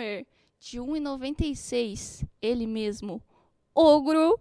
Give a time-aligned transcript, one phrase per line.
[0.00, 0.26] gamer
[0.58, 3.22] de 1,96, ele mesmo,
[3.74, 4.40] Ogro.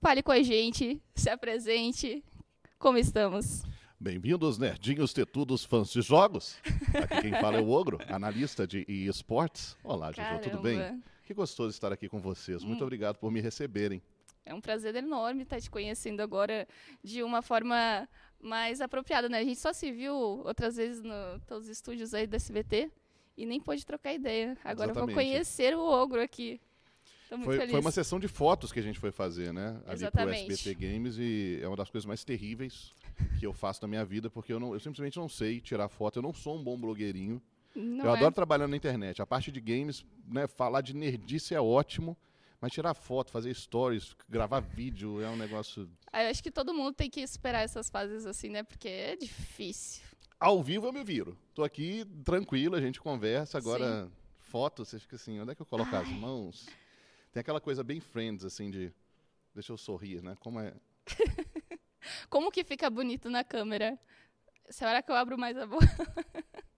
[0.00, 2.24] Fale com a gente, se apresente.
[2.78, 3.62] Como estamos?
[4.00, 6.56] Bem-vindos, nerdinhos tetudos fãs de jogos.
[6.94, 9.76] Aqui quem fala é o Ogro, analista de eSports.
[9.84, 11.02] Olá, Jojo, tudo bem?
[11.24, 12.64] Que gostoso estar aqui com vocês.
[12.64, 12.84] Muito hum.
[12.84, 14.02] obrigado por me receberem.
[14.44, 16.66] É um prazer enorme estar te conhecendo agora
[17.04, 18.08] de uma forma
[18.40, 19.38] mais apropriada, né?
[19.38, 22.90] A gente só se viu outras vezes nos estúdios aí da SBT
[23.36, 24.56] e nem pôde trocar ideia.
[24.64, 25.14] Agora Exatamente.
[25.14, 26.60] vou conhecer o Ogro aqui.
[27.44, 29.80] Foi, foi, uma sessão de fotos que a gente foi fazer, né?
[29.86, 30.44] Ali Exatamente.
[30.44, 32.92] pro SBT Games e é uma das coisas mais terríveis
[33.38, 36.18] que eu faço na minha vida, porque eu, não, eu simplesmente não sei tirar foto,
[36.18, 37.40] eu não sou um bom blogueirinho.
[37.74, 38.16] Não eu é.
[38.18, 39.22] adoro trabalhar na internet.
[39.22, 42.16] A parte de games, né, falar de nerdice é ótimo,
[42.60, 45.88] mas tirar foto, fazer stories, gravar vídeo é um negócio.
[46.12, 48.62] Ah, eu acho que todo mundo tem que esperar essas fases assim, né?
[48.62, 50.02] Porque é difícil.
[50.42, 51.38] Ao vivo eu me viro.
[51.54, 53.58] Tô aqui tranquilo, a gente conversa.
[53.58, 54.12] Agora, Sim.
[54.40, 56.02] foto, você fica assim, onde é que eu coloco Ai.
[56.02, 56.66] as mãos?
[57.32, 58.92] Tem aquela coisa bem friends, assim, de.
[59.54, 60.36] Deixa eu sorrir, né?
[60.40, 60.74] Como é.
[62.28, 63.96] Como que fica bonito na câmera?
[64.68, 65.86] Será que eu abro mais a boca?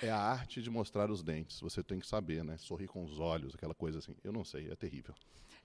[0.00, 1.60] É a arte de mostrar os dentes.
[1.60, 2.56] Você tem que saber, né?
[2.56, 4.14] Sorrir com os olhos, aquela coisa assim.
[4.22, 5.12] Eu não sei, é terrível.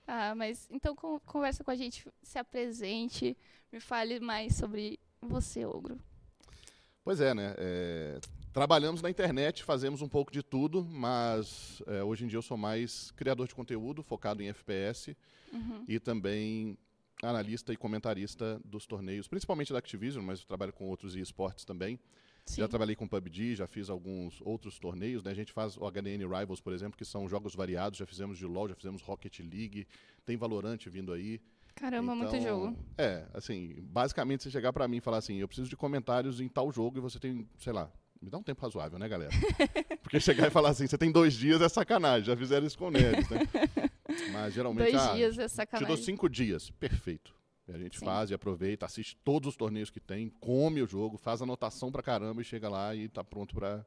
[0.08, 3.36] Ah, mas então conversa com a gente, se apresente,
[3.72, 6.00] me fale mais sobre você, Ogro.
[7.04, 7.54] Pois é, né?
[7.58, 8.18] É,
[8.50, 12.56] trabalhamos na internet, fazemos um pouco de tudo, mas é, hoje em dia eu sou
[12.56, 15.14] mais criador de conteúdo, focado em FPS
[15.52, 15.84] uhum.
[15.86, 16.78] e também
[17.22, 22.00] analista e comentarista dos torneios, principalmente da Activision, mas eu trabalho com outros esportes também.
[22.46, 22.60] Sim.
[22.60, 25.30] Já trabalhei com PUBG, já fiz alguns outros torneios, né?
[25.30, 28.46] A gente faz o HDN Rivals, por exemplo, que são jogos variados, já fizemos de
[28.46, 29.86] LoL, já fizemos Rocket League,
[30.26, 31.40] tem Valorant vindo aí.
[31.74, 32.76] Caramba, então, muito jogo.
[32.96, 36.48] É, assim, basicamente você chegar para mim e falar assim, eu preciso de comentários em
[36.48, 39.30] tal jogo e você tem, sei lá, me dá um tempo razoável, né, galera?
[40.02, 42.90] Porque chegar e falar assim, você tem dois dias é sacanagem, já fizeram isso com
[42.90, 43.40] neles, né?
[44.32, 44.92] Mas geralmente.
[44.92, 45.86] Dois ah, dias é sacanagem.
[45.86, 47.34] Te dou cinco dias, perfeito.
[47.68, 48.04] A gente Sim.
[48.04, 52.02] faz e aproveita, assiste todos os torneios que tem, come o jogo, faz anotação pra
[52.02, 53.84] caramba e chega lá e tá pronto para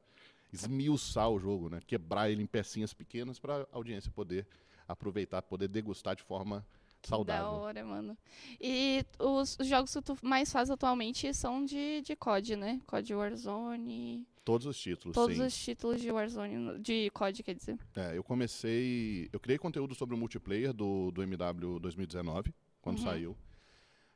[0.52, 1.80] esmiuçar o jogo, né?
[1.86, 4.46] Quebrar ele em pecinhas pequenas para a audiência poder
[4.86, 6.66] aproveitar, poder degustar de forma
[7.00, 7.44] que saudável.
[7.44, 8.18] Da hora, mano.
[8.60, 12.80] E os, os, jogos que tu mais faz atualmente são de, de COD, né?
[12.86, 14.26] COD Warzone.
[14.44, 15.42] Todos os títulos, Todos sim.
[15.42, 17.78] os títulos de Warzone, de COD, quer dizer.
[17.94, 19.28] É, eu comecei.
[19.32, 23.04] Eu criei conteúdo sobre o multiplayer do, do MW 2019, quando uhum.
[23.04, 23.36] saiu.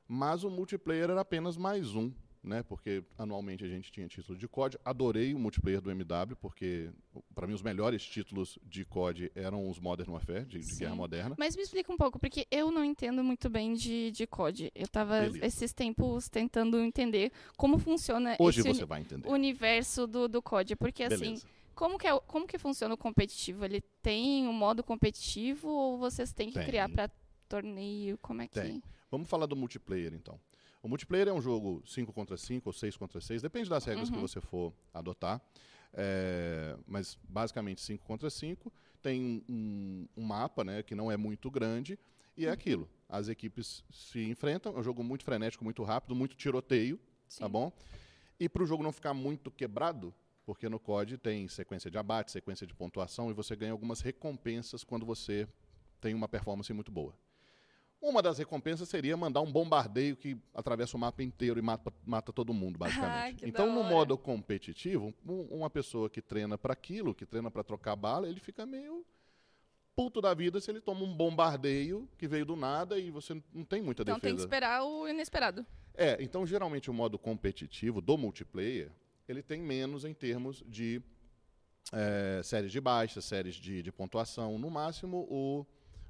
[0.09, 2.10] Mas o multiplayer era apenas mais um,
[2.42, 2.62] né?
[2.62, 4.78] Porque anualmente a gente tinha título de COD.
[4.84, 6.91] Adorei o multiplayer do MW, porque
[7.34, 11.36] para mim os melhores títulos de COD eram os Modern Warfare, de, de guerra moderna.
[11.38, 14.72] Mas me explica um pouco, porque eu não entendo muito bem de, de COD.
[14.75, 19.28] Eu estava esses tempos tentando entender como funciona Hoje esse você vai entender.
[19.28, 21.47] universo do, do COD, porque assim, Beleza.
[21.47, 21.62] assim.
[21.75, 23.64] Como que, é, como que funciona o competitivo?
[23.64, 26.66] Ele tem um modo competitivo ou vocês têm que tem.
[26.66, 27.10] criar para
[27.48, 28.19] torneio?
[28.19, 28.60] Como é que.
[28.60, 28.82] Tem.
[29.10, 30.38] Vamos falar do multiplayer, então.
[30.82, 34.09] O multiplayer é um jogo 5 contra 5 ou 6 contra 6, depende das regras
[34.09, 34.16] uhum.
[34.16, 35.41] que você for adotar.
[35.94, 38.72] É, mas basicamente 5 contra 5.
[39.00, 41.98] Tem um, um, mapa né, que não é muito grande
[42.37, 42.54] e é uhum.
[42.54, 42.88] aquilo.
[43.09, 47.41] As equipes se enfrentam, é um jogo muito frenético, muito rápido, muito tiroteio, tá Sim.
[47.41, 47.72] tá bom?
[48.41, 50.12] E para o jogo não ficar muito quebrado,
[50.44, 54.82] porque no COD tem sequência de abate, sequência de pontuação e você ganha algumas recompensas
[54.82, 55.47] quando você
[56.00, 57.14] tem uma performance muito boa.
[58.02, 62.32] Uma das recompensas seria mandar um bombardeio que atravessa o mapa inteiro e mata, mata
[62.32, 63.44] todo mundo, basicamente.
[63.44, 67.62] Ah, então, no modo competitivo, um, uma pessoa que treina para aquilo, que treina para
[67.62, 69.06] trocar bala, ele fica meio
[69.94, 73.64] puto da vida se ele toma um bombardeio que veio do nada e você não
[73.64, 74.16] tem muita então, defesa.
[74.16, 75.64] Então tem que esperar o inesperado.
[75.94, 78.90] É, então geralmente o modo competitivo do multiplayer,
[79.28, 81.00] ele tem menos em termos de
[81.92, 84.58] é, séries de baixa, séries de, de pontuação.
[84.58, 85.66] No máximo, o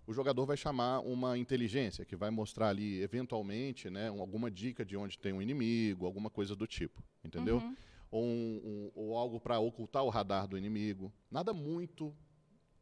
[0.06, 4.96] o jogador vai chamar uma inteligência que vai mostrar ali, eventualmente, né, alguma dica de
[4.96, 7.58] onde tem um inimigo, alguma coisa do tipo, entendeu?
[7.58, 7.76] Uhum.
[8.10, 11.10] Ou, um, um, ou, algo para ocultar o radar do inimigo.
[11.30, 12.14] Nada muito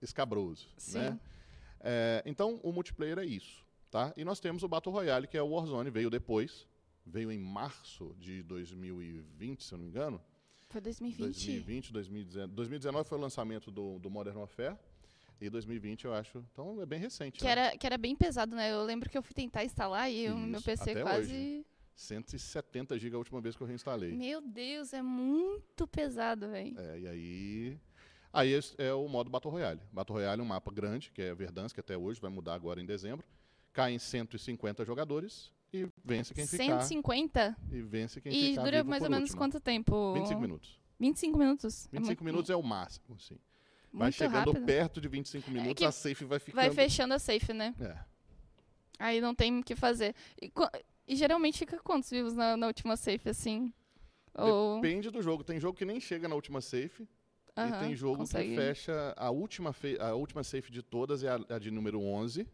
[0.02, 0.98] escabroso, Sim.
[0.98, 1.20] né?
[1.80, 4.12] É, então, o multiplayer é isso, tá?
[4.16, 6.66] E nós temos o Battle Royale, que é o Warzone, veio depois,
[7.06, 10.20] veio em março de 2020, se eu não me engano.
[10.68, 11.18] Foi 2020.
[11.24, 12.54] 2020, 2019.
[12.54, 14.76] 2019 foi o lançamento do, do Modern Warfare.
[15.40, 16.44] E 2020, eu acho.
[16.52, 17.38] Então é bem recente.
[17.38, 17.50] Que, né?
[17.50, 18.72] era, que era bem pesado, né?
[18.72, 21.32] Eu lembro que eu fui tentar instalar e o meu PC Até quase.
[21.32, 21.66] Hoje.
[21.94, 24.12] 170 GB a última vez que eu reinstalei.
[24.12, 26.78] Meu Deus, é muito pesado, velho.
[26.78, 27.78] É, e aí.
[28.32, 29.80] Aí é o modo Battle Royale.
[29.92, 32.80] Battle Royale é um mapa grande, que é Verdansk, que até hoje vai mudar agora
[32.80, 33.26] em dezembro.
[33.72, 36.80] Cai em 150 jogadores e vence quem 150?
[36.80, 36.86] ficar.
[36.86, 37.56] 150?
[37.70, 38.62] E vence quem e ficar.
[38.62, 39.38] E dura mais ou menos último.
[39.38, 40.14] quanto tempo?
[40.14, 40.78] 25 minutos.
[40.98, 41.88] 25 minutos.
[41.92, 43.38] 25 é minutos é o máximo, sim.
[43.92, 44.66] Vai Muito chegando rápido.
[44.66, 46.56] perto de 25 minutos, que a safe vai ficando.
[46.56, 47.74] Vai fechando a safe, né?
[47.80, 47.96] É.
[48.98, 50.14] Aí não tem o que fazer.
[50.40, 50.52] E,
[51.08, 53.72] e geralmente fica quantos vivos na, na última safe, assim?
[54.34, 54.80] Ou.
[54.80, 55.42] Depende do jogo.
[55.42, 57.08] Tem jogo que nem chega na última safe.
[57.56, 58.50] e tem jogo consegue.
[58.50, 59.14] que fecha.
[59.16, 62.46] A última, a última safe de todas é a, a de número 11.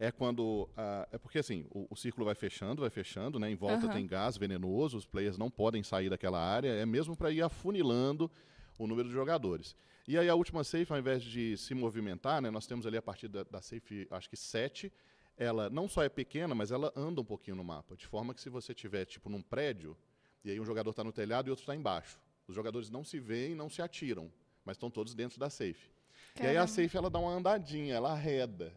[0.00, 0.68] É quando.
[0.76, 3.50] ah, é porque assim, o, o círculo vai fechando, vai fechando, né?
[3.50, 3.94] Em volta Aham.
[3.94, 6.68] tem gás venenoso, os players não podem sair daquela área.
[6.68, 8.30] É mesmo para ir afunilando
[8.78, 9.74] o número de jogadores.
[10.10, 12.50] E aí a última safe, ao invés de se movimentar, né?
[12.50, 14.90] Nós temos ali a partir da, da safe, acho que 7.
[15.36, 17.94] Ela não só é pequena, mas ela anda um pouquinho no mapa.
[17.94, 19.94] De forma que se você tiver, tipo, num prédio,
[20.42, 22.18] e aí um jogador está no telhado e outro está embaixo.
[22.48, 24.32] Os jogadores não se veem, não se atiram,
[24.64, 25.90] mas estão todos dentro da safe.
[26.36, 26.66] E aí a Caramba.
[26.68, 28.72] safe ela dá uma andadinha, ela arreda.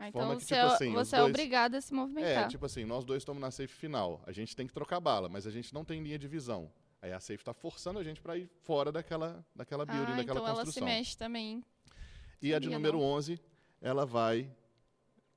[0.00, 1.96] Ah, forma então que, você, tipo é, assim, você é dois- obrigado a se É,
[1.96, 2.48] movimentar.
[2.48, 4.20] tipo assim, nós dois estamos na safe final.
[4.26, 6.70] A gente tem que trocar bala, mas a gente não tem linha de visão.
[7.02, 10.40] Aí a safe está forçando a gente para ir fora daquela, daquela building, ah, daquela
[10.40, 10.88] então ela se construção.
[10.88, 11.62] mexe também.
[12.42, 13.04] e a de sabia, número não.
[13.04, 13.40] 11,
[13.80, 14.50] ela vai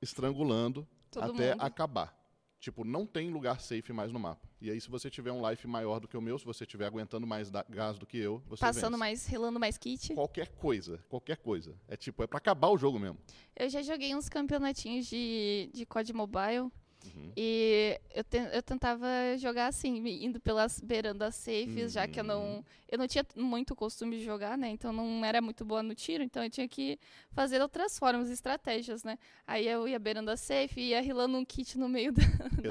[0.00, 1.62] estrangulando Todo até mundo.
[1.62, 2.18] acabar.
[2.58, 4.46] Tipo, não tem lugar safe mais no mapa.
[4.60, 6.84] E aí, se você tiver um life maior do que o meu, se você estiver
[6.86, 8.98] aguentando mais gás do que eu, você Passando vence.
[8.98, 10.12] mais, relando mais kit.
[10.12, 11.74] Qualquer coisa, qualquer coisa.
[11.88, 13.18] É tipo, é pra acabar o jogo mesmo.
[13.56, 16.70] Eu já joguei uns campeonatinhos de, de COD Mobile.
[17.04, 17.32] Uhum.
[17.36, 19.06] E eu, te- eu tentava
[19.38, 22.28] jogar assim, indo pelas beirando as safes, já que eu Uhum.
[22.28, 22.64] não.
[22.88, 24.68] Eu não tinha muito costume de jogar, né?
[24.70, 26.98] Então não era muito boa no tiro, então eu tinha que
[27.32, 29.18] fazer outras formas, estratégias, né?
[29.46, 32.22] Aí eu ia beirando a safe e ia rilando um kit no meio da,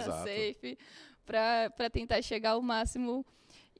[0.05, 0.77] da safe
[1.25, 3.25] pra tentar chegar ao máximo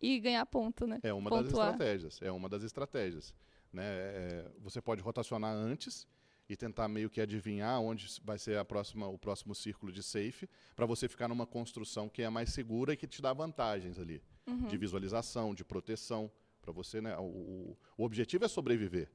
[0.01, 0.99] e ganhar ponto, né?
[1.03, 1.67] É uma das Pontuar.
[1.73, 2.21] estratégias.
[2.21, 3.33] É uma das estratégias.
[3.71, 3.83] Né?
[3.85, 6.07] É, você pode rotacionar antes
[6.49, 10.49] e tentar meio que adivinhar onde vai ser a próxima, o próximo círculo de safe,
[10.75, 14.21] para você ficar numa construção que é mais segura e que te dá vantagens ali.
[14.47, 14.65] Uhum.
[14.65, 16.31] De visualização, de proteção.
[16.61, 17.15] Para você, né?
[17.17, 19.09] O, o- objetivo é sobreviver.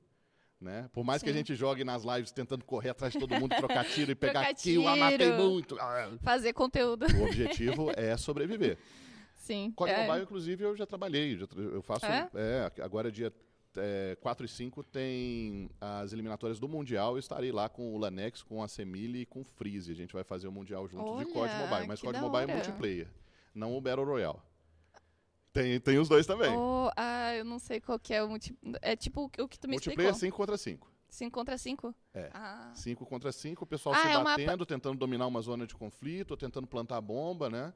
[0.60, 0.88] Né?
[0.92, 1.38] Por mais que a Sim.
[1.38, 4.54] gente jogue nas lives tentando correr atrás de todo mundo, trocar tiro e pegar Trocar
[4.54, 5.36] kill, ah, matei tiro.
[5.50, 5.76] muito.
[5.78, 7.04] Ah, Fazer conteúdo.
[7.04, 8.78] o objetivo é sobreviver.
[9.36, 9.72] Sim.
[9.76, 10.06] Código é.
[10.06, 11.38] Mobile, inclusive, eu já trabalhei.
[11.54, 12.06] eu faço.
[12.06, 12.31] É?
[12.34, 13.31] É, agora dia
[13.76, 17.15] é, 4 e 5 tem as eliminatórias do Mundial.
[17.15, 19.91] Eu estarei lá com o Lanex, com a Semile e com o Freeze.
[19.91, 21.88] A gente vai fazer o Mundial juntos de Olha, COD Mobile.
[21.88, 23.09] Mas COD Mobile é multiplayer,
[23.55, 24.38] não o Battle Royale.
[25.53, 26.50] Tem, tem os dois também.
[26.56, 28.56] Oh, ah, eu não sei qual que é o multi...
[28.82, 30.15] É tipo o que- tu me multiplayer é explicou.
[30.20, 30.91] 5 contra 5.
[31.09, 31.94] 5 contra 5?
[32.12, 32.31] É.
[32.35, 32.73] Ah.
[32.75, 36.37] 5 contra 5, o pessoal Ah, se é batendo, tentando dominar uma zona de conflito,
[36.37, 37.73] tentando plantar bomba, né?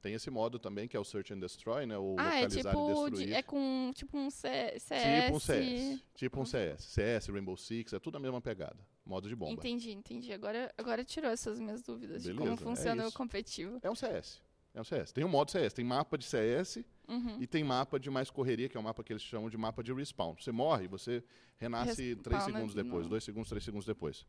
[0.00, 1.98] Tem esse modo também, que é o Search and Destroy, né?
[1.98, 3.26] O Ah, é localizar e tipo, destruir.
[3.28, 5.24] de- é com tipo um C- CS.
[5.24, 6.02] Tipo um CS.
[6.14, 6.82] Tipo um CS.
[6.84, 8.78] CS, Rainbow Six, é tudo a mesma pegada.
[9.04, 9.52] Modo de bomba.
[9.52, 10.32] Entendi, entendi.
[10.32, 13.16] Agora, agora tirou essas minhas dúvidas de Beleza, como é funciona o isso.
[13.16, 13.78] competitivo.
[13.82, 14.40] É um CS.
[14.72, 15.12] É um CS.
[15.12, 15.74] Tem um modo CS.
[15.74, 17.36] Tem mapa de CS Uhum.
[17.42, 19.82] e tem mapa de mais correria, que é um mapa que eles chamam de mapa
[19.82, 20.34] de respawn.
[20.38, 21.22] Você morre, você
[21.58, 23.06] renasce três Respawna segundos de depois.
[23.08, 24.24] Dois segundos, três segundos depois.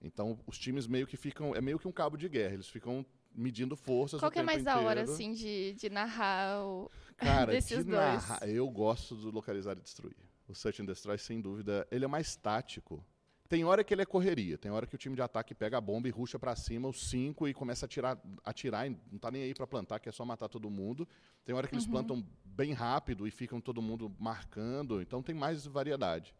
[0.00, 1.54] Então, os times meio que ficam...
[1.54, 2.54] É meio que um cabo de guerra.
[2.54, 6.90] Eles ficam medindo forças Qual que é mais da hora, assim, de, de narrar o...
[7.16, 7.94] Cara, desses de dois?
[7.94, 10.16] narrar, eu gosto do localizar e destruir.
[10.48, 13.04] O Search and Destroy, sem dúvida, ele é mais tático.
[13.48, 15.80] Tem hora que ele é correria, tem hora que o time de ataque pega a
[15.80, 19.30] bomba e ruxa pra cima, os cinco, e começa a atirar, atirar e não tá
[19.30, 21.06] nem aí pra plantar, que é só matar todo mundo.
[21.44, 21.90] Tem hora que eles Uhum.
[21.90, 26.34] plantam bem rápido e ficam todo mundo marcando, então tem mais variedade.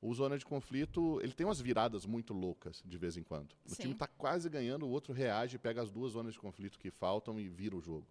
[0.00, 3.54] O Zona de Conflito, ele tem umas viradas muito loucas de vez em quando.
[3.64, 3.82] O Sim.
[3.82, 7.40] time tá quase ganhando, o outro reage, pega as duas zonas de conflito que faltam
[7.40, 8.06] e vira o jogo.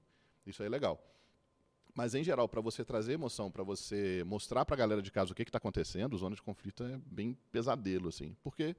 [0.46, 1.02] Isso aí é legal.
[1.94, 5.32] Mas, em geral, para você trazer emoção, para você mostrar para a galera de casa
[5.32, 8.36] o que está acontecendo, o Zona de Conflito é bem pesadelo, assim.
[8.44, 8.76] Porque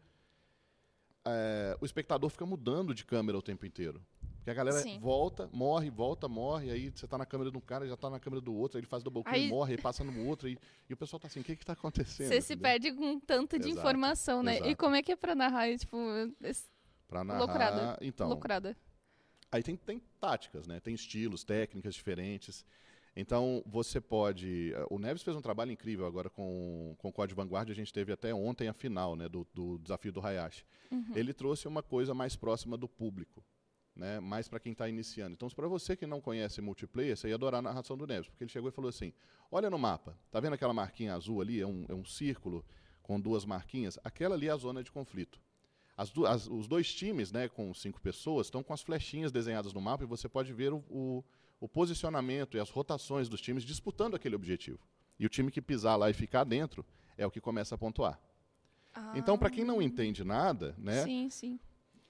[1.24, 4.00] é, o espectador fica mudando de câmera o tempo inteiro.
[4.46, 5.00] Porque a galera Sim.
[5.00, 8.20] volta, morre, volta, morre, aí você tá na câmera de um cara, já tá na
[8.20, 10.56] câmera do outro, aí ele faz double kill, Aí- morre, aí passa no outro, e,
[10.88, 12.28] e o pessoal tá assim, o que que tá acontecendo?
[12.28, 12.62] Você se entendeu?
[12.70, 14.54] perde com um tanto de Exato, informação, né?
[14.54, 14.76] E exato.
[14.76, 15.76] como é que é pra narrar?
[15.76, 15.96] Tipo,
[16.42, 16.70] esse-
[17.08, 18.76] Pra narrar, loucurada, então, loucurada.
[19.50, 20.78] Aí tem, tem táticas, né?
[20.78, 22.64] Tem estilos, técnicas diferentes.
[23.16, 24.72] Então, você pode...
[24.72, 27.72] eh, O Neves fez um trabalho incrível agora com, com o Código Vanguardia.
[27.72, 30.64] A gente teve até ontem a final né, do, do desafio do Hayashi.
[30.92, 31.12] Uhum.
[31.16, 33.42] Ele trouxe uma coisa mais próxima do público.
[33.96, 35.32] Né, mais para quem está iniciando.
[35.32, 38.44] Então, para você que não conhece multiplayer, você ia adorar a narração do Neves, porque
[38.44, 39.10] ele chegou e falou assim:
[39.50, 41.60] olha no mapa, tá vendo aquela marquinha azul ali?
[41.62, 42.62] É um, é um círculo
[43.02, 43.98] com duas marquinhas.
[44.04, 45.40] Aquela ali é a zona de conflito.
[45.96, 49.72] As du- as- os dois times, né, com cinco pessoas, estão com as flechinhas desenhadas
[49.72, 51.24] no mapa e você pode ver o, o-
[51.58, 54.78] o posicionamento e as rotações dos times disputando aquele objetivo.
[55.18, 56.84] E o time que pisar lá e ficar dentro
[57.16, 58.20] é o que começa a pontuar.
[59.14, 61.60] Então, para quem não entende nada, né, Ah, Sim, sim.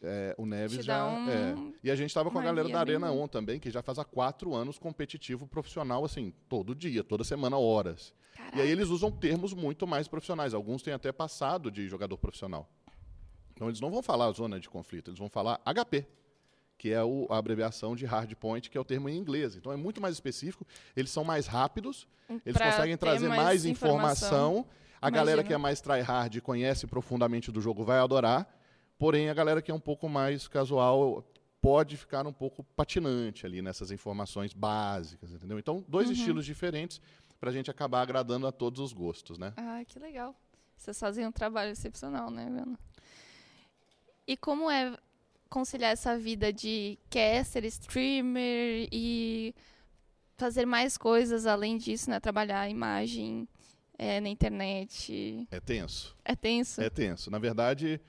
[0.03, 1.07] É, o Neves Te já.
[1.07, 1.55] um- é.
[1.83, 3.99] E a gente estava com a galera da Arena bem- On também, que já faz
[3.99, 8.12] há quatro anos competitivo profissional, assim, todo dia, toda semana, horas.
[8.55, 10.53] E aí eles usam termos muito mais profissionais.
[10.53, 12.69] Alguns têm até passado de jogador profissional.
[13.55, 16.07] Então eles não vão falar zona de conflito, eles vão falar HP,
[16.76, 19.57] que é o- a abreviação de hard point, que é o termo em inglês.
[19.57, 22.07] Então é muito mais específico, eles são mais rápidos,
[22.45, 24.67] eles Pra conseguem trazer mais mais, informação.
[25.00, 25.49] A galera Imagino.
[25.49, 28.47] que é mais tryhard e conhece profundamente do jogo vai adorar.
[28.99, 31.25] Porém, a galera que é um pouco mais casual
[31.61, 35.59] pode ficar um pouco patinante ali nessas informações básicas, entendeu?
[35.59, 37.00] Então, dois estilos diferentes
[37.41, 39.53] para a gente acabar agradando a todos os gostos, né?
[39.57, 40.35] Ah, que legal.
[40.76, 42.79] Vocês fazem um trabalho excepcional, né, Vena?
[44.26, 44.97] E como é
[45.49, 49.55] conciliar essa vida de caster, streamer e
[50.37, 52.21] fazer mais coisas além disso, né?
[52.21, 53.49] Trabalhar a imagem
[53.99, 55.47] é, na internet.
[55.50, 56.17] É tenso.
[56.25, 56.81] É tenso?
[56.81, 57.31] É tenso.
[57.31, 58.00] Na verdade,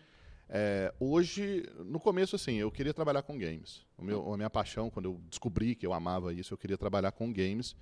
[0.50, 3.86] é, hoje, no começo, assim, eu queria trabalhar com games.
[3.98, 7.12] O meu, a minha paixão, quando eu descobri que eu amava isso, eu queria trabalhar
[7.12, 7.76] com games.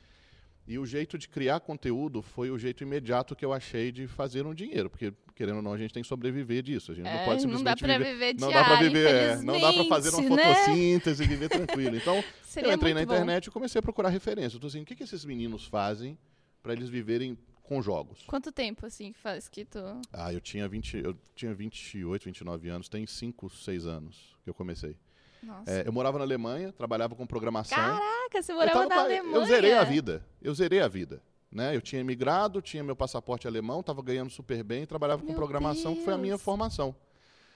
[0.68, 4.48] E o jeito de criar conteúdo foi o jeito imediato que eu achei de fazer
[4.48, 6.92] um dinheiro, porque querendo ou não a gente tem que sobreviver disso.
[6.92, 8.74] A gente não É, pode não simplesmente dá pra viver, viver de não dá para
[8.74, 10.28] ar, viver, é, não dá para fazer uma né?
[10.56, 11.96] fotossíntese e viver tranquilo.
[11.96, 13.14] Então Seria eu entrei na muito bom.
[13.14, 14.56] internet e comecei a procurar referência.
[14.56, 16.18] Eu tô assim, o que, que esses meninos fazem
[16.64, 18.24] para eles viverem com jogos?
[18.28, 19.80] Quanto tempo, assim, que faz que tu...
[20.14, 24.54] Ah, eu tinha 20, eu tinha 28, 29 anos, tem 5, 6 anos que eu
[24.54, 24.98] comecei.
[25.44, 25.70] Nossa.
[25.72, 27.78] É, eu morava na Alemanha, trabalhava com programação.
[27.78, 29.36] Caraca, você morava tava na com Alemanha.
[29.36, 30.26] eu zerei a vida.
[30.42, 31.22] Eu zerei a vida.
[31.52, 31.76] Né?
[31.76, 35.96] Eu tinha imigrado, tinha meu passaporte alemão, estava ganhando super bem, trabalhava com Meu programação,
[35.96, 36.42] que foi a minha Deus.
[36.42, 36.96] formação.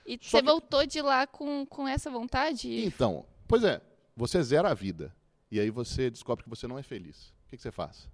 [0.06, 2.86] E Só você que- voltou de lá com, com essa vontade?
[2.86, 3.82] Então, pois é,
[4.16, 5.14] você zera a vida.
[5.52, 7.30] E aí você descobre que você não é feliz.
[7.46, 8.08] O que, que você faz?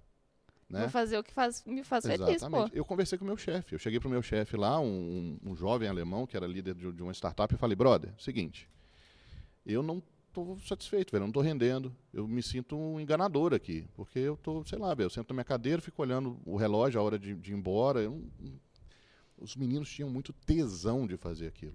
[0.68, 0.80] Né?
[0.80, 2.30] Vou fazer o que faz, me faz feliz, pô.
[2.32, 2.76] Exatamente.
[2.76, 3.74] Eu conversei com o meu chefe.
[3.74, 6.90] Eu cheguei para o meu chefe lá, um, um- jovem alemão que era líder de,
[6.92, 8.68] de uma startup, e falei, brother, seguinte,
[9.64, 11.94] eu não estou satisfeito, velho, eu não estou rendendo.
[12.12, 15.34] Eu me sinto um enganador aqui, porque eu tô, sei lá, velho, eu sento na
[15.36, 18.02] minha cadeira, fico olhando o relógio, a hora de, de ir embora.
[18.02, 18.24] não-
[19.38, 21.74] os meninos tinham muito tesão de fazer aquilo.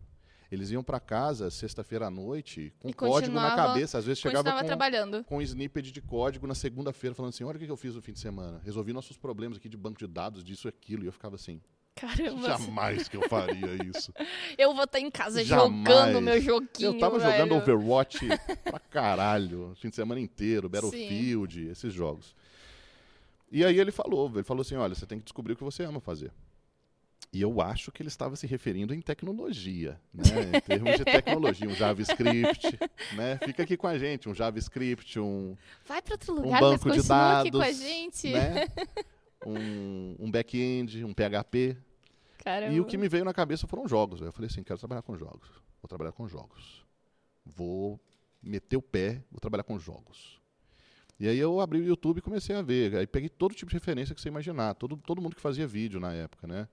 [0.52, 4.66] Eles iam para casa sexta-feira à noite com código na cabeça, às vezes chegava com
[4.66, 5.24] trabalhando.
[5.24, 8.02] com um snippet de código na segunda-feira, falando assim: olha o que eu fiz no
[8.02, 8.60] fim de semana.
[8.66, 11.04] Resolvi nossos problemas aqui de banco de dados, disso e aquilo.
[11.04, 11.62] E eu ficava assim:
[11.96, 14.14] Caramba, jamais que eu faria isso.
[14.58, 15.88] eu vou estar em casa Jamais.
[15.88, 17.62] jogando meu joguinho, eu tava jogando velho.
[17.62, 18.20] Overwatch
[18.64, 22.36] pra caralho, fim de semana inteiro, Battlefield, esses jogos.
[23.50, 25.84] E aí ele falou: ele falou assim: olha, você tem que descobrir o que você
[25.84, 26.32] ama fazer.
[27.34, 30.24] E eu acho que ele estava se referindo em tecnologia, né?
[30.58, 32.78] em termos de tecnologia, um JavaScript,
[33.16, 33.38] né?
[33.46, 36.90] Fica aqui com a gente, um JavaScript, um, Vai pra outro um lugar, mas banco
[36.92, 38.32] de continua dados, aqui com a gente.
[38.34, 38.68] né?
[39.48, 41.78] um, um back-end, um PHP.
[42.44, 42.74] Caramba.
[42.74, 44.20] E o que me veio na cabeça foram jogos.
[44.20, 45.48] Eu falei assim, quero trabalhar com jogos.
[45.82, 46.86] Vou trabalhar com jogos.
[47.46, 48.00] Vou
[48.42, 50.40] meter o pé, vou trabalhar com jogos.
[51.20, 52.96] E aí eu abri o YouTube e comecei a ver.
[52.96, 54.74] Aí peguei todo tipo de referência que você imaginar.
[54.74, 56.68] Todo, todo mundo que fazia vídeo na época, né?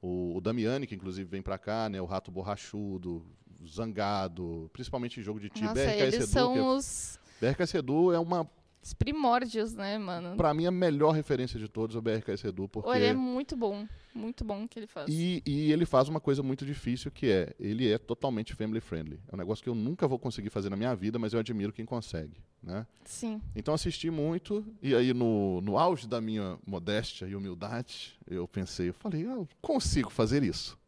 [0.00, 2.00] O, o Damiani, que inclusive vem pra cá, né?
[2.00, 3.24] O Rato Borrachudo,
[3.66, 5.68] Zangado, principalmente em jogo de time.
[5.68, 8.48] Nossa, BRK eles Sedu, são é- os, BRK Sedu é uma,
[8.86, 10.36] os primórdios, né, mano?
[10.36, 12.88] pra mim, a melhor referência de todos, o BRK Sedu, porque...
[12.88, 13.84] Olha, é muito bom.
[14.14, 15.08] Muito bom o que ele faz.
[15.10, 19.18] E, e ele faz uma coisa muito difícil que é, ele é totalmente family friendly.
[19.30, 21.72] É um negócio que eu nunca vou conseguir fazer na minha vida, mas eu admiro
[21.72, 22.86] quem consegue, né?
[23.04, 23.42] Sim.
[23.56, 28.88] Então assisti muito e aí no, no auge da minha modéstia e humildade, eu pensei,
[28.90, 30.78] eu falei, "Ah, eu consigo fazer isso.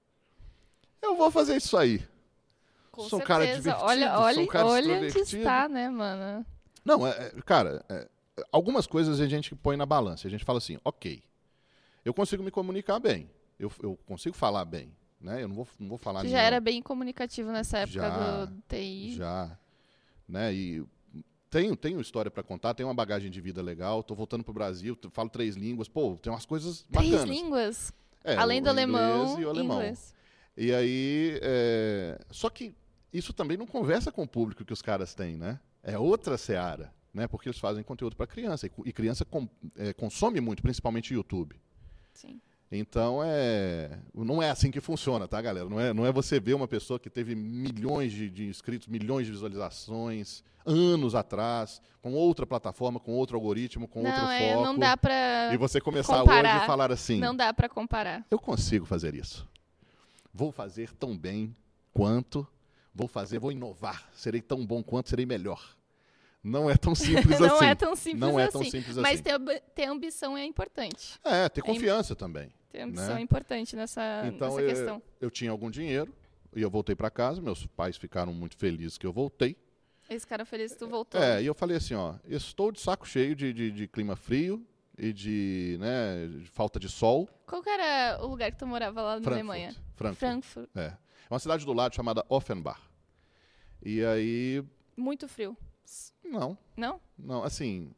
[1.03, 2.01] Eu vou fazer isso aí.
[2.93, 3.27] Com Sou um certeza.
[3.27, 6.47] cara divertido, olha, sou um olha, cara olha onde está, né, mano?
[6.97, 8.09] Não, é, é, cara, é,
[8.51, 10.27] algumas coisas a gente põe na balança.
[10.27, 11.23] A gente fala assim, ok,
[12.05, 15.43] eu consigo me comunicar bem, eu, eu consigo falar bem, né?
[15.43, 18.63] Eu não vou, não vou falar Você já era bem comunicativo nessa época Já, do
[18.69, 19.15] TI.
[19.17, 19.59] Já.
[20.29, 20.53] Né?
[20.55, 20.85] E
[21.51, 24.97] tenho, tenho história para contar, tenho uma bagagem de vida legal, tô voltando pro Brasil,
[25.13, 27.37] falo três línguas, pô, tem umas coisas Três bacanas.
[27.37, 27.93] línguas.
[28.25, 29.77] É, Além do alemão, e o alemão.
[29.79, 30.15] inglês.
[30.57, 32.75] E aí, é, só que
[33.13, 35.59] isso também não conversa com o público que os caras têm, né?
[35.93, 37.27] É outra seara, né?
[37.27, 41.57] Porque eles fazem conteúdo para criança e, e criança com- é, consome muito, principalmente YouTube.
[42.13, 42.41] Sim.
[42.71, 43.99] Então é.
[44.15, 45.69] Não é assim que funciona, tá, galera?
[45.69, 49.25] Não é, não é você ver uma pessoa que teve milhões de, de inscritos, milhões
[49.25, 54.65] de visualizações, anos atrás, com outra plataforma, com outro algoritmo, com outro Não, é, foco.
[54.67, 55.51] não dá pra.
[55.55, 56.57] E você começar comparar.
[56.57, 58.27] hoje e falar assim: Não dá pra comparar.
[58.31, 59.49] eu consigo fazer isso.
[60.35, 61.57] Vou fazer tão bem
[61.95, 62.47] quanto,
[62.95, 65.75] vou fazer, vou inovar, serei tão bom quanto, serei melhor.
[66.49, 67.65] Não é tão simples não assim.
[67.67, 68.53] é tão simples Não é assim.
[68.53, 69.23] tão simples Mas assim.
[69.23, 71.19] ter, ob- ter ambição é importante.
[71.25, 72.53] É, ter confiança também.
[72.71, 73.21] Ter ambição Né?
[73.21, 75.03] é importante nessa, Então nessa eu, questão.
[75.21, 76.13] eu tinha algum dinheiro,
[76.57, 79.55] E eu voltei para casa, meus pais ficaram muito felizes que eu voltei.
[80.09, 81.21] Esse cara feliz que tu voltou.
[81.23, 84.67] É, e eu falei assim, ó, estou de saco cheio de, de, de clima frio
[84.97, 87.29] e de, né, de falta de sol.
[87.47, 89.33] Qual era o lugar que tu morava lá na Frankfurt.
[89.35, 89.77] Alemanha?
[89.95, 90.19] Frankfurt.
[90.19, 90.69] Frankfurt.
[90.75, 90.87] É.
[90.87, 90.97] É
[91.35, 92.81] uma cidade do lado chamada Offenbach.
[93.85, 94.65] E aí,
[94.97, 95.55] Muito frio.
[96.25, 97.01] Não, Não?
[97.19, 97.93] não, assim,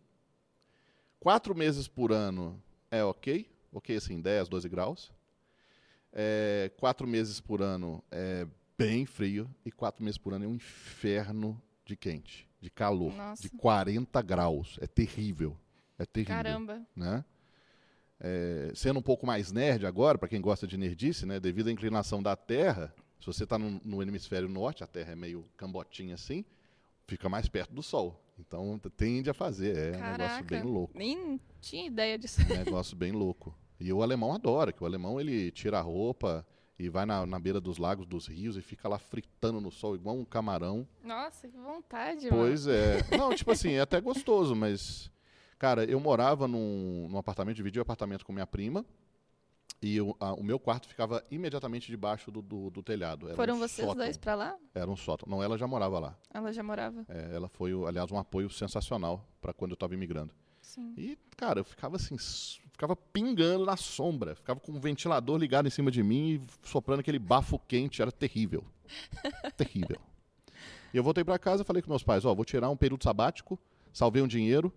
[1.19, 5.13] quatro meses por ano é ok, ok assim, 10, 12 graus.
[6.13, 10.55] É, quatro meses por ano é bem frio e quatro meses por ano é um
[10.55, 13.43] inferno de quente, de calor, Nossa.
[13.43, 14.79] de 40 graus.
[14.81, 15.57] É terrível,
[15.99, 16.35] é terrível.
[16.35, 16.83] Caramba.
[16.97, 17.25] né?
[18.19, 21.41] É, sendo um pouco mais nerd agora, para quem gosta de nerdice, né?
[21.41, 25.17] Devido à inclinação da Terra, se você está no, no hemisfério norte, a Terra é
[25.17, 26.45] meio cambotinha assim,
[27.11, 28.23] fica mais perto do Sol.
[28.39, 30.45] Então tende a fazer, é um negócio Caraca.
[30.45, 32.41] bem louco, Nem tinha ideia disso.
[32.41, 33.55] um negócio bem louco.
[33.79, 36.47] E o alemão adora, que o alemão ele tira a roupa
[36.79, 39.95] e vai na, na beira dos lagos, dos rios e fica lá fritando no sol
[39.95, 40.87] igual um camarão.
[41.03, 42.43] Nossa, que vontade, mano.
[42.45, 42.99] Pois é.
[43.19, 45.11] Não, tipo assim, é até gostoso, mas.
[45.59, 48.85] Cara, eu morava num, num apartamento, dividi o apartamento com minha prima.
[49.83, 53.27] E o, a- o meu quarto ficava imediatamente debaixo do, do, do telhado.
[53.29, 54.05] Era Foram um vocês sótão.
[54.05, 54.55] dois pra lá?
[54.75, 55.27] Era um sótão.
[55.31, 56.19] Não, ela já morava lá.
[56.35, 57.05] Ela já morava?
[57.09, 60.35] É, ela foi, o- aliás, um apoio sensacional para quando eu estava imigrando.
[60.61, 60.93] Sim.
[60.99, 62.17] E, cara, eu ficava assim,
[62.71, 64.35] ficava pingando na sombra.
[64.35, 68.03] Ficava com um ventilador ligado em cima de mim e soprando aquele bafo quente.
[68.03, 68.63] Era terrível.
[69.57, 69.97] terrível.
[70.93, 73.03] E eu voltei para casa e falei com meus pais, ó, vou tirar um período
[73.03, 73.59] sabático,
[73.93, 74.71] salvei um dinheiro,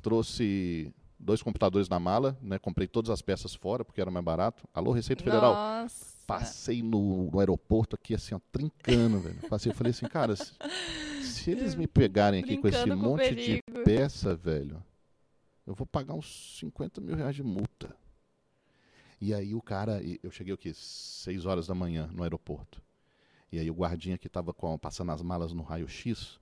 [0.00, 0.92] trouxe
[1.24, 2.58] dois computadores na mala, né?
[2.58, 4.68] Comprei todas as peças fora, porque era mais barato.
[4.74, 5.54] Alô, Receita Federal.
[5.54, 6.14] Nossa.
[6.26, 9.40] Passei no, no aeroporto aqui, assim, ó, trincando, velho.
[9.48, 10.52] Passei, eu falei assim, cara, se,
[11.22, 13.84] se eles me pegarem aqui com esse Brincando com monte de perigo.
[13.84, 14.82] peça, velho,
[15.66, 17.94] eu vou pagar uns 50 mil reais de multa.
[19.20, 20.72] E aí o cara, eu cheguei o quê?
[20.74, 22.82] 6 horas da manhã no aeroporto.
[23.52, 26.38] E aí o guardinha que tava com, passando as malas no raio-x,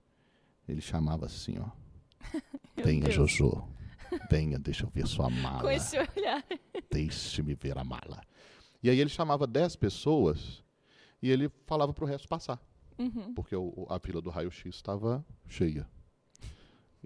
[0.67, 1.69] ele chamava assim, ó.
[2.83, 3.13] Deus.
[3.13, 3.67] Jojo.
[4.29, 5.61] Venha, deixa eu ver sua mala.
[5.61, 6.43] Com esse olhar.
[6.91, 8.21] Deixe-me ver a mala.
[8.81, 10.63] E aí ele chamava 10 pessoas
[11.21, 12.59] e ele falava pro resto passar.
[12.97, 13.33] Uhum.
[13.33, 15.87] Porque o- o- a fila do raio-x estava cheia.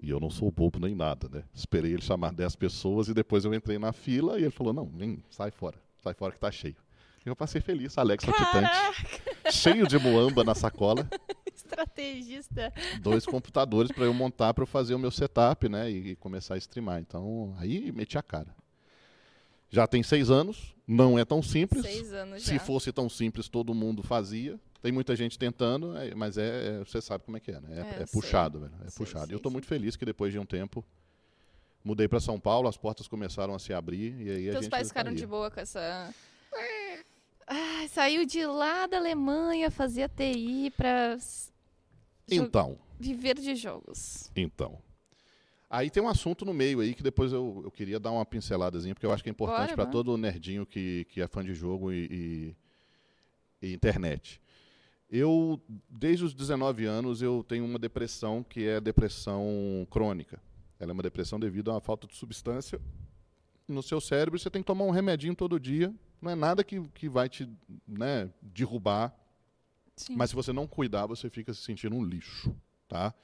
[0.00, 1.44] E eu não sou bobo nem nada, né?
[1.52, 4.86] Esperei ele chamar 10 pessoas e depois eu entrei na fila e ele falou: não,
[4.86, 5.76] vem, sai fora.
[6.02, 6.76] Sai fora que tá cheio.
[7.26, 11.08] E eu passei feliz, Alex saltitante, cheio de muamba na sacola,
[11.68, 12.72] Estrategista.
[13.00, 15.90] dois computadores para eu montar para eu fazer o meu setup, né?
[15.90, 17.00] E, e começar a streamar.
[17.00, 18.54] Então, aí meti a cara.
[19.70, 21.82] Já tem seis anos, não é tão simples.
[21.84, 22.60] Seis anos Se já.
[22.60, 24.58] fosse tão simples, todo mundo fazia.
[24.80, 27.68] Tem muita gente tentando, é- mas é, é- você sabe como é que é, né?
[27.96, 28.72] É, É, é puxado, velho.
[28.86, 29.24] É Sei, puxado.
[29.24, 29.52] E sei, eu tô sei.
[29.54, 30.82] muito feliz que depois de um tempo
[31.84, 34.70] mudei para São Paulo, as portas começaram a se abrir e aí a Teus gente
[34.70, 36.14] pais ficaram de boa com essa.
[37.46, 41.52] Ai, saiu de lá da Alemanha, fazia TI jo-
[42.34, 44.30] Então, viver de jogos.
[44.36, 44.78] então.
[45.70, 48.94] Aí tem um assunto no meio aí que depois eu, eu queria dar uma pinceladazinha,
[48.94, 51.92] porque eu acho que é importante para todo nerdinho que, que é fã de jogo
[51.92, 52.54] e,
[53.60, 54.40] e- e internet.
[55.10, 60.40] Eu, desde os 19 anos, eu tenho uma depressão que é depressão crônica.
[60.80, 62.80] Ela é uma depressão devido a uma falta de substância
[63.66, 64.38] no seu cérebro.
[64.38, 65.94] Você tem que tomar um remedinho todo dia.
[66.20, 67.46] Não é nada que, que vai te
[67.86, 69.14] né, derrubar,
[69.98, 70.16] Sim.
[70.16, 72.54] mas se você não cuidar, você fica se sentindo um lixo,
[72.88, 73.14] tá?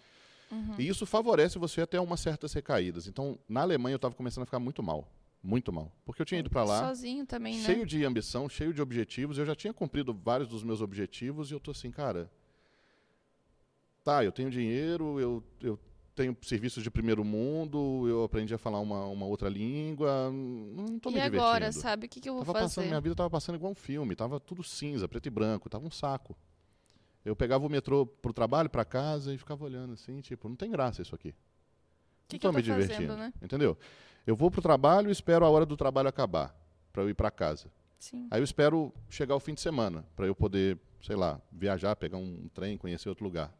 [0.50, 0.74] Uhum.
[0.78, 3.06] E isso favorece você até umas certas recaídas.
[3.06, 5.08] Então, na Alemanha eu estava começando a ficar muito mal,
[5.42, 7.64] muito mal, porque eu tinha ido para lá Sozinho também, né?
[7.64, 9.38] cheio de ambição, cheio de objetivos.
[9.38, 12.30] Eu já tinha cumprido vários dos meus objetivos e eu tô assim, cara,
[14.02, 15.78] tá, eu tenho dinheiro, eu, eu
[16.14, 21.10] tenho serviços de primeiro mundo, eu aprendi a falar uma, uma outra língua, não tô
[21.10, 21.82] e me agora, divertindo.
[21.82, 22.06] sabe?
[22.06, 22.88] O que, que eu vou Tava passando, fazer?
[22.88, 25.90] minha vida tava passando igual um filme, tava tudo cinza, preto e branco, tava um
[25.90, 26.36] saco.
[27.24, 30.70] Eu pegava o metrô pro trabalho, para casa e ficava olhando assim, tipo, não tem
[30.70, 31.34] graça isso aqui.
[32.28, 33.32] Que, não que tô me divertindo, fazendo, né?
[33.42, 33.78] entendeu?
[34.26, 36.54] Eu vou pro trabalho e espero a hora do trabalho acabar,
[36.92, 37.70] para eu ir para casa.
[37.98, 38.28] Sim.
[38.30, 42.18] Aí eu espero chegar o fim de semana, para eu poder, sei lá, viajar, pegar
[42.18, 43.52] um trem, conhecer outro lugar.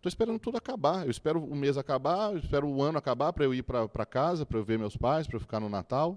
[0.00, 1.04] Tô esperando tudo acabar.
[1.04, 4.46] Eu espero o mês acabar, eu espero o ano acabar para eu ir para casa,
[4.46, 6.16] para eu ver meus pais, para eu ficar no Natal.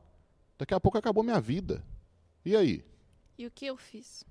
[0.58, 1.84] Daqui a pouco acabou minha vida.
[2.46, 2.86] E aí?
[3.38, 4.24] E o que eu fiz?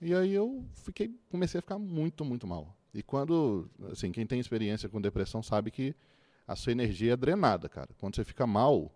[0.00, 2.76] E aí eu fiquei, comecei a ficar muito, muito mal.
[2.94, 5.94] E quando, assim, quem tem experiência com depressão sabe que
[6.46, 7.90] a sua energia é drenada, cara.
[7.98, 8.92] Quando você fica mal,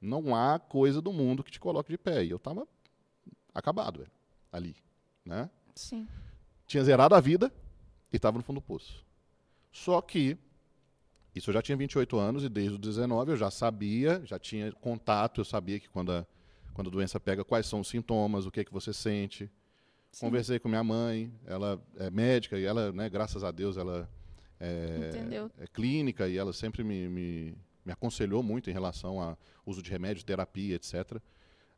[0.00, 2.24] não há coisa do mundo que te coloque de pé.
[2.24, 2.66] E eu tava
[3.54, 4.10] acabado, velho,
[4.50, 4.76] ali,
[5.24, 5.48] né?
[5.74, 6.06] Sim.
[6.66, 7.52] Tinha zerado a vida
[8.12, 9.04] e tava no fundo do poço.
[9.70, 10.36] Só que
[11.34, 14.70] isso eu já tinha 28 anos e desde os 19 eu já sabia, já tinha
[14.72, 16.26] contato, eu sabia que quando a,
[16.74, 19.50] quando a doença pega, quais são os sintomas, o que é que você sente,
[20.12, 20.26] Sim.
[20.26, 24.08] Conversei com minha mãe, ela é médica e ela, né, graças a Deus, ela
[24.60, 25.10] é,
[25.58, 29.90] é clínica e ela sempre me, me, me, aconselhou muito em relação ao uso de
[29.90, 31.18] remédio, terapia, etc.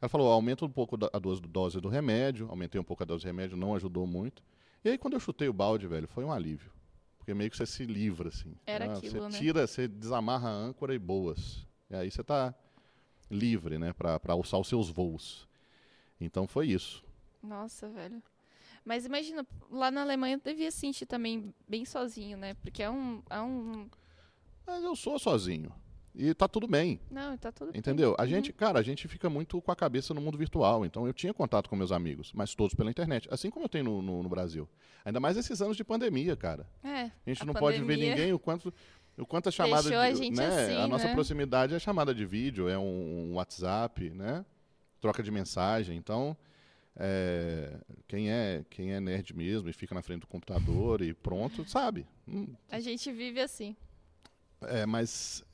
[0.03, 3.27] Ela falou, aumenta um pouco a dose, do remédio, aumentei um pouco a dose do
[3.27, 4.43] remédio, não ajudou muito.
[4.85, 6.73] E aí quando eu chutei o balde, velho, foi um alívio.
[7.17, 8.55] Porque meio que você se livra, assim.
[8.67, 8.95] Era né?
[8.97, 9.31] aquilo, Você né?
[9.31, 11.67] tira, você desamarra a âncora e boas.
[11.89, 12.53] E aí você está
[13.31, 15.49] livre, né, para alçar os seus voos.
[16.21, 17.05] Então foi isso.
[17.45, 18.23] Nossa, velho.
[18.85, 22.55] Mas imagina, lá na Alemanha eu devia sentir também bem sozinho, né?
[22.55, 23.23] Porque é um.
[23.31, 23.89] É um...
[24.67, 25.73] Mas eu sou sozinho.
[26.15, 27.01] E tá tudo bem.
[27.11, 28.11] Não, tá tudo Entendeu?
[28.11, 28.25] bem.
[28.25, 28.57] A gente, uhum.
[28.57, 30.85] cara, a gente fica muito com a cabeça no mundo virtual.
[30.85, 33.29] Então eu tinha contato com meus amigos, mas todos pela internet.
[33.33, 34.69] Assim como eu tenho no, no, no Brasil.
[35.05, 36.69] Ainda mais esses anos de pandemia, cara.
[36.85, 37.05] É.
[37.05, 37.81] A gente a não pandemia...
[37.81, 38.73] pode ver ninguém o quanto.
[39.17, 41.15] O quanto a chamada de, a, né, assim, a nossa né?
[41.15, 44.45] proximidade é chamada de vídeo, é um, um WhatsApp, né?
[45.01, 45.97] Troca de mensagem.
[45.97, 46.37] Então,
[46.97, 47.77] é,
[48.07, 52.07] quem é quem é nerd mesmo e fica na frente do computador e pronto, sabe?
[52.29, 52.55] Hum.
[52.71, 53.77] A gente vive assim.
[54.63, 55.45] É, mas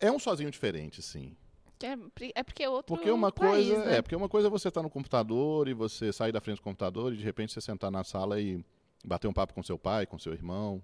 [0.00, 1.36] é um sozinho diferente, sim.
[1.80, 1.96] É,
[2.34, 3.98] é porque é outro porque uma país, coisa né?
[3.98, 6.56] é porque uma coisa é você estar tá no computador e você sair da frente
[6.56, 8.64] do computador e de repente você sentar na sala e
[9.04, 10.82] bater um papo com seu pai, com seu irmão.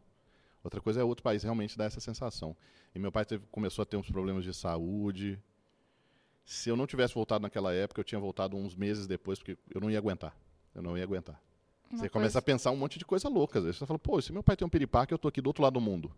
[0.62, 2.56] Outra coisa é outro país realmente dar essa sensação.
[2.94, 5.38] E meu pai teve, começou a ter uns problemas de saúde.
[6.44, 9.80] Se eu não tivesse voltado naquela época, eu tinha voltado uns meses depois, porque eu
[9.80, 10.36] não ia aguentar.
[10.74, 11.40] Eu não ia aguentar.
[11.90, 12.10] Uma você coisa...
[12.10, 13.58] começa a pensar um monte de coisa louca.
[13.58, 15.46] Às vezes você fala, pô, se meu pai tem um piripaque, eu tô aqui do
[15.46, 16.12] outro lado do mundo.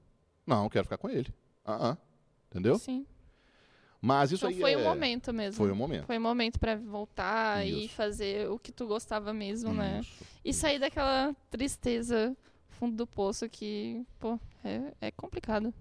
[0.47, 1.33] Não, eu quero ficar com ele.
[1.65, 1.99] Ah, uh -uh.
[2.51, 2.79] Entendeu?
[2.79, 3.07] Sim.
[4.01, 4.77] Mas isso então aí foi é...
[4.77, 5.57] o momento mesmo.
[5.57, 6.07] Foi o momento.
[6.07, 7.79] Foi o momento para voltar isso.
[7.79, 9.79] e fazer o que tu gostava mesmo, isso.
[9.79, 10.01] né?
[10.45, 12.37] E sair daquela tristeza
[12.69, 15.73] fundo do poço que, pô, é, é complicado.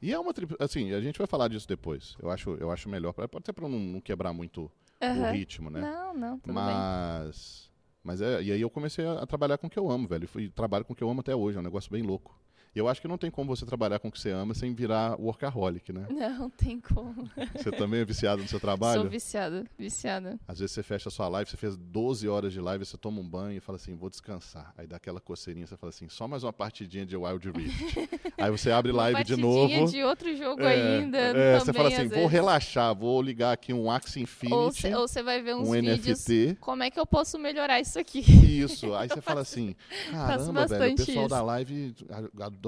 [0.00, 2.16] E é uma assim, a gente vai falar disso depois.
[2.20, 5.80] Eu acho, eu acho melhor, pode até para não, não, quebrar muito o ritmo, né?
[5.80, 7.98] Não, não, tudo mas, bem.
[8.04, 10.28] Mas é, e aí eu comecei a, a trabalhar com o que eu amo, velho.
[10.36, 12.38] E trabalho com o que eu amo até hoje, é um negócio bem louco.
[12.78, 14.72] E eu acho que não tem como você trabalhar com o que você ama sem
[14.72, 16.06] virar workaholic, né?
[16.14, 17.28] Não, tem como.
[17.56, 19.00] Você também é viciado no seu trabalho?
[19.00, 20.38] Sou viciada, viciada.
[20.46, 23.20] Às vezes você fecha a sua live, você fez 12 horas de live, você toma
[23.20, 24.72] um banho e fala assim, vou descansar.
[24.78, 28.08] Aí dá aquela coceirinha, você fala assim, só mais uma partidinha de Wild Rift.
[28.38, 29.90] Aí você abre live de novo.
[29.90, 31.18] de outro jogo é, ainda.
[31.18, 32.30] É, também, você fala assim, vou vezes.
[32.30, 34.94] relaxar, vou ligar aqui um Axie Infinity.
[34.94, 36.24] Ou você vai ver uns um vídeos.
[36.24, 36.58] NFT.
[36.60, 38.20] Como é que eu posso melhorar isso aqui?
[38.20, 38.94] Isso.
[38.94, 39.74] Aí você fala assim,
[40.12, 41.28] caramba, velho, o pessoal isso.
[41.28, 41.94] da live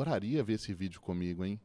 [0.01, 1.61] adoraria ver esse vídeo comigo, hein?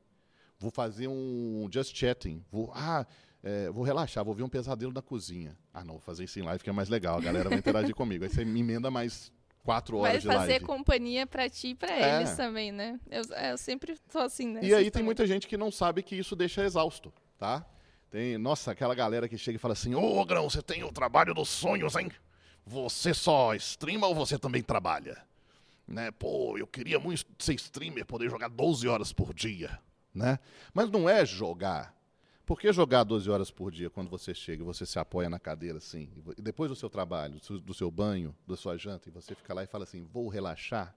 [0.57, 2.43] Vou fazer um just chatting.
[2.51, 3.05] Vou, ah,
[3.43, 5.57] é, vou relaxar, vou ver um pesadelo na cozinha.
[5.73, 7.93] Ah, não, vou fazer isso em live que é mais legal, a galera vai interagir
[7.95, 8.23] comigo.
[8.23, 9.31] Aí você me emenda mais
[9.63, 10.41] quatro horas Vai de live.
[10.41, 12.17] fazer companhia para ti e para é.
[12.17, 12.99] eles também, né?
[13.09, 14.61] Eu, é, eu sempre tô assim, né?
[14.63, 17.65] E aí tem muita gente que não sabe que isso deixa exausto, tá?
[18.09, 21.33] Tem, nossa, aquela galera que chega e fala assim: Ô, Grão, você tem o trabalho
[21.33, 22.09] dos sonhos, hein?
[22.65, 25.21] Você só streama ou você também trabalha?
[25.87, 26.11] Né?
[26.11, 29.79] Pô, eu queria muito ser streamer, poder jogar 12 horas por dia,
[30.13, 30.39] né?
[30.73, 31.95] Mas não é jogar.
[32.45, 35.39] Por que jogar 12 horas por dia quando você chega e você se apoia na
[35.39, 36.09] cadeira assim?
[36.37, 39.63] E depois do seu trabalho, do seu banho, da sua janta, e você fica lá
[39.63, 40.95] e fala assim: vou relaxar.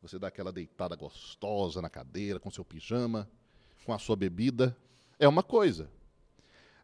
[0.00, 3.28] Você dá aquela deitada gostosa na cadeira, com seu pijama,
[3.84, 4.76] com a sua bebida.
[5.18, 5.90] É uma coisa.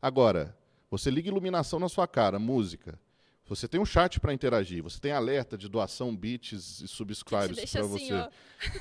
[0.00, 0.56] Agora,
[0.90, 2.98] você liga iluminação na sua cara, música.
[3.54, 7.82] Você tem um chat para interagir, você tem alerta de doação, bits e subscribes para
[7.82, 8.28] assim, você.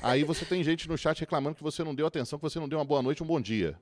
[0.02, 2.68] Aí você tem gente no chat reclamando que você não deu atenção, que você não
[2.68, 3.78] deu uma boa noite, um bom dia.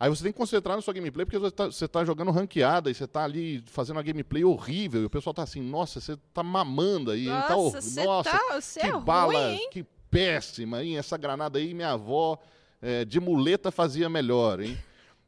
[0.00, 2.94] Aí você tem que concentrar na sua gameplay, porque você está tá jogando ranqueada e
[2.94, 5.02] você está ali fazendo uma gameplay horrível.
[5.02, 7.24] E o pessoal está assim, nossa, você está mamando aí.
[7.24, 10.96] Nossa, tá nossa tá, que é bala, ruim, que péssima, hein?
[10.96, 12.38] Essa granada aí, minha avó
[12.80, 14.78] é, de muleta fazia melhor, hein?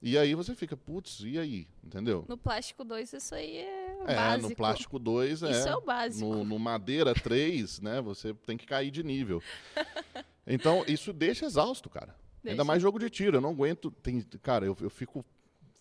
[0.03, 1.69] E aí você fica, putz, e aí?
[1.85, 2.25] Entendeu?
[2.27, 4.49] No plástico 2 isso aí é, é básico.
[4.49, 5.51] no plástico 2 é.
[5.51, 6.27] Isso é o básico.
[6.27, 9.43] No, no madeira 3, né, você tem que cair de nível.
[10.53, 12.17] Então, isso deixa exausto, cara.
[12.43, 12.55] Deixa.
[12.55, 15.25] Ainda mais jogo de tiro, eu não aguento, tem, cara, eu, eu fico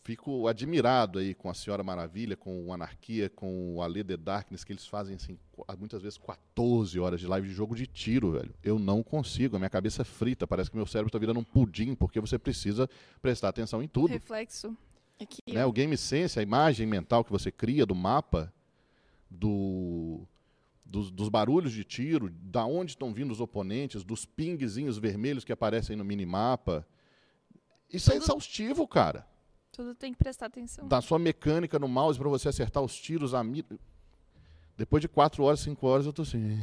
[0.09, 4.63] fico admirado aí com a Senhora Maravilha, com o Anarquia, com o Ale The Darkness,
[4.63, 5.37] que eles fazem assim,
[5.77, 8.51] muitas vezes 14 horas de live de jogo de tiro, velho.
[8.63, 11.43] Eu não consigo, a minha cabeça é frita, parece que meu cérebro está virando um
[11.43, 12.89] pudim, porque você precisa
[13.21, 14.09] prestar atenção em tudo.
[14.09, 14.75] Reflexo.
[15.21, 15.63] Aqui, né?
[15.63, 18.51] O Game Sense, a imagem mental que você cria do mapa,
[19.29, 20.25] do,
[20.83, 25.53] dos, dos, barulhos de tiro, da onde estão vindo os oponentes, dos pingzinhos vermelhos que
[25.53, 26.83] aparecem no minimapa.
[27.93, 28.23] Isso é Tudo...
[28.23, 29.29] é exaustivo, cara.
[29.79, 30.85] Tudo tem que prestar atenção.
[30.89, 33.79] Da sua mecânica no mouse para você acertar os tiros, a mira.
[34.75, 36.59] Depois de 4 horas, 5 horas, eu tô assim.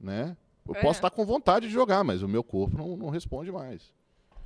[0.00, 0.34] Né?
[0.66, 0.80] Eu é.
[0.80, 3.92] posso estar com vontade de jogar, mas o meu corpo não, não responde mais.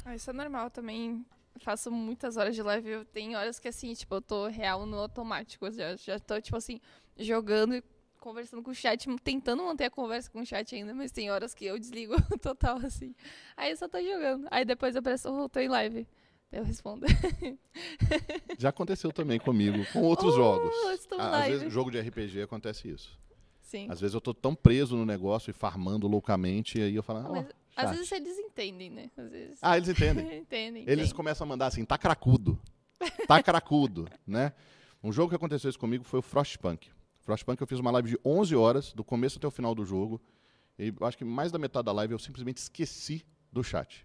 [0.04, 1.24] Ah, isso é normal também.
[1.60, 2.90] Faço muitas horas de live.
[2.90, 5.70] Eu tenho horas que assim, tipo, eu tô real no automático.
[5.70, 6.80] Já, já tô, tipo assim,
[7.16, 7.80] jogando
[8.18, 11.54] conversando com o chat, tentando manter a conversa com o chat ainda, mas tem horas
[11.54, 13.14] que eu desligo total, assim.
[13.56, 14.48] Aí eu só tô jogando.
[14.50, 16.08] Aí depois eu peço, oh, tô em live.
[16.52, 17.06] Eu respondo.
[18.58, 20.74] Já aconteceu também comigo, com outros Oh, jogos.
[20.94, 23.18] estou Às vezes, jogo de RPG acontece isso.
[23.60, 23.86] Sim.
[23.88, 27.20] Às vezes eu tô tão preso no negócio e farmando loucamente, e aí eu falo,
[27.20, 29.10] Ah, ah, mas às vezes eles entendem, né?
[29.16, 29.58] Às vezes.
[29.62, 30.24] Ah, eles entendem.
[30.42, 30.82] entendem.
[30.82, 31.14] Eles entendem.
[31.14, 32.60] começam a mandar assim, tá cracudo.
[33.28, 34.52] Tá cracudo, né?
[35.02, 36.88] Um jogo que aconteceu isso comigo foi o Frostpunk.
[37.20, 40.20] Frostpunk eu fiz uma live de 11 horas, do começo até o final do jogo.
[40.76, 44.04] E acho que mais da metade da live eu simplesmente esqueci do chat.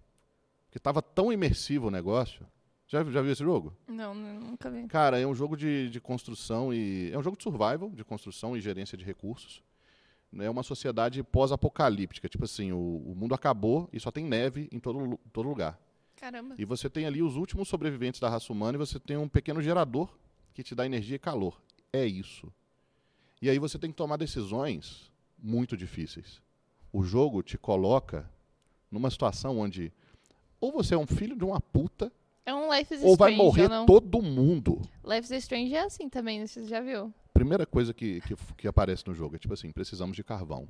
[0.75, 2.45] Porque tava tão imersivo o negócio.
[2.85, 3.73] Já, já viu esse jogo?
[3.87, 4.85] Não, nu- nunca vi.
[4.87, 7.09] Cara, é um jogo de, de construção e.
[7.13, 9.63] É um jogo de survival, de construção e gerência de recursos.
[10.37, 12.27] É uma sociedade pós-apocalíptica.
[12.27, 15.79] Tipo assim, o, o mundo acabou e só tem neve em todo, todo lugar.
[16.17, 16.55] Caramba.
[16.57, 19.61] E você tem ali os últimos sobreviventes da raça humana e você tem um pequeno
[19.61, 20.13] gerador
[20.53, 21.61] que te dá energia e calor.
[21.93, 22.51] É isso.
[23.41, 25.09] E aí você tem que tomar decisões
[25.41, 26.41] muito difíceis.
[26.91, 28.29] O jogo te coloca
[28.91, 29.93] numa situação onde
[30.59, 32.11] ou você é um filho de uma puta
[32.45, 33.85] É um Life is ou vai Strange, morrer não?
[33.85, 34.81] todo mundo.
[35.03, 36.47] Life is Strange é assim também, né?
[36.47, 37.13] você já viu?
[37.33, 40.67] Primeira coisa que, que, que aparece no jogo é tipo assim, precisamos de carvão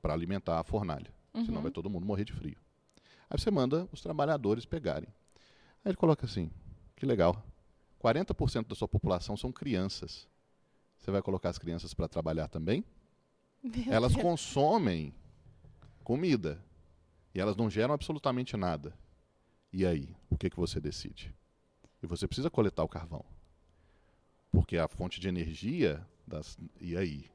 [0.00, 1.62] para alimentar a fornalha, senão Uhum.
[1.62, 2.56] vai todo mundo morrer de frio.
[3.28, 5.08] Aí você manda os trabalhadores pegarem.
[5.84, 6.50] Aí ele coloca assim,
[6.94, 7.44] que legal,
[8.02, 10.26] 40% da sua população são crianças.
[10.98, 12.82] Você vai colocar as crianças para trabalhar também?
[13.62, 14.22] Meu Elas Deus.
[14.22, 15.12] consomem
[16.02, 16.58] comida
[17.36, 18.94] e elas não geram absolutamente nada.
[19.70, 21.34] E aí, o que, que você decide?
[22.02, 23.22] E você precisa coletar o carvão.
[24.50, 26.56] Porque a fonte de energia das.
[26.80, 27.26] E aí?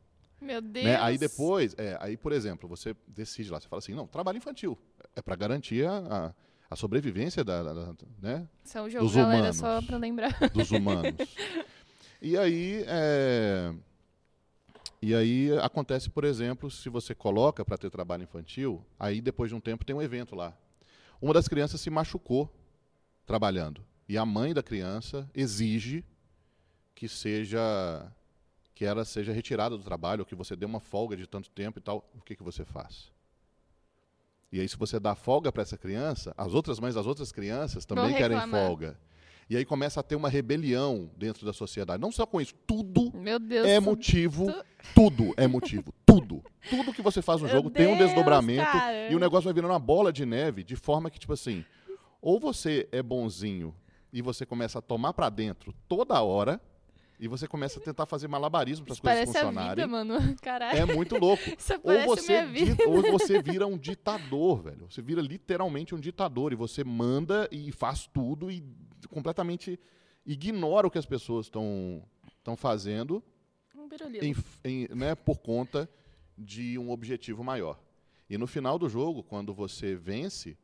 [0.41, 0.85] Meu Deus.
[0.85, 0.95] Né?
[0.99, 4.75] Aí depois, é, aí, por exemplo, você decide lá, você fala assim, não, trabalho infantil.
[5.15, 6.33] É para garantir a,
[6.67, 9.57] a- sobrevivência da, da- da- né, Isso é um jogo, dos galera, humanos.
[9.57, 10.35] só pra lembrar.
[10.51, 11.13] dos humanos.
[12.19, 13.71] e aí, é,
[15.01, 19.55] e aí acontece, por exemplo, se você coloca para ter trabalho infantil, aí depois de
[19.55, 20.55] um tempo tem um evento lá.
[21.21, 22.53] Uma das crianças se machucou
[23.25, 26.03] trabalhando e a mãe da criança exige
[26.93, 28.11] que seja
[28.75, 31.77] que ela seja retirada do trabalho, ou que você dê uma folga de tanto tempo
[31.77, 32.09] e tal.
[32.15, 33.11] O que que você faz?
[34.51, 37.85] E aí, se você dá folga para essa criança, as outras mães das outras crianças
[37.85, 38.99] também querem folga.
[39.49, 42.01] E aí começa a ter uma rebelião dentro da sociedade.
[42.01, 43.67] Não só com isso, tudo Meu Deus.
[43.67, 44.45] é motivo.
[44.51, 45.93] tu- Tudo é motivo.
[46.05, 46.41] Tudo.
[46.69, 49.09] Tudo que você faz no Meu jogo tem um Deus, desdobramento cara.
[49.11, 51.65] e o negócio vai virando uma bola de neve de forma que, tipo assim,
[52.21, 53.75] ou você é bonzinho
[54.13, 56.59] e você começa a tomar pra dentro toda hora
[57.19, 59.75] e você começa a tentar fazer malabarismo para as coisas parece a funcionarem.
[59.75, 60.35] vida, mano.
[60.41, 60.77] Caralho.
[60.79, 61.43] É muito louco.
[61.57, 62.47] Isso Ou você, a
[62.87, 64.87] ou você vira um ditador, velho.
[64.89, 68.63] Você vira literalmente um ditador e você manda e faz tudo e
[69.07, 69.79] completamente
[70.25, 73.23] ignora o que as pessoas estão fazendo
[73.75, 73.87] Um
[74.21, 75.89] em, em- né, por conta
[76.37, 77.79] de um objetivo maior.
[78.29, 80.57] E no final do jogo, quando você vence,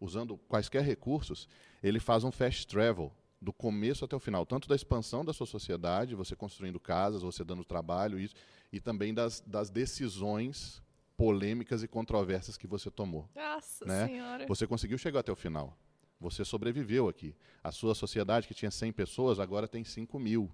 [0.00, 1.48] usando quaisquer recursos,
[1.82, 5.46] ele faz um fast travel do começo até o final, tanto da expansão da sua
[5.46, 8.34] sociedade, você construindo casas, você dando trabalho, isso,
[8.72, 10.82] e também das, das decisões
[11.16, 13.28] polêmicas e controversas que você tomou.
[13.34, 14.06] Nossa né?
[14.06, 14.46] senhora.
[14.46, 15.76] Você conseguiu chegar até o final.
[16.20, 17.34] Você sobreviveu aqui.
[17.62, 20.50] A sua sociedade, que tinha 100 pessoas, agora tem 5 mil.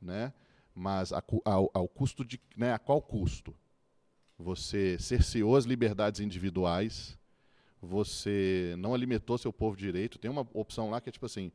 [0.00, 0.32] Né?
[0.74, 2.40] Mas a ao, ao custo de.
[2.56, 3.54] Né, a qual custo?
[4.38, 7.16] Você cerceou as liberdades individuais,
[7.80, 10.18] você não alimentou seu povo direito.
[10.18, 11.52] Tem uma opção lá que é tipo assim: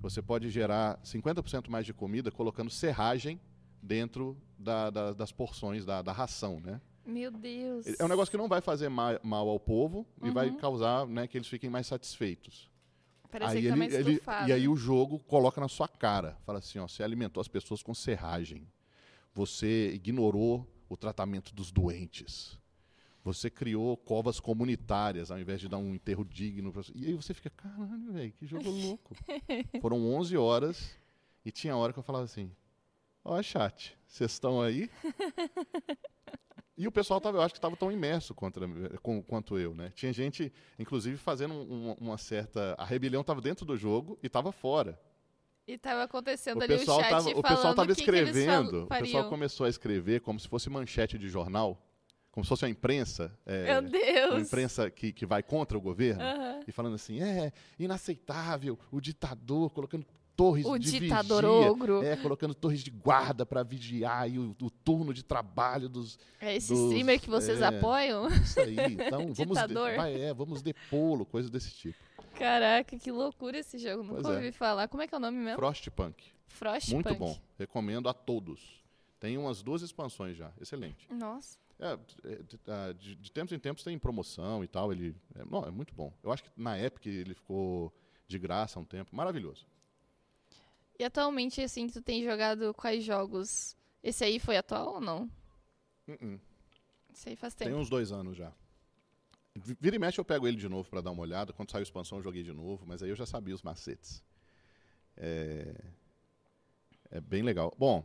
[0.00, 3.40] você pode gerar 50% mais de comida colocando serragem
[3.82, 6.60] dentro da- da- das porções da, da ração.
[6.60, 6.80] Né?
[7.04, 7.86] Meu Deus.
[7.98, 10.56] É um negócio que não vai fazer ma- mal ao povo e vai Uhum.
[10.58, 12.69] causar né, que eles fiquem mais satisfeitos.
[13.30, 14.48] Parece aí que tá ele- mais ele- estufado.
[14.48, 17.82] e aí o jogo coloca na sua cara, fala assim, ó, você alimentou as pessoas
[17.82, 18.66] com serragem,
[19.32, 22.58] você ignorou o tratamento dos doentes,
[23.22, 26.72] você criou covas comunitárias ao invés de dar um enterro digno.
[26.72, 29.14] pra- E aí você fica, caralho, velho, que jogo louco.
[29.80, 30.96] Foram 11 horas
[31.44, 32.50] e tinha hora que eu falava assim,
[33.24, 34.90] ó chat, vocês estão aí?
[36.82, 38.66] E o pessoal tava, eu acho que estava tão imerso contra,
[39.02, 39.92] com- quanto eu, né?
[39.94, 42.74] Tinha gente, inclusive, fazendo um- uma certa.
[42.78, 44.98] A rebelião estava dentro do jogo e estava fora.
[45.68, 48.10] E tava acontecendo O ali pessoal o chat tava, o pessoal tava o que que
[48.10, 51.86] eles escrevendo, o pessoal começou a escrever como se fosse manchete de jornal,
[52.32, 54.30] como se fosse uma imprensa, é, Meu Deus.
[54.30, 56.60] uma imprensa que, que vai contra o governo, Aham.
[56.66, 60.06] e falando assim, é inaceitável, o ditador colocando
[60.40, 62.02] torres O de ditador vigia, ogro.
[62.02, 66.56] é, colocando torres de guarda para vigiar e o, o turno de trabalho dos, É
[66.56, 67.66] esse dos- streamer que vocês é.
[67.66, 68.26] apoiam?
[68.28, 71.98] Isso aí, então vamos, de, vai, é, vamos depô-lo, coisa desse tipo.
[72.38, 74.02] Caraca, que loucura esse jogo.
[74.02, 74.36] Nunca Pois é.
[74.38, 74.88] ouvi falar.
[74.88, 75.58] Como é que é o nome mesmo?
[75.58, 76.94] Frostpunk, Frostpunk.
[77.06, 78.80] muito bom, recomendo a todos.
[79.18, 80.50] Tem umas duas expansões já.
[80.58, 81.06] Excelente.
[81.12, 81.58] Nossa.
[81.78, 81.92] É,
[82.24, 84.90] é, de, ah, de- de tempos em tempos tem promoção e tal.
[84.90, 86.10] Ele é, não, é muito bom.
[86.22, 87.92] Eu acho que na Epic ele ficou
[88.26, 89.14] de graça há um tempo.
[89.14, 89.66] Maravilhoso.
[91.00, 93.74] E atualmente, assim, tu tem jogado quais jogos?
[94.02, 95.30] Esse aí foi atual ou não?
[96.06, 96.38] Uh-uh.
[97.10, 97.80] Esse aí faz Tem tempo.
[97.80, 98.52] uns dois anos já.
[99.54, 101.54] Vi- Vira e mexe eu pego ele de novo pra dar uma olhada.
[101.54, 104.22] Quando saiu a expansão eu joguei de novo, mas aí eu já sabia os macetes.
[105.16, 105.74] É,
[107.10, 107.74] é bem legal.
[107.78, 108.04] Bom,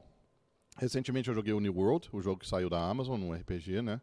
[0.77, 3.99] recentemente eu joguei o New World, o jogo que saiu da Amazon, um RPG, né?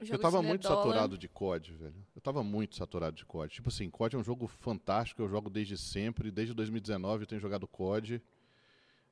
[0.00, 2.06] Eu tava muito saturado de COD, velho.
[2.14, 3.54] Eu tava muito saturado de COD.
[3.54, 6.30] Tipo assim, COD é um jogo fantástico, eu jogo desde sempre.
[6.30, 8.22] Desde 2019 eu tenho jogado COD.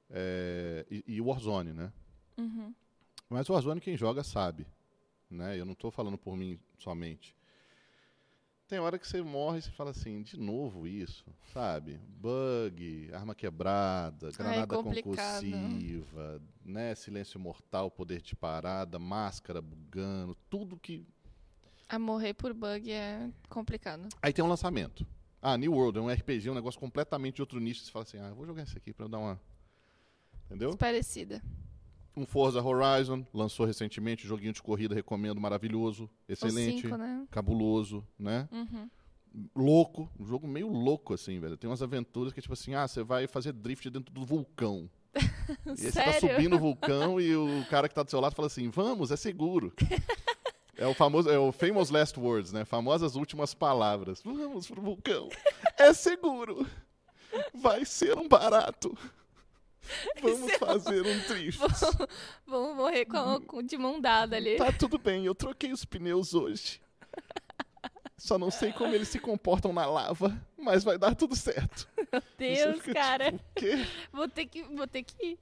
[0.09, 1.93] É, e, e Warzone, né?
[2.39, 2.73] Uhum.
[3.29, 4.67] Mas Warzone quem joga sabe,
[5.29, 5.59] né?
[5.59, 7.36] Eu não tô falando por mim somente.
[8.69, 12.01] Tem hora que você morre e você fala assim, de novo isso, sabe?
[12.21, 15.43] Bug, arma quebrada, granada complicado.
[15.43, 16.93] concussiva, né?
[16.97, 21.07] Silêncio mortal, poder de parada, máscara bugando, tudo que
[21.89, 24.09] A morrer por bug é complicado.
[24.21, 25.07] Aí tem um lançamento.
[25.41, 27.85] Ah, New World, é um RPG, um negócio completamente de outro nicho.
[27.85, 29.41] Você fala assim, ah, eu vou jogar isso aqui pra eu dar uma.
[30.47, 30.77] Entendeu?
[30.77, 31.41] Parecida.
[32.17, 37.27] Um Forza Horizon, lançou recentemente, joguinho de corrida, recomendo, maravilhoso, excelente, 5, né?
[37.31, 38.49] cabuloso, né?
[38.51, 38.89] Uhum.
[39.55, 41.59] Louco, um jogo meio louco, assim, velho.
[41.59, 44.89] Tem umas aventuras que, tipo assim, ah, você vai fazer drift dentro do vulcão.
[45.65, 48.35] E aí você tá subindo o vulcão e o cara que tá do seu lado
[48.35, 49.73] fala assim, vamos, é seguro.
[50.79, 52.65] É o famoso, é o famous last words, né?
[52.65, 54.21] Famosas últimas palavras.
[54.23, 55.29] Vamos pro vulcão.
[55.79, 56.67] É seguro.
[57.55, 58.97] Vai ser um barato.
[60.21, 61.61] Vamos fazer um drift.
[62.47, 64.57] Vamos morrer com, com- de mão dada ali.
[64.57, 66.81] Tá tudo bem, eu troquei os pneus hoje.
[68.19, 71.87] Só não sei como eles se comportam na lava, mas vai dar tudo certo.
[72.11, 73.25] Você Deus, fica cara.
[73.33, 75.39] tipo, "O quê?" Vou ter que, vou ter que ir.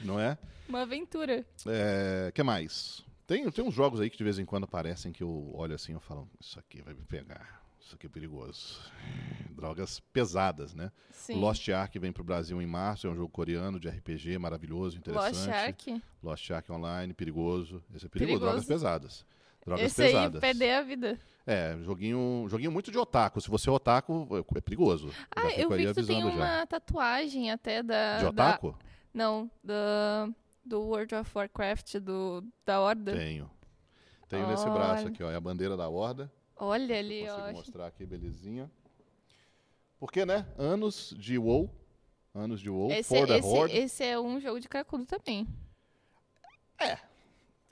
[0.00, 0.36] Não é?
[0.68, 1.44] Uma aventura.
[1.66, 3.02] É, que mais?
[3.26, 5.96] Tem, tem uns jogos aí que de vez em quando aparecem que eu olho assim
[5.96, 8.80] e falo, isso aqui vai me pegar, isso aqui é perigoso.
[9.50, 10.90] Drogas pesadas, né?
[11.10, 11.40] Sim.
[11.40, 15.36] Lost Ark vem pro Brasil em março, é um jogo coreano de RPG, maravilhoso, interessante.
[15.36, 16.02] Lost Ark.
[16.22, 17.82] Lost Ark Online, perigoso.
[17.94, 18.40] Esse é perigoso, Perigoso.
[18.40, 19.26] drogas pesadas.
[19.64, 20.34] Drogas Esse pesadas.
[20.34, 21.20] aí, perder a vida.
[21.46, 23.40] É, joguinho, joguinho muito de otaku.
[23.40, 25.10] Se você é otaku, é perigoso.
[25.34, 26.36] Ah, eu aí vi que tu tem avisando já.
[26.58, 28.16] uma tatuagem até da...
[28.18, 28.76] De da- otaku?
[29.12, 30.28] Não, da,
[30.64, 33.12] do World of Warcraft, do, da Horda.
[33.12, 33.50] Tenho.
[34.28, 35.30] Tenho nesse braço aqui, ó.
[35.30, 36.30] É a bandeira da Horda.
[36.56, 37.52] Olha ali, ó.
[37.52, 38.70] mostrar aqui, belezinha.
[39.98, 40.46] Porque, né?
[40.58, 41.70] Anos de WoW.
[42.34, 42.90] Anos de WoW.
[42.92, 43.76] Esse, For the esse, Horde.
[43.76, 45.46] esse é um jogo de cracudo também.
[46.78, 46.98] É.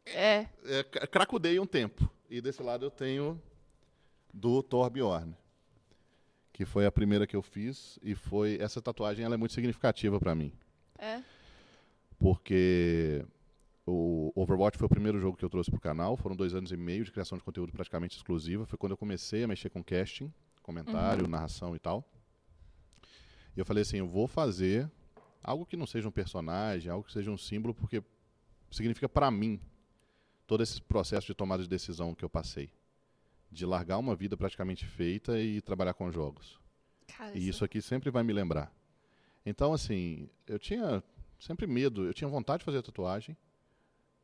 [0.07, 0.47] É.
[0.65, 2.09] É, cra- cracudei um tempo.
[2.31, 3.41] E desse lado eu tenho
[4.33, 5.37] do Torbjorn.
[6.53, 7.99] Que foi a primeira que eu fiz.
[8.03, 8.59] E foi...
[8.61, 10.53] Essa tatuagem ela é muito significativa pra mim.
[10.99, 11.21] É.
[12.19, 13.25] porque
[13.93, 16.17] o Overwatch foi o primeiro jogo que eu trouxe pro canal.
[16.17, 18.65] Foram dois anos e meio de criação de conteúdo praticamente exclusiva.
[18.67, 22.05] Foi quando eu comecei a mexer com casting, comentário, narração e tal.
[23.55, 24.91] E eu falei assim, eu vou fazer
[25.43, 28.03] algo que não seja um personagem, algo que seja um símbolo, porque
[28.71, 29.61] significa pra mim
[30.47, 32.71] todo esse processo de tomada de decisão que eu passei.
[33.51, 36.59] De largar uma vida praticamente feita e trabalhar com jogos.
[37.07, 38.73] Cara, E isso aqui sempre vai me lembrar.
[39.45, 41.03] Então, assim, eu tinha
[41.39, 43.37] sempre medo, eu tinha vontade de fazer tatuagem.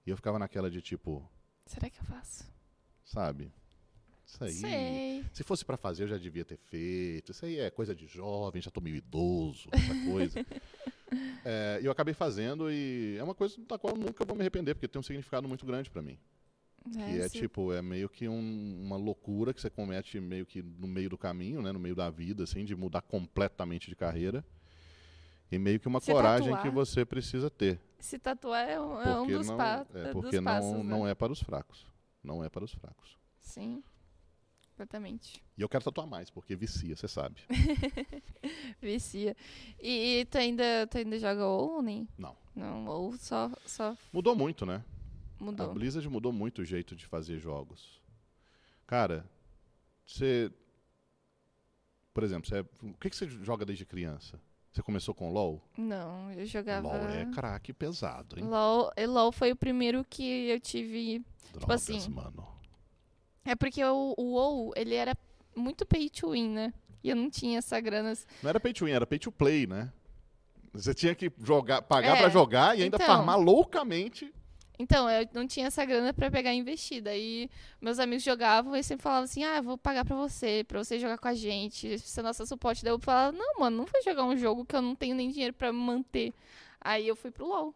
[0.06, 1.28] E eu ficava naquela de tipo,
[1.66, 2.44] Será que eu faço?
[3.04, 3.50] sabe?
[4.26, 4.52] Isso aí.
[4.52, 5.24] Sei.
[5.32, 7.32] Se fosse pra fazer, eu já devia ter feito.
[7.32, 10.38] Isso aí é coisa de jovem, já tô meio idoso, essa coisa.
[11.42, 14.42] É, E eu acabei fazendo e é uma coisa da qual eu nunca vou me
[14.42, 16.18] arrepender, porque tem um significado muito grande pra mim.
[16.92, 20.60] Que é se- tipo, é meio que um- uma loucura que você comete meio que
[20.60, 21.72] no meio do caminho, né?
[21.72, 24.44] No meio da vida, assim, de mudar completamente de carreira.
[25.50, 26.62] E meio que uma Se coragem tatuar.
[26.62, 27.80] que você precisa ter.
[27.98, 30.90] Se tatuar é um, é um dos, não, pa é, dos porque passos, não, né?
[30.90, 31.86] não é para os fracos.
[32.22, 33.18] Não é para os fracos.
[33.38, 33.82] Sim.
[34.70, 35.42] Completamente.
[35.56, 37.42] E eu quero tatuar mais, porque vicia, você sabe.
[38.80, 39.36] Vicia.
[39.80, 42.08] E, e tu, ainda, tu ainda joga ou nem?
[42.16, 42.36] Não.
[42.54, 44.84] Não, ou só, só Mudou muito, né?
[45.40, 45.74] A mudou.
[45.74, 48.00] Blizzard mudou muito o jeito de fazer jogos.
[48.86, 49.28] Cara,
[50.06, 50.52] você.
[52.14, 54.40] Por exemplo, você, o que, que você joga desde criança?
[54.72, 55.60] Você começou com LOL?
[55.76, 56.86] Não, eu jogava...
[56.88, 58.44] LOL é craque pesado, hein?
[58.44, 61.24] LOL, LOL foi o primeiro que eu tive...
[61.52, 62.46] Drogas, assim, mano.
[63.44, 65.16] É porque o, o WoW, ele era
[65.56, 66.74] muito pay to win, né?
[67.02, 68.12] E eu não tinha essa grana.
[68.42, 69.90] Não era pay to win, era pay to play, né?
[70.74, 73.06] Você tinha que jogar, pagar É, pra jogar e ainda então.
[73.06, 74.32] farmar loucamente.
[74.78, 77.02] Então, eu não tinha essa grana pra pegar e investir.
[77.02, 77.50] Daí,
[77.80, 80.98] meus amigos jogavam e sempre falavam assim: ah, eu vou pagar pra você, pra você
[80.98, 82.84] jogar com a gente, ser nossa suporte.
[82.84, 85.30] Daí eu falava: não, mano, não vou jogar um jogo que eu não tenho nem
[85.30, 86.32] dinheiro pra me manter.
[86.80, 87.74] Aí eu fui pro LoL.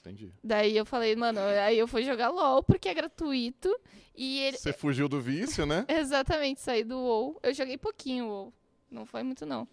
[0.00, 0.30] Entendi.
[0.42, 3.74] Daí eu falei, mano, aí eu fui jogar LOL porque é gratuito.
[4.14, 4.58] E ele.
[4.58, 5.84] Você fugiu do vício, né?
[5.88, 7.38] Exatamente, saí do WoW.
[7.42, 8.52] Eu joguei pouquinho WoW.
[8.90, 9.66] Não foi muito, não.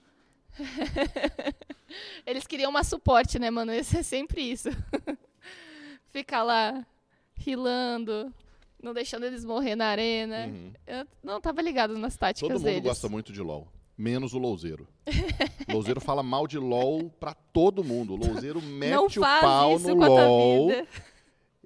[2.25, 3.73] Eles queriam uma suporte, né, mano?
[3.73, 4.69] Esse é sempre isso.
[6.11, 6.85] Ficar lá,
[7.33, 8.33] rilando,
[8.81, 10.47] não deixando eles morrer na arena.
[10.47, 10.73] Uhum.
[10.85, 12.83] Eu não tava ligado nas táticas Todo mundo deles.
[12.83, 13.67] gosta muito de LOL.
[13.97, 14.87] Menos o Louzeiro.
[15.67, 18.13] O Louzeiro fala mal de LOL pra todo mundo.
[18.13, 20.71] O Louzeiro mete não o pau no LOL.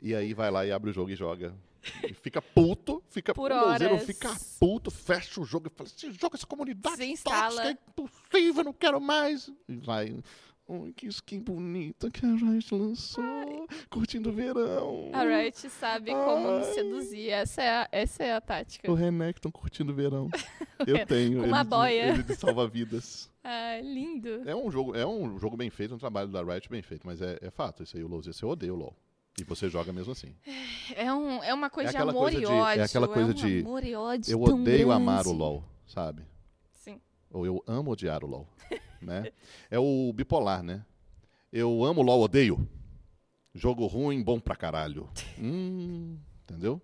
[0.02, 1.56] E aí vai lá e abre o jogo e joga.
[2.04, 6.12] E fica puto, fica Por o Louzeiro fica puto, fecha o jogo e fala: esse
[6.12, 9.52] jogo, essa comunidade tóxica, é impossível, não quero mais.
[9.70, 10.16] E vai.
[10.68, 13.24] Ai, que skin bonita que a Riot lançou,
[13.90, 15.12] curtindo o verão.
[15.14, 16.74] A Riot sabe como me Ai.
[16.74, 17.30] seduzir.
[17.30, 18.92] Essa é a, essa é a tática.
[18.92, 20.28] O Renekton curtindo o verão.
[20.88, 21.42] Eu tenho.
[21.42, 22.10] Com uma ele de- boia.
[22.10, 23.30] Ele de salva-vidas.
[23.48, 24.42] Ah, lindo.
[24.50, 27.22] É um jogo, é um jogo bem feito, um trabalho da Riot bem feito, mas
[27.22, 28.98] é, é fato, isso aí o LoL, você odeia o LoL.
[29.40, 30.34] E você joga mesmo assim.
[30.96, 32.82] É, um, é uma coisa É de amor coisa e de- ódio.
[32.82, 35.38] é aquela coisa um de, amor e ódio Eu odeio amar o grande.
[35.38, 36.24] LoL, sabe?
[36.74, 37.00] Sim.
[37.32, 38.48] Ou eu amo odiar o LoL,
[39.06, 39.32] né?
[39.70, 40.86] É o bipolar, né?
[41.52, 42.68] Eu amo o LoL, odeio.
[43.54, 45.10] Jogo ruim, bom pra caralho.
[45.40, 46.82] Hum, entendeu?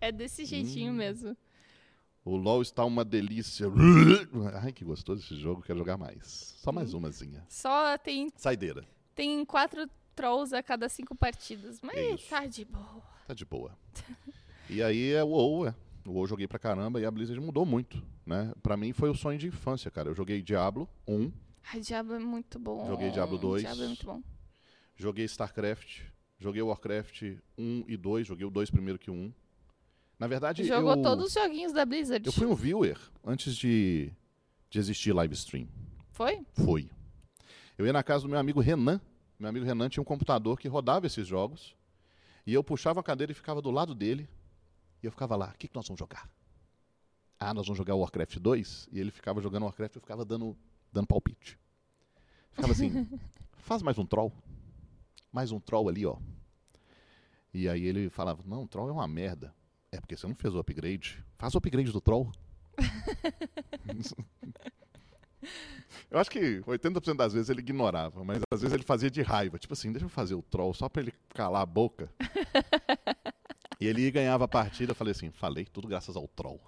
[0.00, 0.96] É desse jeitinho Hum.
[0.96, 1.36] mesmo.
[2.24, 3.66] O LoL está uma delícia.
[4.62, 6.54] Ai, que gostoso esse jogo, quero jogar mais.
[6.58, 6.98] Só mais Hum.
[6.98, 7.44] umazinha.
[7.48, 8.84] Só tem, Saideira.
[9.14, 11.80] tem quatro trolls a cada cinco partidas.
[11.82, 12.28] Mas Isso.
[12.30, 13.02] tá de boa.
[13.26, 13.76] Tá de boa.
[14.68, 15.74] E aí é o WoW, é.
[16.08, 18.52] O WoW eu joguei pra caramba e a Blizzard mudou muito, né?
[18.62, 20.08] Pra mim foi o sonho de infância, cara.
[20.08, 21.30] Eu joguei Diablo 1,
[21.72, 22.86] Ai, Diablo é muito bom.
[22.86, 23.62] Joguei Diablo 2.
[23.62, 24.22] Diablo é muito bom.
[24.96, 26.00] joguei StarCraft,
[26.38, 27.22] joguei Warcraft
[27.58, 29.32] 1 e 2, joguei o 2 primeiro que o 1.
[30.18, 32.26] Na verdade, Jogou eu, todos os joguinhos da Blizzard.
[32.26, 34.10] eu fui um viewer antes de,
[34.70, 35.68] de existir live stream.
[36.10, 36.40] Foi?
[36.54, 36.90] Fui.
[37.76, 39.00] Eu ia na casa do meu amigo Renan.
[39.38, 41.76] Meu amigo Renan tinha um computador que rodava esses jogos.
[42.46, 44.26] E eu puxava a cadeira e ficava do lado dele.
[45.02, 46.28] E eu ficava lá, o que, que nós vamos jogar?
[47.38, 48.88] Ah, nós vamos jogar Warcraft 2.
[48.90, 50.56] E ele ficava jogando Warcraft e eu ficava dando,
[50.92, 51.58] dando palpite.
[52.50, 53.06] Ficava assim,
[53.58, 54.32] faz mais um troll.
[55.32, 56.16] Mais um troll ali, ó.
[57.54, 59.54] E aí ele falava, não, troll é uma merda.
[59.92, 61.24] É porque você não fez o upgrade.
[61.38, 62.32] Faz o upgrade do troll.
[66.10, 69.58] Eu acho que 80% das vezes ele ignorava, mas às vezes ele fazia de raiva.
[69.58, 72.10] Tipo assim, deixa eu fazer o troll só pra ele calar a boca.
[73.80, 74.92] e ele ganhava a partida.
[74.92, 76.60] Eu falei assim, falei tudo graças ao troll.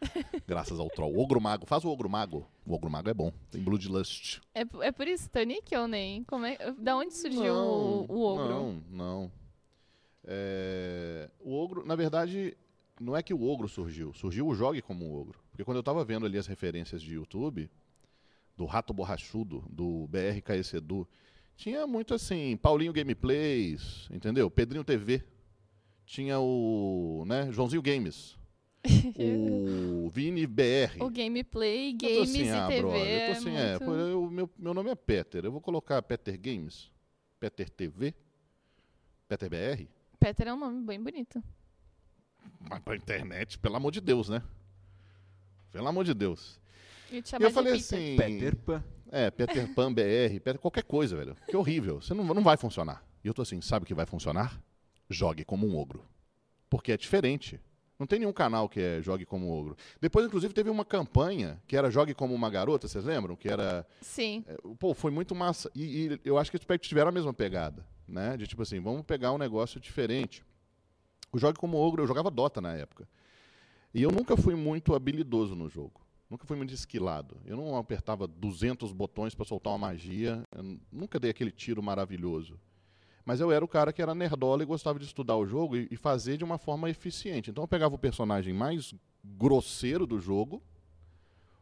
[0.46, 1.18] Graças ao troll.
[1.18, 2.46] Ogro Mago, faz o Ogro Mago.
[2.66, 3.32] O Ogro Mago é bom.
[3.50, 4.40] Tem Bloodlust.
[4.54, 6.22] É, é por isso, Tonic ou nem?
[6.24, 8.48] Como é, da onde surgiu o, o ogro?
[8.48, 9.32] Não, não.
[10.22, 12.56] É, o ogro, na verdade,
[13.00, 14.12] não é que o ogro surgiu.
[14.12, 15.40] Surgiu o jogue como um ogro.
[15.50, 17.70] Porque quando eu tava vendo ali as referências de YouTube,
[18.56, 21.08] do Rato Borrachudo, do BRKS Edu,
[21.56, 24.50] tinha muito assim, Paulinho Gameplays, entendeu?
[24.50, 25.24] Pedrinho TV.
[26.06, 28.36] Tinha o, né, Joãozinho Games.
[29.18, 31.02] o Vini BR.
[31.02, 32.80] O gameplay, Eu tô games assim, e ah, TV.
[32.82, 33.84] brother, eu é tô assim, é, muito...
[33.84, 36.90] pô, eu- meu, meu nome é Peter, eu vou colocar Peter Games,
[37.40, 38.14] Peter TV,
[39.28, 39.88] Peter BR,
[40.20, 41.42] Peter é um nome bem bonito.
[42.70, 44.42] mas pra internet, pelo amor de Deus, né?
[45.72, 46.60] Pelo amor de Deus.
[47.10, 47.98] E, E eu falei Peter.
[47.98, 48.84] assim, Peter Pan.
[49.10, 53.04] é, Peter Pan BR, Peter, qualquer coisa, velho, que horrível, você não, não vai funcionar.
[53.24, 54.60] E eu tô assim, sabe o que vai funcionar?
[55.08, 56.04] Jogue como um ogro.
[56.68, 57.60] Porque é diferente.
[57.98, 59.76] Não tem nenhum canal que é Jogue como ogro.
[60.00, 63.34] Depois, inclusive, teve uma campanha que era Jogue como uma garota, vocês lembram?
[63.34, 64.44] Que era Sim.
[64.46, 65.70] É, Pô, foi muito massa.
[65.74, 68.36] E, e eu acho que os Spectre tiveram a mesma pegada, né?
[68.36, 70.44] De tipo assim, vamos pegar um negócio diferente.
[71.32, 73.08] O Jogue como Ogro, eu jogava Dota na época.
[73.94, 76.06] E eu nunca fui muito habilidoso no jogo.
[76.28, 77.40] Nunca fui muito esquilado.
[77.46, 80.42] Eu não apertava 200 botões para soltar uma magia.
[80.54, 82.58] Eu nunca dei aquele tiro maravilhoso.
[83.26, 85.88] Mas eu era o cara que era nerdola e gostava de estudar o jogo e,
[85.90, 87.50] e fazer de uma forma eficiente.
[87.50, 90.62] Então eu pegava o personagem mais grosseiro do jogo,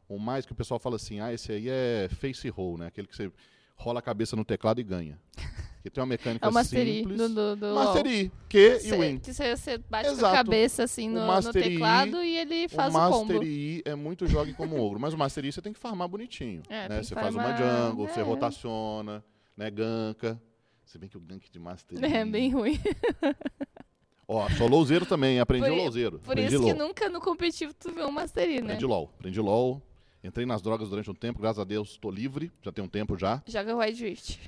[0.07, 2.89] o mais que o pessoal fala assim, ah, esse aí é face roll, né?
[2.89, 3.33] Aquele que você
[3.77, 5.19] rola a cabeça no teclado e ganha.
[5.85, 7.19] Que tem uma mecânica É o Mastery simples.
[7.19, 9.19] do, do, do Mastery, Q e Cê- Win.
[9.19, 10.35] Que você você bate com a Exato.
[10.35, 13.35] cabeça assim O no, no teclado e ele faz o o, combo.
[13.35, 16.63] Mastery é muito jogue como ogro, mas o Mastery você tem que farmar bonitinho.
[16.71, 17.03] É, né?
[17.03, 18.23] Você faz uma farmar, jungle, você é.
[18.23, 19.23] rotaciona,
[19.55, 19.71] né?
[19.71, 20.41] Ganka.
[20.85, 22.05] Se bem que o gank de Mastery...
[22.05, 22.79] É bem ruim.
[24.27, 26.19] Ó, sou louzeiro também, aprendi Por o louzeiro.
[26.19, 28.75] Por aprendi isso que nunca no competitivo tu vê um Mastery, né?
[28.75, 29.83] Aprendi LOL, aprendi LOL.
[30.23, 33.19] Entrei nas drogas durante um tempo, graças a Deus estou livre, já tem um tempo
[33.19, 33.43] já.
[33.47, 34.41] Joga Wild Rift.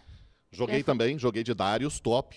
[0.51, 0.83] Joguei É.
[0.83, 2.35] também, joguei de Darius, top.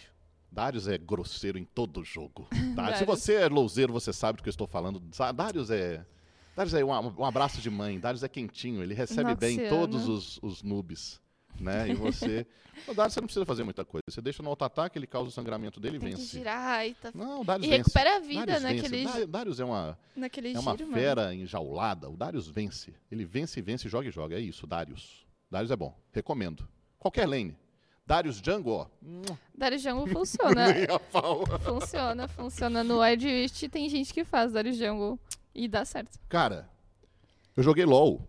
[0.51, 2.47] Darius é grosseiro em todo jogo.
[2.97, 5.01] Se você é louzeiro, você sabe do que eu estou falando.
[5.33, 6.05] Darius é.
[6.55, 7.97] Darius é um, um abraço de mãe.
[7.97, 11.21] Darius é quentinho, ele recebe bem todos os, os noobs.
[11.59, 11.89] Né?
[11.89, 12.45] E você.
[12.87, 14.03] O Darius você não precisa fazer muita coisa.
[14.09, 16.21] Você deixa no auto-ataque, ele causa o sangramento dele e Tem vence.
[16.21, 17.11] que girar e tá...
[17.13, 17.77] Não, o Darius E vence.
[17.79, 19.25] recupera a vida Darius naquele, vence.
[19.27, 20.93] Darius é uma, naquele é uma giro, mano.
[20.93, 22.09] fera enjaulada.
[22.09, 22.95] O Darius vence.
[23.11, 24.37] Ele vence, vence, joga e joga.
[24.37, 25.25] É isso, Darius.
[25.51, 25.93] Darius é bom.
[26.13, 26.65] Recomendo.
[26.97, 27.53] Qualquer lane.
[28.07, 28.87] Darius Jungle, ó.
[29.53, 30.65] Darius Jungle funciona.
[31.61, 32.83] Funciona, funciona.
[32.83, 35.19] No Wild tem gente que faz Darius Jungle
[35.53, 36.17] e dá certo.
[36.29, 36.69] Cara,
[37.57, 38.25] eu joguei LOL.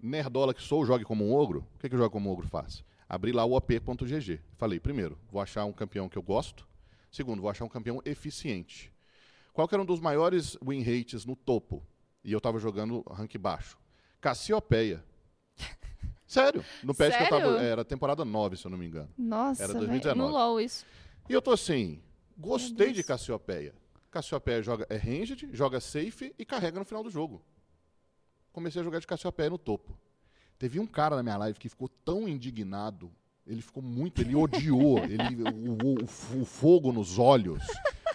[0.00, 1.66] Nerdola que sou, jogue como um ogro.
[1.74, 2.84] O que, que o jogo como um ogro faz?
[3.08, 4.40] Abri lá o op.gg.
[4.56, 6.68] Falei, primeiro, vou achar um campeão que eu gosto.
[7.10, 8.92] Segundo, vou achar um campeão eficiente.
[9.52, 11.82] Qual que era um dos maiores win rates no topo?
[12.22, 13.78] E eu tava jogando rank baixo.
[14.20, 15.02] Cassiopeia.
[16.26, 16.64] Sério.
[16.82, 17.46] No patch que eu Sério?
[17.46, 17.62] tava.
[17.62, 19.08] Era temporada 9, se eu não me engano.
[19.16, 19.86] Nossa, Era velho.
[19.86, 20.20] 2019.
[20.20, 20.84] no LoL isso.
[21.28, 22.00] E eu tô assim,
[22.36, 23.74] gostei de Cassiopeia.
[24.10, 27.42] Cassiopeia joga, é ranged, joga safe e carrega no final do jogo.
[28.52, 29.96] Comecei a jogar de Cassiopeia no topo.
[30.58, 33.10] Teve um cara na minha live que ficou tão indignado,
[33.46, 37.62] ele ficou muito, ele odiou, ele, o, o- o fogo nos olhos.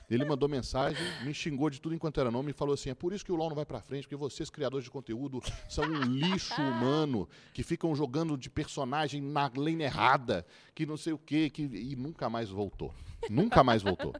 [0.09, 3.13] Ele mandou mensagem, me xingou de tudo enquanto era nome e falou assim: é por
[3.13, 6.01] isso que o LoL não vai pra frente, porque vocês, criadores de conteúdo, são um
[6.03, 11.49] lixo humano, que ficam jogando de personagem na lane errada, que não sei o quê,
[11.49, 11.63] que...
[11.63, 12.93] e nunca mais voltou.
[13.29, 14.13] Nunca mais voltou.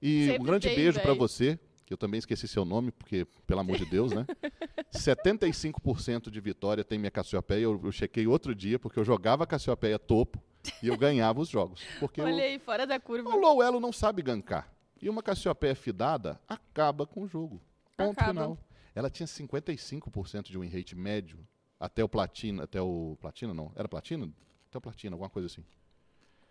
[0.00, 1.18] E Sempre um grande tem, beijo pra véi.
[1.18, 4.26] você, que eu também esqueci seu nome, porque, pelo amor de Deus, né?
[4.92, 7.60] 75% de vitória tem minha Cassiopeia.
[7.60, 10.42] Eu, eu chequei outro dia, porque eu jogava Cassiopeia topo
[10.82, 11.82] e eu ganhava os jogos.
[12.00, 13.28] Porque o, Olha aí, fora da curva.
[13.28, 14.72] o low elo não sabe gankar.
[15.00, 17.60] E uma Cassiopeia fidada acaba com o jogo.
[17.96, 18.28] Ponto Acaba.
[18.28, 18.58] final.
[18.94, 21.38] Ela tinha 55% de win rate médio
[21.78, 24.30] até o platina, até o platina não, era platina?
[24.68, 25.64] Até o platina, alguma coisa assim.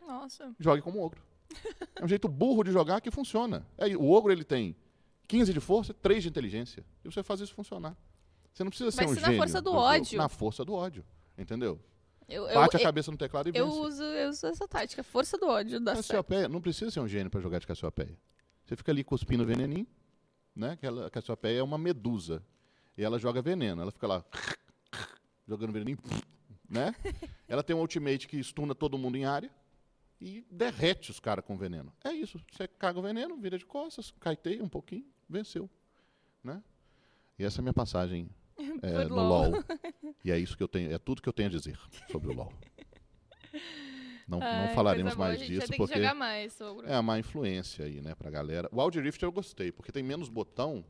[0.06, 0.54] Nossa.
[0.60, 1.22] Jogue como ogro.
[1.96, 3.66] É um jeito burro de jogar que funciona.
[3.78, 4.76] É, o ogro ele tem
[5.28, 6.86] 15 de força, 3 de inteligência.
[7.04, 7.96] E você faz isso funcionar.
[8.54, 9.40] Você não precisa ser Vai um ser na gênio.
[9.40, 10.18] força do ódio.
[10.18, 11.06] Na força do ódio.
[11.38, 11.80] Entendeu?
[12.28, 13.80] Eu, eu, Bate a eu, cabeça no teclado e eu vence.
[13.80, 15.04] uso, eu uso essa tática.
[15.04, 16.08] Força do ódio dá certo.
[16.08, 18.18] Cassiopeia, não precisa ser um gênio para jogar de Cassiopeia.
[18.66, 19.88] Você fica ali cuspindo veneninho,
[20.56, 20.72] né?
[20.72, 22.44] Aquela Cassiopeia é uma medusa.
[22.98, 23.82] E ela joga veneno.
[23.82, 24.24] Ela fica lá
[25.48, 25.98] jogando veneninho,
[26.70, 26.96] né?
[27.48, 29.52] Ela tem um ultimate que stuna todo mundo em área
[30.22, 31.92] e derrete os caras com veneno.
[32.04, 32.40] É isso.
[32.52, 35.70] Você caga o veneno, vira de costas, caiteia um pouquinho, venceu,
[36.44, 36.64] né?
[37.38, 38.30] E essa é a minha passagem
[38.82, 39.52] é, no LOL.
[39.52, 39.64] LoL.
[40.24, 41.78] E é isso que eu tenho, é tudo que eu tenho a dizer
[42.10, 42.54] sobre o LoL.
[44.26, 48.00] Não, não Ai, falaremos coisa boa, mais disso porque mais, é a má influência aí,
[48.00, 48.70] né, pra galera.
[48.72, 50.86] O Wild Rift eu gostei, porque tem menos botão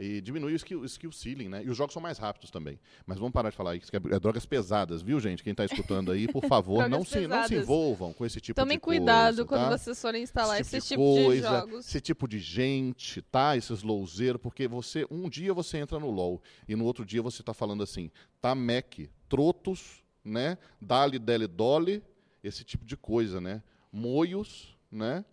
[0.00, 1.62] e diminui o skill, o skill ceiling, né?
[1.62, 2.80] E os jogos são mais rápidos também.
[3.04, 5.42] Mas vamos parar de falar isso, que é, é drogas pesadas, viu, gente?
[5.42, 8.78] Quem tá escutando aí, por favor, não se, não se envolvam com esse tipo Tomem
[8.78, 9.00] de coisa.
[9.00, 9.76] cuidado quando tá?
[9.76, 11.86] vocês forem instalar esse, de tipo de coisa, jogos.
[11.86, 13.56] Esse tipo de gente, tá?
[13.56, 17.42] Esses lowzeiros, porque você, um dia você entra no LoL e no outro dia você
[17.42, 20.56] tá falando assim, tá Mac, trotos, né?
[20.80, 22.02] Dali, dele, dole,
[22.42, 23.62] esse tipo de coisa, né?
[23.92, 25.24] Moios, né?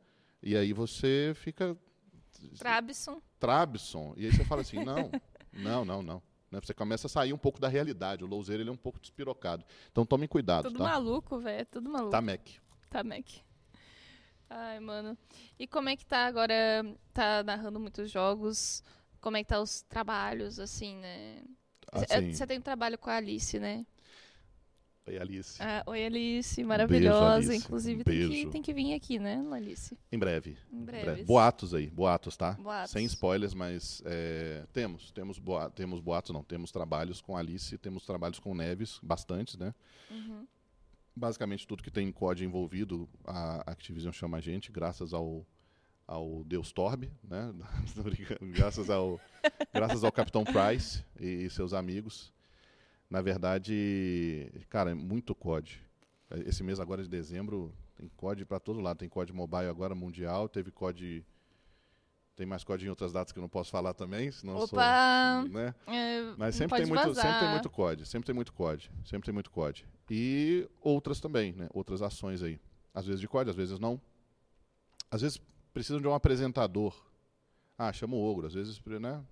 [0.43, 1.77] E aí você fica
[2.57, 3.21] Trabson.
[3.39, 5.11] Trabson, e aí você fala assim, não,
[5.53, 6.23] não, não, não.
[6.51, 6.59] Né?
[6.61, 8.23] Você começa a sair um pouco da realidade.
[8.23, 9.65] O lowzeiro ele é um pouco despirocado.
[9.91, 10.85] Então tomem cuidado, Tudo tá?
[10.85, 11.65] maluco, velho.
[11.65, 12.11] Tudo maluco.
[12.11, 12.47] Tá Mac.
[12.89, 13.25] Tá, Mac.
[14.49, 15.17] Ai, mano.
[15.59, 16.53] E como é que tá agora?
[17.13, 18.81] Tá narrando muitos jogos?
[19.19, 21.43] Como é que tá os trabalhos, assim, né?
[21.91, 23.85] Assim, Você tem um trabalho com a Alice, né?
[25.07, 25.57] Oi, Alice.
[25.63, 26.61] Ah, oi, Alice.
[26.65, 27.35] Maravilhosa.
[27.35, 27.55] Alice.
[27.55, 28.49] Inclusive, Um tem, que, beijo.
[28.49, 29.97] tem que vir aqui, né, Alice?
[30.11, 30.57] Em breve.
[30.71, 31.23] Em Em breve.
[31.23, 32.51] Boatos aí, boatos, tá?
[32.53, 32.91] Boatos.
[32.91, 38.05] Sem spoilers, mas é, temos, temos, boa, temos boatos, não, temos trabalhos com Alice, temos
[38.05, 39.73] trabalhos com Neves, bastantes, né?
[40.11, 40.45] Uhum.
[41.15, 45.47] Basicamente tudo que tem COD envolvido, a Activision chama a gente, graças ao,
[46.05, 47.53] ao Deus Torb, né?
[48.53, 49.19] Graças ao,
[49.73, 52.35] graças ao Capitão Price e seus amigos.
[53.09, 55.81] Na verdade, cara, é muito COD.
[56.45, 58.97] Esse mês agora de dezembro tem COD para todo lado.
[58.97, 61.25] Tem COD mobile agora mundial, teve COD
[62.37, 64.77] tem mais COD em outras datas que eu não posso falar também, senão eu sou,
[64.77, 65.43] Opa!
[65.49, 65.73] né?
[65.87, 69.33] É, Mas sempre tem, muito, sempre tem muito COD, sempre tem muito COD, sempre tem
[69.33, 69.87] muito COD.
[70.07, 71.67] E outras também, né?
[71.73, 72.59] Outras ações aí.
[72.93, 73.99] Às vezes de COD, às vezes não.
[75.09, 75.41] Às vezes
[75.73, 76.95] precisam de um apresentador.
[77.75, 79.23] Ah, chama o Ogro, às vezes, né?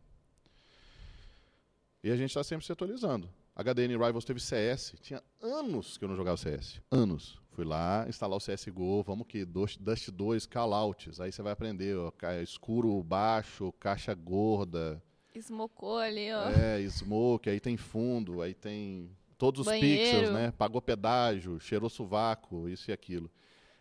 [2.03, 3.29] E a gente está sempre se atualizando.
[3.55, 4.93] HDN Rivals teve CS.
[5.01, 6.81] Tinha anos que eu não jogava CS.
[6.91, 7.39] Anos.
[7.51, 9.01] Fui lá instalar o CSGO.
[9.03, 11.19] Vamos que Dust Dust 2, callouts.
[11.21, 11.95] Aí você vai aprender.
[11.97, 12.11] Ó,
[12.43, 15.01] escuro baixo, caixa gorda.
[15.33, 16.49] Esmocou ali, ó.
[16.49, 20.11] É, smoke, aí tem fundo, aí tem todos os Banheiro.
[20.11, 20.51] pixels, né?
[20.51, 23.29] Pagou pedágio, cheirou sovaco, isso e aquilo.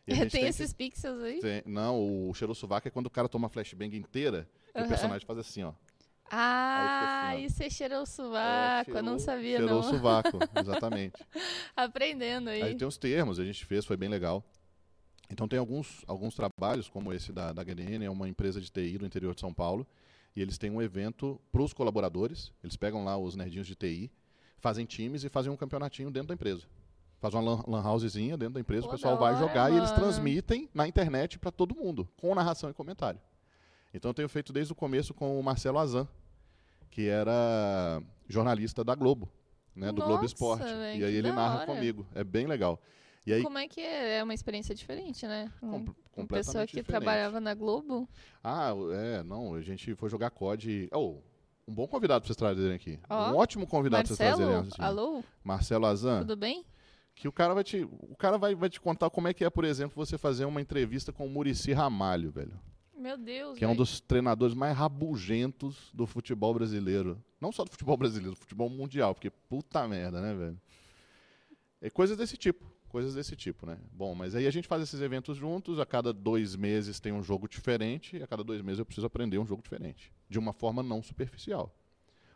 [0.06, 1.38] E a tem gente tem que- esses pixels aí?
[1.38, 5.24] tem- não, o cheirou sovaco é quando o cara toma flashbang inteira e o personagem
[5.24, 5.72] faz assim, ó.
[6.36, 9.82] Ah, assim, e você cheirou o sovaco, cheirou, eu não sabia cheirou não.
[9.82, 11.24] Cheirou o sovaco, exatamente.
[11.76, 12.62] Aprendendo aí.
[12.62, 14.44] Aí tem os termos, a gente fez, foi bem legal.
[15.30, 18.98] Então tem alguns, alguns trabalhos, como esse da, da HDN, é uma empresa de TI
[18.98, 19.86] do interior de São Paulo,
[20.36, 24.10] e eles têm um evento para os colaboradores, eles pegam lá os nerdinhos de TI,
[24.58, 26.66] fazem times e fazem um campeonatinho dentro da empresa.
[27.20, 29.76] Faz uma lan, lan housezinha dentro da empresa, Pô, o pessoal vai jogar mano.
[29.76, 33.20] e eles transmitem na internet para todo mundo, com narração e comentário.
[33.94, 36.06] Então eu tenho feito desde o começo com o Marcelo Azan,
[36.94, 39.28] que era jornalista da Globo,
[39.74, 40.62] né, do Nossa, Globo Esporte.
[40.62, 42.06] Véio, e aí ele narra comigo.
[42.14, 42.80] É bem legal.
[43.26, 44.18] E aí, Como é que é?
[44.18, 45.50] É uma experiência diferente, né?
[45.58, 45.86] Com,
[46.16, 46.86] uma pessoa que diferente.
[46.86, 48.08] trabalhava na Globo.
[48.44, 50.88] Ah, é, não, a gente foi jogar COD.
[50.92, 51.16] Oh,
[51.66, 53.00] um bom convidado para vocês trazerem aqui.
[53.10, 54.54] Oh, um ótimo convidado para vocês trazerem.
[54.54, 54.70] Assim.
[54.78, 55.24] Alô?
[55.42, 56.20] Marcelo Azan.
[56.20, 56.64] Tudo bem?
[57.12, 59.50] Que o cara vai te, o cara vai, vai te contar como é que é,
[59.50, 62.56] por exemplo, você fazer uma entrevista com o Murici Ramalho, velho.
[62.96, 67.22] Meu Deus, Que é um dos treinadores mais rabugentos do futebol brasileiro.
[67.40, 70.60] Não só do futebol brasileiro, do futebol mundial, porque puta merda, né, velho?
[71.80, 73.76] É coisas desse tipo coisas desse tipo, né?
[73.90, 77.24] Bom, mas aí a gente faz esses eventos juntos, a cada dois meses tem um
[77.24, 80.52] jogo diferente, e a cada dois meses eu preciso aprender um jogo diferente, de uma
[80.52, 81.74] forma não superficial.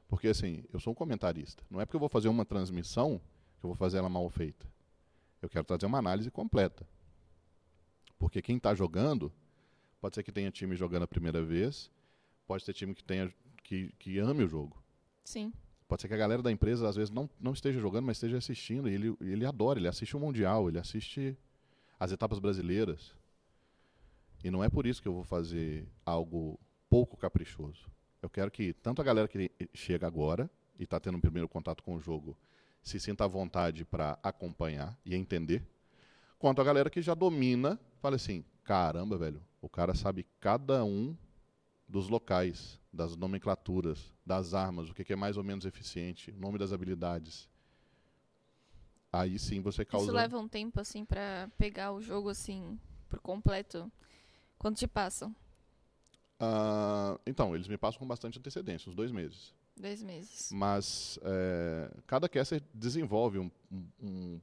[0.08, 1.62] Porque assim, eu sou um comentarista.
[1.70, 3.20] Não é porque eu vou fazer uma transmissão
[3.60, 4.66] que eu vou fazer ela mal feita.
[5.40, 6.84] Eu quero trazer uma análise completa.
[8.18, 9.32] Porque quem está jogando,
[10.00, 11.90] pode ser que tenha time jogando a primeira vez,
[12.46, 13.32] pode ter time que tenha
[13.62, 14.82] que, que ame o jogo.
[15.24, 15.52] Sim.
[15.86, 18.38] Pode ser que a galera da empresa às vezes não, não esteja jogando, mas esteja
[18.38, 18.88] assistindo.
[18.88, 21.36] E ele, ele adora, ele assiste o Mundial, ele assiste
[21.98, 23.14] as etapas brasileiras.
[24.44, 27.90] E não é por isso que eu vou fazer algo pouco caprichoso.
[28.22, 31.82] Eu quero que tanto a galera que chega agora e está tendo um primeiro contato
[31.82, 32.36] com o jogo
[32.82, 35.62] se sinta à vontade para acompanhar e entender,
[36.38, 41.16] quanto a galera que já domina, fale assim: caramba, velho, o cara sabe cada um
[41.88, 46.58] dos locais, das nomenclaturas, das armas, o que é mais ou menos eficiente, o nome
[46.58, 47.48] das habilidades.
[49.10, 50.06] Aí sim você causa.
[50.06, 52.78] Isso leva um tempo assim para pegar o jogo assim
[53.08, 53.90] por completo.
[54.58, 55.34] Quanto te passam?
[56.40, 59.54] Uh, então, eles me passam com bastante antecedência, uns dois meses.
[59.76, 60.50] Dois meses.
[60.52, 63.50] Mas é, cada caster desenvolve um,
[64.00, 64.40] um,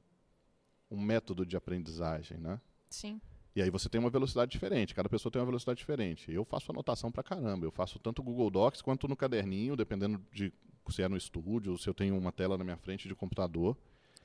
[0.90, 2.60] um método de aprendizagem, né?
[2.90, 3.20] Sim.
[3.56, 6.30] E aí você tem uma velocidade diferente, cada pessoa tem uma velocidade diferente.
[6.30, 10.52] Eu faço anotação pra caramba, eu faço tanto Google Docs quanto no caderninho, dependendo de
[10.90, 13.74] se é no estúdio ou se eu tenho uma tela na minha frente de computador.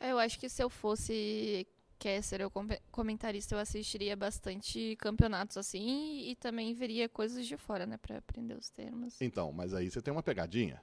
[0.02, 1.66] É, eu acho que se eu fosse
[1.98, 2.52] caster ou
[2.92, 8.56] comentarista, eu assistiria bastante campeonatos assim e também veria coisas de fora, né, para aprender
[8.56, 9.22] os termos.
[9.22, 10.82] Então, mas aí você tem uma pegadinha.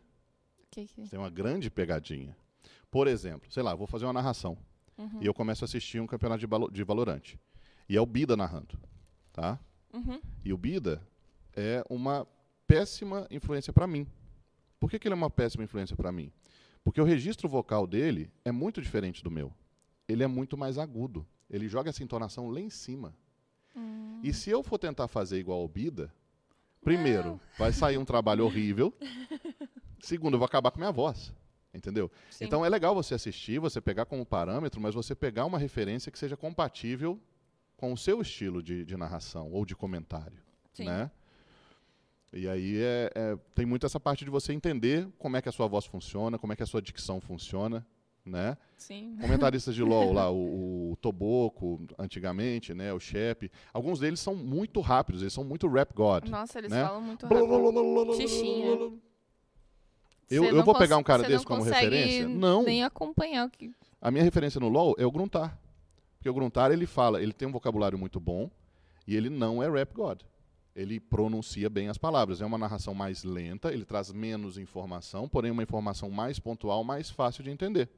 [0.71, 1.03] Que que...
[1.03, 2.35] Você tem uma grande pegadinha.
[2.91, 4.57] Por exemplo, sei lá, vou fazer uma narração
[4.97, 5.21] uhum.
[5.21, 7.39] e eu começo a assistir um campeonato de, de Valorante.
[7.89, 8.79] E é o Bida narrando.
[9.33, 9.59] Tá?
[9.93, 10.21] Uhum.
[10.45, 11.03] E o Bida
[11.57, 12.27] é uma
[12.67, 14.07] péssima influência para mim.
[14.79, 16.31] Por que, que ele é uma péssima influência para mim?
[16.85, 19.53] Porque o registro vocal dele é muito diferente do meu.
[20.07, 21.27] Ele é muito mais agudo.
[21.51, 23.15] Ele joga essa entonação lá em cima.
[23.75, 24.21] Hum.
[24.23, 26.13] E se eu for tentar fazer igual ao Bida,
[26.83, 27.41] primeiro, Não.
[27.59, 28.95] vai sair um trabalho horrível.
[30.01, 31.33] Segundo, eu vou acabar com minha voz.
[31.73, 32.11] Entendeu?
[32.31, 32.45] Sim.
[32.45, 36.19] Então é legal você assistir, você pegar como parâmetro, mas você pegar uma referência que
[36.19, 37.21] seja compatível
[37.79, 40.37] com o seu estilo de, de narração ou de comentário.
[40.75, 40.85] Sim.
[40.85, 41.11] Né?
[42.33, 45.53] E aí é, é, tem muito essa parte de você entender como é que a
[45.53, 47.87] sua voz funciona, como é que a sua dicção funciona.
[48.27, 48.59] Né?
[48.77, 49.17] Sim.
[49.19, 54.83] Comentaristas de LoL lá, o, o Toboco, antigamente, né, o Shep, alguns deles são muito
[54.83, 56.29] rápidos, eles são muito rap god.
[56.29, 56.85] Nossa, eles né?
[56.85, 58.15] falam muito rápido.
[58.17, 58.93] Xixinha.
[60.29, 62.29] Eu, eu vou pegar um cara desse como referência?
[62.29, 62.65] Não.
[62.65, 63.73] Nem acompanhar o que.
[63.99, 65.59] A minha referência no LoL é o Gruntar.
[66.19, 68.51] Porque o Gruntar, ele fala, ele tem um vocabulário muito bom
[69.07, 70.21] e ele não é rap god.
[70.75, 72.41] Ele pronuncia bem as palavras.
[72.41, 77.11] É uma narração mais lenta, ele traz menos informação, porém uma informação mais pontual, mais
[77.11, 77.89] fácil de entender.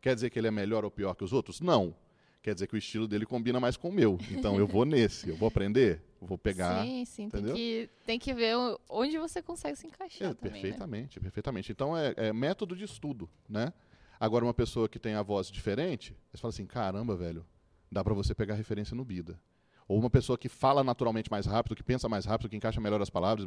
[0.00, 1.60] Quer dizer que ele é melhor ou pior que os outros?
[1.60, 1.94] Não.
[2.42, 4.18] Quer dizer que o estilo dele combina mais com o meu.
[4.30, 6.82] Então eu vou nesse, eu vou aprender, eu vou pegar.
[6.84, 7.28] sim, sim.
[7.28, 7.54] Tem entendeu?
[7.54, 8.54] que, tem que ver
[8.88, 10.60] onde você consegue se encaixar É, também, né?
[10.62, 11.70] perfeitamente, perfeitamente.
[11.72, 13.74] Então é, é método de estudo, né?
[14.20, 17.44] Agora uma pessoa que tem a voz diferente, você fala assim, caramba, velho,
[17.90, 19.40] dá pra você pegar referência no Bida.
[19.88, 23.00] Ou uma pessoa que fala naturalmente mais rápido, que pensa mais rápido, que encaixa melhor
[23.00, 23.46] as palavras,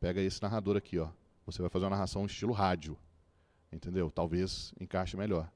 [0.00, 1.10] pega esse narrador aqui, ó.
[1.44, 2.96] Você vai fazer uma narração estilo rádio,
[3.70, 4.10] entendeu?
[4.10, 5.50] Talvez encaixe melhor.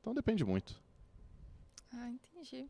[0.00, 0.74] Então depende muito.
[1.92, 2.66] Ah, entendi.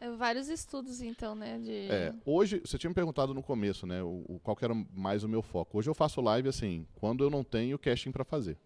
[0.00, 1.58] É, vários estudos, então, né?
[1.58, 1.88] De...
[1.90, 5.22] É, hoje, você tinha me perguntado no começo, né, o, o- qual que era mais
[5.24, 5.78] o meu foco.
[5.78, 8.56] Hoje eu faço live assim, quando eu não tenho casting pra fazer.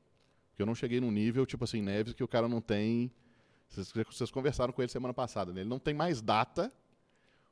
[0.56, 3.12] Porque eu não cheguei num nível, tipo assim, Neves, que o cara não tem.
[3.68, 5.60] Vocês, vocês conversaram com ele semana passada, né?
[5.60, 6.72] Ele não tem mais data,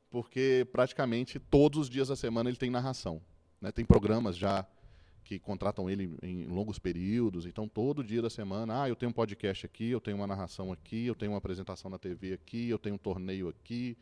[0.09, 3.21] porque praticamente todos os dias da semana ele tem narração.
[3.61, 3.71] Né?
[3.71, 4.67] Tem programas já
[5.23, 7.45] que contratam ele em longos períodos.
[7.45, 10.73] Então, todo dia da semana, ah, eu tenho um podcast aqui, eu tenho uma narração
[10.73, 13.99] aqui, eu tenho uma apresentação na TV aqui, eu tenho um torneio aqui.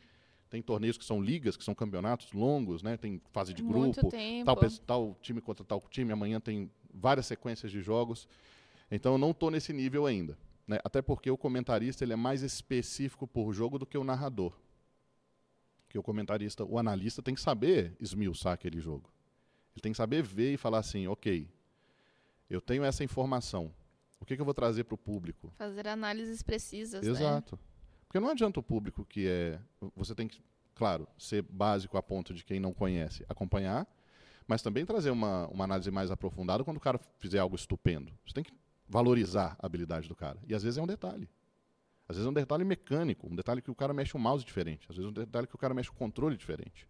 [0.49, 2.95] Tem torneios que são ligas, que são campeonatos longos, né?
[2.95, 4.45] Tem fase de Muito grupo, tempo.
[4.45, 6.13] tal, tal time contra tal time.
[6.13, 8.29] Amanhã tem várias sequências de jogos.
[8.95, 10.37] Então, eu não estou nesse nível ainda.
[10.67, 10.79] né?
[10.83, 14.53] Até porque o comentarista ele é mais específico por jogo do que o narrador.
[15.89, 19.11] Que o comentarista, o analista tem que saber esmiuçar aquele jogo.
[19.75, 21.49] Ele tem que saber ver e falar assim, ok,
[22.49, 23.73] eu tenho essa informação.
[24.19, 25.51] O que, que eu vou trazer para o público?
[25.57, 27.11] Fazer análises precisas, né?
[27.11, 27.59] Exato.
[28.07, 29.59] Porque não adianta o público que é.
[29.95, 30.39] Você tem que,
[30.75, 33.87] claro, ser básico a ponto de quem não conhece acompanhar,
[34.47, 38.13] mas também trazer uma, uma análise mais aprofundada quando o cara fizer algo estupendo.
[38.25, 38.53] Você tem que
[38.87, 40.39] valorizar a habilidade do cara.
[40.47, 41.29] E às vezes é um detalhe.
[42.07, 44.85] Às vezes é um detalhe mecânico, um detalhe que o cara mexe o mouse diferente,
[44.89, 46.87] às vezes é um detalhe que o cara mexe o controle diferente.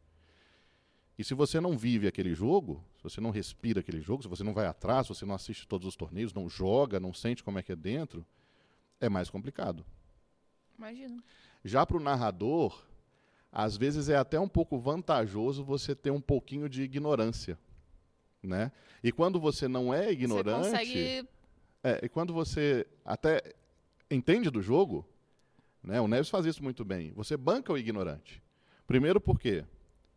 [1.17, 4.43] E se você não vive aquele jogo, se você não respira aquele jogo, se você
[4.43, 7.59] não vai atrás, se você não assiste todos os torneios, não joga, não sente como
[7.59, 8.25] é que é dentro,
[8.99, 9.85] é mais complicado.
[10.75, 11.23] Imagino.
[11.63, 12.83] Já para o narrador,
[13.51, 17.59] às vezes é até um pouco vantajoso você ter um pouquinho de ignorância,
[18.41, 18.71] né?
[19.03, 21.29] E quando você não é ignorante, Você consegue.
[21.83, 23.41] É, e quando você até
[24.09, 25.07] entende do jogo,
[25.83, 25.99] né?
[25.99, 27.11] O Neves faz isso muito bem.
[27.13, 28.41] Você banca o ignorante.
[28.87, 29.65] Primeiro porque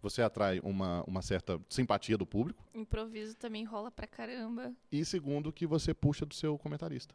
[0.01, 4.73] você atrai uma, uma certa simpatia do público Improviso também rola pra caramba.
[4.93, 7.15] e segundo que você puxa do seu comentarista.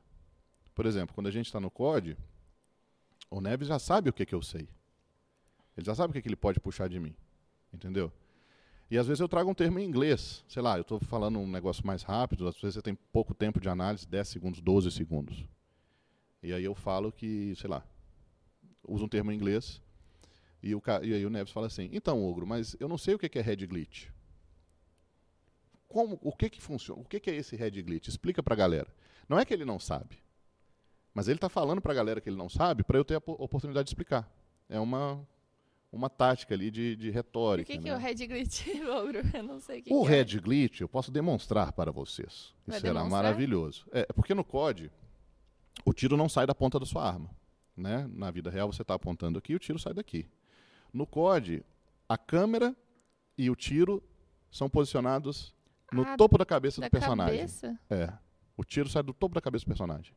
[0.76, 2.18] Por exemplo, quando a gente está no COD,
[3.30, 4.68] o Neves já sabe o que, que eu sei.
[5.78, 7.16] Ele já sabe o que, que ele pode puxar de mim.
[7.74, 8.12] Entendeu?
[8.92, 10.44] E às vezes eu trago um termo em inglês.
[10.50, 13.62] Sei lá, eu estou falando um negócio mais rápido, às vezes você tem pouco tempo
[13.62, 15.46] de análise, 10 segundos, 12 segundos.
[16.44, 17.86] E aí eu falo que, sei lá,
[18.86, 19.82] uso um termo em inglês.
[20.62, 23.18] E, o, e aí o Neves fala assim, então, Ogro, mas eu não sei o
[23.18, 24.10] que, é head glitch.
[25.88, 27.02] Como, o que que funciona?
[27.02, 28.10] O que, que é esse head glitch?
[28.10, 28.94] Explica pra galera.
[29.28, 30.22] Não é que ele não sabe.
[31.14, 33.38] Mas ele está falando pra galera que ele não sabe para eu ter a po-
[33.40, 34.30] oportunidade de explicar.
[34.68, 35.26] É uma,
[35.92, 37.72] uma tática ali de, de O retórica.
[37.72, 37.90] que, que né?
[37.92, 39.20] é o Red Glitch, Ogro?
[39.34, 42.54] Eu não sei o que, O que Red Glitch eu posso demonstrar para vocês.
[42.66, 43.86] Vai Isso será maravilhoso.
[43.92, 44.90] É é porque no COD,
[45.86, 47.30] o tiro não sai da ponta da sua arma.
[47.76, 48.08] Né?
[48.14, 50.26] Na vida real, você está apontando aqui e o tiro sai daqui.
[50.94, 51.64] No COD,
[52.08, 52.76] a câmera
[53.38, 54.04] e o tiro
[54.52, 55.54] são posicionados
[55.92, 56.82] no Ah, topo da cabeça é.
[56.82, 57.36] Da do personagem.
[57.38, 57.80] cabeça?
[57.90, 58.14] É.
[58.58, 60.14] O tiro sai do topo da cabeça do personagem.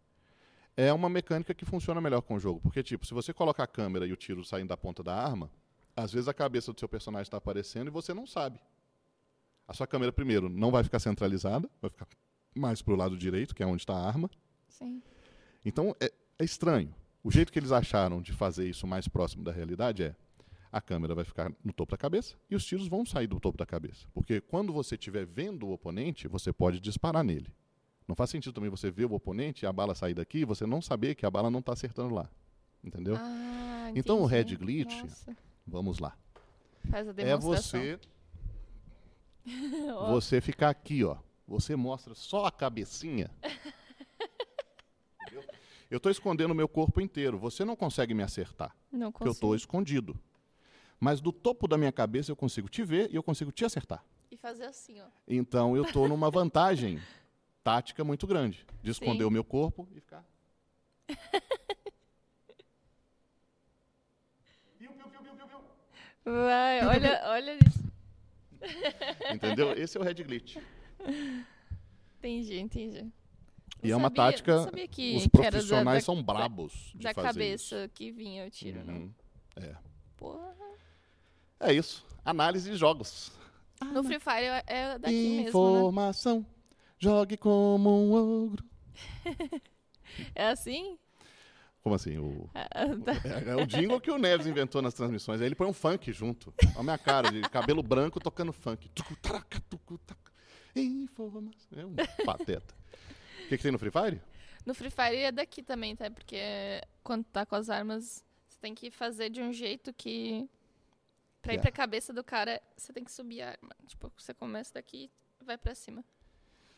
[0.76, 2.60] É uma mecânica que funciona melhor com o jogo.
[2.60, 5.48] Porque, tipo, se você coloca a câmera e o tiro saindo da ponta da arma,
[5.96, 8.58] às vezes a cabeça do seu personagem está aparecendo e você não sabe.
[9.66, 12.06] A sua câmera, primeiro, não vai ficar centralizada, vai ficar
[12.54, 14.30] mais pro lado direito, que é onde está a arma.
[14.68, 15.02] Sim.
[15.64, 16.94] Então, é, é estranho.
[17.22, 20.14] O jeito que eles acharam de fazer isso mais próximo da realidade é
[20.70, 23.56] a câmera vai ficar no topo da cabeça e os tiros vão sair do topo
[23.56, 24.06] da cabeça.
[24.12, 27.46] Porque quando você estiver vendo o oponente, você pode disparar nele.
[28.06, 30.66] Não faz sentido também você ver o oponente e a bala sair daqui e você
[30.66, 32.28] não saber que a bala não está acertando lá.
[32.82, 33.16] Entendeu?
[33.16, 34.26] Ah, Então, o.
[34.26, 35.34] Red Glitch- Nossa,
[35.66, 36.16] Vamos lá.
[36.90, 37.80] faz a É demonstração.
[37.80, 37.98] você,
[39.92, 41.16] Ó, você ficar aqui, ó.
[41.46, 43.30] Você mostra só a cabecinha.
[45.90, 47.38] Eu estou escondendo o meu corpo inteiro.
[47.38, 48.74] Você não consegue me acertar.
[48.90, 49.32] Não porque eu consigo.
[49.32, 50.18] estou escondido.
[50.98, 54.04] Mas do topo da minha cabeça eu consigo te ver e eu consigo te acertar.
[54.30, 55.06] E fazer assim, ó.
[55.28, 57.00] Então eu estou numa vantagem
[57.62, 59.28] tática muito grande de esconder Sim.
[59.28, 60.24] o meu corpo e ficar.
[66.24, 67.84] Vai, olha, olha isso.
[69.34, 69.72] Entendeu?
[69.72, 70.56] Esse é o Red Glitch.
[72.18, 73.06] Entendi, entendi.
[73.82, 74.70] E Não é uma sabia- tática.
[74.88, 78.58] que, os da- profissionais da, são brabos de da fazer cabeça que vinha o isso.
[78.58, 78.80] tiro.
[78.80, 79.12] Uhum.
[79.56, 79.74] É.
[80.16, 80.54] Porra.
[81.60, 82.04] É isso.
[82.24, 83.30] Análise de jogos.
[83.92, 85.48] No Free Fire é- é daqui mesmo, né?
[85.80, 86.46] Informação.
[86.98, 88.12] Jogue como um
[88.46, 88.64] ogro.
[90.34, 90.96] É assim?
[91.84, 92.16] Como assim?
[92.16, 92.48] O,
[93.04, 93.12] tá.
[93.46, 95.42] É, é o jingle que o Neves inventou nas transmissões.
[95.42, 96.52] Aí ele põe um funk junto.
[96.62, 98.90] Olha a minha cara, de cabelo branco tocando funk.
[100.74, 101.68] Informação.
[101.76, 102.74] É um pateta.
[103.44, 104.18] O que, que tem no Free Fire?
[104.64, 106.10] No Free Fire é daqui também, tá?
[106.10, 106.40] Porque
[107.02, 110.48] quando tá com as armas, você tem que fazer de um jeito que.
[111.42, 111.60] Pra ir É.
[111.60, 113.76] pra cabeça do cara, você tem que subir a arma.
[113.86, 116.02] Tipo, você começa daqui e vai pra cima.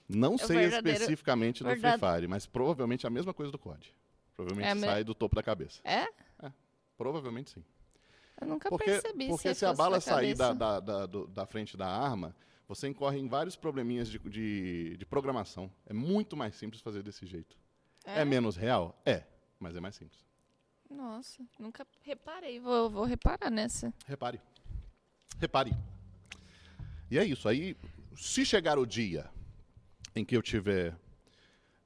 [0.08, 3.94] Não o sei especificamente do Free Fire, mas provavelmente é a mesma coisa do COD.
[4.36, 5.80] Provavelmente É sai do topo da cabeça.
[5.82, 6.06] É?
[6.96, 7.64] Provavelmente sim.
[8.40, 11.76] Eu nunca Porque, percebi porque se, se a bala sair da, da, da, da frente
[11.76, 12.36] da arma,
[12.68, 15.70] você incorre em vários probleminhas de, de, de programação.
[15.86, 17.56] É muito mais simples fazer desse jeito.
[18.04, 19.00] É, menos real?
[19.04, 19.24] É,
[19.58, 20.20] mas é mais simples.
[20.88, 22.60] Nossa, nunca reparei.
[22.60, 23.92] Vou, vou reparar nessa.
[24.06, 24.40] Repare.
[25.38, 25.72] Repare.
[27.10, 27.48] E é isso.
[27.48, 27.76] Aí,
[28.14, 29.28] se chegar o dia
[30.14, 30.94] em que eu tiver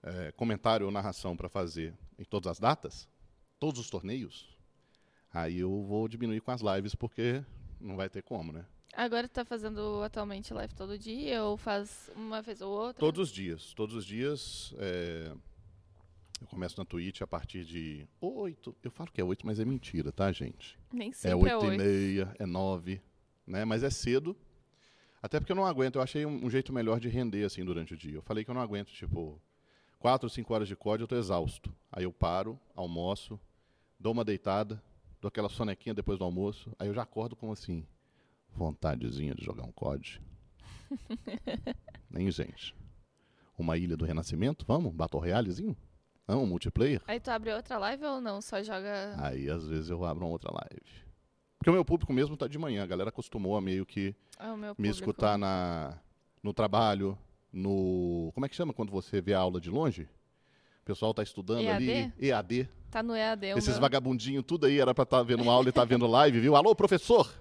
[0.02, 3.08] é, comentário ou narração para fazer em todas as datas,
[3.58, 4.56] todos os torneios,
[5.32, 7.42] aí eu vou diminuir com as lives, porque
[7.80, 8.66] não vai ter como, né?
[8.92, 13.00] Agora tá fazendo atualmente live todo dia ou faz uma vez ou outra?
[13.00, 13.72] Todos os dias.
[13.72, 14.74] Todos os dias.
[14.78, 15.32] É...
[16.40, 18.76] Eu começo na Twitch a partir de 8.
[18.82, 20.78] Eu falo que é 8, mas é mentira, tá, gente?
[20.92, 21.74] Nem sempre é 8 é 8.
[21.74, 23.00] e meia, é 9,
[23.46, 23.64] né?
[23.64, 24.36] Mas é cedo.
[25.22, 25.96] Até porque eu não aguento.
[25.96, 28.16] Eu achei um, um, jeito melhor de render, assim, durante o dia.
[28.16, 29.40] Eu falei que eu não aguento, tipo,
[30.00, 31.72] 4 ou 5 horas de código, eu tô exausto.
[31.92, 33.38] Aí eu paro, almoço,
[33.98, 34.82] dou uma deitada,
[35.20, 36.74] dou aquela sonequinha depois do almoço.
[36.78, 37.86] Aí eu já acordo como assim
[38.48, 40.20] vontadezinha de jogar um COD.
[42.10, 42.74] Nem gente.
[43.58, 44.64] Uma ilha do renascimento?
[44.66, 44.90] Vamos?
[44.92, 45.76] Battle Royalezinho?
[46.26, 47.02] Não, multiplayer?
[47.06, 48.40] Aí tu abre outra live ou não?
[48.40, 49.14] Só joga.
[49.18, 51.04] Aí às vezes eu abro uma outra live.
[51.58, 52.82] Porque o meu público mesmo tá de manhã.
[52.82, 55.98] A galera acostumou a meio que ah, me escutar na,
[56.42, 57.18] no trabalho,
[57.52, 58.30] no.
[58.34, 60.02] Como é que chama quando você vê a aula de longe?
[60.82, 61.90] O pessoal tá estudando EAD?
[61.90, 62.12] ali.
[62.18, 62.68] EAD.
[62.90, 63.46] Tá no EAD.
[63.56, 63.80] Esses meu...
[63.80, 66.56] vagabundinhos, tudo aí era pra estar tá vendo uma aula e tá vendo live, viu?
[66.56, 67.32] Alô, professor!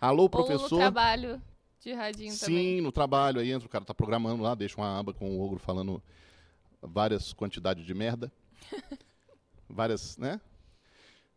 [0.00, 0.72] Alô, professor.
[0.72, 1.42] Ou no trabalho
[1.80, 2.76] de radinho Sim, também.
[2.76, 3.40] Sim, no trabalho.
[3.40, 6.02] Aí entra, o cara tá programando lá, deixa uma aba com o ogro falando
[6.80, 8.32] várias quantidades de merda.
[9.68, 10.40] várias, né?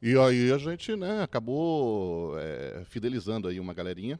[0.01, 4.19] E aí a gente, né, acabou é, fidelizando aí uma galerinha.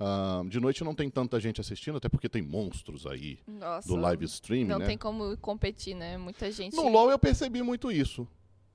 [0.00, 3.94] Uh, de noite não tem tanta gente assistindo, até porque tem monstros aí Nossa, do
[3.94, 4.86] live stream, Não né?
[4.86, 6.18] tem como competir, né?
[6.18, 6.74] Muita gente.
[6.74, 8.26] No LoL eu percebi muito isso.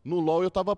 [0.03, 0.77] No LoL eu tava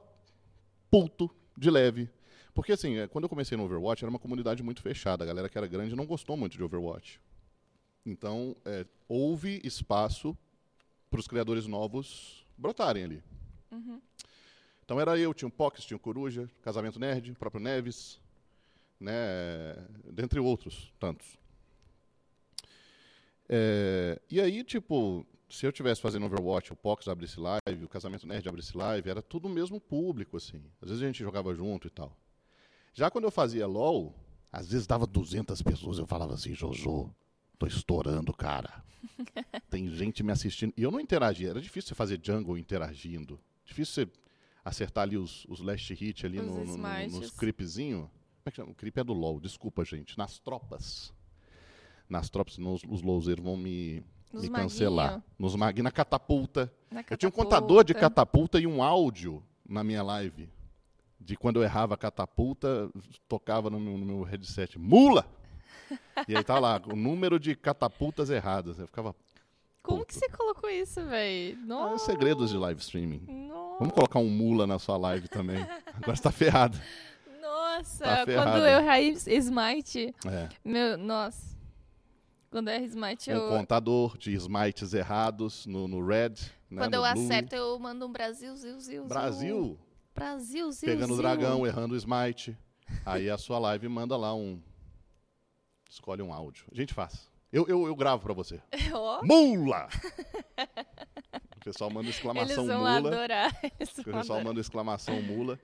[0.89, 2.09] puto de leve.
[2.53, 5.23] Porque, assim, é, quando eu comecei no Overwatch, era uma comunidade muito fechada.
[5.23, 7.21] A galera que era grande não gostou muito de Overwatch.
[8.05, 10.37] Então, é, houve espaço
[11.09, 13.23] para os criadores novos brotarem ali.
[13.71, 14.01] Uhum.
[14.83, 18.19] Então, era eu, tinha o Pox, tinha o Coruja, Casamento Nerd, o próprio Neves,
[19.01, 19.75] né,
[20.05, 21.37] dentre outros tantos.
[23.49, 28.25] É, e aí, tipo, se eu tivesse fazendo Overwatch, o Pox abrisse live, o Casamento
[28.27, 30.63] Nerd abrisse live, era tudo o mesmo público, assim.
[30.81, 32.15] Às vezes a gente jogava junto e tal.
[32.93, 34.15] Já quando eu fazia LOL,
[34.51, 37.13] às vezes dava 200 pessoas, eu falava assim, Jojo,
[37.57, 38.83] tô estourando, cara.
[39.69, 40.73] Tem gente me assistindo.
[40.77, 43.39] E eu não interagia, era difícil você fazer jungle interagindo.
[43.65, 44.11] Difícil você
[44.63, 48.09] acertar ali os, os last hit ali no, no, no, nos creepzinho.
[48.41, 48.71] Como é que chama?
[48.71, 50.17] O creep é do LOL, desculpa, gente.
[50.17, 51.13] Nas tropas.
[52.09, 55.23] Nas tropas, nos, os lowzeiros vão me, me cancelar.
[55.37, 56.73] Nos mag, na catapulta.
[56.89, 57.13] na catapulta.
[57.13, 60.49] Eu tinha um contador de catapulta e um áudio na minha live
[61.19, 62.89] de quando eu errava a catapulta,
[63.27, 65.25] tocava no meu, no meu headset, mula!
[66.27, 68.79] e aí tá lá, o número de catapultas erradas.
[68.79, 69.15] Eu ficava.
[69.83, 70.13] Como puto.
[70.13, 71.57] que você colocou isso, velho?
[71.71, 73.47] Ah, segredos de live streaming.
[73.47, 73.79] Nossa.
[73.79, 75.61] Vamos colocar um mula na sua live também.
[75.93, 76.79] Agora você tá ferrado.
[77.81, 80.15] Nossa, tá quando eu errei Smite.
[80.25, 80.49] É.
[80.63, 81.57] Meu, nossa.
[82.51, 83.45] Quando eu erro Smite, um eu.
[83.45, 86.35] Um contador de Smites errados no, no Red.
[86.69, 87.23] Né, quando no eu Blue.
[87.25, 89.79] acerto, eu mando um Brasil, zil, zil, Brasil?
[90.13, 92.57] Brasil, zil, Pegando o dragão, errando o smite.
[93.05, 94.61] Aí a sua live manda lá um.
[95.89, 96.65] Escolhe um áudio.
[96.71, 97.29] A gente faz.
[97.51, 98.61] Eu, eu, eu gravo pra você.
[98.93, 99.25] Oh.
[99.25, 99.87] Mula!
[101.55, 102.97] o pessoal manda exclamação Eles vão mula.
[102.97, 103.59] Adorar.
[103.79, 104.43] Eles o pessoal adorar.
[104.43, 105.59] manda exclamação mula.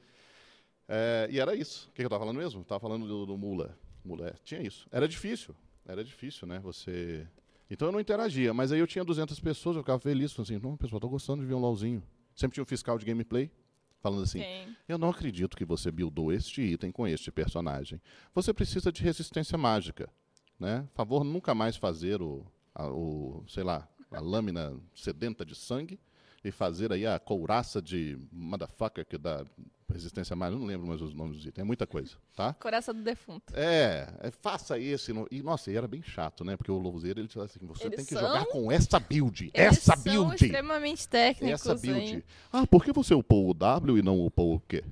[0.88, 1.90] É, e era isso.
[1.90, 2.64] O que, eu tava falando mesmo?
[2.64, 3.78] Tava falando do, do mula.
[4.04, 4.88] Mula, é, tinha isso.
[4.92, 5.56] Era difícil.
[5.86, 6.60] Era difícil, né?
[6.60, 7.28] Você.
[7.70, 10.78] Então eu não interagia, mas aí eu tinha 200 pessoas, eu ficava feliz, assim, não,
[10.78, 12.02] pessoal, tô gostando de ver um LOLzinho.
[12.34, 13.52] Sempre tinha um fiscal de gameplay,
[14.00, 14.76] falando assim: Sim.
[14.88, 18.02] Eu não acredito que você buildou este item com este personagem.
[18.34, 20.10] Você precisa de resistência mágica.
[20.60, 20.88] Né?
[20.94, 26.00] Favor nunca mais fazer o, a, o sei lá, a lâmina sedenta de sangue
[26.44, 29.46] e fazer aí a couraça de motherfucker que dá
[29.94, 30.34] resistência.
[30.34, 31.62] Eu não lembro mais os nomes dos itens.
[31.62, 32.54] É muita coisa, tá?
[32.60, 33.54] Coraça do defunto.
[33.56, 35.14] É, é faça esse.
[35.14, 35.28] No...
[35.32, 36.58] E, nossa, e era bem chato, né?
[36.58, 38.22] Porque o Louzeiro, ele dizia assim, você Eles tem que são...
[38.22, 39.52] jogar com essa build.
[39.54, 40.46] Eles essa são build.
[40.46, 42.00] extremamente técnicos, Essa build.
[42.00, 42.24] hein?
[42.52, 44.84] Ah, por que você upou o W e não upou o quê?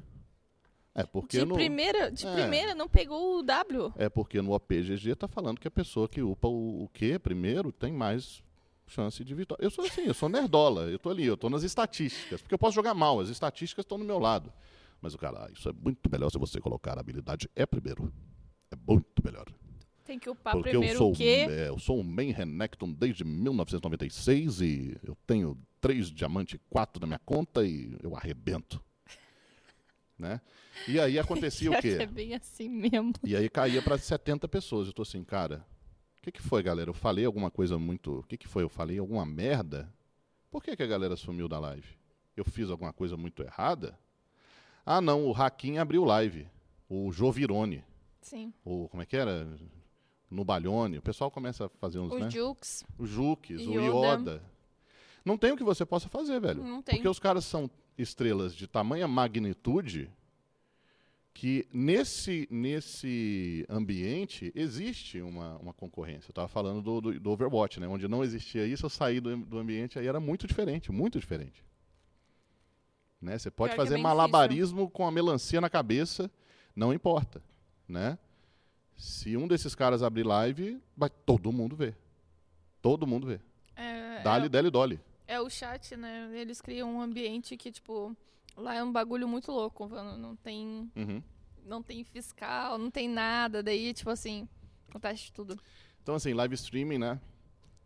[0.97, 1.55] É porque De no...
[1.55, 2.33] primeira, de É.
[2.33, 3.93] primeira não pegou o W.
[3.97, 7.69] É porque no OPGG tá falando que a pessoa que upa o, o Q primeiro
[7.73, 8.41] tem mais
[8.87, 9.61] chance de vitória.
[9.61, 12.57] Eu sou assim, eu sou nerdola, eu tô ali, eu tô nas estatísticas, porque eu
[12.59, 14.53] posso jogar mal, as estatísticas estão no meu lado.
[15.01, 18.11] Mas o cara, ah, isso é muito melhor se você colocar a habilidade é primeiro.
[18.71, 19.45] É muito melhor.
[20.05, 21.47] Tem que upar porque primeiro eu sou, o quê?
[21.49, 27.07] é, eu sou um main Renekton desde 1996 e eu tenho três diamante quatro na
[27.07, 28.81] minha conta e eu arrebento.
[30.17, 30.39] Né?
[30.87, 31.97] E aí acontecia o quê?
[31.99, 33.11] É bem assim mesmo.
[33.21, 34.87] E aí caía para 70 pessoas.
[34.87, 35.65] Eu tô assim, cara,
[36.19, 36.89] o que, que foi, galera?
[36.89, 38.19] Eu falei alguma coisa muito.
[38.19, 38.63] O que, que foi?
[38.63, 39.93] Eu falei alguma merda?
[40.49, 41.97] Por que, que a galera sumiu da live?
[42.37, 43.99] Eu fiz alguma coisa muito errada?
[44.85, 46.47] Ah, não, o Hakim abriu live.
[46.87, 47.83] O Jovirone.
[48.21, 48.53] Sim.
[48.63, 49.47] O, como é que era?
[50.29, 52.29] no Balione, o pessoal começa a fazer uns, O né?
[52.29, 52.83] Jukes.
[52.97, 54.13] O Jukes, o Yoda.
[54.17, 54.43] Yoda.
[55.23, 56.63] Não tem o que você possa fazer, velho.
[56.63, 56.95] Não tem.
[56.95, 60.09] Porque os caras são estrelas de tamanha magnitude
[61.33, 66.29] que nesse, nesse ambiente existe uma, uma concorrência.
[66.29, 67.87] Eu estava falando do, do, do Overwatch, né?
[67.87, 71.63] Onde não existia isso, eu saí do, do ambiente aí era muito diferente, muito diferente.
[73.25, 73.39] Né?
[73.39, 76.29] Você pode Pior é fazer bem malabarismo com a melancia na cabeça,
[76.75, 77.41] não importa,
[77.87, 78.19] né?
[78.95, 81.97] Se um desses caras abrir live, vai todo mundo ver.
[82.83, 83.39] Todo mundo vê.
[83.75, 84.69] É, Dali, dali,
[85.27, 86.29] é, é o chat, né?
[86.33, 88.15] Eles criam um ambiente que, tipo,
[88.55, 89.87] lá é um bagulho muito louco.
[89.87, 91.21] Não tem, Uhum.
[91.65, 93.63] não tem fiscal, não tem nada.
[93.63, 94.47] Daí, tipo assim,
[94.87, 95.59] acontece de tudo.
[96.03, 97.19] Então, assim, live streaming, né?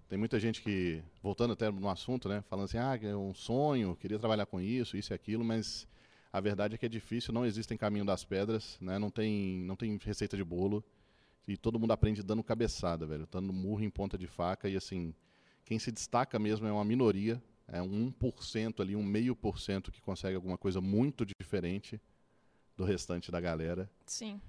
[0.09, 2.43] Tem muita gente que, voltando até no assunto, né?
[2.49, 5.87] Falando assim, ah, é um sonho, queria trabalhar com isso, isso e aquilo, mas
[6.33, 8.97] a verdade é que é difícil, não existem caminho das pedras, né?
[8.97, 10.83] Não tem, não tem receita de bolo.
[11.47, 13.27] E todo mundo aprende dando cabeçada, velho.
[13.31, 14.67] Dando murro em ponta de faca.
[14.67, 15.13] E, assim,
[15.63, 17.41] quem se destaca mesmo é uma minoria.
[17.67, 22.01] É um 1% ali, um meio por cento que consegue alguma coisa muito diferente
[22.75, 23.89] do restante da galera.
[24.07, 24.41] Sim.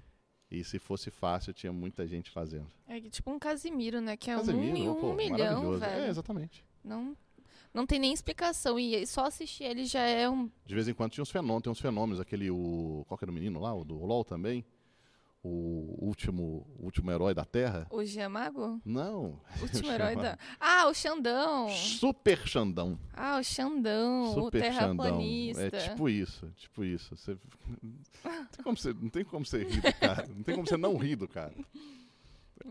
[0.51, 2.67] E se fosse fácil, tinha muita gente fazendo.
[2.85, 4.17] É tipo um Casimiro, né?
[4.17, 6.03] Que é Casemiro, um, em um pô, milhão, velho.
[6.03, 6.65] É, exatamente.
[6.83, 7.15] Não,
[7.73, 8.77] não tem nem explicação.
[8.77, 10.49] E só assistir ele já é um.
[10.65, 13.31] De vez em quando tinha uns fenômenos, tem uns fenômenos, aquele, o, qual que era
[13.31, 14.65] o menino lá, o do LoL também,
[15.43, 17.87] o último, o último herói da Terra.
[17.89, 18.79] O Giamago?
[18.85, 20.37] Não, O último herói da.
[20.59, 21.69] Ah, o Xandão!
[21.69, 22.99] Super Xandão.
[23.13, 24.97] Ah, o Xandão, o Super Xandão.
[24.97, 25.63] terraplanista.
[25.63, 27.15] É tipo isso, tipo isso.
[27.17, 27.37] Você-
[28.23, 30.77] Não, tem como você, não tem como você rir do cara, não tem como você
[30.77, 31.53] não rir do cara.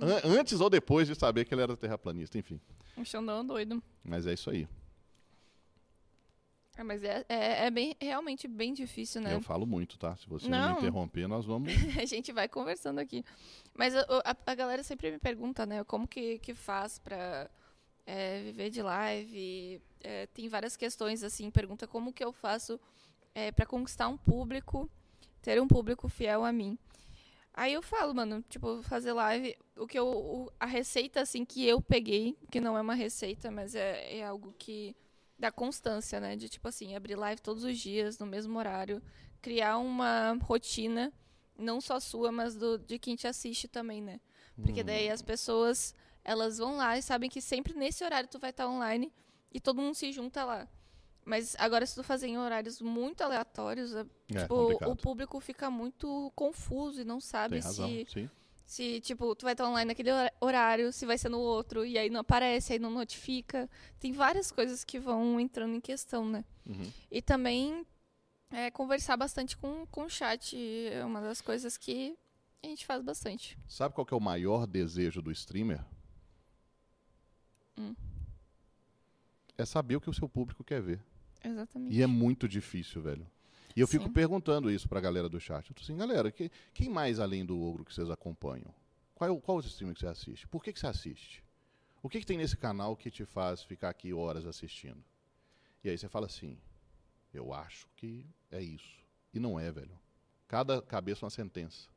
[0.00, 2.60] An- Antes ou depois de saber que ele era terraplanista, enfim.
[2.96, 3.82] O Xandão é doido.
[4.04, 4.68] Mas é isso aí.
[6.80, 9.34] É, mas é, é, é bem, realmente bem difícil, né?
[9.34, 10.16] Eu falo muito, tá?
[10.16, 10.72] Se você não, Não.
[10.72, 11.70] me interromper, nós vamos.
[12.00, 13.22] a gente vai conversando aqui.
[13.74, 15.84] Mas a, a- a galera sempre me pergunta, né?
[15.84, 17.50] Como que, que faz pra
[18.06, 19.82] é, viver de live?
[20.02, 21.50] É, tem várias questões, assim.
[21.50, 22.80] Pergunta como que eu faço
[23.34, 24.88] é, para conquistar um público,
[25.42, 26.78] ter um público fiel a mim.
[27.52, 31.66] Aí eu falo, mano, tipo, fazer live, o que eu, o- a receita, assim, que
[31.66, 34.96] eu peguei, que não é uma receita, mas é, é algo que
[35.40, 36.36] dá constância, né?
[36.36, 39.02] De, tipo assim, abrir live todos os dias, no mesmo horário,
[39.42, 41.12] criar uma rotina
[41.58, 44.20] não só sua, mas do, de quem te assiste também, né?
[44.62, 45.12] Porque daí Hum.
[45.12, 49.12] as pessoas, elas vão lá e sabem que sempre nesse horário tu vai estar online
[49.52, 50.68] e todo mundo se junta lá.
[51.24, 54.90] Mas agora se tu fazer em horários muito aleatórios, é, É, tipo, complicado.
[54.90, 58.30] o público fica muito confuso e não sabe se, sim.
[58.70, 60.10] Se, tipo, tu vai estar online naquele
[60.40, 63.68] horário, se vai ser no outro, e aí não aparece, aí não notifica.
[63.98, 66.44] Tem várias coisas que vão entrando em questão, né?
[66.64, 66.88] Uhum.
[67.10, 67.84] E também
[68.48, 70.56] é, conversar bastante com, com o chat
[70.86, 72.16] é uma das coisas que
[72.62, 73.58] a gente faz bastante.
[73.66, 75.84] Sabe qual é o maior desejo do streamer?
[77.76, 77.96] Hum.
[79.58, 81.02] É saber o que o seu público quer ver.
[81.42, 81.92] Exatamente.
[81.92, 83.26] E é muito difícil, velho.
[83.76, 84.12] E eu fico Sim.
[84.12, 85.68] perguntando isso pra galera do chat.
[85.68, 88.74] Eu tô assim, galera, que- quem mais além do Ogro que vocês acompanham?
[89.14, 90.46] Qual qual o streamer que você assiste?
[90.48, 91.44] Por que, que você assiste?
[92.02, 95.02] O que, que tem nesse canal que te faz ficar aqui horas assistindo?
[95.84, 96.58] E aí você fala assim,
[97.32, 98.98] eu acho que é isso.
[99.32, 99.98] E não é, velho.
[100.48, 101.88] Cada cabeça é uma sentença.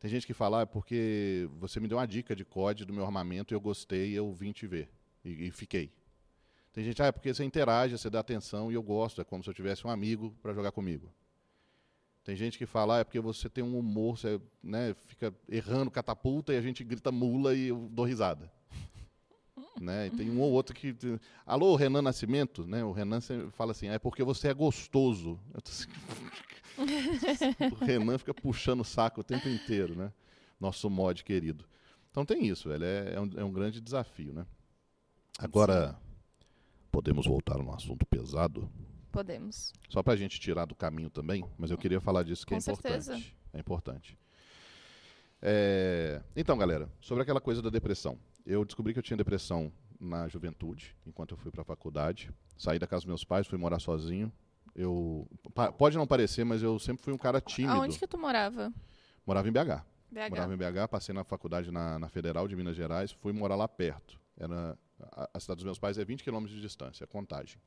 [0.00, 2.92] Tem gente que fala, ah, é porque você me deu uma dica de COD do
[2.92, 4.88] meu armamento e eu gostei e eu vim te ver.
[5.24, 5.92] E, e fiquei.
[6.74, 9.44] Tem gente, ah, é porque você interage, você dá atenção e eu gosto, é como
[9.44, 11.08] se eu tivesse um amigo para jogar comigo.
[12.24, 15.88] Tem gente que fala, ah, é porque você tem um humor, você né, fica errando
[15.88, 18.50] catapulta e a gente grita mula e eu dou risada.
[19.80, 20.08] né?
[20.08, 20.96] E tem um ou outro que.
[21.46, 22.82] Alô, Renan Nascimento, né?
[22.82, 23.20] O Renan
[23.52, 25.38] fala assim, ah, é porque você é gostoso.
[25.54, 25.86] Assim,
[27.70, 30.12] o Renan fica puxando o saco o tempo inteiro, né?
[30.58, 31.64] Nosso mod querido.
[32.10, 32.84] Então tem isso, velho.
[32.84, 34.44] É, é um, é um grande desafio, né?
[35.38, 35.96] Agora,
[36.94, 38.70] podemos voltar num assunto pesado?
[39.10, 39.72] Podemos.
[39.88, 42.58] Só pra gente tirar do caminho também, mas eu queria falar disso que Com é
[42.58, 43.04] importante.
[43.04, 43.32] certeza.
[43.52, 44.18] É importante.
[45.42, 48.16] É, Então, galera, sobre aquela coisa da depressão.
[48.46, 52.30] Eu descobri que eu tinha depressão na juventude, enquanto eu fui pra faculdade.
[52.56, 54.32] Saí da casa dos meus pais, fui morar sozinho.
[54.72, 55.28] Eu
[55.76, 57.74] pode não parecer, mas eu sempre fui um cara tímido.
[57.74, 58.72] Aonde que tu morava?
[59.26, 59.82] Morava em BH.
[60.12, 60.30] BH.
[60.30, 63.66] Morava em BH, passei na faculdade na, na Federal de Minas Gerais, fui morar lá
[63.66, 64.20] perto.
[64.36, 67.58] Era, a, a cidade dos meus pais é 20 quilômetros de distância, contagem.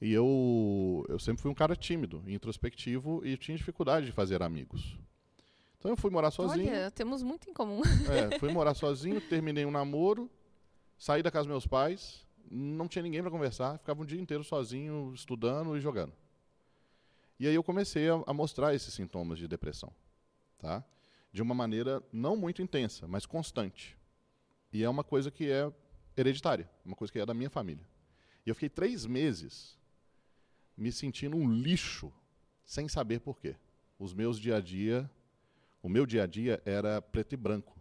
[0.00, 4.98] E eu, eu sempre fui um cara tímido, introspectivo e tinha dificuldade de fazer amigos.
[5.78, 6.70] Então eu fui morar sozinho.
[6.70, 7.82] Olha, temos muito em comum.
[8.08, 10.30] É, fui morar sozinho, terminei um namoro,
[10.98, 14.42] saí da casa dos meus pais, não tinha ninguém para conversar, ficava um dia inteiro
[14.42, 16.12] sozinho, estudando e jogando.
[17.38, 19.92] E aí eu comecei a, a mostrar esses sintomas de depressão,
[20.58, 20.84] tá?
[21.32, 23.96] de uma maneira não muito intensa, mas constante.
[24.72, 25.72] E é uma coisa que é
[26.16, 27.84] hereditária, uma coisa que é da minha família.
[28.44, 29.78] E eu fiquei três meses
[30.76, 32.12] me sentindo um lixo,
[32.64, 33.56] sem saber por quê.
[33.98, 35.10] Os meus dia a dia,
[35.82, 37.78] o meu dia a dia era preto e branco.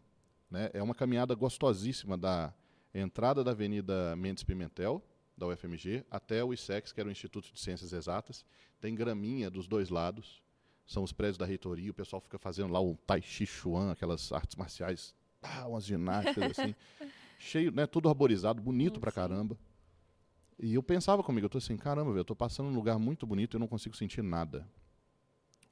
[0.50, 0.70] Né?
[0.74, 2.54] É uma caminhada gostosíssima da
[2.94, 5.04] entrada da Avenida Mendes Pimentel,
[5.38, 8.46] da UFMG, até o ISEX, que era o Instituto de Ciências Exatas.
[8.82, 10.42] Tem graminha dos dois lados,
[10.86, 14.32] são os prédios da reitoria, o pessoal fica fazendo lá o Tai Chi Chuan, aquelas
[14.34, 16.76] artes marciais, ah, umas ginásticas assim,
[17.40, 19.58] cheio, né, tudo arborizado, bonito pra caramba.
[20.58, 23.56] E eu pensava comigo, eu tô assim, caramba, eu tô passando num lugar muito bonito
[23.56, 24.68] e eu não consigo sentir nada.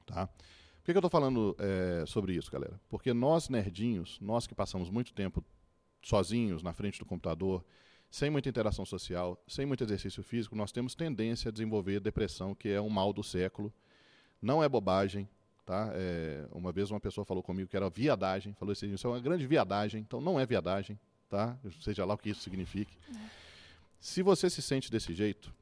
[0.06, 0.26] Tá?
[0.26, 2.80] Por que, que eu estou falando é, sobre isso, galera?
[2.88, 5.44] Porque nós, nerdinhos, nós que passamos muito tempo
[6.00, 7.62] sozinhos na frente do computador,
[8.10, 12.70] sem muita interação social, sem muito exercício físico, nós temos tendência a desenvolver depressão, que
[12.70, 13.72] é um mal do século.
[14.40, 15.28] Não é bobagem.
[15.68, 15.90] Tá?
[15.92, 19.20] É, uma vez uma pessoa falou comigo que era viadagem, falou assim, isso é uma
[19.20, 20.98] grande viadagem, então não é viadagem,
[21.28, 21.58] tá?
[21.82, 22.96] seja lá o que isso signifique.
[23.14, 23.28] É.
[24.00, 25.52] Se você se sente desse jeito,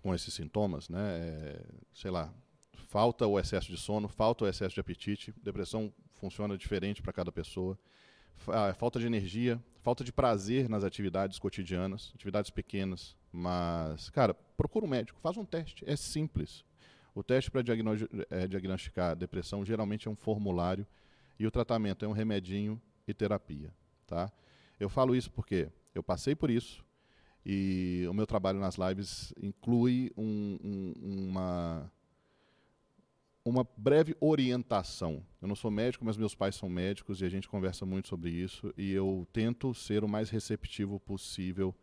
[0.00, 1.60] com esses sintomas, né, é,
[1.92, 2.32] sei lá,
[2.88, 7.30] falta o excesso de sono, falta o excesso de apetite, depressão funciona diferente para cada
[7.30, 7.78] pessoa,
[8.48, 14.86] ah, falta de energia, falta de prazer nas atividades cotidianas, atividades pequenas, mas, cara, procura
[14.86, 16.64] um médico, faz um teste, é simples.
[17.14, 17.62] O teste para
[18.30, 20.86] é, diagnosticar depressão geralmente é um formulário
[21.38, 23.72] e o tratamento é um remedinho e terapia,
[24.06, 24.32] tá?
[24.80, 26.84] Eu falo isso porque eu passei por isso,
[27.46, 31.92] e o meu trabalho nas lives inclui um, um, uma,
[33.44, 35.22] uma breve orientação.
[35.42, 38.30] Eu não sou médico, mas meus pais são médicos e a gente conversa muito sobre
[38.30, 38.72] isso.
[38.78, 41.74] E eu tento ser o mais receptivo possível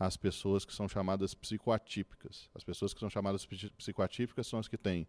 [0.00, 2.50] às pessoas que são chamadas psicoatípicas.
[2.52, 3.46] As pessoas que são chamadas
[3.76, 5.06] psicoatípicas são as que têm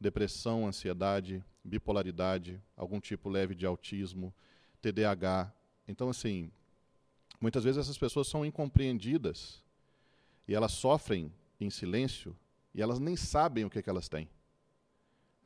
[0.00, 4.34] depressão, ansiedade, bipolaridade, algum tipo leve de autismo,
[4.80, 5.52] TDAH.
[5.86, 6.50] Então, assim,
[7.40, 9.64] Muitas vezes essas pessoas são incompreendidas
[10.46, 12.36] e elas sofrem em silêncio
[12.74, 14.28] e elas nem sabem o que, que elas têm.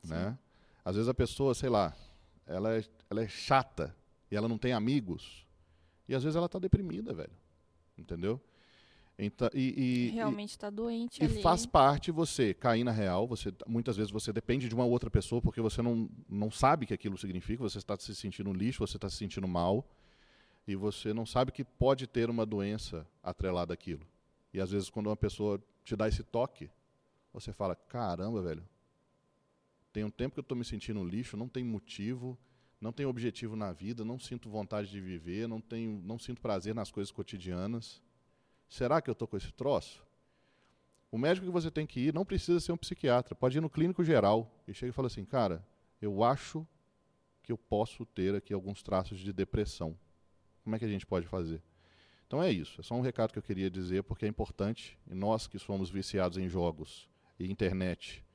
[0.03, 0.37] Né?
[0.83, 1.95] Às vezes a pessoa, sei lá,
[2.45, 3.95] ela é, ela é chata
[4.29, 5.47] e ela não tem amigos
[6.07, 7.33] e às vezes ela está deprimida, velho.
[7.97, 8.41] Entendeu?
[9.17, 11.41] Então, e, e, Realmente está doente e ali.
[11.41, 13.25] faz parte você cair na real.
[13.27, 16.87] Você muitas vezes você depende de uma outra pessoa porque você não, não sabe o
[16.87, 17.63] que aquilo significa.
[17.63, 19.87] Você está se sentindo lixo, você está se sentindo mal
[20.67, 24.05] e você não sabe que pode ter uma doença atrelada àquilo.
[24.53, 26.69] E às vezes quando uma pessoa te dá esse toque,
[27.31, 28.67] você fala: "Caramba, velho.
[29.93, 32.37] Tem um tempo que eu estou me sentindo lixo, não tem motivo,
[32.81, 36.75] não tenho objetivo na vida, não sinto vontade de viver, não tenho, não sinto prazer
[36.75, 38.01] nas coisas cotidianas.
[38.67, 40.05] Será que eu estou com esse troço?"
[41.11, 43.69] O médico que você tem que ir não precisa ser um psiquiatra, pode ir no
[43.69, 45.65] clínico geral e chega e fala assim: "Cara,
[46.01, 46.67] eu acho
[47.45, 49.95] que eu posso ter aqui alguns traços de depressão.
[50.63, 51.61] Como é que a gente pode fazer?
[52.25, 52.81] Então é isso.
[52.81, 54.97] É só um recado que eu queria dizer, porque é importante.
[55.07, 57.07] E nós que somos viciados em jogos
[57.39, 58.25] e internet,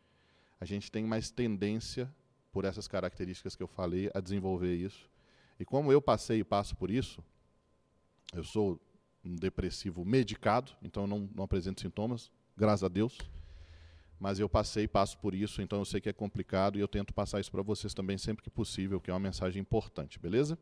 [0.61, 2.13] a gente tem mais tendência,
[2.53, 5.11] por essas características que eu falei, a desenvolver isso.
[5.59, 7.23] E como eu passei e passo por isso,
[8.33, 8.81] eu sou
[9.25, 13.19] um depressivo medicado, então não, não apresento sintomas, graças a Deus.
[14.19, 16.89] Mas eu passei e passo por isso, então eu sei que é complicado e eu
[16.89, 20.59] tento passar isso para vocês também sempre que possível, que é uma mensagem importante, beleza?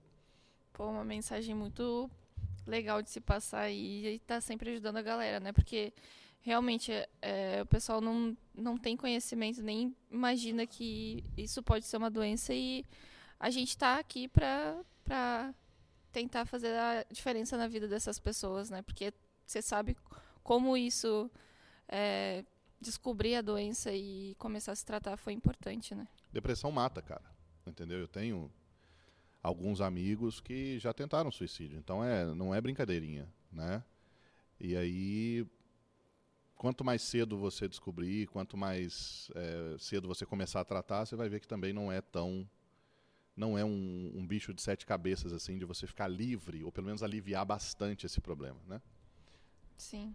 [0.73, 2.09] Pô, uma mensagem muito
[2.65, 5.53] legal de se passar e está sempre ajudando a galera, né?
[5.53, 5.93] Porque
[6.41, 12.11] realmente é, o pessoal não, não tem conhecimento, nem imagina que isso pode ser uma
[12.11, 12.85] doença e
[13.41, 15.53] a gente está aqui para
[16.13, 18.83] tentar fazer a diferença na vida dessas pessoas, né?
[18.83, 19.13] Porque
[19.47, 19.97] você sabe
[20.43, 21.31] como isso
[21.89, 22.45] é,
[22.81, 26.07] descobrir a doença e começar a se tratar foi importante, né?
[26.33, 27.25] Depressão mata, cara.
[27.67, 27.99] Entendeu?
[27.99, 28.51] Eu tenho
[29.43, 31.79] alguns amigos que já tentaram suicídio.
[31.79, 33.83] Então é, não é brincadeirinha, né?
[34.61, 35.47] E aí,
[36.57, 41.29] quanto mais cedo você descobrir, quanto mais é, cedo você começar a tratar, você vai
[41.29, 42.49] ver que também não é tão,
[43.39, 46.87] não é um, um bicho de sete cabeças assim de você ficar livre ou pelo
[46.87, 48.83] menos aliviar bastante esse problema, né?
[49.77, 50.15] Sim.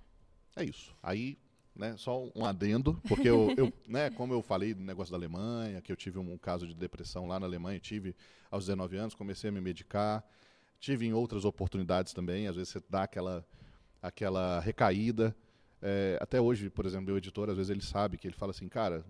[0.56, 0.96] É isso.
[1.02, 1.38] Aí
[1.76, 5.82] né, só um adendo, porque eu, eu, né, como eu falei do negócio da Alemanha,
[5.82, 8.16] que eu tive um, caso de depressão lá na Alemanha, tive
[8.52, 10.24] aos 19 anos, comecei a me medicar,
[10.80, 13.46] tive em outras oportunidades também, às vezes você dá aquela,
[14.02, 15.36] aquela recaída.
[15.82, 18.70] É, até hoje, por exemplo, meu editor, às vezes ele sabe que ele fala assim,
[18.70, 19.04] cara,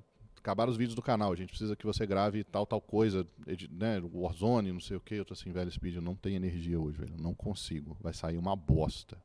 [0.44, 3.26] acabaram os vídeos do canal, a gente precisa que você grave tal, tal coisa,
[3.72, 6.78] né, Warzone, não sei o que, eu tô assim, velho, Speed, eu não tenho energia
[6.78, 9.18] hoje, velho, não consigo, vai sair uma bosta.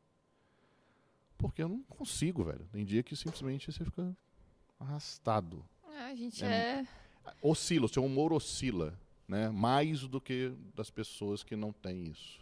[1.36, 2.66] Porque eu não consigo, velho.
[2.72, 4.16] Tem dia que simplesmente você fica
[4.78, 5.64] arrastado.
[5.92, 6.48] É, a gente é...
[6.80, 6.86] é...
[7.42, 8.98] Oscila, o seu humor oscila.
[9.28, 9.50] né?
[9.50, 12.40] Mais do que das pessoas que não têm isso.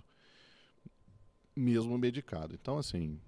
[1.55, 2.55] Mesmo medicado.
[2.55, 3.20] Então, assim,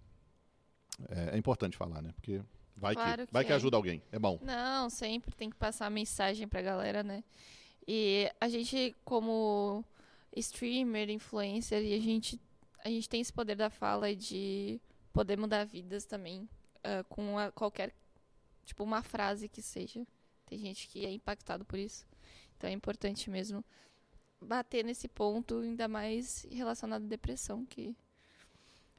[1.08, 2.12] é, é importante falar, né?
[2.14, 2.40] Porque
[2.78, 3.56] vai Claro que, vai que que é.
[3.56, 4.02] ajuda alguém.
[4.12, 4.38] É bom.
[4.42, 7.22] Não, sempre tem que passar a mensagem pra galera, né?
[7.86, 9.84] E a gente, como
[10.36, 12.40] streamer, influencer, e a gente,
[12.84, 14.80] a gente tem esse poder da fala e de
[15.12, 16.48] poder mudar vidas também
[16.84, 17.94] ah, com a- qualquer,
[18.64, 20.06] tipo, uma frase que seja.
[20.46, 22.06] Tem gente que é impactado por isso.
[22.56, 23.64] Então é importante mesmo
[24.40, 27.96] bater nesse ponto, ainda mais relacionado à depressão, que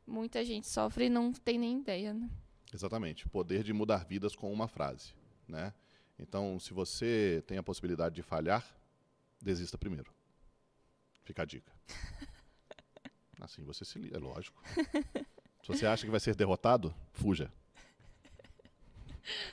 [0.06, 2.30] muita gente sofre e não tem nem ideia, né?
[2.74, 3.26] Exatamente.
[3.26, 5.14] O poder de mudar vidas com uma frase,
[5.48, 5.74] né?
[6.18, 8.66] Então, se você tem a possibilidade de falhar,
[9.42, 10.14] desista primeiro.
[11.24, 11.72] Fica a dica.
[13.40, 14.62] Assim você se liga, é lógico.
[15.62, 17.52] Se você acha que vai ser derrotado, fuja.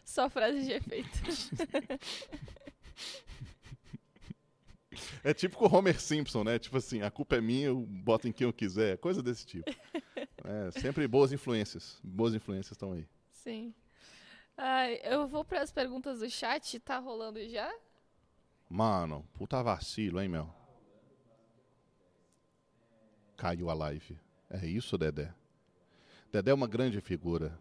[0.04, 1.08] Só frase de efeito.
[5.22, 6.58] É tipo com o Homer Simpson, né?
[6.58, 8.96] Tipo assim, a culpa é minha, eu boto em quem eu quiser.
[8.98, 9.70] Coisa desse tipo.
[10.46, 11.98] É, sempre boas influências.
[12.04, 13.06] Boas influências estão aí.
[13.32, 13.74] Sim.
[14.56, 16.78] Ai, eu vou para as perguntas do chat.
[16.78, 17.70] Tá rolando já?
[18.68, 20.48] Mano, puta vacilo, hein, meu?
[23.36, 24.18] Caiu a live.
[24.48, 25.34] É isso, Dedé?
[26.32, 27.58] Dedé é uma grande figura.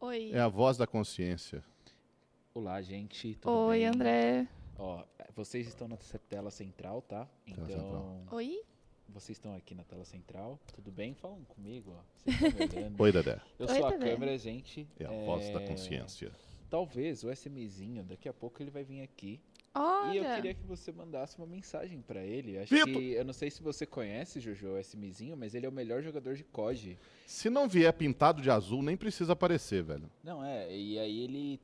[0.00, 0.30] Oi.
[0.32, 1.64] É a voz da consciência.
[2.54, 3.34] Olá, gente.
[3.34, 3.86] Tudo Oi, bem?
[3.86, 4.48] André.
[4.78, 5.04] Ó,
[5.34, 5.96] vocês estão na
[6.28, 7.28] tela central, tá?
[7.44, 8.62] Tela Então, Oi?
[9.08, 10.58] Vocês estão aqui na tela central.
[10.74, 11.14] Tudo bem?
[11.14, 12.30] Falam comigo, ó.
[12.32, 12.94] Vocês estão.
[12.98, 13.40] Oi, Dedé.
[13.58, 14.10] Eu Oi, sou a Dedé.
[14.10, 14.86] câmera, gente.
[14.98, 16.30] É a voz da É, consciência.
[16.68, 19.40] Talvez o SMzinho, daqui a pouco ele vai vir aqui.
[19.74, 20.12] Olha.
[20.14, 22.58] E eu queria que você mandasse uma mensagem pra ele.
[22.58, 22.92] Acho Vitor!
[22.94, 26.02] que, eu não sei se você conhece, Jojo, o SMzinho, mas ele é o melhor
[26.02, 26.98] jogador de COD.
[27.26, 30.10] Se não vier pintado de azul, nem precisa aparecer, velho.
[30.24, 31.60] Não, é, e aí ele.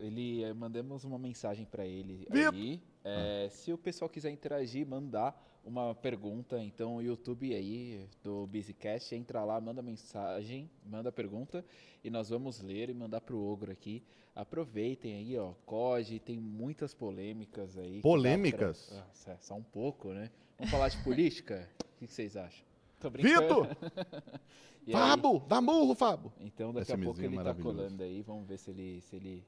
[0.00, 2.54] Ele eh, mandamos uma mensagem pra ele Vitor!
[2.54, 2.80] aí.
[3.04, 9.14] É, Se o pessoal quiser interagir, mandar uma pergunta, então o YouTube aí do BusyCast,
[9.14, 11.64] entra lá, manda mensagem, manda pergunta
[12.02, 14.02] e nós vamos ler e mandar pro Ogro aqui.
[14.34, 18.00] Aproveitem aí, ó, COD, tem muitas polêmicas aí.
[18.00, 18.86] Polêmicas?
[18.88, 20.30] pra- Ah, só- só um pouco, né?
[20.58, 21.68] Vamos falar de política?
[22.02, 22.64] O que vocês acham?
[22.98, 23.68] Tô Vitor!
[24.84, 25.38] E aí- Fabo!
[25.46, 26.32] Dá murro, Fabo!
[26.40, 29.44] então daqui a SMzinho pouco ele tá colando aí, vamos ver se ele, se ele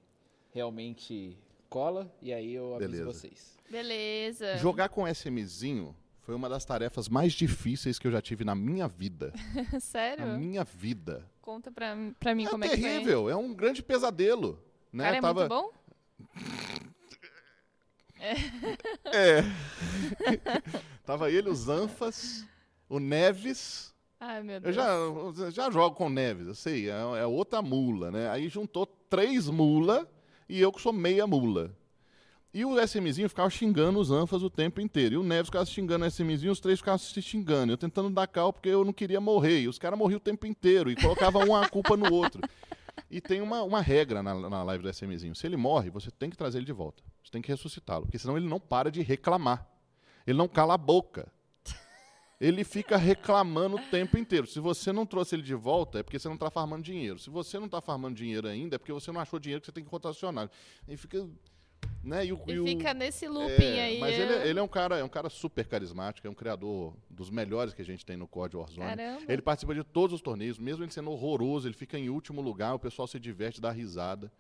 [0.53, 1.37] realmente
[1.69, 3.05] cola e aí eu aviso Beleza.
[3.07, 3.59] vocês.
[3.69, 4.57] Beleza.
[4.59, 8.89] Jogar com SMzinho foi uma das tarefas mais difíceis que eu já tive na minha
[8.89, 9.33] vida.
[9.81, 10.27] Sério?
[10.27, 11.25] Na minha vida.
[11.41, 12.83] Conta pra, pra mim É como é que foi.
[12.83, 14.63] terrível, é um grande pesadelo.
[14.93, 15.05] Né?
[15.05, 15.71] Cara, é Tava- muito bom?
[19.05, 19.43] É.
[21.05, 22.47] Tava ele, os Anfas,
[22.89, 23.93] o Neves.
[24.19, 24.75] Ai, meu Eu Deus.
[24.75, 28.31] já, eu já jogo com o Neves, eu sei, é, é outra mula, né?
[28.31, 30.09] Aí juntou três mula
[30.49, 31.77] e eu que sou meia mula.
[32.55, 35.17] E o SMzinho ficava xingando os Anfas o tempo inteiro.
[35.17, 37.73] E o Neves ficava xingando o SMzinho, os três ficavam se xingando.
[37.73, 39.63] Eu tentando dar cal porque eu não queria morrer.
[39.63, 42.41] E os caras morriam o tempo inteiro e colocavam uma culpa no outro.
[43.11, 45.35] E tem uma, uma regra na, na live do SMzinho.
[45.35, 47.03] Se ele morre, você tem que trazer ele de volta.
[47.25, 48.05] Você tem que ressuscitá-lo.
[48.05, 49.69] Porque senão ele não para de reclamar.
[50.25, 51.27] Ele não cala a boca.
[52.41, 54.47] Ele fica reclamando o tempo inteiro.
[54.47, 57.19] Se você não trouxe ele de volta, é porque você não está farmando dinheiro.
[57.19, 59.73] Se você não está farmando dinheiro ainda, é porque você não achou dinheiro que você
[59.73, 60.49] tem que rotacionar.
[60.87, 61.29] E fica.
[62.03, 62.27] Né?
[62.27, 63.99] E, o, E e o- fica nesse looping é, aí.
[64.01, 66.95] Mas é- ele, ele é um cara, é um cara super carismático, é um criador
[67.09, 68.87] dos melhores que a gente tem no COD Warzone.
[68.89, 69.23] Caramba.
[69.27, 72.75] Ele participa de todos os torneios, mesmo ele sendo horroroso, ele fica em último lugar,
[72.75, 74.31] o pessoal se diverte, dá risada.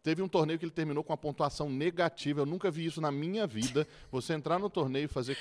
[0.00, 3.10] Teve um torneio que ele terminou com uma pontuação negativa, eu nunca vi isso na
[3.10, 3.86] minha vida.
[4.12, 5.36] Você entrar no torneio e fazer,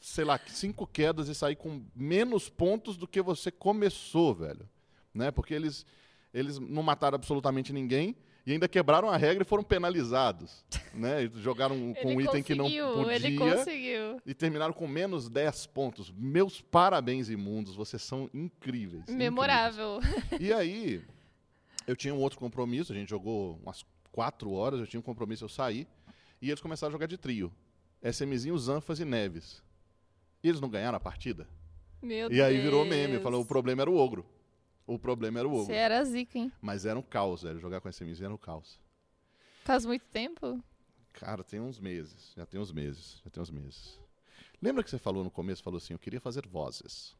[0.00, 4.66] sei lá, cinco quedas e sair com menos pontos do que você começou, velho.
[5.14, 5.30] Né?
[5.30, 5.84] Porque eles,
[6.32, 8.16] eles não mataram absolutamente ninguém
[8.46, 10.64] e ainda quebraram a regra e foram penalizados.
[10.94, 11.28] Né?
[11.34, 14.20] Jogaram com um item que não conseguiu, podia Ele conseguiu.
[14.24, 16.12] e terminaram com menos 10 pontos.
[16.16, 19.04] Meus parabéns, imundos, vocês são incríveis.
[19.08, 19.98] Memorável.
[19.98, 20.40] incríveis.
[20.40, 21.02] E aí,
[21.86, 25.44] eu tinha um outro compromisso, a gente jogou umas 4 horas, eu tinha um compromisso,
[25.44, 25.86] eu saí,
[26.40, 27.52] e eles começaram a jogar de trio.
[28.02, 29.62] SMzinho, Zanfas e Neves.
[30.42, 31.48] E eles não ganharam a partida.
[32.00, 32.94] Meu e aí virou Deus.
[32.96, 34.24] meme, falou, o problema era o ogro.
[34.86, 35.66] O problema era o ogro.
[35.66, 36.52] Você era zica, hein?
[36.60, 37.58] Mas era um caos, velho.
[37.58, 38.78] Jogar com SMzinho era um caos.
[39.64, 40.62] Faz muito tempo?
[41.12, 42.32] Cara, tem uns meses.
[42.36, 43.20] Já tem uns meses.
[43.24, 43.98] Já tem uns meses.
[44.62, 47.16] Lembra que você falou no começo, falou assim, eu queria fazer vozes.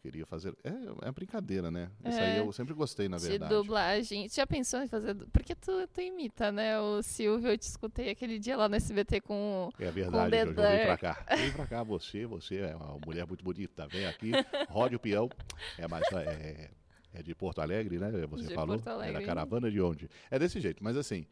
[0.00, 0.54] Queria fazer.
[0.62, 1.90] É, é brincadeira, né?
[2.04, 2.40] Isso aí É.
[2.40, 3.52] eu sempre gostei, na de verdade.
[3.52, 4.28] dublagem.
[4.28, 5.14] Você já pensou em fazer.
[5.32, 6.78] Porque tu, tu imita, né?
[6.78, 9.70] O Silvio, eu te escutei aquele dia lá no SBT com.
[9.78, 10.54] É verdade, Jojo.
[10.54, 10.76] Dedé.
[10.76, 11.26] Vem pra cá.
[11.36, 13.88] Vem pra cá, você, você é uma mulher muito bonita.
[13.88, 14.30] Vem aqui,
[14.68, 15.28] rode o peão.
[15.76, 15.84] É,
[16.16, 16.70] é,
[17.14, 18.10] é de Porto Alegre, né?
[18.30, 18.76] Você De falou.
[18.78, 19.24] Porto É da Alegre.
[19.26, 20.08] caravana de onde?
[20.30, 21.26] É desse jeito, mas assim.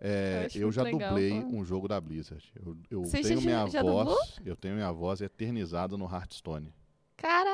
[0.00, 1.48] É, Eu eu, já legal, dublei pô.
[1.48, 2.44] um jogo da Blizzard.
[2.64, 4.18] Eu, eu tenho já- minha já voz, dublou?
[4.44, 6.72] eu tenho minha voz eternizada no Hearthstone.
[7.16, 7.48] Caraca,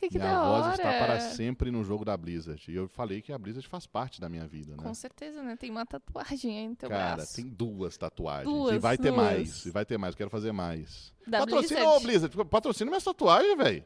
[0.00, 0.74] que minha da voz hora!
[0.74, 2.62] está para sempre no jogo da Blizzard.
[2.70, 4.82] E eu falei que a Blizzard faz parte da minha vida, né?
[4.82, 5.56] Com certeza, né?
[5.56, 7.36] Tem uma tatuagem aí no teu Cara, braço.
[7.36, 8.52] tem duas tatuagens.
[8.52, 9.16] Duas, e vai ter duas.
[9.16, 9.66] mais.
[9.66, 10.14] E vai ter mais.
[10.14, 11.12] Quero fazer mais.
[11.26, 11.96] Da patrocina Blizzard?
[11.96, 12.44] ô Blizzard.
[12.50, 13.84] Patrocina minhas tatuagens, velho.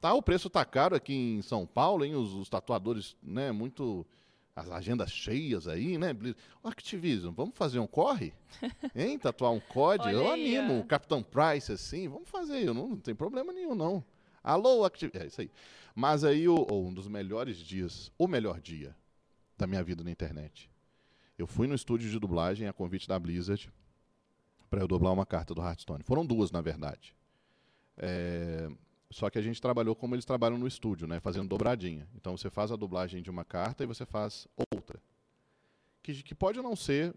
[0.00, 2.14] Tá, o preço tá caro aqui em São Paulo, hein?
[2.14, 3.50] Os, os tatuadores, né?
[3.52, 4.06] Muito.
[4.54, 6.16] As agendas cheias aí, né?
[6.64, 8.32] Ô, Activision, vamos fazer um corre?
[8.94, 9.16] Hein?
[9.16, 10.02] Tatuar um COD?
[10.06, 10.78] Olha eu animo.
[10.78, 10.80] ó.
[10.80, 12.08] O Capitão Price, assim.
[12.08, 12.66] Vamos fazer.
[12.66, 14.04] Eu não, não tem problema nenhum, não.
[14.48, 15.22] Alô, Activision.
[15.24, 15.50] É isso aí.
[15.94, 18.96] Mas aí, o- um dos melhores dias, o melhor dia
[19.56, 20.70] da minha vida na internet.
[21.36, 23.70] Eu fui no estúdio de dublagem a convite da Blizzard
[24.70, 26.02] para eu dublar uma carta do Hearthstone.
[26.04, 27.14] Foram duas, na verdade.
[27.96, 28.68] É,
[29.10, 31.18] Só que a gente trabalhou como eles trabalham no estúdio, né?
[31.18, 32.06] Fazendo dobradinha.
[32.14, 35.00] Então você faz a dublagem de uma carta e você faz outra.
[36.02, 37.14] Que, que pode não ser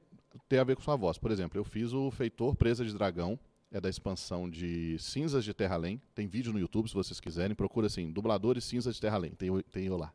[0.48, 1.18] ter a ver com sua voz.
[1.18, 3.38] Por exemplo, eu fiz o Feitor Presa de Dragão.
[3.72, 6.02] É da expansão de Cinzas de Terra Além.
[6.14, 7.56] Tem vídeo no YouTube, se vocês quiserem.
[7.56, 9.32] Procura assim, dubladores Cinzas de Terra Além.
[9.32, 10.14] Tem, eu- tem eu lá.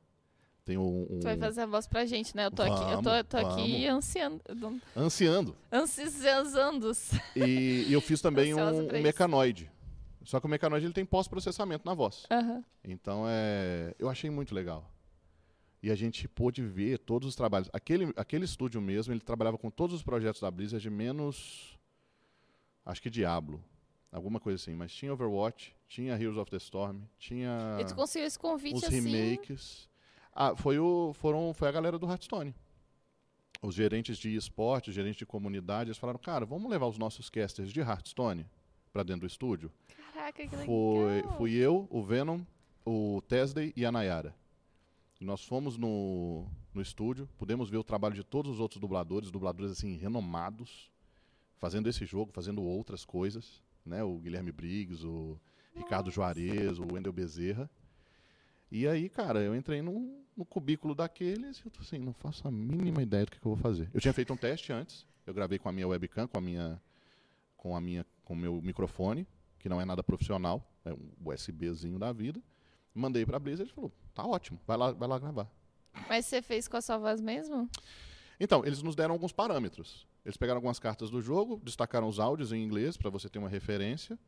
[0.65, 2.47] Tem um, um Tu vai fazer a voz pra gente, né?
[2.47, 4.43] Eu tô aqui, eu tô, Vamos, tô aqui ansiando.
[4.97, 5.57] ansiando.
[5.73, 6.77] Ansiando.
[7.37, 9.71] E, e eu fiz também Ansiosa um, um mecanoide.
[10.25, 12.27] Só que o mecanoide ele tem pós-processamento na voz.
[12.85, 14.91] Então é, eu achei muito legal.
[15.81, 17.71] E a gente pôde ver todos os trabalhos.
[17.73, 21.76] Aquele, aquele estúdio mesmo, ele trabalhava com todos os projetos da Blizzard, menos.
[22.87, 23.63] Acho que Diablo.
[24.13, 24.75] Alguma coisa assim.
[24.75, 28.85] Mas tinha Overwatch, tinha Heroes of the Storm, tinha E tu conseguiu esse convite os
[28.85, 29.01] assim.
[29.01, 29.89] remakes.
[30.33, 32.55] Ah, foi, o, foram, foi a galera do Hearthstone.
[33.61, 37.29] Os gerentes de esporte, os gerentes de comunidade, eles falaram, cara, vamos levar os nossos
[37.29, 38.47] casters de Hearthstone
[38.93, 39.73] para dentro do estúdio.
[40.13, 40.67] Caraca, que legal.
[40.67, 42.41] Foi, fui eu, o Venom,
[42.85, 44.35] o Tesday e a Nayara.
[45.21, 49.31] E nós fomos no, no estúdio, pudemos ver o trabalho de todos os outros dubladores,
[49.31, 50.91] dubladores assim renomados,
[51.59, 54.03] fazendo esse jogo, fazendo outras coisas, né?
[54.03, 55.39] O Guilherme Briggs, o
[55.75, 57.71] Ricardo Juarez, o Wendel Bezerra.
[58.71, 62.47] E aí, cara, eu entrei no, no cubículo daqueles e eu tô assim, não faço
[62.47, 63.89] a mínima ideia do que, que eu vou fazer.
[63.95, 66.81] Eu tinha feito um teste antes, eu gravei com a minha webcam, com a minha
[67.57, 69.27] com a minha com o meu microfone,
[69.59, 72.43] que não é nada profissional, é um USBzinho da vida.
[72.95, 75.49] Mandei pra Blizzard e falou: "Tá ótimo, vai lá, vai lá gravar".
[76.09, 77.69] Mas você fez com a sua voz mesmo?
[78.39, 80.07] Então, eles nos deram alguns parâmetros.
[80.27, 83.49] Eles pegaram algumas cartas do jogo, destacaram os áudios em inglês para você ter uma
[83.49, 84.19] referência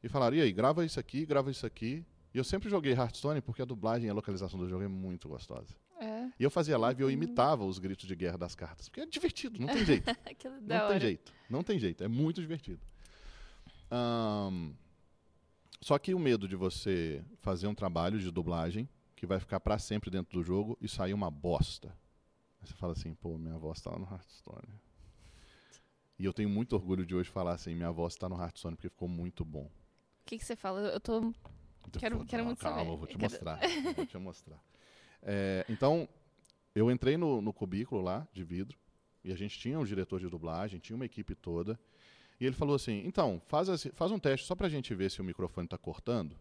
[0.00, 2.06] e falaram: "E aí, grava isso aqui, grava isso aqui".
[2.32, 5.28] E eu sempre joguei Hearthstone porque a dublagem e a localização do jogo é muito
[5.28, 5.74] gostosa.
[5.98, 6.30] É.
[6.38, 9.06] E eu fazia live e eu imitava os gritos de guerra das cartas, porque é
[9.06, 10.06] divertido, não tem jeito.
[10.44, 11.00] Não da tem hora.
[11.00, 11.32] jeito.
[11.50, 12.04] Não tem jeito.
[12.04, 12.80] É muito divertido.
[13.90, 14.72] Ahn,
[15.80, 19.78] só que o medo de você fazer um trabalho de dublagem que vai ficar pra
[19.78, 21.88] sempre dentro do jogo e sair uma bosta.
[22.60, 24.68] Aí você fala assim, pô, minha voz tá lá no Hearthstone.
[26.20, 28.90] E eu tenho muito orgulho de hoje falar assim, minha voz tá no Hearthstone porque
[28.90, 29.64] ficou muito bom.
[29.64, 29.70] O
[30.26, 30.80] que, que você fala?
[30.80, 31.32] Eu tô.
[31.98, 32.90] Quero- pô, quero muito calma, saber.
[32.90, 33.58] eu vou te quero- mostrar.
[33.96, 34.62] vou te mostrar.
[35.22, 36.06] É, então,
[36.74, 38.78] eu entrei no, no cubículo lá, de vidro,
[39.24, 41.80] e a gente tinha um diretor de dublagem, tinha uma equipe toda,
[42.38, 45.22] e ele falou assim, então, faz, assim- faz um teste só pra gente ver se
[45.22, 46.36] o microfone tá cortando,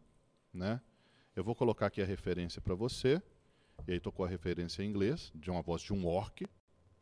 [0.53, 0.81] né?
[1.37, 3.21] Eu vou colocar aqui a referência pra você,
[3.87, 6.45] e aí tocou a referência em inglês, de uma voz de um orc,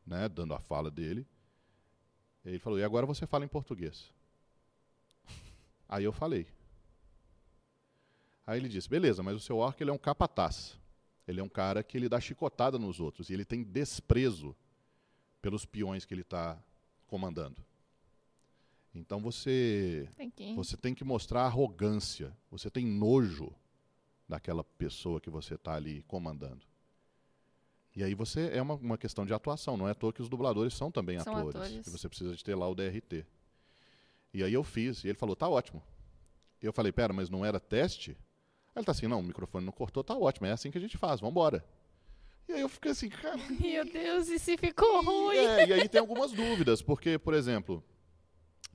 [0.05, 1.25] né, dando a fala dele.
[2.47, 4.09] Ele falou, e agora você fala em português.
[5.89, 6.47] Aí eu falei.
[8.45, 10.79] Aí ele disse, beleza, mas o seu orc ele é um capataz.
[11.27, 14.55] Ele é um cara que ele dá chicotada nos outros e ele tem desprezo
[15.41, 16.57] pelos peões que ele está
[17.05, 17.61] comandando.
[18.95, 20.55] Então você Tem que.
[20.55, 22.35] você tem que mostrar arrogância.
[22.49, 23.53] Você tem nojo
[24.27, 26.65] daquela pessoa que você está ali comandando.
[27.97, 29.75] E aí você é uma, uma questão de atuação.
[29.75, 31.55] Não é à toa que os dubladores são também São atores.
[31.55, 31.87] atores.
[31.87, 33.25] E você precisa de ter lá o DRT.
[34.31, 35.03] E aí eu fiz.
[35.03, 35.81] E ele falou, tá ótimo.
[36.61, 38.11] Eu falei, pera, mas não era teste?
[38.11, 40.45] Aí ele tá assim, não, o microfone não cortou, tá ótimo.
[40.45, 41.65] É assim que a gente faz, vambora.
[42.47, 43.35] E aí eu fiquei assim, cara...
[43.59, 45.35] Meu Deus, e se ficou ruim?
[45.35, 47.83] É, e aí tem algumas dúvidas, porque, por exemplo,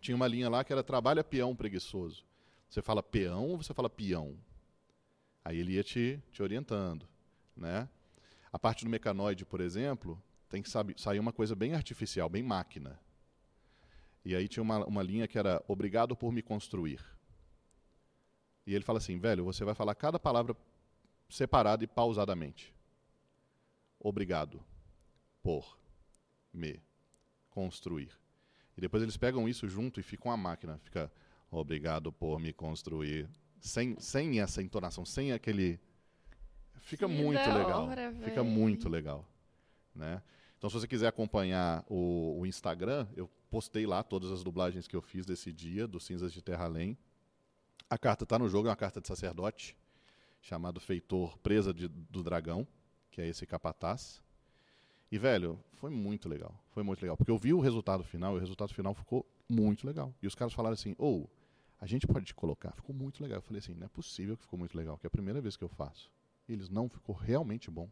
[0.01, 2.24] tinha uma linha lá que era trabalha peão preguiçoso.
[2.69, 4.36] Você fala peão ou você fala peão?
[5.44, 7.07] Aí ele ia te, te orientando,
[7.57, 7.89] né?
[8.53, 13.01] A parte do mecanoide, por exemplo, tem que sair uma coisa bem artificial, bem máquina.
[14.24, 17.01] E aí tinha uma, uma linha que era obrigado por me construir.
[18.66, 20.57] E ele fala assim, velho, você vai falar cada palavra
[21.29, 22.73] separada e pausadamente.
[23.99, 24.62] Obrigado
[25.43, 25.79] por
[26.53, 26.81] me
[27.51, 28.11] construir.
[28.77, 30.79] E depois eles pegam isso junto e ficam a máquina.
[30.79, 31.11] Fica,
[31.51, 33.29] obrigado por me construir.
[33.61, 35.81] Sem, sem essa entonação, sem aquele.
[36.81, 37.86] Fica Que muito da legal.
[37.86, 39.27] hora, Fica muito legal.
[39.94, 40.23] Né?
[40.59, 44.94] Então, se você quiser acompanhar o, o, Instagram, eu postei lá todas as dublagens que
[44.94, 46.97] eu fiz desse dia, do Cinzas de Terra Além.
[47.90, 49.77] A carta está no jogo, é uma carta de sacerdote,
[50.40, 52.66] chamado Feitor Presa de, do Dragão,
[53.11, 54.23] que é esse capataz.
[55.11, 56.55] E, velho, foi muito legal.
[56.70, 57.16] Foi muito legal.
[57.16, 60.15] Porque eu vi o resultado final e o resultado final ficou muito legal.
[60.23, 61.43] E os caras falaram assim: ou, oh,
[61.81, 62.73] a gente pode te colocar.
[62.73, 63.39] Ficou muito legal.
[63.39, 65.57] Eu falei assim: não é possível que ficou muito legal, que é a primeira vez
[65.57, 66.11] que eu faço.
[66.48, 67.90] Eles, não, ficou realmente bom.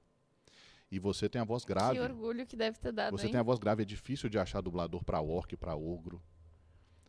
[0.91, 1.95] E você tem a voz grave.
[1.95, 3.17] Que orgulho que deve ter dado.
[3.17, 3.33] Você hein?
[3.33, 6.21] tem a voz grave, é difícil de achar dublador para orc, para ogro.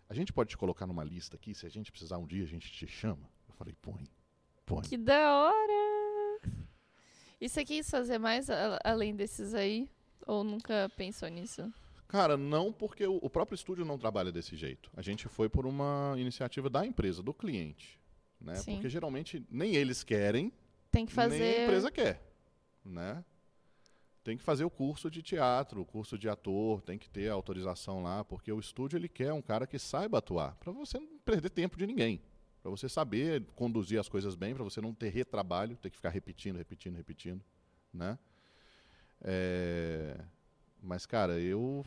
[0.07, 2.47] A gente pode te colocar numa lista aqui, se a gente precisar um dia, a
[2.47, 3.29] gente te chama.
[3.47, 4.07] Eu falei, põe,
[4.65, 4.81] põe.
[4.81, 6.41] Que da hora!
[7.39, 8.47] E você quis fazer mais
[8.83, 9.89] além desses aí?
[10.27, 11.73] Ou nunca pensou nisso?
[12.07, 14.91] Cara, não porque o próprio estúdio não trabalha desse jeito.
[14.95, 17.97] A gente foi por uma iniciativa da empresa, do cliente.
[18.39, 18.55] Né?
[18.55, 18.73] Sim.
[18.73, 20.51] Porque geralmente nem eles querem,
[20.91, 21.39] Tem que fazer...
[21.39, 22.21] nem a empresa quer.
[22.83, 23.23] Né?
[24.23, 28.03] tem que fazer o curso de teatro, o curso de ator, tem que ter autorização
[28.03, 31.49] lá, porque o estúdio ele quer um cara que saiba atuar, para você não perder
[31.49, 32.21] tempo de ninguém,
[32.61, 36.09] para você saber conduzir as coisas bem, para você não ter retrabalho, ter que ficar
[36.09, 37.43] repetindo, repetindo, repetindo,
[37.91, 38.17] né?
[39.21, 40.19] É...
[40.81, 41.83] Mas cara, eu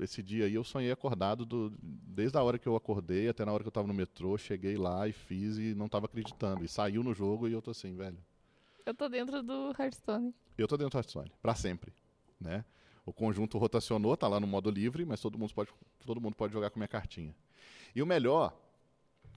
[0.00, 1.72] esse dia aí eu sonhei acordado do...
[1.80, 4.76] desde a hora que eu acordei até na hora que eu estava no metrô, cheguei
[4.76, 7.94] lá e fiz e não estava acreditando e saiu no jogo e eu tô assim,
[7.94, 8.18] velho.
[8.84, 10.34] Eu tô dentro do Hearthstone.
[10.56, 11.92] Eu tô dentro do Hearthstone, para sempre,
[12.40, 12.64] né?
[13.04, 15.70] O conjunto rotacionou, tá lá no modo livre, mas todo mundo pode,
[16.04, 17.34] todo mundo pode jogar com minha cartinha.
[17.94, 18.56] E o melhor,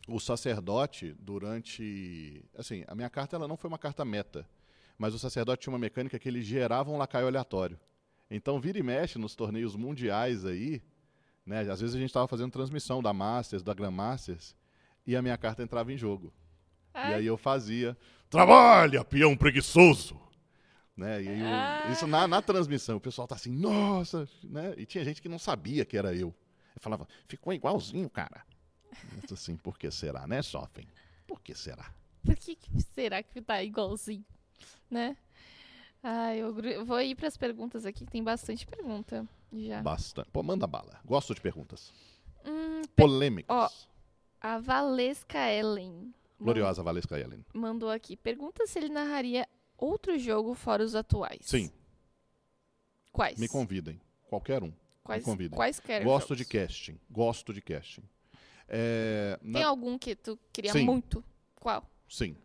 [0.08, 4.48] o sacerdote durante, assim, a minha carta ela não foi uma carta meta,
[4.98, 7.80] mas o sacerdote tinha uma mecânica que ele gerava um lacaio aleatório.
[8.30, 10.82] Então vira e mexe nos torneios mundiais aí,
[11.46, 11.62] né?
[11.62, 14.56] Às vezes a gente estava fazendo transmissão da Masters, da Grandmasters,
[15.06, 16.32] e a minha carta entrava em jogo.
[16.94, 17.12] Ai.
[17.12, 17.98] E aí eu fazia
[18.30, 20.20] Trabalha, peão preguiçoso!
[20.96, 21.24] Né?
[21.24, 21.90] E aí, ah.
[21.92, 24.74] isso na, na, transmissão, o pessoal tá assim, nossa, né?
[24.78, 26.36] E tinha gente que não sabia que era eu.
[26.76, 28.46] Eu falava, ficou igualzinho, cara.
[28.92, 30.86] Eu assim, por que será, né, Sofen?
[31.26, 31.92] Por que será?
[32.24, 34.26] Por que, que será que tá igualzinho,
[34.92, 35.16] né?
[36.02, 36.54] Ah, eu
[36.86, 39.82] vou ir para as perguntas aqui, tem bastante pergunta já.
[39.82, 40.30] Bastante.
[40.32, 41.00] Pô, manda bala.
[41.06, 41.92] Gosto de perguntas.
[42.46, 43.56] Hum, Polêmicas.
[43.56, 43.70] Ó,
[44.40, 47.44] a Valesca Ellen Gloriosa Valesca Ellen.
[47.54, 48.16] Mandou aqui.
[48.16, 49.46] Pergunta se ele narraria
[49.78, 51.40] outro jogo fora os atuais.
[51.42, 51.70] Sim.
[53.12, 53.38] Quais?
[53.38, 54.00] Me convidem.
[54.30, 54.72] Qualquer um.
[55.04, 55.58] Quais, Me convidem.
[55.58, 56.38] Quais querem Gosto jogos?
[56.38, 57.00] de casting.
[57.10, 58.04] Gosto de casting.
[58.68, 59.68] É, Tem na...
[59.68, 60.86] algum que tu queria Sim.
[60.86, 61.24] muito?
[61.60, 61.84] Qual?
[62.08, 62.38] Sim.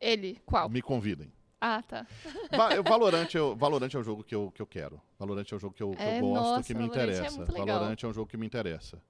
[0.00, 0.38] Ele?
[0.44, 0.68] Qual?
[0.68, 1.32] Me convidem.
[1.64, 2.04] Ah, tá.
[2.84, 5.00] Valorant, é, Valorant é o jogo que eu, que eu quero.
[5.16, 7.04] Valorant é o jogo que eu, que é, eu gosto, nossa, que me Valorant é
[7.04, 7.42] interessa.
[7.42, 9.00] É Valorant é um jogo que me interessa.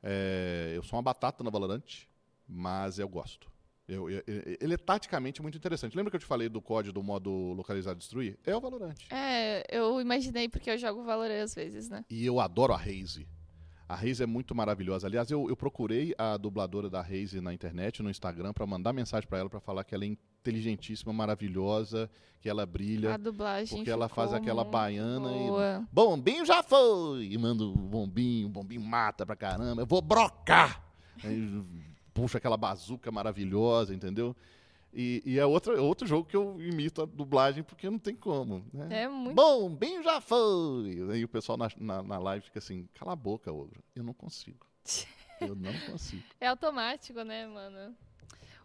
[0.00, 2.06] É, eu sou uma batata na Valorant,
[2.46, 3.50] mas eu gosto.
[3.88, 4.22] Eu, eu,
[4.60, 5.96] ele é taticamente muito interessante.
[5.96, 8.38] Lembra que eu te falei do código do modo localizar e destruir?
[8.46, 8.94] É o Valorant.
[9.10, 12.04] É, eu imaginei porque eu jogo Valorant às vezes, né?
[12.08, 13.26] E eu adoro a Raze.
[13.90, 15.08] A Raze é muito maravilhosa.
[15.08, 19.28] Aliás, eu, eu procurei a dubladora da Raze na internet, no Instagram, para mandar mensagem
[19.28, 22.08] para ela para falar que ela é inteligentíssima, maravilhosa,
[22.40, 23.14] que ela brilha.
[23.14, 25.84] A dublagem Porque ela faz aquela baiana boa.
[25.90, 25.92] e.
[25.92, 27.32] Bombinho já foi!
[27.32, 29.82] E manda o bombinho, o bombinho mata pra caramba.
[29.82, 30.88] Eu vou brocar!
[32.14, 34.36] puxa aquela bazuca maravilhosa, entendeu?
[34.92, 38.64] E, e é outro, outro jogo que eu imito a dublagem porque não tem como.
[38.72, 39.04] Né?
[39.04, 39.36] É muito.
[39.36, 41.06] Bom, bem já foi.
[41.12, 43.82] Aí o pessoal na, na, na live fica assim: cala a boca, ogro.
[43.94, 44.66] Eu não consigo.
[45.40, 46.22] eu não consigo.
[46.40, 47.94] É automático, né, mano?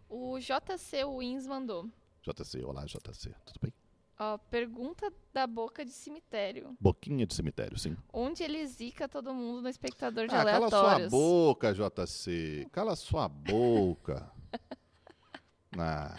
[0.08, 1.88] O JC Wins mandou.
[2.22, 3.32] JC, olá, JC.
[3.44, 3.72] Tudo bem?
[4.18, 6.76] Ó, pergunta da boca de cemitério.
[6.80, 7.96] Boquinha de cemitério, sim.
[8.12, 10.72] Onde ele zica todo mundo no espectador de ah, aleatórios?
[10.72, 12.66] Cala sua boca, JC.
[12.72, 14.32] Cala sua boca.
[15.78, 16.16] Ah.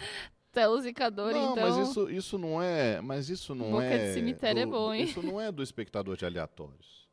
[0.51, 1.69] Até o zicador, não, então.
[1.69, 2.99] mas isso, isso não é.
[2.99, 4.07] Mas isso não boca é.
[4.07, 5.03] de cemitério é do, é bom, hein?
[5.03, 7.07] Isso não é do espectador de aleatórios.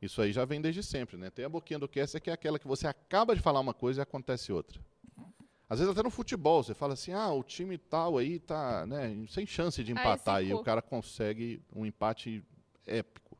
[0.00, 1.30] Isso aí já vem desde sempre, né?
[1.30, 4.00] Tem a boquinha do cast, que é aquela que você acaba de falar uma coisa
[4.00, 4.78] e acontece outra.
[5.68, 9.24] Às vezes até no futebol, você fala assim, ah, o time tal aí tá, né,
[9.28, 10.44] sem chance de empatar.
[10.44, 12.44] e o cara consegue um empate
[12.86, 13.36] épico.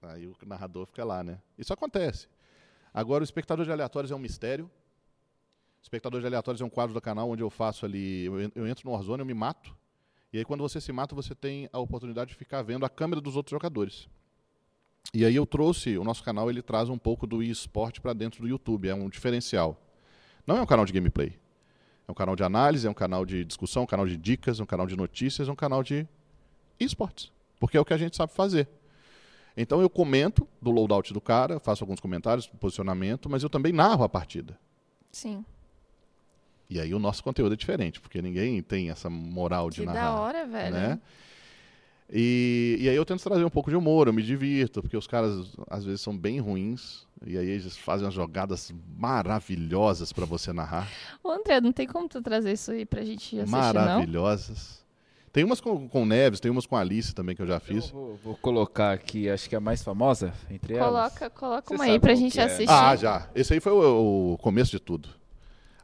[0.00, 1.38] Aí o narrador fica lá, né?
[1.58, 2.26] Isso acontece.
[2.92, 4.70] Agora, o espectador de aleatórios é um mistério.
[5.82, 8.88] O espectador de aleatórios é um quadro do canal onde eu faço ali, eu entro
[8.88, 9.76] no Warzone, eu me mato.
[10.32, 13.20] E aí, quando você se mata, você tem a oportunidade de ficar vendo a câmera
[13.20, 14.08] dos outros jogadores.
[15.12, 18.40] E aí eu trouxe, o nosso canal ele traz um pouco do esporte para dentro
[18.40, 19.76] do YouTube, é um diferencial.
[20.46, 21.36] Não é um canal de gameplay.
[22.06, 24.64] É um canal de análise, é um canal de discussão, um canal de dicas, um
[24.64, 26.06] canal de notícias, um canal de
[26.78, 27.30] esportes.
[27.58, 28.68] Porque é o que a gente sabe fazer.
[29.56, 34.04] Então eu comento do loadout do cara, faço alguns comentários, posicionamento, mas eu também narro
[34.04, 34.58] a partida.
[35.10, 35.44] Sim.
[36.72, 40.00] E aí o nosso conteúdo é diferente, porque ninguém tem essa moral de que narrar.
[40.00, 40.74] Que da hora, velho.
[40.74, 41.00] Né?
[42.10, 45.06] E, e aí eu tento trazer um pouco de humor, eu me divirto, porque os
[45.06, 47.06] caras às vezes são bem ruins.
[47.26, 50.88] E aí eles fazem umas jogadas maravilhosas para você narrar.
[51.22, 54.78] Ô André, não tem como tu trazer isso aí pra gente assistir, Maravilhosas.
[54.78, 54.82] Não?
[55.30, 57.88] Tem umas com, com Neves, tem umas com Alice também que eu já fiz.
[57.88, 61.34] Eu vou, vou, colocar aqui, acho que é a mais famosa entre coloca, elas.
[61.34, 62.44] Coloca uma aí pra gente é.
[62.44, 62.70] assistir.
[62.70, 63.28] Ah, já.
[63.34, 65.08] Esse aí foi o, o, começo de tudo.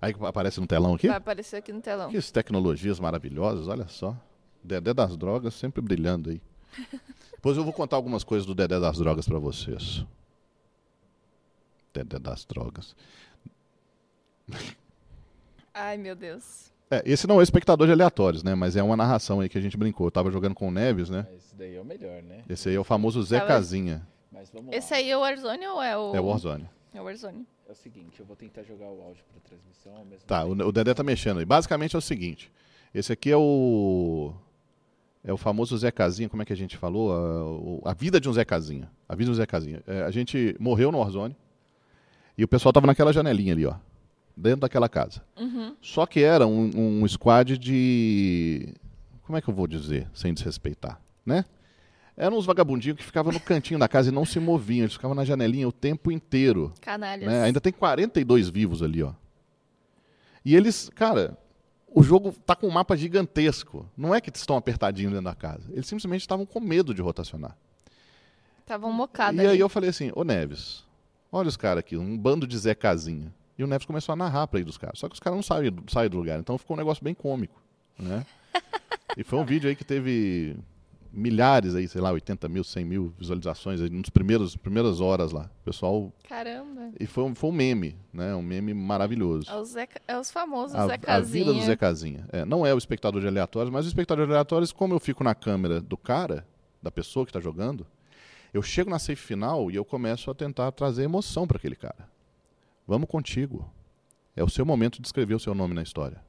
[0.00, 1.08] Aí aparece no telão aqui?
[1.08, 2.10] Vai aparecer aqui no telão.
[2.10, 4.16] Que tecnologias maravilhosas, olha só.
[4.62, 6.40] Dedé das drogas sempre brilhando aí.
[7.32, 10.04] Depois eu vou contar algumas coisas do Dedé das drogas para vocês.
[11.92, 12.94] Dedé das drogas.
[15.72, 16.72] Ai, meu Deus.
[16.90, 18.54] É, esse não é espectador de aleatórios, né?
[18.54, 20.06] Mas é uma narração aí que a gente brincou.
[20.06, 21.26] Eu tava jogando com o Neves, né?
[21.36, 22.42] Esse daí é o melhor, né?
[22.48, 24.06] Esse aí é o famoso Zé Casinha.
[24.72, 26.14] Esse aí é o Warzone ou é o.
[26.14, 26.68] É o Warzone.
[26.94, 27.46] É o Warzone.
[27.68, 30.62] É o seguinte, eu vou tentar jogar o áudio pra transmissão ao mesmo Tá, tempo.
[30.64, 31.44] o, o Dedé tá mexendo aí.
[31.44, 32.50] Basicamente é o seguinte.
[32.94, 34.32] Esse aqui é o.
[35.22, 37.82] É o famoso Zé Casinha, como é que a gente falou?
[37.84, 38.90] A, a vida de um Zé Casinha.
[39.08, 39.82] A vida de um Zé Casinha.
[39.86, 41.36] É, a gente morreu no Warzone.
[42.38, 43.74] E o pessoal tava naquela janelinha ali, ó
[44.40, 45.20] dentro daquela casa.
[45.36, 45.74] Uhum.
[45.82, 46.70] Só que era um,
[47.02, 48.72] um squad de.
[49.24, 51.00] Como é que eu vou dizer, sem desrespeitar?
[51.26, 51.44] Né?
[52.20, 54.82] Eram uns vagabundinhos que ficavam no cantinho da casa e não se moviam.
[54.82, 56.74] Eles ficavam na janelinha o tempo inteiro.
[56.80, 57.28] Canalhas.
[57.28, 57.44] Né?
[57.44, 59.12] Ainda tem 42 vivos ali, ó.
[60.44, 61.38] E eles, cara,
[61.86, 63.88] o jogo tá com um mapa gigantesco.
[63.96, 65.62] Não é que estão apertadinhos dentro da casa.
[65.70, 67.56] Eles simplesmente estavam com medo de rotacionar.
[68.62, 69.40] Estavam mocados.
[69.40, 70.84] E aí eu falei assim, ô Neves,
[71.30, 73.32] olha os caras aqui, um bando de Zé Casinha.
[73.56, 74.98] E o Neves começou a narrar para ir dos caras.
[74.98, 76.40] Só que os caras não saem, saem do lugar.
[76.40, 77.62] Então ficou um negócio bem cômico.
[77.96, 78.26] Né?
[79.16, 80.56] e foi um vídeo aí que teve
[81.12, 85.50] milhares aí, sei lá, 80 mil, 100 mil visualizações aí nos primeiros primeiras horas lá.
[85.60, 86.12] O pessoal.
[86.28, 86.90] Caramba.
[86.98, 88.34] E foi, foi um meme, né?
[88.34, 89.50] Um meme maravilhoso.
[89.50, 91.16] É os, é os famosos a, Zé Casinha.
[91.16, 92.28] A vida do Zé Casinha.
[92.32, 95.24] É, não é o espectador de aleatórios, mas o espectador de aleatórios, como eu fico
[95.24, 96.46] na câmera do cara,
[96.82, 97.86] da pessoa que está jogando,
[98.52, 102.08] eu chego na safe final e eu começo a tentar trazer emoção para aquele cara.
[102.86, 103.70] Vamos contigo.
[104.34, 106.22] É o seu momento de escrever o seu nome na história.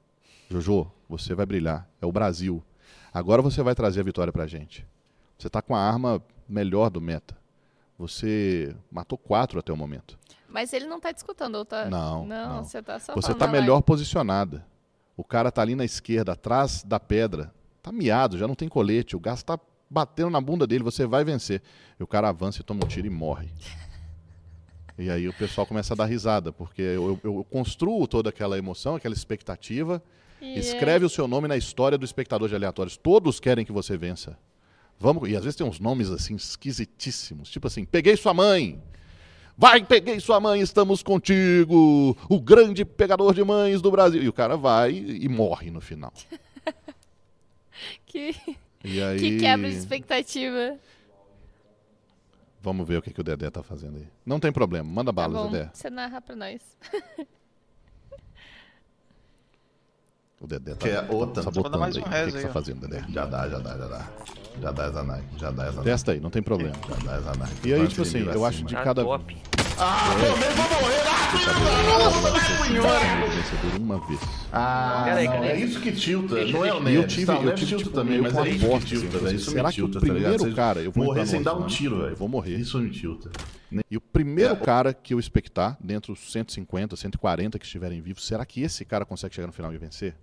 [0.50, 1.88] Jojo, você vai brilhar.
[2.02, 2.64] É o Brasil.
[3.14, 4.86] Agora você vai trazer a vitória pra gente.
[5.38, 7.38] Você está com a arma melhor do meta.
[7.98, 10.18] Você matou quatro até o momento.
[10.48, 11.86] Mas ele não está discutando, ou tá...
[11.86, 12.50] Não, não.
[12.50, 14.66] Não, você está só Você está melhor posicionada.
[15.16, 17.54] O cara está ali na esquerda, atrás da pedra.
[17.78, 19.16] Está miado, já não tem colete.
[19.16, 19.60] O gás está
[19.90, 20.84] batendo na bunda dele.
[20.84, 21.62] Você vai vencer.
[22.00, 23.50] E o cara avança e toma um tiro e morre.
[24.98, 28.58] E aí o pessoal começa a dar risada, porque eu, eu, eu construo toda aquela
[28.58, 30.04] emoção, aquela expectativa,
[30.42, 30.60] yeah.
[30.60, 32.98] escreve o seu nome na história do espectador de aleatórios.
[32.98, 34.38] Todos querem que você vença.
[35.00, 38.82] Vamos, e às vezes tem uns nomes assim esquisitíssimos, tipo assim, peguei sua mãe.
[39.58, 42.16] Vai, peguei sua mãe, estamos contigo.
[42.30, 44.24] O grande pegador de mães do Brasil.
[44.24, 46.14] E o cara vai e morre no final.
[48.06, 48.34] que,
[48.84, 49.20] aí...
[49.20, 50.78] que quebra de expectativa.
[52.62, 54.08] Vamos ver o que, que o Dedé tá fazendo aí.
[54.26, 55.52] Não tem problema, manda bala, tá bom.
[55.52, 55.70] Dedé.
[55.74, 56.62] Você narra pra nós.
[60.40, 61.44] o Dedé tá, Quer outra?
[61.44, 62.04] sabotando mais um aí.
[62.04, 63.04] O que, que aí, você tá fazendo, Dedé?
[63.10, 64.08] Já dá, já dá, já dá.
[64.62, 65.84] Já dá Zanai, já dá Zanai.
[65.86, 66.76] Testa aí, não tem problema.
[66.90, 67.50] Já dá Zanai.
[67.64, 69.02] E aí, tipo assim, eu acho de Tá cada...
[69.82, 71.00] Ah, também vou morrer!
[73.30, 74.20] vencedor uma vez.
[74.52, 75.50] Ah, Peraí, não, peraí.
[75.62, 76.96] é isso que tilta, não é o E Neves.
[77.02, 79.36] eu tive, tá, o eu tive tipo, também, mas é isso que tilta, assim, velho.
[79.36, 81.68] Isso Será me que o tilta, tá primeiro cara, eu vou morrer sem dar um
[81.68, 82.10] tiro, velho.
[82.10, 82.56] eu vou morrer.
[82.58, 83.30] Isso me tilta.
[83.90, 84.58] E o primeiro É.
[84.58, 89.06] cara que eu expectar, dentro dos 150, 140 que estiverem vivos, será que esse cara
[89.06, 90.16] consegue chegar no final e vencer?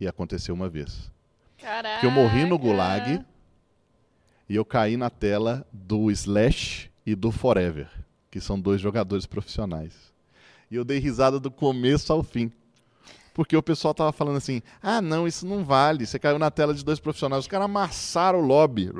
[0.00, 1.10] E aconteceu uma vez.
[1.58, 2.00] Caraca.
[2.00, 3.24] Que eu morri no Gulag
[4.48, 7.88] e eu caí na tela do Slash e do Forever,
[8.30, 10.12] que são dois jogadores profissionais.
[10.70, 12.52] E eu dei risada do começo ao fim.
[13.32, 16.06] Porque o pessoal tava falando assim: ah, não, isso não vale.
[16.06, 17.44] Você caiu na tela de dois profissionais.
[17.44, 18.90] Os caras amassaram o lobby.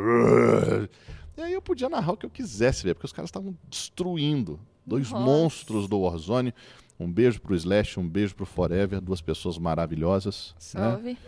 [1.36, 4.58] E aí eu podia narrar o que eu quisesse, velho, porque os caras estavam destruindo.
[4.86, 5.24] Dois Nossa.
[5.24, 6.54] monstros do Warzone.
[6.98, 10.54] Um beijo pro Slash, um beijo pro Forever, duas pessoas maravilhosas.
[10.54, 10.60] né?
[10.60, 11.18] Salve.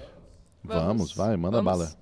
[0.64, 1.12] Vamos, Vamos.
[1.14, 1.78] vai, manda Vamos.
[1.78, 1.92] bala.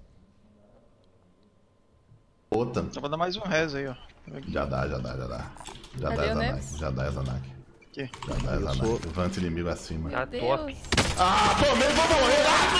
[2.51, 2.85] Outra.
[2.93, 3.95] Só vou dar mais um rezo aí, ó.
[4.49, 5.51] Já dá, já dá, já dá.
[5.99, 6.79] Já Cadê dá Neves?
[6.79, 7.43] já dá Zanai.
[7.83, 8.11] Aqui.
[8.29, 8.77] Já dá Eu Zanai.
[8.77, 10.11] sou- Levanta inimigo acima.
[10.11, 10.65] Tá Meu top.
[10.73, 10.79] Deus.
[11.19, 12.47] Ah, também vou morrer!
[12.47, 12.71] Ah,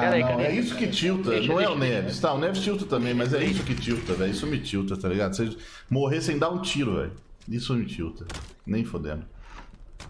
[0.00, 2.20] Peraí, não, é isso que tilta, Deixa, não é deixa, o Neves.
[2.20, 4.30] Tá, o Neves tilta também, mas é isso que tilta, velho.
[4.30, 5.34] Isso me tilta, tá ligado?
[5.34, 5.56] Você
[5.90, 7.12] morrer sem dar um tiro, velho.
[7.48, 8.24] Isso me tilta.
[8.66, 9.24] Nem fodendo.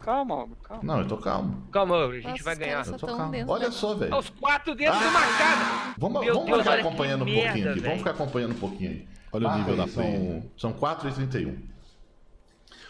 [0.00, 0.82] Calma, calma.
[0.82, 1.62] Não, eu tô calmo.
[1.70, 2.86] Calma, a gente Nossa, vai os ganhar.
[2.86, 3.30] Eu tô calmo.
[3.30, 4.14] dentro Olha da- só, velho.
[4.14, 5.94] Aos quatro dentro de uma casa.
[5.96, 7.80] Vamos, Meu vamos Deus, ficar acompanhando um merda, pouquinho aqui.
[7.80, 7.82] velho.
[7.82, 9.06] Vamos ficar acompanhando um pouquinho aí.
[9.32, 9.94] Olha o Marca nível aí, da.
[9.94, 11.56] São, são 4 e 31.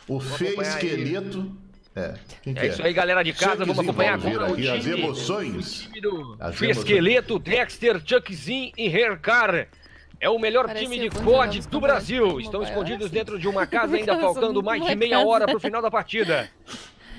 [0.09, 0.87] O Fê acompanhar aí.
[0.87, 1.53] Esqueleto
[1.95, 2.15] É.
[2.43, 3.65] Quem É isso aí, galera de casa.
[3.65, 5.03] Vamos acompanhar agora o aqui, as time.
[5.03, 5.83] emoções.
[5.83, 6.79] time do As emoções.
[6.79, 9.69] Esqueleto, Dexter, Chuckzinho e Hercar.
[10.19, 12.41] É o melhor Parece time de COD do Brasil.
[12.41, 13.15] Estão escondidos é assim.
[13.15, 15.29] dentro de uma casa, ainda faltando mais de meia casa.
[15.29, 16.49] hora pro final da partida.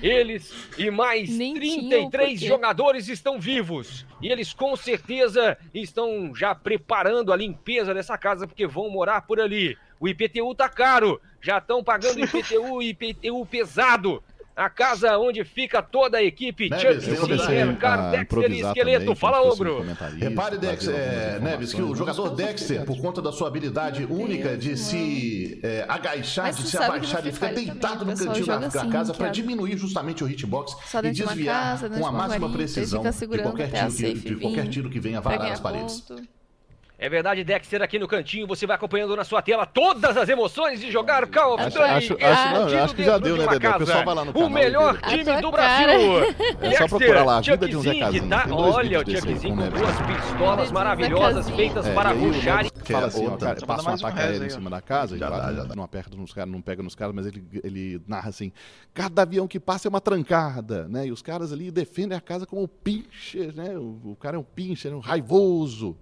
[0.02, 2.46] Eles e mais Nem tinha o 33 porquê.
[2.46, 4.04] jogadores estão vivos.
[4.20, 9.38] E eles com certeza estão já preparando a limpeza dessa casa porque vão morar por
[9.40, 9.78] ali.
[10.00, 11.20] O IPTU tá caro.
[11.40, 14.22] Já estão pagando IPTU e IPTU pesado.
[14.56, 16.70] A casa onde fica toda a equipe.
[16.70, 19.00] Neves, Chuck, tem Eu uma Sim, comecei Hercar, a Dexter e Esqueleto.
[19.00, 19.84] também, Fala, Ogro.
[20.18, 24.76] Repare, Dex, é, Neves, que o jogador Dexter, por conta da sua habilidade única de
[24.76, 28.90] se é, agachar, Mas de se abaixar, ele fica deitado também, no cantinho da, assim,
[28.90, 32.12] casa para é- diminuir justamente o hitbox e dentro de uma desviar casa, com a
[32.12, 35.50] máxima precisão fica de qualquer, tiro, que- safe de qualquer vir, tiro que venha varar
[35.50, 36.04] as paredes.
[37.04, 40.80] É verdade, Dexter aqui no cantinho, você vai acompanhando na sua tela todas as emoções
[40.80, 43.40] de jogar Call of Acho- Duty acho- acho- não, escondido acho que já deu, de
[43.40, 43.68] né, uma Dedé?
[43.68, 45.24] O pessoal vai lá no O canal melhor e vê.
[45.24, 45.50] time do.
[45.52, 45.90] Brasil.
[46.62, 48.26] É só procurar lá, a vida de um Zé Casinho.
[48.30, 52.18] tá- Tem dois Olha, o Chuckzinho com o duas pistolas maravilhosas feitas É, para e
[52.18, 52.64] o ruxar.
[52.84, 53.54] Fala assim, ó, outra.
[53.54, 55.76] cara, passa um um aéreo em cima da casa, Já e dá, vai- já dá.
[55.76, 58.50] não aperta nos caras, não pega nos caras, mas ele, ele narra assim,
[58.94, 61.06] cada avião que passa é uma trancada, né?
[61.08, 63.76] E os caras ali defendem a casa como o pincher, né?
[63.76, 65.94] O, o cara é um pincher, é um raivoso,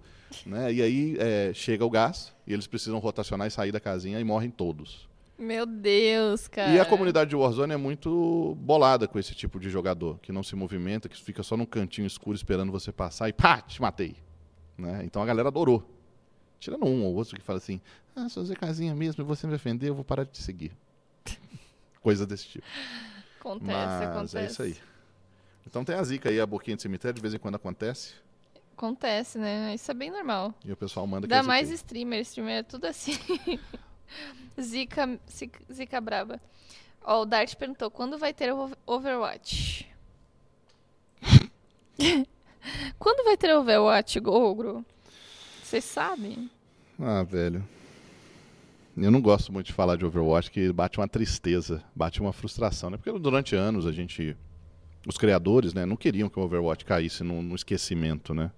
[0.45, 0.73] né?
[0.73, 4.23] E aí é, chega o gás e eles precisam rotacionar e sair da casinha e
[4.23, 5.07] morrem todos.
[5.37, 6.71] Meu Deus, cara.
[6.71, 10.43] E a comunidade de Warzone é muito bolada com esse tipo de jogador, que não
[10.43, 14.15] se movimenta, que fica só num cantinho escuro esperando você passar e pá, te matei.
[14.77, 15.01] Né?
[15.03, 15.89] Então a galera adorou.
[16.59, 17.81] Tirando um ou outro que fala assim,
[18.15, 20.71] ah, sou Zé Casinha mesmo, e você me defender, eu vou parar de te seguir.
[22.01, 22.65] Coisa desse tipo.
[23.39, 24.37] Acontece, Mas acontece.
[24.37, 24.77] é isso aí.
[25.67, 28.13] Então tem a zica aí, a boquinha de cemitério, de vez em quando acontece,
[28.75, 29.73] Acontece, né?
[29.75, 30.53] Isso é bem normal.
[30.65, 33.13] e o pessoal manda que é mais streamer, streamer é tudo assim.
[34.59, 36.41] zica, zica, zica braba.
[37.03, 39.87] Ó, o Dart perguntou, quando vai ter o Overwatch?
[42.97, 44.85] quando vai ter o Overwatch, Ogro?
[45.61, 46.49] Vocês sabem?
[46.99, 47.63] Ah, velho.
[48.95, 52.89] Eu não gosto muito de falar de Overwatch, que bate uma tristeza, bate uma frustração,
[52.89, 52.97] né?
[52.97, 54.37] Porque durante anos a gente.
[55.05, 58.51] Os criadores, né, não queriam que o Overwatch caísse no, no esquecimento, né?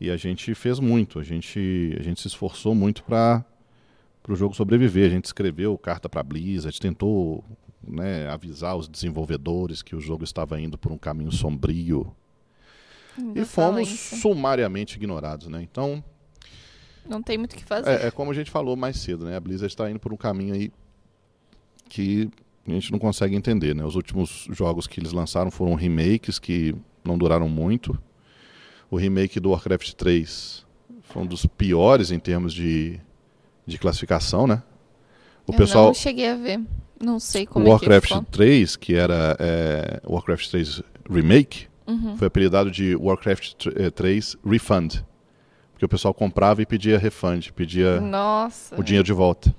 [0.00, 3.44] E a gente fez muito, a gente, a gente se esforçou muito para
[4.28, 5.06] o jogo sobreviver.
[5.06, 7.44] A gente escreveu carta para Blizzard, tentou
[7.82, 12.14] né, avisar os desenvolvedores que o jogo estava indo por um caminho sombrio.
[13.16, 15.60] Ainda E fomos sumariamente ignorados, né?
[15.62, 16.04] Então,
[17.08, 17.90] Não tem muito o que fazer.
[17.90, 19.34] é, é como a gente falou mais cedo, né?
[19.36, 20.70] A Blizzard está indo por um caminho aí
[21.88, 22.30] que
[22.66, 23.84] a gente não consegue entender, né?
[23.84, 27.98] Os últimos jogos que eles lançaram foram remakes que não duraram muito.
[28.90, 30.64] O remake do Warcraft 3
[31.02, 32.98] foi um dos piores em termos de,
[33.66, 34.62] de classificação, né?
[35.46, 36.60] O Eu pessoal, não cheguei a ver.
[37.00, 38.24] Não sei o como é Warcraft que ficou.
[38.30, 42.18] 3, que era é, o Warcraft 3 Remake, Uhum.
[42.18, 44.96] foi apelidado de Warcraft tr- eh, 3 Refund.
[45.72, 48.78] Porque o pessoal comprava e pedia refund, pedia Nossa.
[48.78, 49.54] o dinheiro de volta.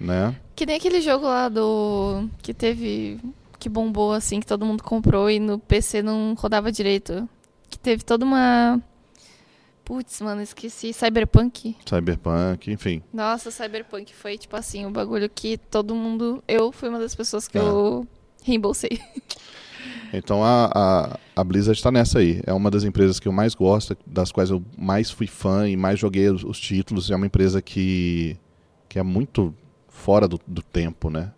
[0.00, 0.34] Né?
[0.56, 2.28] Que nem aquele jogo lá do.
[2.42, 3.20] que teve.
[3.60, 7.28] que bombou assim, que todo mundo comprou e no PC não rodava direito.
[7.70, 8.80] Que teve toda uma.
[9.84, 10.92] Putz, mano, esqueci.
[10.92, 11.76] Cyberpunk.
[11.88, 13.02] Cyberpunk, enfim.
[13.12, 16.42] Nossa, Cyberpunk foi tipo assim, o bagulho que todo mundo.
[16.48, 17.60] Eu fui uma das pessoas que É.
[17.60, 18.06] eu
[18.42, 19.00] reembolsei.
[20.12, 22.40] Então a, a, a Blizzard está nessa aí.
[22.46, 25.76] É uma das empresas que eu mais gosto, das quais eu mais fui fã e
[25.76, 27.10] mais joguei os, os títulos.
[27.10, 28.36] É uma empresa que,
[28.88, 29.54] que é muito
[29.88, 31.32] fora do, do tempo, né?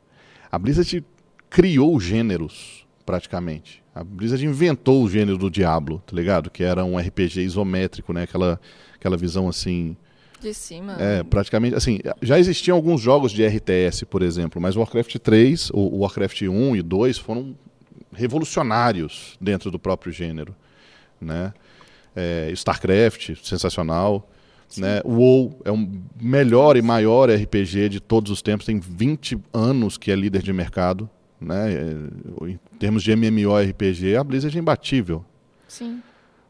[0.50, 1.04] A Blizzard
[1.50, 3.82] criou gêneros, praticamente.
[3.98, 6.50] A Blizzard inventou o gênero do Diablo, tá ligado?
[6.50, 8.22] Que era um RPG isométrico, né?
[8.22, 8.60] Aquela,
[8.94, 9.96] aquela visão assim.
[10.40, 10.96] De cima.
[11.00, 15.70] É, praticamente, assim, já existiam alguns jogos de RTS, por exemplo, mas o Warcraft 3,
[15.74, 17.56] o, Warcraft 1 e 2 foram
[18.14, 20.54] revolucionários dentro do próprio gênero,
[21.20, 21.52] né?
[22.14, 24.30] É, StarCraft, sensacional,
[24.76, 25.00] né?
[25.04, 25.88] O WoW é o
[26.22, 30.52] melhor e maior RPG de todos os tempos, tem 20 anos que é líder de
[30.52, 31.72] mercado, né?
[31.72, 35.24] É, Em termos de MMORPG, a Blizzard é imbatível.
[35.66, 36.02] Sim.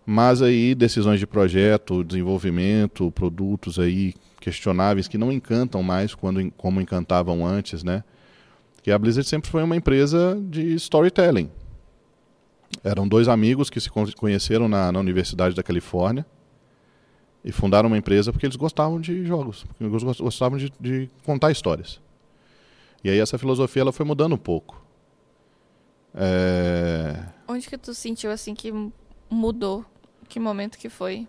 [0.06, 6.80] Mas aí decisões de projeto, desenvolvimento, produtos aí questionáveis que não encantam mais quando como
[6.80, 8.02] encantavam antes, né?
[8.82, 11.50] Que a Blizzard sempre foi uma empresa de storytelling.
[12.82, 16.24] Eram dois amigos que se con- conheceram na, na Universidade da Califórnia
[17.44, 19.66] e fundaram uma empresa porque eles gostavam de jogos,
[20.20, 22.00] gostavam de, de contar histórias.
[23.08, 24.84] E aí essa filosofia ela foi mudando um pouco.
[26.14, 27.16] É...
[27.48, 28.70] Onde que tu sentiu assim que
[29.30, 29.82] mudou?
[30.28, 31.26] Que momento que foi?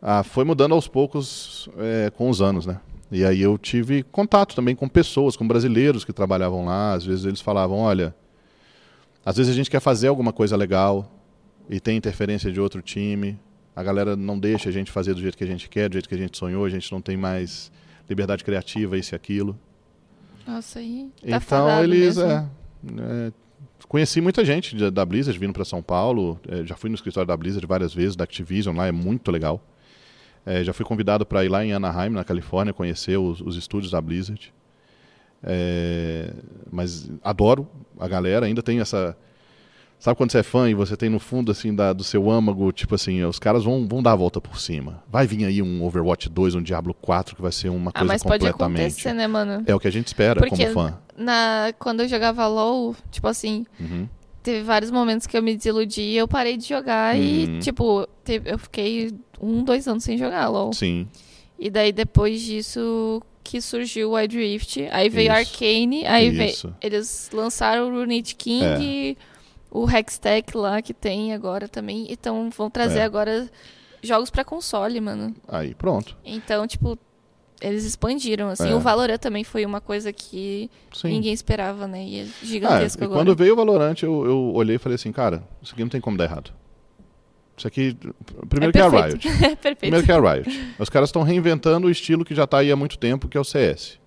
[0.00, 2.80] Ah, foi mudando aos poucos é, com os anos, né?
[3.10, 6.92] E aí eu tive contato também com pessoas, com brasileiros que trabalhavam lá.
[6.92, 8.14] Às vezes eles falavam, olha,
[9.24, 11.10] às vezes a gente quer fazer alguma coisa legal
[11.68, 13.36] e tem interferência de outro time.
[13.74, 16.08] A galera não deixa a gente fazer do jeito que a gente quer, do jeito
[16.08, 16.64] que a gente sonhou.
[16.64, 17.72] A gente não tem mais
[18.08, 19.58] liberdade criativa, isso e aquilo.
[20.46, 21.10] Nossa, aí.
[21.28, 22.18] Tá Então eles.
[22.18, 22.46] É,
[22.98, 23.32] é,
[23.88, 26.40] conheci muita gente da Blizzard vindo para São Paulo.
[26.48, 29.62] é, já fui no escritório da Blizzard várias vezes, da Activision lá, é muito legal.
[30.44, 33.92] É, já fui convidado para ir lá em Anaheim, na Califórnia, conhecer os, os estúdios
[33.92, 34.52] da Blizzard.
[35.42, 36.32] É,
[36.70, 37.68] mas adoro
[37.98, 39.16] a galera, ainda tem essa.
[40.00, 42.72] Sabe quando você é fã e você tem no fundo assim da, do seu âmago,
[42.72, 45.02] tipo assim, os caras vão, vão dar a volta por cima.
[45.06, 48.06] Vai vir aí um Overwatch 2, um Diablo 4, que vai ser uma Ah, coisa
[48.14, 48.80] mas pode completamente.
[48.86, 49.62] acontecer, né, mano?
[49.66, 50.98] É o que a gente espera Porque- como fã.
[51.18, 54.08] Na, quando eu jogava LOL, tipo assim, Uhum.
[54.42, 57.22] teve vários momentos que eu me desiludi e eu parei de jogar Uhum.
[57.22, 58.08] e, tipo,
[58.46, 60.72] eu fiquei um, dois anos sem jogar LOL.
[60.72, 61.06] Sim.
[61.58, 65.38] E daí depois disso que surgiu o Wild Rift, aí veio Isso.
[65.54, 69.16] Arcane, aí veio, eles lançaram o Runit King,
[69.70, 73.02] o Hextech lá que tem agora também, então vão trazer É.
[73.04, 73.48] agora
[74.02, 75.34] jogos pra console, mano.
[75.48, 76.16] Aí, pronto.
[76.24, 76.98] Então, tipo,
[77.60, 78.70] eles expandiram, assim.
[78.70, 78.74] É.
[78.74, 81.08] O Valorant também foi uma coisa que Sim.
[81.08, 82.02] ninguém esperava, né?
[82.04, 83.20] E é Ah, gigantesco e agora.
[83.20, 86.00] quando veio o Valorant, eu, eu olhei e falei assim, cara, isso aqui não tem
[86.00, 86.50] como dar errado.
[87.56, 87.94] Isso aqui,
[88.48, 88.88] primeiro É que é a.
[89.06, 89.28] Riot.
[89.44, 89.78] é perfeito.
[89.80, 90.74] Primeiro que é a Riot.
[90.78, 93.40] Os caras estão reinventando o estilo que já está aí há muito tempo, que é
[93.40, 93.98] o CS.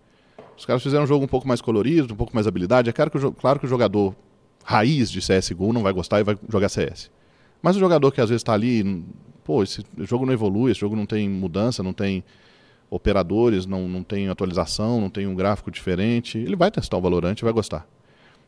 [0.57, 2.89] Os caras fizeram um jogo um pouco mais colorido, um pouco mais habilidade.
[2.89, 4.15] É claro que o, claro que o jogador
[4.63, 7.11] raiz de CSGO não vai gostar e vai jogar CS.
[7.61, 9.05] Mas o jogador que às vezes está ali,
[9.43, 12.23] pô, esse jogo não evolui, esse jogo não tem mudança, não tem
[12.89, 17.35] operadores, não, não tem atualização, não tem um gráfico diferente, ele vai testar o Valorant
[17.39, 17.87] e vai gostar.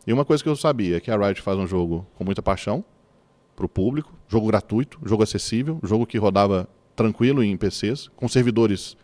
[0.06, 2.42] E uma coisa que eu sabia é que a Riot faz um jogo com muita
[2.42, 2.84] paixão
[3.56, 8.96] para o público, jogo gratuito, jogo acessível, jogo que rodava tranquilo em PCs, com servidores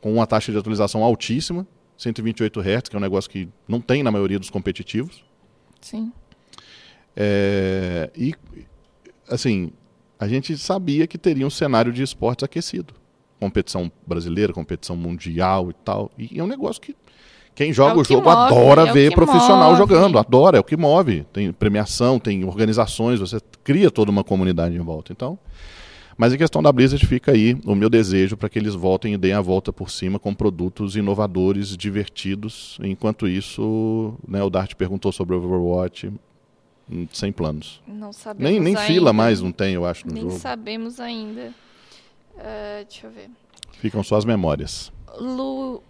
[0.00, 1.66] com uma taxa de atualização altíssima,
[1.96, 5.24] 128 Hz, que é um negócio que não tem na maioria dos competitivos.
[5.80, 6.12] Sim.
[7.20, 8.32] É, e,
[9.28, 9.72] assim,
[10.20, 12.94] a gente sabia que teria um cenário de esportes aquecido.
[13.40, 16.12] Competição brasileira, competição mundial e tal.
[16.16, 16.94] E é um negócio que
[17.56, 19.78] quem joga É o o jogo move, adora é ver profissional move.
[19.78, 21.26] jogando, adora, é o que move.
[21.32, 25.12] Tem premiação, tem organizações, você cria toda uma comunidade em volta.
[25.12, 25.36] Então,
[26.16, 29.16] mas em questão da Blizzard fica aí o meu desejo para que eles voltem e
[29.16, 32.78] deem a volta por cima com produtos inovadores, divertidos.
[32.82, 36.12] Enquanto isso, né, o Dart perguntou sobre o Overwatch,
[37.12, 37.80] sem planos.
[37.86, 38.86] Não sabemos Nem, nem ainda.
[38.86, 40.38] fila mais não tem, eu acho, no Nem jogo.
[40.38, 41.52] sabemos ainda.
[42.38, 43.30] Ah, deixa eu ver.
[43.80, 44.92] Ficam só as memórias.
[45.18, 45.82] Lu...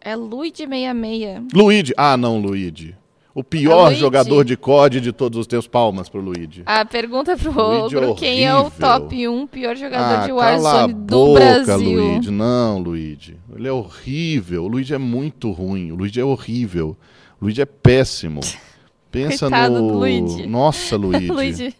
[0.00, 1.48] É Luigi66.
[1.52, 1.92] Luigi.
[1.96, 2.96] Ah, não, Luigi.
[3.34, 4.00] O pior Luigi.
[4.00, 5.66] jogador de COD de todos os tempos.
[5.66, 6.62] Palmas pro Luigi.
[6.66, 10.32] A pergunta pro Luigi é Ogro, quem é o top 1 pior jogador ah, de
[10.32, 11.76] Warzone do boca, Brasil?
[11.78, 12.30] Luigi.
[12.30, 13.36] Não, Luigi.
[13.54, 14.64] Ele é horrível.
[14.64, 15.92] O Luigi é muito ruim.
[15.92, 16.96] O Luigi é horrível.
[17.40, 18.40] O Luigi é péssimo.
[19.10, 19.98] Pensa Coitado no.
[19.98, 20.46] Luigi.
[20.46, 21.28] Nossa, Luigi.
[21.28, 21.74] Luigi.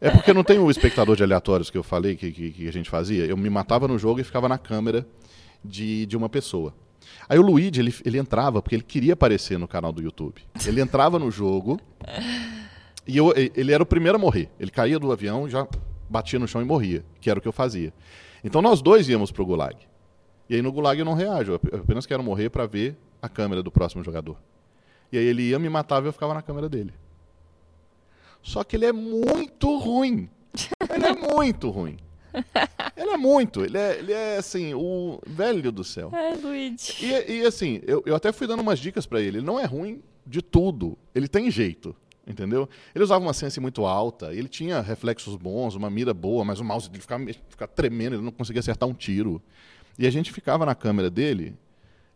[0.00, 2.72] É porque não tem o espectador de aleatórios que eu falei que, que, que a
[2.72, 3.24] gente fazia.
[3.24, 5.06] Eu me matava no jogo e ficava na câmera
[5.64, 6.74] de, de uma pessoa.
[7.28, 10.42] Aí o Luigi, ele, ele entrava, porque ele queria aparecer no canal do YouTube.
[10.66, 11.80] Ele entrava no jogo
[13.06, 14.50] e eu, ele era o primeiro a morrer.
[14.60, 15.66] Ele caía do avião, já
[16.08, 17.92] batia no chão e morria, que era o que eu fazia.
[18.44, 19.76] Então nós dois íamos pro Gulag.
[20.48, 23.62] E aí no Gulag eu não reajo, eu apenas quero morrer para ver a câmera
[23.62, 24.36] do próximo jogador.
[25.10, 26.92] E aí ele ia, me matava e eu ficava na câmera dele.
[28.42, 30.28] Só que ele é muito ruim.
[30.90, 31.98] Ele é muito ruim.
[32.96, 33.64] Ele é muito.
[33.64, 36.10] Ele é, ele é assim, o velho do céu.
[36.12, 37.04] É, Luigi.
[37.04, 39.38] E, e, assim, eu, eu até fui dando umas dicas pra ele.
[39.38, 40.98] Ele não é ruim de tudo.
[41.14, 41.94] Ele tem jeito.
[42.26, 42.68] Entendeu?
[42.94, 46.64] Ele usava uma sense muito alta, ele tinha reflexos bons, uma mira boa, mas o
[46.64, 49.40] mouse dele ficava, ficava tremendo, ele não conseguia acertar um tiro.
[49.98, 51.56] E a gente ficava na câmera dele,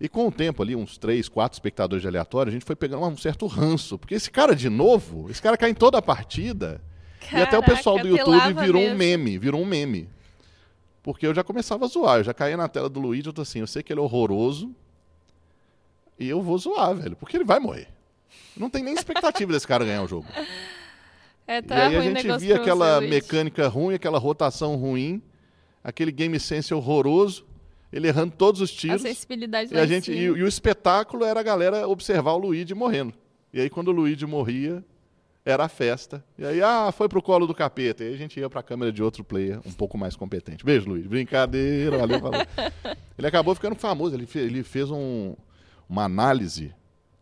[0.01, 3.05] e com o tempo ali, uns três, quatro espectadores de aleatório, a gente foi pegando
[3.07, 3.97] um certo ranço.
[3.99, 6.81] Porque esse cara de novo, esse cara cai em toda a partida.
[7.33, 8.99] e até o pessoal do Caraca, YouTube virou um mesmo.
[8.99, 10.09] meme, virou um meme.
[11.03, 13.43] Porque eu já começava a zoar, eu já caía na tela do Luigi, eu tô
[13.43, 14.75] assim, eu sei que ele é horroroso,
[16.19, 17.89] e eu vou zoar, velho, porque ele vai morrer.
[18.57, 20.27] Não tem nem expectativa desse cara ganhar o jogo.
[21.47, 25.21] É, e tá aí a gente via aquela mecânica ruim, aquela rotação ruim,
[25.83, 27.45] aquele game sense horroroso,
[27.93, 29.03] ele errando todos os A tiros.
[29.03, 33.13] sensibilidade E, a gente, e, e o espetáculo era a galera observar o Luigi morrendo.
[33.53, 34.83] E aí, quando o Luigi morria,
[35.45, 36.25] era a festa.
[36.39, 38.03] E aí, ah, foi pro colo do capeta.
[38.03, 40.65] E aí a gente ia pra câmera de outro player, um pouco mais competente.
[40.65, 41.07] Beijo, Luigi.
[41.09, 42.47] Brincadeira, valeu, valeu.
[43.19, 44.15] Ele acabou ficando famoso.
[44.17, 45.35] Ele, fe- ele fez um-
[45.89, 46.73] uma análise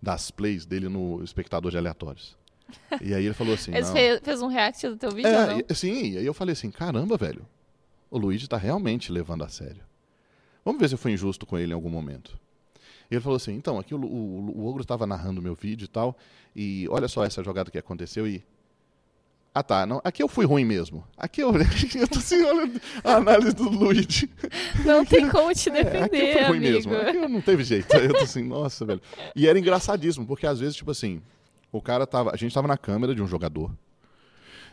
[0.01, 2.39] das plays dele no espectador de aleatórios.
[3.03, 3.75] E aí ele falou assim.
[3.75, 6.71] Ele fez, fez um react do teu vídeo é, sim, e aí eu falei assim,
[6.71, 7.45] caramba, velho,
[8.09, 9.83] o Luigi tá realmente levando a sério.
[10.65, 12.39] Vamos ver se eu fui injusto com ele em algum momento.
[13.11, 15.89] E ele falou assim: então, aqui o, o, o ogro estava narrando meu vídeo e
[15.89, 16.17] tal,
[16.55, 18.45] e olha só essa jogada que aconteceu e.
[19.53, 21.05] Ah tá, não, aqui eu fui ruim mesmo.
[21.17, 21.51] Aqui eu,
[21.99, 22.71] eu tô assim, olha
[23.03, 24.31] a análise do Luigi.
[24.87, 26.73] Não tem como te É, aqui eu defender, fui ruim amigo.
[26.75, 26.95] mesmo.
[26.97, 27.93] Aqui eu não teve jeito.
[27.97, 29.03] Eu tô assim, nossa, velho.
[29.35, 31.21] E era engraçadíssimo, porque às vezes, tipo assim,
[31.73, 32.31] o cara tava.
[32.33, 33.73] A gente tava na câmera de um jogador.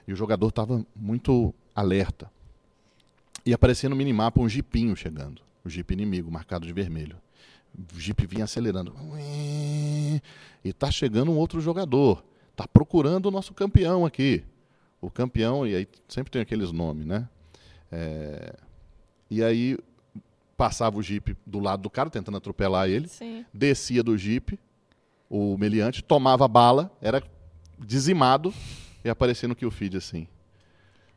[0.08, 2.30] E o jogador tava muito alerta.
[3.44, 5.42] E aparecia no minimapa um jipinho chegando.
[5.68, 7.18] O jipe inimigo, marcado de vermelho.
[7.94, 8.96] O jipe vinha acelerando.
[10.64, 12.24] E tá chegando um outro jogador.
[12.56, 14.46] Tá procurando o nosso campeão aqui.
[15.02, 17.28] O campeão, e aí sempre tem aqueles nomes, né?
[17.92, 18.56] É,
[19.30, 19.78] E aí
[20.56, 23.46] passava o jipe do lado do cara, tentando atropelar ele Sim.
[23.54, 24.58] descia do jipe,
[25.30, 27.22] o meliante, tomava bala, era
[27.78, 28.54] dizimado
[29.04, 30.28] e aparecia no kill feed assim.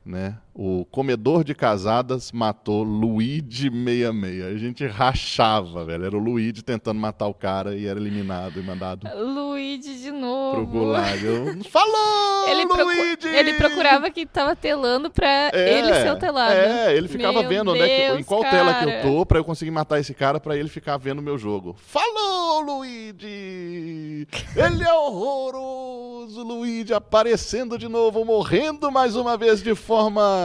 [0.05, 0.37] Né?
[0.53, 4.45] O comedor de casadas matou Luigi 66.
[4.45, 6.05] A gente rachava, velho.
[6.05, 10.57] Era o Luigi tentando matar o cara e era eliminado e mandado Luigi de novo.
[10.57, 11.25] pro gulag.
[11.25, 13.29] Eu, Falou, Ele, procu- Luigi!
[13.29, 16.53] ele procurava quem tava telando pra É, ele ser o telado.
[16.53, 19.03] É, ele ficava Meu vendo onde é que, Deus, em qual tela que eu cara.
[19.03, 21.77] tô pra eu conseguir matar esse cara pra ele ficar vendo o meu jogo.
[21.79, 24.27] Falou, Luigi!
[24.57, 30.40] Ele é horroroso, Luigi aparecendo de novo, morrendo mais uma vez de forma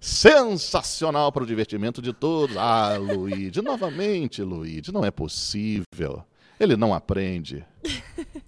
[0.00, 2.56] sensacional para o divertimento de todos.
[2.56, 6.24] Ah, Luigi, novamente, Luigi, não é possível.
[6.58, 7.64] Ele não aprende.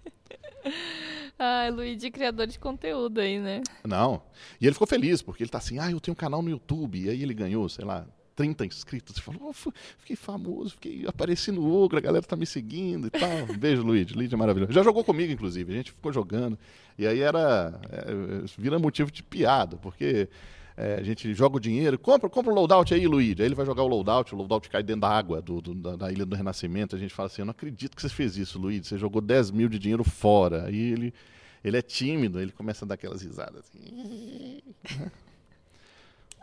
[1.38, 3.62] Ai, Luigi, criador de conteúdo aí, né?
[3.84, 4.22] Não.
[4.60, 7.00] E ele ficou feliz, porque ele tá assim, ah, eu tenho um canal no YouTube.
[7.00, 9.16] E aí ele ganhou, sei lá, 30 inscritos.
[9.16, 13.10] Ele falou, "Oh, fiquei famoso, fiquei apareci no Ogro, a galera tá me seguindo e
[13.10, 13.30] tal.
[13.50, 14.14] Um beijo, Luigi.
[14.14, 14.72] Luigi é maravilhoso.
[14.72, 15.72] Já jogou comigo, inclusive.
[15.72, 16.58] A gente ficou jogando.
[16.98, 17.80] E aí era.
[17.90, 20.28] é, vira motivo de piada, porque.
[20.76, 23.40] É, a gente joga o dinheiro, compra, compra o loadout aí, Luigi.
[23.40, 25.96] Aí ele vai jogar o loadout, o loadout cai dentro da água do, do- da,
[25.96, 26.96] da Ilha do Renascimento.
[26.96, 28.84] A gente fala assim: Eu não acredito que você fez isso, Luigi.
[28.88, 30.64] Você jogou 10 mil de dinheiro fora.
[30.66, 31.14] Aí ele,
[31.62, 34.60] ele é tímido, ele começa a dar aquelas risadas assim.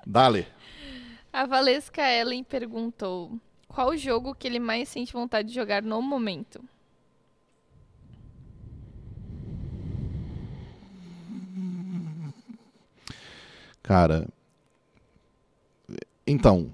[0.05, 0.47] Dale.
[1.31, 3.37] A Valesca Ellen perguntou:
[3.67, 6.63] qual o jogo que ele mais sente vontade de jogar no momento?
[13.91, 14.25] Cara,
[16.25, 16.71] então,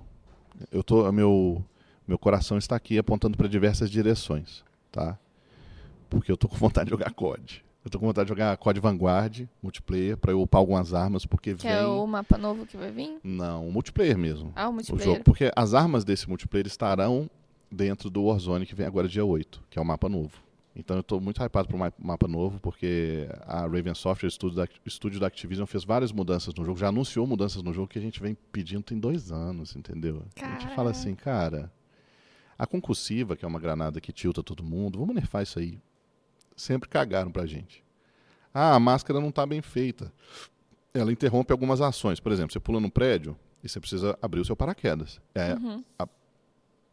[0.71, 1.65] eu tô, meu,
[2.07, 5.17] meu coração está aqui apontando para diversas direções, tá?
[6.11, 7.65] Porque eu tô com vontade de jogar COD.
[7.83, 11.55] Eu tô com vontade de jogar COD Vanguard, multiplayer, para eu upar algumas armas, porque
[11.55, 11.71] Que vem...
[11.71, 13.17] é o mapa novo que vai vir?
[13.23, 14.53] Não, o multiplayer mesmo.
[14.55, 15.05] Ah, o O multiplayer.
[15.13, 17.27] jogo, porque as armas desse multiplayer estarão
[17.71, 20.33] dentro do Warzone que vem agora dia 8, que é o mapa novo.
[20.79, 24.57] Então eu estou muito hypado pro ma- mapa novo, porque a Raven Software, o estúdio
[24.57, 27.87] da, o estúdio da Activision, fez várias mudanças no jogo, já anunciou mudanças no jogo
[27.87, 30.23] que a gente vem pedindo tem dois anos, entendeu?
[30.45, 31.71] A gente fala assim, cara,
[32.57, 35.79] a concursiva, que é uma granada que tilta todo mundo, vamos nerfar isso aí.
[36.55, 37.83] Sempre cagaram pra gente.
[38.53, 40.11] Ah, a máscara não está bem feita.
[40.93, 42.19] Ela interrompe algumas ações.
[42.19, 45.19] Por exemplo, você pula no prédio e você precisa abrir o seu paraquedas.
[45.35, 46.07] É Uhum, a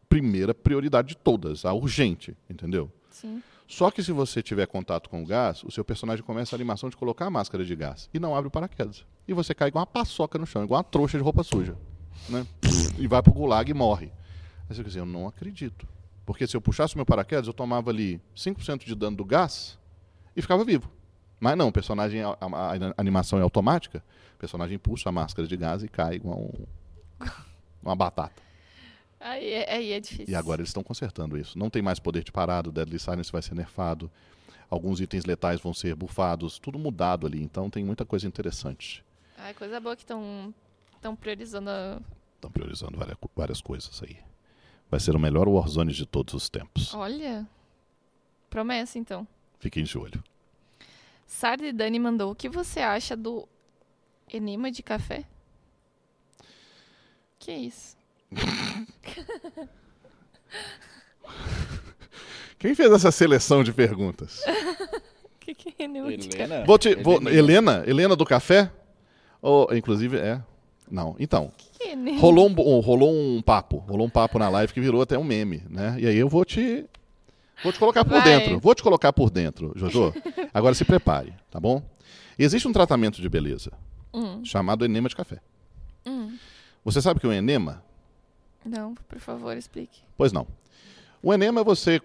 [0.09, 2.91] primeira prioridade de todas, a urgente, entendeu?
[3.09, 3.41] sim.
[3.67, 6.89] Só que se você tiver contato com o gás, o seu personagem começa a animação
[6.89, 9.03] de colocar a máscara de gás e não abre o paraquedas.
[9.27, 11.75] E você cai igual uma paçoca no chão, igual uma trouxa de roupa suja.
[12.29, 12.45] Né?
[12.99, 14.11] E vai pro gulag e morre.
[14.69, 15.87] Aí você quer dizer, eu não acredito.
[16.25, 19.77] Porque se eu puxasse o meu paraquedas, eu tomava ali 5% de dano do gás
[20.35, 20.89] e ficava vivo.
[21.39, 24.03] Mas não, o personagem, a, a- a animação é automática,
[24.35, 26.65] o personagem puxa a máscara de gás e cai igual um-
[27.83, 28.41] uma batata.
[29.25, 30.31] Aí é, aí é difícil.
[30.31, 31.57] E agora eles estão consertando isso.
[31.57, 34.11] Não tem mais poder de parado, Deadly Silence vai ser nerfado,
[34.69, 37.41] alguns itens letais vão ser bufados, tudo mudado ali.
[37.41, 39.03] Então tem muita coisa interessante.
[39.35, 40.53] Ai, coisa boa que estão
[40.95, 41.99] estão priorizando a...
[42.35, 44.15] Estão priorizando várias, várias coisas aí.
[44.91, 46.93] Vai ser o melhor Warzone de todos os tempos.
[46.93, 47.47] Olha.
[48.47, 49.27] Promessa, então.
[49.57, 50.23] Fiquem de olho.
[51.25, 53.49] Sardi Dani mandou: O que você acha do
[54.31, 55.25] enema de café?
[57.39, 57.97] Que isso?
[62.57, 64.41] Quem fez essa seleção de perguntas?
[64.45, 66.43] O que, que é enema de café?
[66.43, 66.65] Helena?
[66.65, 67.31] Vou te, vou- Helena.
[67.37, 67.83] Helena?
[67.85, 68.71] Helena do café?
[69.41, 70.41] Ou, inclusive, é.
[70.89, 71.45] Não, então.
[71.45, 72.19] O que é enema?
[72.19, 73.77] Rolou um, rolou um papo.
[73.87, 75.97] Rolou um papo na live que virou até um meme, né?
[75.99, 76.85] E aí eu vou te.
[77.63, 78.23] Vou te colocar por Vai.
[78.23, 78.59] dentro.
[78.59, 80.13] Vou te colocar por dentro, Jojo.
[80.53, 81.81] Agora se prepare, tá bom?
[82.37, 83.71] Existe um tratamento de beleza
[84.13, 85.39] Hum, chamado enema de café.
[86.05, 86.37] hum.
[86.83, 87.83] Você sabe o que é um enema?
[88.65, 90.01] Não, por favor, explique.
[90.17, 90.47] Pois não.
[91.21, 92.01] O enema é você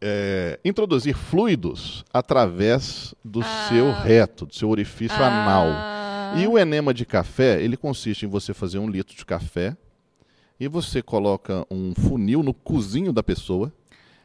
[0.00, 3.66] é, introduzir fluidos através do Ah.
[3.68, 5.66] seu reto, do seu orifício anal.
[5.68, 9.76] Ah, E o enema de café, ele consiste em você fazer um litro de café
[10.58, 13.70] e você coloca um funil no cozinho da pessoa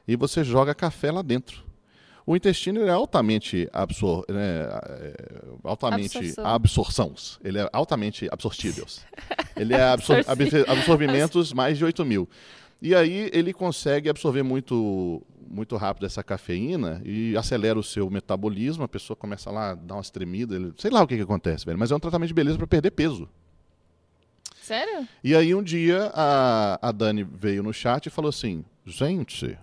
[0.07, 1.65] e você joga café lá dentro.
[2.29, 5.15] O intestino é altamente absor né, é,
[5.63, 6.45] altamente Absorção.
[6.45, 7.39] absorções.
[7.41, 9.05] Ele é altamente absortíveis.
[9.55, 10.59] ele é absor Absorvível.
[10.63, 12.27] absorvi- absorvimentos mais de 8 mil.
[12.81, 18.83] E aí ele consegue absorver muito, muito rápido essa cafeína e acelera o seu metabolismo.
[18.83, 20.55] A pessoa começa lá a dar umas tremidas.
[20.59, 21.79] ele- Sei lá o que, que acontece, velho.
[21.79, 23.27] Mas é um tratamento de beleza para perder peso.
[24.61, 25.07] Sério?
[25.23, 29.57] E aí um dia a, a Dani veio no chat e falou assim: Gente,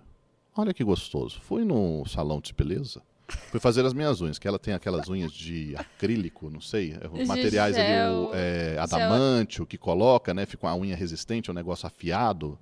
[0.57, 1.41] olha que gostoso.
[1.41, 3.03] Fui no salão de beleza.
[3.51, 7.09] Fui fazer as minhas unhas, que ela tem aquelas unhas de acrílico, não sei, é,
[7.09, 8.13] De materiais ali, gel.
[8.13, 10.45] o, é, adamante, o que coloca, né?
[10.45, 12.59] Fica uma unha resistente, um negócio afiado.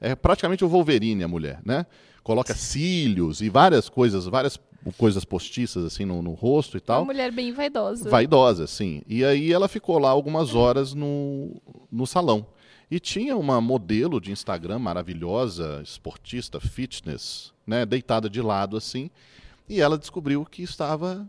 [0.00, 1.86] É praticamente o Wolverine, a mulher, né?
[2.24, 4.58] Coloca cílios e várias coisas, várias
[4.98, 7.00] coisas postiças assim no, no rosto e tal.
[7.00, 8.10] Uma mulher bem vaidosa.
[8.10, 9.02] Vaidosa, sim.
[9.06, 11.60] E aí ela ficou lá algumas horas no,
[11.90, 12.46] no salão.
[12.90, 19.10] E tinha uma modelo de Instagram maravilhosa, esportista, fitness, né, deitada de lado assim.
[19.68, 21.26] E ela descobriu que estava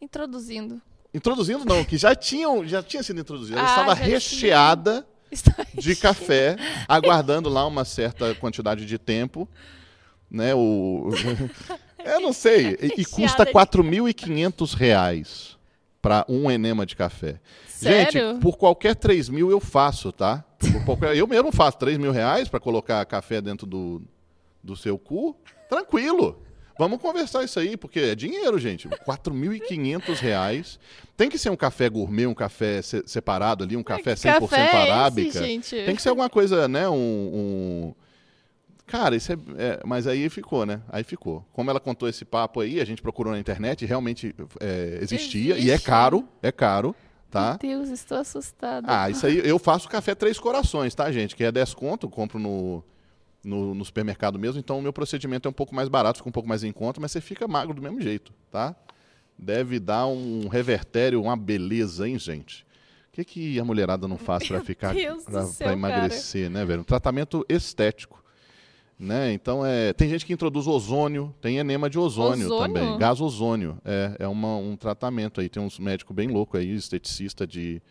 [0.00, 0.80] Introduzindo.
[1.12, 3.58] introduzindo não, que já tinham, já tinha sido introduzida.
[3.58, 4.06] Ela Ah, estava tinha.
[4.08, 6.56] recheada Está de café,
[6.88, 9.48] aguardando lá uma certa quantidade de tempo,
[10.30, 10.54] né?
[10.54, 11.08] O
[12.04, 15.53] eu não sei, e, e custa de- 4.500 reais
[16.04, 17.40] para um enema de café.
[17.66, 18.12] Sério?
[18.30, 20.44] Gente, por qualquer 3 mil eu faço, tá?
[20.84, 24.02] Qualquer- eu mesmo faço 3 mil reais para colocar café dentro do,
[24.62, 25.34] do seu cu,
[25.68, 26.42] tranquilo.
[26.78, 28.86] Vamos conversar isso aí, porque é dinheiro, gente.
[28.88, 30.78] 4.500 reais.
[31.16, 34.60] Tem que ser um café gourmet, um café se- separado ali, um café 100% Café
[34.60, 35.42] é esse, arábica.
[35.42, 35.76] gente?
[35.86, 36.86] Tem que ser alguma coisa, né?
[36.88, 37.94] Um.
[38.86, 40.82] Cara, isso é, é- Mas aí ficou, né?
[40.88, 41.44] Aí ficou.
[41.52, 45.54] Como ela contou esse papo aí, a gente procurou na internet realmente é, existia.
[45.56, 45.86] E é Existe.
[45.86, 46.94] caro, é caro,
[47.30, 47.58] tá?
[47.62, 48.86] Meu Deus, estou assustada.
[48.88, 51.34] Ah, isso aí eu faço café Três Corações, tá, gente?
[51.34, 52.84] Que é 10 conto, compro no,
[53.42, 56.32] no, no supermercado mesmo, então o meu procedimento é um pouco mais barato, fica um
[56.32, 58.74] pouco mais em conta, mas você fica magro do mesmo jeito, tá?
[59.36, 62.64] Deve dar um revertério, uma beleza, hein, gente?
[63.08, 64.94] O que, que a mulherada não faz para ficar
[65.58, 66.82] pra emagrecer, né, velho?
[66.82, 68.23] Um tratamento estético.
[68.98, 69.32] Né?
[69.32, 72.74] Então, é, tem gente que introduz ozônio, tem enema de ozônio, Ozônio?
[72.74, 72.96] também.
[72.98, 73.76] Gás ozônio.
[73.84, 75.48] É, é uma- um tratamento aí.
[75.48, 77.82] Tem uns médicos bem loucos aí, esteticista de.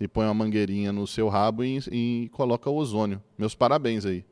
[0.00, 3.22] E põe uma mangueirinha no seu rabo e, e coloca ozônio.
[3.38, 4.24] Meus parabéns aí.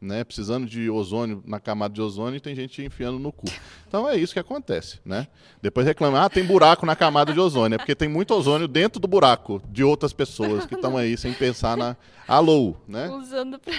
[0.00, 0.22] Né?
[0.22, 3.46] Precisando de ozônio na camada de ozônio tem gente enfiando no cu.
[3.88, 5.28] Então é isso que acontece, né?
[5.62, 7.76] Depois reclama, ah, tem buraco na camada de ozônio.
[7.76, 11.32] É porque tem muito ozônio dentro do buraco de outras pessoas que estão aí sem
[11.32, 11.96] pensar na.
[12.28, 13.08] Alô, né?
[13.08, 13.72] Usando pra,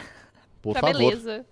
[0.61, 0.97] Por pra favor.
[0.97, 1.45] beleza.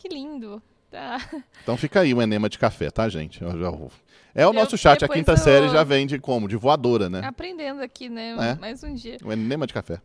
[0.00, 0.62] Que lindo.
[0.90, 1.20] Tá.
[1.62, 3.40] Então fica aí o enema de café, tá, gente?
[3.42, 3.90] Eu
[4.34, 5.04] É o nosso chat.
[5.04, 6.48] A quinta eu- série já vem de como?
[6.48, 7.20] De voadora, né?
[7.24, 8.34] Aprendendo aqui, né?
[8.40, 8.54] É.
[8.60, 9.18] Mais um dia.
[9.24, 10.00] O enema de café.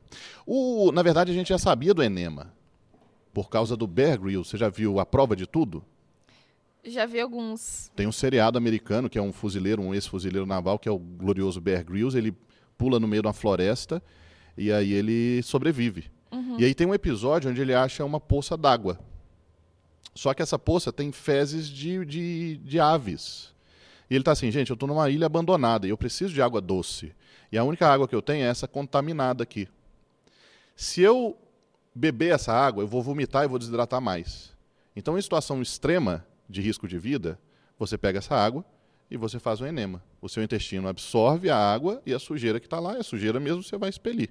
[0.45, 2.53] O, na verdade, a gente já sabia do enema.
[3.33, 4.47] Por causa do Bear Grylls.
[4.49, 5.83] Você já viu A Prova de Tudo?
[6.83, 7.91] Já vi alguns.
[7.95, 11.59] Tem um seriado americano que é um fuzileiro, um ex-fuzileiro naval, que é o glorioso
[11.59, 12.15] Bear Grylls.
[12.15, 12.31] Ele
[12.77, 14.03] pula no meio de uma floresta
[14.55, 16.11] e aí ele sobrevive.
[16.59, 18.99] E aí tem um episódio onde ele acha uma poça d'água.
[20.15, 23.53] Só que essa poça tem fezes de, de, de aves.
[24.09, 26.61] E ele tá assim, gente, eu tô numa ilha abandonada e eu preciso de água
[26.61, 27.13] doce.
[27.51, 29.67] E a única água que eu tenho é essa contaminada aqui.
[30.75, 31.37] Se eu
[31.93, 34.53] beber essa água, eu vou vomitar e vou desidratar mais.
[34.95, 37.37] Então, em situação extrema de risco de vida,
[37.77, 38.63] você pega essa água
[39.11, 40.01] e você faz um enema.
[40.21, 43.61] O seu intestino absorve a água e a sujeira que está lá, a sujeira mesmo
[43.61, 44.29] você vai expelir.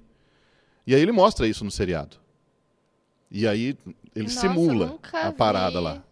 [0.87, 2.17] E aí ele mostra isso no seriado.
[3.29, 3.77] E aí
[4.15, 6.03] ele Nossa, simula a parada lá.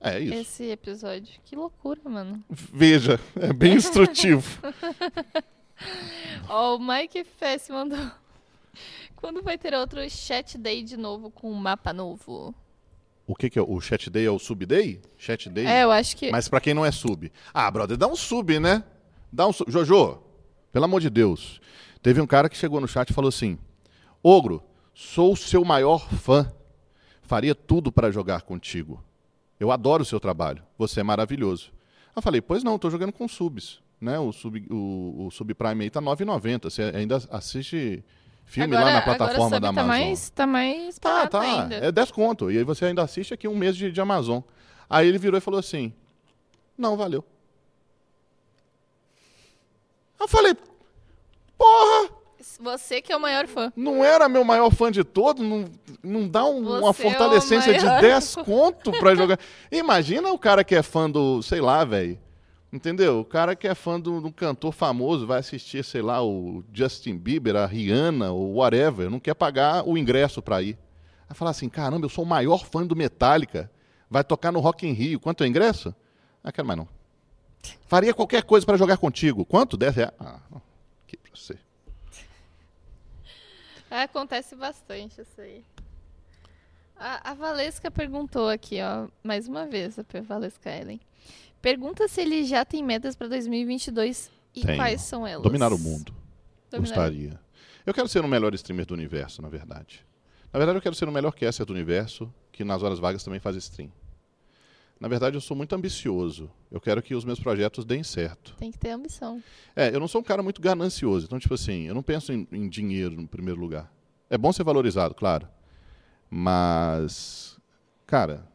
[0.00, 0.34] É isso.
[0.34, 1.38] Esse episódio.
[1.44, 2.42] Que loucura, mano.
[2.48, 4.60] Veja, é bem instrutivo.
[6.48, 8.10] Ó, o Mike Fess mandou.
[9.16, 12.54] Quando vai ter outro chat day de novo com um mapa novo?
[13.26, 13.62] o que, que é?
[13.62, 15.00] O chat day é o sub day?
[15.16, 15.64] Chat day?
[15.64, 16.30] É, eu acho que.
[16.32, 17.30] Mas pra quem não é sub.
[17.54, 18.82] Ah, brother, dá um sub, né?
[19.32, 19.70] Dá um sub.
[19.70, 20.18] Jojo,
[20.72, 21.60] pelo amor de Deus.
[22.02, 23.56] Teve um cara que chegou no chat e falou assim:
[24.22, 24.62] Ogro,
[24.94, 26.50] sou o seu maior fã.
[27.30, 29.00] Faria tudo para jogar contigo.
[29.60, 30.64] Eu adoro o seu trabalho.
[30.76, 31.70] Você é maravilhoso.
[32.16, 33.80] Eu falei: Pois não, tô jogando com subs.
[34.00, 34.18] Né?
[34.18, 36.64] O, sub, o, o Subprime aí tá R$ 9,90.
[36.64, 38.02] Você ainda assiste
[38.44, 39.86] filme agora, lá na agora plataforma sub da tá Amazon.
[39.88, 41.40] mais, tá mais Tá, tá.
[41.40, 41.76] ainda.
[41.76, 42.50] É 10 conto.
[42.50, 44.40] E aí você ainda assiste aqui um mês de, de Amazon.
[44.88, 45.94] Aí ele virou e falou assim:
[46.76, 47.24] Não, valeu.
[50.18, 50.56] Eu falei,
[51.56, 52.10] porra,
[52.60, 53.72] Você que é o maior fã.
[53.76, 55.64] não era meu maior fã de todos, não,
[56.02, 59.38] não dá um- uma é fortalecência de maior 10 conto pra jogar.
[59.70, 62.18] Imagina o cara que é fã do, sei lá, velho,
[62.72, 63.18] Entendeu?
[63.18, 67.16] O cara que é fã de um cantor famoso vai assistir, sei lá, o Justin
[67.16, 70.78] Bieber, a Rihanna, ou whatever, não quer pagar o ingresso para ir.
[71.28, 73.68] Vai falar assim: caramba, eu sou o maior fã do Metallica,
[74.08, 75.18] vai tocar no Rock in Rio.
[75.18, 75.92] Quanto é o ingresso?
[76.44, 76.86] Ah, quero mais não.
[77.88, 79.44] Faria qualquer coisa para jogar contigo.
[79.44, 79.76] Quanto?
[79.76, 80.12] 10 reais.
[80.20, 80.38] Ah,
[81.08, 81.58] que pra você.
[83.90, 85.64] É, acontece bastante isso aí.
[86.96, 91.00] A, a Valesca perguntou aqui, ó, mais uma vez, a Valesca Ellen.
[91.60, 94.76] Pergunta se ele já tem metas para 2022 e Tenho.
[94.76, 95.42] quais são elas.
[95.42, 96.14] Dominar o mundo.
[96.70, 97.40] Dominar- Gostaria.
[97.84, 100.04] Eu quero ser o melhor streamer do universo, na verdade.
[100.52, 103.40] Na verdade, eu quero ser o melhor caster do universo, que nas horas vagas também
[103.40, 103.90] faz stream.
[105.00, 106.50] Na verdade, eu sou muito ambicioso.
[106.70, 108.54] Eu quero que os meus projetos deem certo.
[108.58, 109.42] Tem que ter ambição.
[109.74, 111.24] É, eu não sou um cara muito ganancioso.
[111.24, 113.90] Então, tipo assim, eu não penso em, em dinheiro no primeiro lugar.
[114.28, 115.48] É bom ser valorizado, claro.
[116.28, 117.58] Mas,
[118.06, 118.46] cara,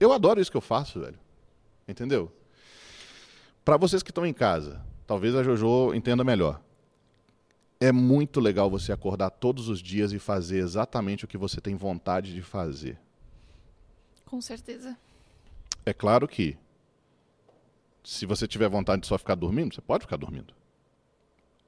[0.00, 1.18] eu adoro isso que eu faço, velho.
[1.86, 2.32] Entendeu?
[3.64, 6.60] Pra vocês que estão em casa, talvez a JoJo entenda melhor.
[7.78, 11.76] É muito legal você acordar todos os dias e fazer exatamente o que você tem
[11.76, 12.98] vontade de fazer.
[14.26, 14.96] Com certeza.
[15.84, 16.56] É claro que,
[18.02, 20.54] se você tiver vontade de só ficar dormindo, você pode ficar dormindo.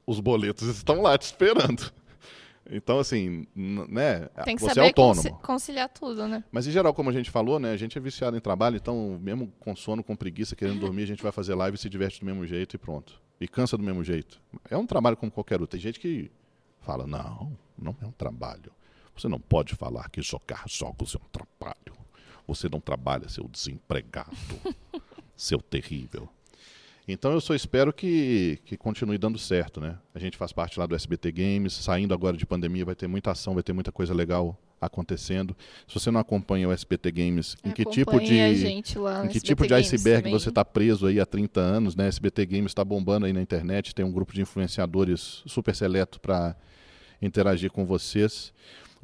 [0.07, 1.93] Os boletos estão lá te esperando.
[2.70, 4.27] Então, assim, né?
[4.43, 5.16] Tem que você é saber autônomo.
[5.31, 6.43] conci- conciliar tudo, né?
[6.51, 7.73] Mas, em geral, como a gente falou, né?
[7.73, 11.07] A gente é viciado em trabalho, então, mesmo com sono, com preguiça, querendo dormir, a
[11.07, 13.20] gente vai fazer live e se diverte do mesmo jeito e pronto.
[13.39, 14.41] E cansa do mesmo jeito.
[14.70, 15.73] É um trabalho como qualquer outro.
[15.77, 16.31] Tem gente que
[16.81, 18.73] fala, não, não é um trabalho.
[19.15, 22.03] Você não pode falar que jogar jogos é um trabalho.
[22.47, 24.37] Você não trabalha, seu desempregado.
[25.37, 26.29] seu terrível.
[27.07, 29.99] Então eu só espero que, que continue dando certo, né?
[30.15, 33.31] A gente faz parte lá do SBT Games, saindo agora de pandemia, vai ter muita
[33.31, 35.57] ação, vai ter muita coisa legal acontecendo.
[35.87, 38.83] Se você não acompanha o SBT Games, em que tipo de em
[39.29, 40.33] que tipo de iceberg também.
[40.33, 42.07] você está preso aí há 30 anos, né?
[42.07, 46.57] SBT Games está bombando aí na internet, tem um grupo de influenciadores super seleto para
[47.21, 48.53] interagir com vocês.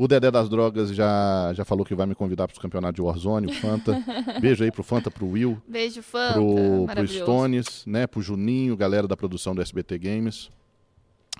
[0.00, 3.02] O Dedé das Drogas já, já falou que vai me convidar para os campeonatos de
[3.02, 4.02] Warzone, o Fanta.
[4.40, 6.32] Beijo aí pro Fanta, pro Will, Beijo, Fanta.
[6.32, 7.06] pro, pro.
[7.06, 8.06] Stones, né?
[8.06, 10.48] Pro Juninho, galera da produção do SBT Games.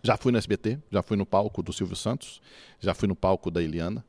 [0.02, 2.42] Já fui no SBT, já fui no palco do Silvio Santos,
[2.78, 4.04] já fui no palco da Eliana,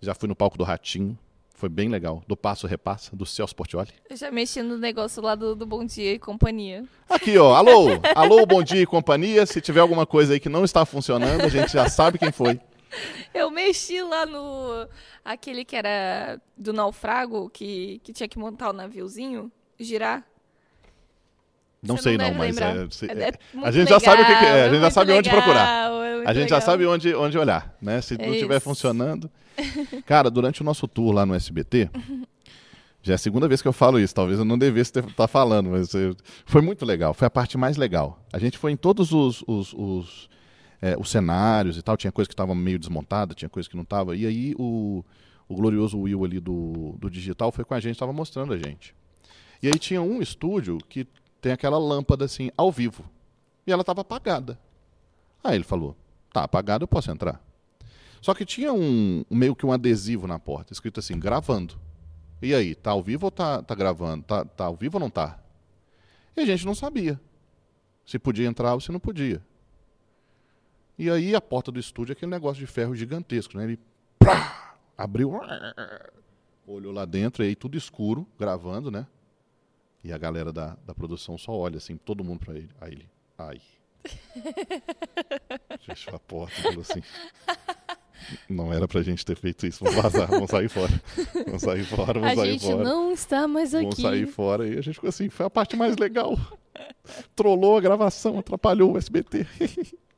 [0.00, 1.18] já fui no palco do Ratinho.
[1.56, 2.22] Foi bem legal.
[2.28, 3.90] Do Passo Repassa, do Celso Portioli.
[4.08, 6.84] Eu já mexi no negócio lá do, do Bom Dia e Companhia.
[7.08, 7.54] Aqui, ó.
[7.54, 9.44] Alô, alô, bom dia e companhia.
[9.44, 12.60] Se tiver alguma coisa aí que não está funcionando, a gente já sabe quem foi.
[13.32, 14.86] Eu mexi lá no.
[15.24, 20.24] Aquele que era do naufrago, que, que tinha que montar o naviozinho, girar.
[21.82, 24.22] Não Você sei não, deve mas é, É- é- é muito a gente já sabe
[24.22, 25.52] o que, que é, a legal, gente já muito sabe onde procurar.
[25.88, 26.70] legal, é muito A gente já legal.
[26.70, 28.00] sabe onde, onde olhar, né?
[28.02, 29.30] Se É não estiver funcionando.
[30.04, 31.88] Cara, durante o nosso tour lá no SBT,
[33.02, 35.70] já é a segunda vez que eu falo isso, talvez eu não devesse estar falando,
[35.70, 35.90] mas
[36.44, 38.22] foi muito legal, foi a parte mais legal.
[38.30, 40.28] A gente foi em todos os, os, os,
[40.80, 43.82] é, os cenários e tal, tinha coisa que estava meio desmontada, tinha coisa que não
[43.82, 45.04] estava, e aí o,
[45.48, 48.94] o glorioso Will ali do, do digital foi com a gente, estava mostrando a gente.
[49.62, 51.06] E aí tinha um estúdio que
[51.40, 53.04] tem aquela lâmpada assim, ao vivo,
[53.66, 54.58] e ela estava apagada.
[55.42, 55.96] Aí ele falou,
[56.32, 57.42] tá apagada, eu posso entrar.
[58.20, 61.78] Só que tinha um meio que um adesivo na porta, escrito assim, gravando.
[62.42, 64.24] E aí, tá ao vivo ou tá, tá gravando?
[64.24, 65.38] Tá, tá ao vivo ou não tá?
[66.36, 67.20] E a gente não sabia
[68.10, 69.40] se podia entrar ou se não podia.
[71.00, 73.64] E aí a porta do estúdio é aquele negócio de ferro gigantesco, né?
[73.64, 73.78] Ele
[74.98, 75.32] abriu,
[76.66, 79.06] olhou lá dentro, e aí tudo escuro, gravando, né?
[80.04, 82.68] E a galera da, da produção só olha assim, todo mundo pra ele.
[82.78, 83.08] Aí ele,
[83.38, 83.62] ai.
[85.80, 87.02] Fechou a porta e falou assim.
[88.46, 89.82] Não era pra gente ter feito isso.
[89.82, 90.92] Vamos vazar, vamos sair fora.
[91.46, 92.84] Vamos sair fora, vamos A sair gente fora.
[92.84, 93.84] não está mais aqui.
[93.84, 94.68] Vamos sair fora.
[94.68, 96.38] E a gente ficou assim, foi a parte mais legal.
[97.34, 99.46] Trollou a gravação, atrapalhou o SBT.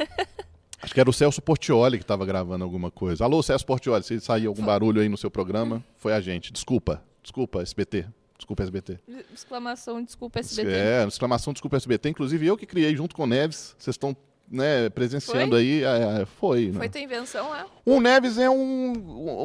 [0.82, 3.24] Acho que era o Celso Portioli que estava gravando alguma coisa.
[3.24, 6.52] Alô, Celso Portioli, se sair algum barulho aí no seu programa, foi a gente.
[6.52, 8.06] Desculpa, desculpa, SBT.
[8.38, 8.98] Desculpa, SBT.
[9.34, 10.70] Exclamação, desculpa, SBT.
[10.72, 12.08] É, exclamação, desculpa, SBT.
[12.08, 13.76] Inclusive eu que criei junto com o Neves.
[13.78, 14.16] Vocês estão
[14.50, 15.84] né, presenciando aí.
[15.84, 16.78] é, é, foi, né?
[16.78, 17.66] Foi tua invenção lá?
[17.86, 18.92] O Neves é um.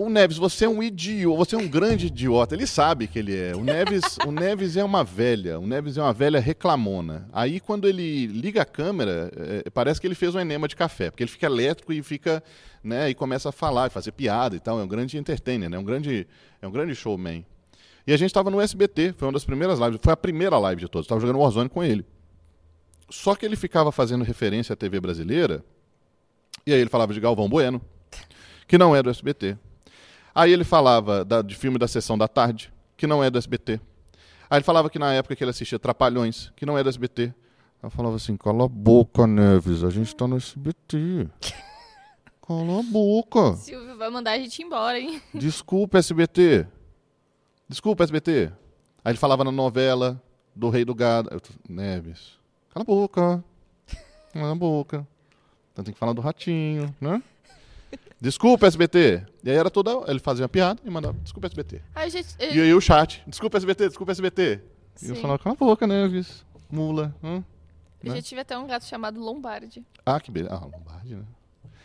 [0.04, 2.56] O Neves, você é um idiota, você é um grande idiota.
[2.56, 3.56] Ele sabe que ele é.
[3.56, 5.60] O Neves, o Neves é uma velha.
[5.60, 7.30] O Neves é uma velha reclamona.
[7.32, 11.12] Aí quando ele liga a câmera, é, parece que ele fez um enema de café,
[11.12, 12.44] porque ele fica elétrico e fica,
[12.84, 14.80] né, e começa a falar, e fazer piada e tal.
[14.80, 15.78] É um grande entertainer, né?
[15.78, 16.28] É um grande,
[16.60, 17.46] é um grande showman.
[18.08, 20.82] E a gente estava no SBT, foi uma das primeiras lives, foi a primeira live
[20.82, 21.06] de todos.
[21.06, 22.06] Estava jogando Warzone com ele.
[23.10, 25.64] Só que ele ficava fazendo referência à TV brasileira,
[26.66, 27.82] e aí ele falava de Galvão Bueno,
[28.68, 29.58] que não é do SBT.
[30.34, 33.80] Aí ele falava da- de filme da sessão da tarde, que não é do SBT.
[34.50, 37.34] Aí ele falava que na época que ele assistia Trapalhões, que não era SBT.
[37.82, 41.28] Eu falava assim, cala a boca, Neves, a gente tá no SBT.
[42.48, 43.54] Cala a boca.
[43.58, 45.20] Silvio vai mandar a gente embora, hein?
[45.34, 46.68] Desculpa, SBT.
[47.68, 48.52] Desculpa, SBT.
[49.04, 50.22] Aí ele falava na novela
[50.56, 51.42] do Rei do Gado.
[51.68, 52.38] Neves,
[52.76, 53.44] cala a boca.
[54.34, 55.08] Cala a boca.
[55.72, 57.24] Então tem que falar do ratinho, né?
[58.20, 59.26] Desculpa, SBT.
[59.44, 59.92] E aí era toda.
[60.12, 61.82] Ele fazia uma piada e mandava, desculpa, SBT.
[61.94, 64.62] A gente, E aí o chat, desculpa, SBT, desculpa, SBT.
[65.02, 65.22] E eu Sim.
[65.22, 66.44] falava, cala a boca, Neves.
[66.70, 67.16] Mula.
[67.24, 67.44] hã?
[68.04, 68.16] eu né?
[68.18, 69.86] já tive até um gato chamado Lombardi.
[70.06, 70.54] Ah, que beleza.
[70.56, 71.24] Ah, Lombardi, né?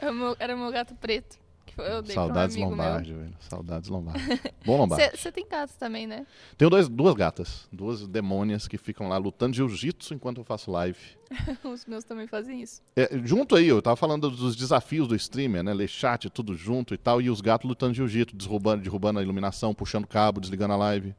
[0.01, 1.39] Era o meu, era o meu gato preto.
[1.71, 3.33] Que foi- eu dei Saudades um Lombardi, velho.
[3.39, 4.41] Saudades Lombardi.
[4.67, 5.17] Bom Lombardi.
[5.17, 6.27] Você tem gatos também, né?
[6.59, 10.99] Tenho dois, duas gatas, duas demônias que ficam lá lutando jiu-jitsu enquanto eu faço live.
[11.63, 12.83] Os meus também fazem isso.
[12.97, 15.73] É, junto aí, eu tava falando dos desafios do streamer, né?
[15.73, 19.73] Ler chat, tudo junto e tal, e os gatos lutando jiu-jitsu, derrubando, derrubando a iluminação,
[19.73, 21.15] puxando cabo, desligando a live,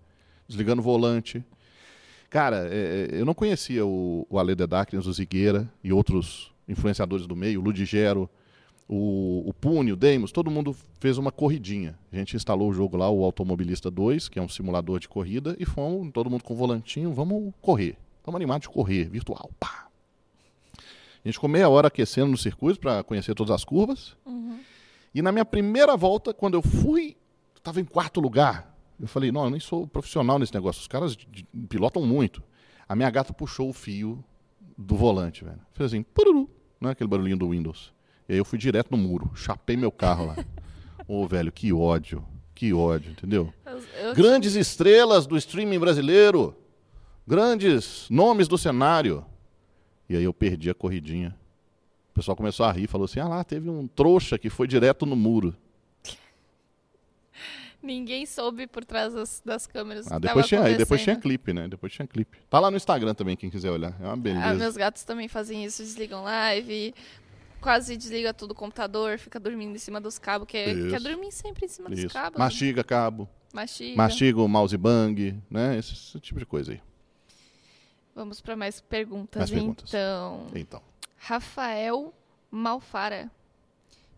[0.50, 1.42] desligando o volante.
[2.30, 6.52] Cara, é, é, eu não conhecia o, o Ale The Darkness, o Zigueira e outros
[6.68, 8.30] influenciadores do meio, o Ludigero,
[8.94, 11.98] o, o Pune, o Deimos, todo mundo fez uma corridinha.
[12.12, 15.56] A gente instalou o jogo lá, o Automobilista 2, que é um simulador de corrida,
[15.58, 17.96] e fomos, todo mundo com volantinho, vamos correr.
[18.18, 19.50] Estamos animados de correr, virtual.
[19.58, 19.88] Pá.
[20.78, 24.18] A gente ficou meia hora aquecendo no circuito para conhecer todas as curvas.
[25.16, 27.16] E na minha primeira volta, quando eu fui,
[27.56, 28.76] estava em quarto lugar.
[29.00, 30.82] Eu falei, não, eu nem sou profissional nesse negócio.
[30.82, 31.18] Os caras
[31.70, 32.44] pilotam muito.
[32.90, 34.22] A minha gata puxou o fio
[34.78, 35.60] do volante, velho.
[35.72, 36.50] Fez assim, pururu,
[36.80, 37.94] não é aquele barulhinho do Windows.
[38.28, 40.36] E aí eu fui direto no muro, chapei meu carro lá.
[41.08, 42.26] Ô, velho, que ódio.
[42.54, 43.54] Que ódio, entendeu?
[43.66, 46.56] Eu, eu Grandes estrelas do streaming brasileiro.
[47.28, 49.26] Grandes nomes do cenário.
[50.08, 51.36] E aí eu perdi a corridinha.
[52.12, 55.06] O pessoal começou a rir, falou assim: ah lá, teve um trouxa que foi direto
[55.06, 55.56] no muro.
[57.82, 60.12] Ninguém soube por trás das, das câmeras.
[60.12, 61.68] Ah, depois tinha, aí depois tinha clipe, né?
[61.68, 62.38] Depois tinha clipe.
[62.48, 63.96] Tá lá no Instagram também, quem quiser olhar.
[64.00, 64.54] É uma Ah, beleza.
[64.54, 66.94] meus gatos também fazem isso, desligam live,
[67.62, 71.04] quase desliga tudo o computador, fica dormindo em cima dos cabos, quer, quer Isso.
[71.04, 72.14] dormir sempre em cima dos Isso.
[72.14, 72.38] cabos.
[72.40, 73.96] Mastiga cabo, Mastiga.
[73.96, 75.78] mastiga o mouse bang, né?
[75.78, 76.82] Esse, esse tipo de coisa aí.
[78.14, 79.88] Vamos para mais perguntas, Mais perguntas.
[79.90, 80.48] então.
[80.54, 80.82] Então.
[81.18, 82.14] Rafael
[82.50, 83.32] Malfara.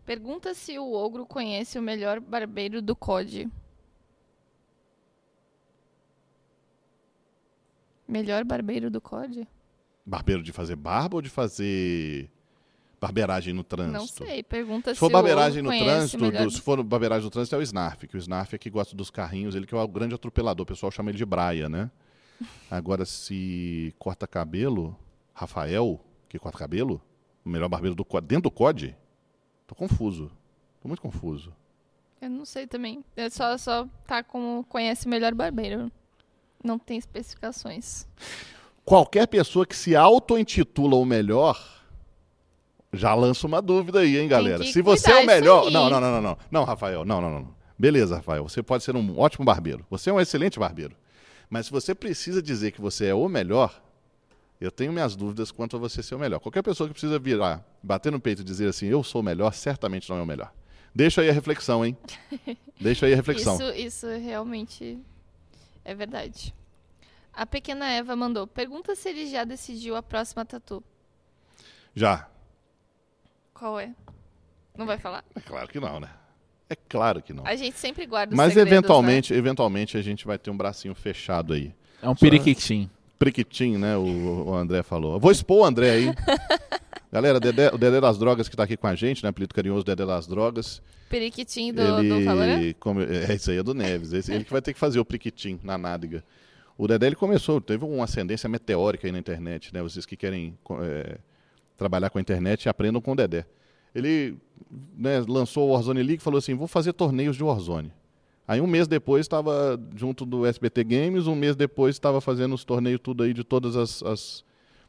[0.04, 3.48] Pergunta se o ogro conhece o melhor barbeiro do COD.
[8.06, 9.48] Melhor barbeiro do COD?
[10.04, 12.28] Barbeiro de fazer barba ou de fazer
[13.04, 13.98] barbeiragem no trânsito?
[13.98, 14.42] Não sei.
[14.42, 17.62] Pergunta Se se, for barbeiragem no trânsito, do- se for barbeiragem no trânsito é o
[17.62, 20.64] Snarf, que o Snarf é que gosta dos carrinhos, ele que é o grande atropelador,
[20.64, 21.90] o pessoal chama ele de Braia, né?
[22.70, 24.96] Agora, se corta cabelo,
[25.34, 27.00] Rafael, que corta cabelo,
[27.44, 28.96] o melhor barbeiro do dentro do COD,
[29.66, 30.30] tô confuso,
[30.80, 31.52] tô muito confuso.
[32.20, 33.04] Eu não sei também.
[33.14, 35.92] É só, só tá como conhece o melhor barbeiro.
[36.64, 38.06] Não tem especificações.
[38.82, 41.83] Qualquer pessoa que se auto-intitula o melhor,
[42.94, 44.64] já lança uma dúvida aí, hein, galera?
[44.64, 45.70] Se você é o melhor.
[45.70, 46.38] Não, não, não, não, não.
[46.50, 47.54] Não, Rafael, não, não, não.
[47.78, 48.42] Beleza, Rafael.
[48.48, 49.84] Você pode ser um ótimo barbeiro.
[49.90, 50.96] Você é um excelente barbeiro.
[51.50, 53.82] Mas se você precisa dizer que você é o melhor,
[54.60, 56.38] eu tenho minhas dúvidas quanto a você ser o melhor.
[56.40, 59.52] Qualquer pessoa que precisa virar, bater no peito e dizer assim, eu sou o melhor,
[59.52, 60.52] certamente não é o melhor.
[60.94, 61.96] Deixa aí a reflexão, hein?
[62.80, 63.54] Deixa aí a reflexão.
[63.54, 64.98] Isso, isso realmente
[65.84, 66.54] é verdade.
[67.32, 68.46] A pequena Eva mandou.
[68.46, 70.82] Pergunta se ele já decidiu a próxima tatu.
[71.94, 72.28] Já.
[73.54, 73.90] Qual é?
[74.76, 75.24] Não vai falar?
[75.34, 76.08] É claro que não, né?
[76.68, 77.46] É claro que não.
[77.46, 78.76] A gente sempre guarda os Mas segredos, né?
[78.78, 81.72] eventualmente, eventualmente a gente vai ter um bracinho fechado aí.
[82.02, 82.90] É um periquitim.
[83.18, 83.96] Priquitim, né?
[83.96, 85.14] O, o André falou.
[85.14, 86.06] Eu Vou expor o André aí.
[87.12, 89.28] Galera, Dedé- o Dedé das Drogas que tá aqui com a gente, né?
[89.28, 90.82] Apelido carinhoso Dedé das Drogas.
[91.08, 92.60] Periquitim do, do Valorant?
[92.60, 94.12] ele come- é isso aí é do Neves.
[94.12, 96.24] Esse, ele que vai ter que fazer o priquitim na nádega.
[96.76, 99.80] O Dedé ele começou, teve uma ascendência meteórica aí na internet, né?
[99.80, 101.18] Vocês que querem é,
[101.76, 103.46] trabalhar com a internet, aprendam com o Dedé.
[103.94, 104.36] Ele
[104.96, 107.92] né, lançou o Warzone League e falou assim: vou fazer torneios de Warzone.
[108.46, 112.64] Aí um mês depois estava junto do SBT Games, um mês depois estava fazendo os
[112.64, 114.44] torneios tudo aí de todas as, as,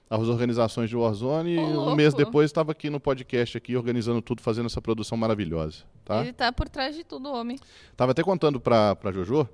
[0.10, 4.22] as organizações de Warzone, e Ô, um mês depois estava aqui no podcast aqui organizando
[4.22, 6.22] tudo, fazendo essa produção maravilhosa, tá?
[6.22, 7.58] Ele tá por trás de tudo, homem.
[7.96, 9.48] Tava até contando pra, pra Jojo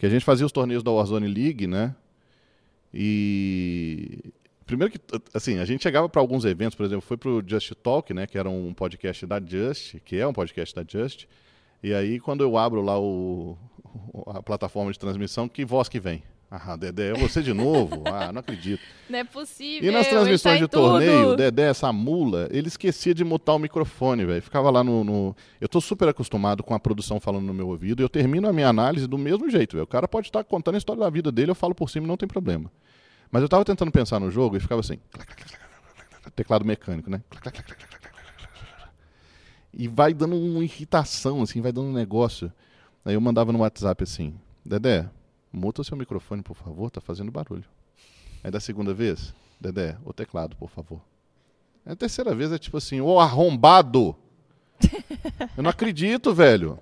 [0.00, 1.94] que a gente fazia os torneios da Warzone League, né?
[2.92, 4.32] E.
[4.70, 5.00] Primeiro que,
[5.34, 8.26] assim, a gente chegava para alguns eventos, por exemplo, foi pro Just Talk, né?
[8.26, 11.24] Que era um podcast da Just, que é um podcast da Just.
[11.82, 13.56] E aí, quando eu abro lá o,
[14.12, 16.22] o- a plataforma de transmissão, que voz que vem?
[16.52, 18.02] Ah, Dedé, é você de novo?
[18.10, 18.82] Ah, não acredito.
[19.08, 19.88] Não é possível.
[19.88, 21.32] E nas tá transmissões de torneio, tudo.
[21.32, 24.42] o Dedé, essa mula, ele esquecia de mutar o microfone, velho.
[24.42, 28.02] Ficava lá no, no- Eu tô super acostumado com a produção falando no meu ouvido
[28.02, 29.84] e eu termino a minha análise do mesmo jeito, velho.
[29.84, 32.16] O cara pode estar contando a história da vida dele, eu falo por cima não
[32.16, 32.70] tem problema.
[33.30, 34.98] Mas eu tava tentando pensar no jogo e ficava assim.
[36.34, 37.22] Teclado mecânico, né?
[39.72, 42.52] E vai dando uma irritação, assim, vai dando um negócio.
[43.04, 44.34] Aí eu mandava no WhatsApp assim,
[44.64, 45.08] Dedé,
[45.52, 47.64] muta o seu microfone, por favor, tá fazendo barulho.
[48.42, 51.00] Aí da segunda vez, Dedé, o teclado, por favor.
[51.86, 54.16] Aí a terceira vez é tipo assim, ô arrombado!
[55.56, 56.78] Eu não acredito, velho.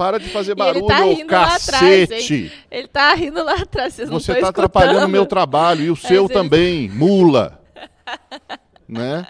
[0.00, 2.50] Para de fazer barulho, tá rindo lá atrás, cacete!
[2.70, 5.12] Ele tá rindo lá atrás, vocês não Você estão tá atrapalhando o escutando.
[5.12, 7.60] meu trabalho e o seu também, mula.
[8.88, 9.26] né?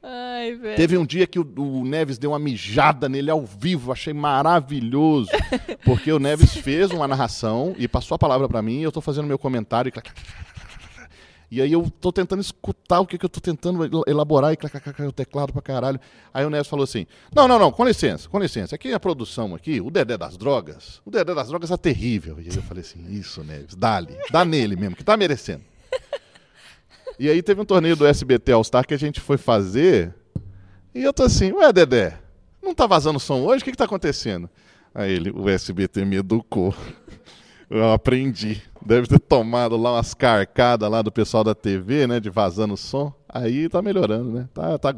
[0.00, 0.76] Ai, velho.
[0.76, 5.30] Teve um dia que o, o Neves deu uma mijada nele ao vivo, achei maravilhoso.
[5.84, 9.26] Porque o Neves fez uma narração e passou a palavra pra mim, eu tô fazendo
[9.26, 9.88] meu comentário.
[9.90, 9.92] E,
[11.50, 14.56] e aí eu tô tentando escutar o que, que eu tô tentando el- elaborar e
[14.56, 15.98] clac, clac, clac, o teclado pra caralho.
[16.32, 18.74] Aí o Neves falou assim: Não, não, não, com licença, com licença.
[18.74, 21.00] Aqui é a produção aqui, o Dedé das drogas.
[21.06, 22.36] O Dedé das drogas é terrível.
[22.38, 25.62] E aí eu falei assim: Isso, Neves, dá-lhe, dá nele mesmo, que tá merecendo.
[27.18, 30.14] E aí teve um torneio do SBT All Star que a gente foi fazer.
[30.94, 32.16] E eu tô assim, ué, Dedé,
[32.62, 33.62] não tá vazando som hoje?
[33.62, 34.48] O que que tá acontecendo?
[34.94, 36.72] Aí ele, o SBT me educou.
[37.70, 38.62] Eu aprendi.
[38.84, 42.18] Deve ter tomado lá umas carcadas lá do pessoal da TV, né?
[42.18, 43.12] De vazando som.
[43.28, 44.48] Aí tá melhorando, né?
[44.54, 44.94] Tá, tá.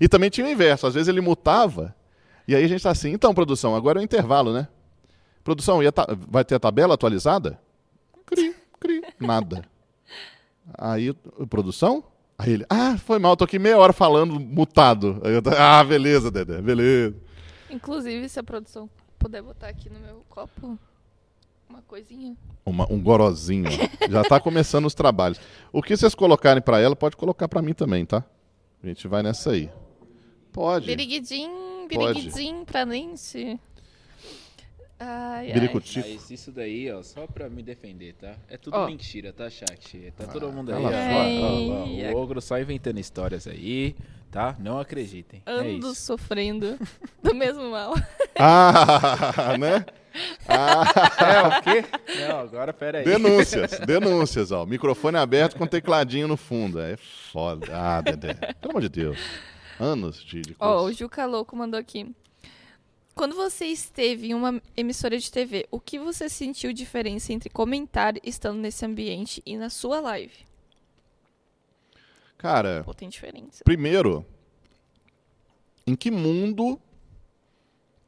[0.00, 0.86] E também tinha o inverso.
[0.86, 1.94] Às vezes ele mutava.
[2.46, 4.66] E aí a gente tá assim, então, produção, agora é o intervalo, né?
[5.44, 5.78] Produção,
[6.28, 7.58] vai ter a tabela atualizada?
[8.26, 9.64] Cri, cri, nada.
[10.76, 11.12] Aí,
[11.48, 12.02] produção?
[12.36, 15.20] Aí ele, ah, foi mal, tô aqui meia hora falando mutado.
[15.24, 17.16] Eu, ah, beleza, Dedé, beleza.
[17.70, 20.78] Inclusive, se a produção puder botar aqui no meu copo
[21.72, 22.36] uma coisinha.
[22.64, 23.68] Uma- um gorozinho.
[24.10, 25.40] Já tá começando os trabalhos.
[25.72, 28.22] O que vocês colocarem pra ela, pode colocar pra mim também, tá?
[28.82, 29.70] A gente vai nessa aí.
[30.52, 30.86] Pode.
[30.86, 31.48] Biriguidim,
[31.92, 32.14] Pode.
[32.20, 33.58] biriguidim pra Nancy.
[35.00, 35.52] Ai, ai.
[35.52, 36.06] Biricutico.
[36.08, 38.34] Mas isso daí, ó, só pra me defender, tá?
[38.48, 38.86] É tudo Ó.
[38.86, 40.12] mentira, tá, chat?
[40.16, 43.96] Tá todo mundo aí, ó, ó, ó, Ai, O ogro só inventando histórias aí,
[44.30, 44.54] tá?
[44.60, 45.42] Não acreditem.
[45.44, 45.94] é Ando isso.
[45.96, 46.78] sofrendo
[47.22, 47.94] do mesmo mal.
[48.38, 49.84] Ah, né?
[50.48, 50.84] Ah,
[51.20, 51.84] É o quê?
[52.28, 53.04] Não, agora pera aí.
[53.04, 54.66] denúncias, denúncias, ó.
[54.66, 56.78] Microfone aberto com tecladinho no fundo.
[56.80, 57.66] É foda.
[57.72, 58.34] Ah, Dedé.
[58.34, 59.18] Pelo amor de Deus.
[59.80, 60.98] Anos de, de Ó, o coisa.
[60.98, 62.14] Juca Louco mandou aqui.
[63.14, 68.14] Quando você esteve em uma emissora de TV, o que você sentiu diferença entre comentar
[68.22, 70.32] estando nesse ambiente e na sua live?
[72.38, 73.62] Cara, Pô, tem diferença.
[73.64, 74.24] primeiro,
[75.86, 76.80] em que mundo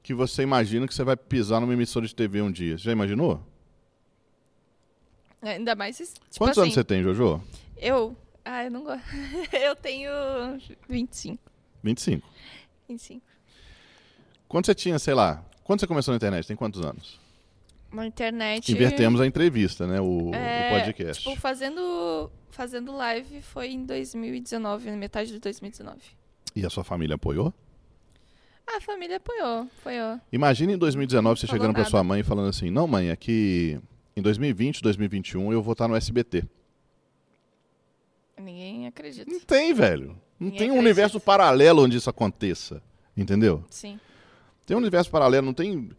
[0.05, 2.77] que você imagina que você vai pisar numa emissora de TV um dia?
[2.77, 3.43] Você já imaginou?
[5.41, 5.97] Ainda mais.
[5.97, 7.43] Tipo Quantos assim, anos você tem, Jojo?
[7.79, 8.15] Eu.
[8.45, 9.03] Ah, eu não gosto.
[9.51, 10.11] eu tenho
[10.87, 11.39] 25.
[11.83, 12.29] 25.
[12.87, 13.23] 25.
[14.47, 17.19] Quando você tinha, sei lá, quando você começou na internet, tem quantos anos?
[17.91, 18.71] Na internet.
[18.73, 20.03] Invertemos a entrevista, né?
[20.03, 21.23] O, o é, podcast.
[21.23, 25.99] Tipo, fazendo, fazendo live foi em 2019, na metade de 2019.
[26.55, 27.55] E a sua família apoiou?
[28.67, 30.21] A família apoiou, apoiou.
[30.33, 31.91] Imagina em 2019 você Falou chegando pra nada.
[31.91, 33.79] sua mãe e falando assim: Não, mãe, é que
[34.17, 36.45] em 2020, 2021 eu vou estar no SBT.
[38.41, 39.31] Ninguém acredita.
[39.31, 40.09] Não tem, velho.
[40.09, 40.81] Não Ninguém tem um acredita.
[40.81, 42.83] universo paralelo onde isso aconteça.
[43.17, 43.65] Entendeu?
[43.71, 43.99] Sim.
[44.67, 45.91] Tem um universo paralelo, não tem.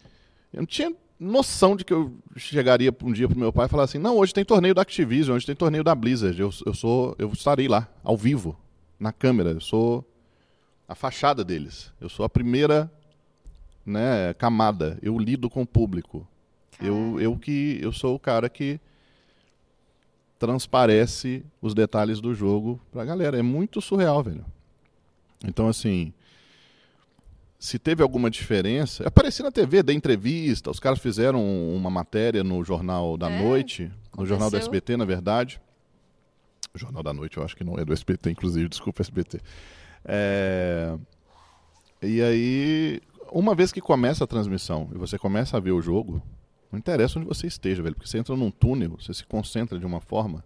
[0.52, 3.84] Eu não tinha noção de que eu chegaria um dia pro meu pai e falar
[3.84, 6.40] assim: não, hoje tem torneio da Activision, hoje tem torneio da Blizzard.
[6.40, 7.16] Eu, eu sou.
[7.18, 8.58] Eu estarei lá, ao vivo,
[9.00, 9.52] na câmera.
[9.52, 10.06] Eu sou
[10.88, 11.92] a fachada deles.
[12.00, 12.92] Eu sou a primeira
[13.86, 14.98] né, camada.
[15.02, 16.28] Eu lido com o público.
[16.82, 17.80] Eu, eu que.
[17.82, 18.80] Eu sou o cara que
[20.38, 23.40] transparece os detalhes do jogo pra galera.
[23.40, 24.46] É muito surreal, velho.
[25.44, 26.14] Então, assim
[27.66, 29.04] se teve alguma diferença.
[29.04, 31.44] Eu apareci na TV, dei entrevista, os caras fizeram
[31.76, 34.58] uma matéria no Jornal da É, Noite, no Jornal do.
[34.58, 35.60] SBT, na verdade.
[36.74, 39.42] O Jornal da Noite, eu acho que não é do SBT, inclusive, desculpa, SBT.
[40.06, 40.96] É,
[42.02, 43.02] E aí,
[43.32, 46.22] uma vez que começa a transmissão e você começa a ver o jogo,
[46.72, 49.86] não interessa onde você esteja, velho, porque você entra num túnel, você se concentra de
[49.86, 50.44] uma forma,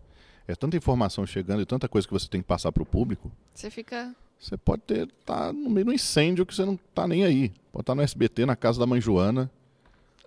[0.48, 3.32] é tanta informação chegando e tanta coisa que você tem que passar para o público,
[3.54, 4.16] Você fica.
[4.40, 7.52] você pode ter tá no meio de um incêndio que você não tá nem aí.
[7.72, 9.52] Pode estar no SBT, na casa da mãe Joana.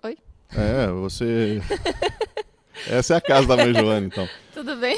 [0.03, 0.17] Oi?
[0.51, 1.61] É, você.
[2.89, 4.27] Essa é a casa da mãe Joana, então.
[4.53, 4.97] Tudo bem?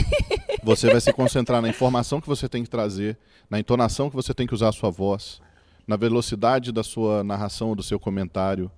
[0.63, 3.17] Você vai se concentrar na informação que você tem que trazer,
[3.49, 5.41] na entonação que você tem que usar a sua voz,
[5.87, 8.71] na velocidade da sua narração ou do seu comentário,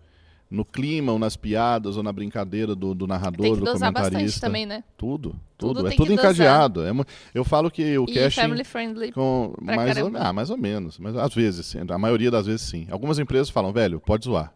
[0.49, 3.91] no clima, ou nas piadas, ou na brincadeira do, do narrador, Tem que do dosar
[3.91, 4.48] bastante comentarista.
[4.48, 4.84] também, né?
[4.98, 5.88] Tudo, Tudo tudo.
[5.90, 6.86] é tudo encadeado.
[6.86, 6.91] É
[7.34, 8.41] eu falo que o E casting...
[8.41, 9.11] family friendly.
[9.11, 10.98] Com, mais, ou, ah, mais ou menos.
[10.99, 11.80] Mas às vezes, sim.
[11.90, 12.88] a maioria das vezes sim.
[12.90, 14.53] Algumas empresas falam, velho, pode zoar.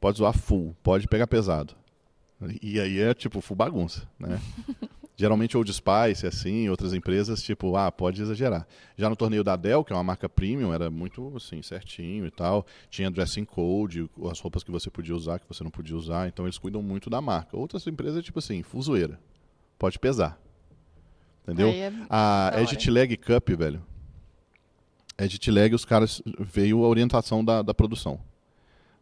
[0.00, 1.74] Pode zoar full, pode pegar pesado.
[2.62, 4.40] E aí é tipo full bagunça, né?
[5.20, 8.66] Geralmente Old Spice, assim, outras empresas, tipo, ah, pode exagerar.
[8.96, 12.30] Já no torneio da Dell, que é uma marca premium, era muito, assim, certinho e
[12.30, 12.64] tal.
[12.88, 16.26] Tinha dressing code, as roupas que você podia usar, que você não podia usar.
[16.26, 17.54] Então eles cuidam muito da marca.
[17.54, 19.20] Outras empresas, tipo assim, fuzoeira.
[19.78, 20.40] Pode pesar.
[21.42, 21.68] Entendeu?
[21.68, 22.52] É A.
[22.62, 23.82] Edit Lag Cup, velho.
[25.18, 26.22] Edit Lag, os caras.
[26.38, 28.18] Veio a orientação da, da produção.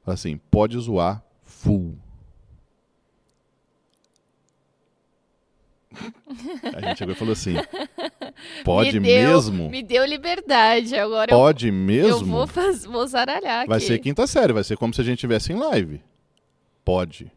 [0.04, 1.96] Assim, pode zoar full.
[6.76, 7.54] A gente chegou e falou assim:
[8.64, 9.70] pode me deu, mesmo?
[9.70, 10.94] Me deu liberdade.
[10.96, 12.26] Agora eu- Pode eu, mesmo?
[12.26, 13.86] vou, faz, vou zaralhar Vai aqui.
[13.86, 16.02] ser quinta série, vai ser como se a gente estivesse em live.
[16.84, 17.30] Pode.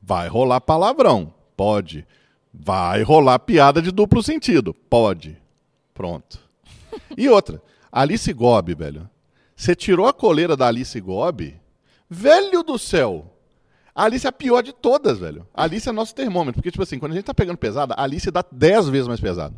[0.00, 1.34] Vai rolar palavrão.
[1.56, 2.06] Pode.
[2.54, 4.72] Vai rolar piada de duplo sentido.
[4.72, 5.36] Pode.
[5.92, 6.38] Pronto.
[7.16, 7.60] E outra,
[7.90, 9.08] Alice Gobi, velho.
[9.56, 11.60] Você tirou a coleira da Alice Gobi?
[12.08, 13.34] Velho do céu!
[13.98, 15.44] A Alice é a pior de todas, velho.
[15.52, 16.60] A Alice é nosso termômetro.
[16.60, 19.18] Porque, tipo assim, quando a gente tá pegando pesada, a Alice dá 10 vezes mais
[19.20, 19.56] pesado.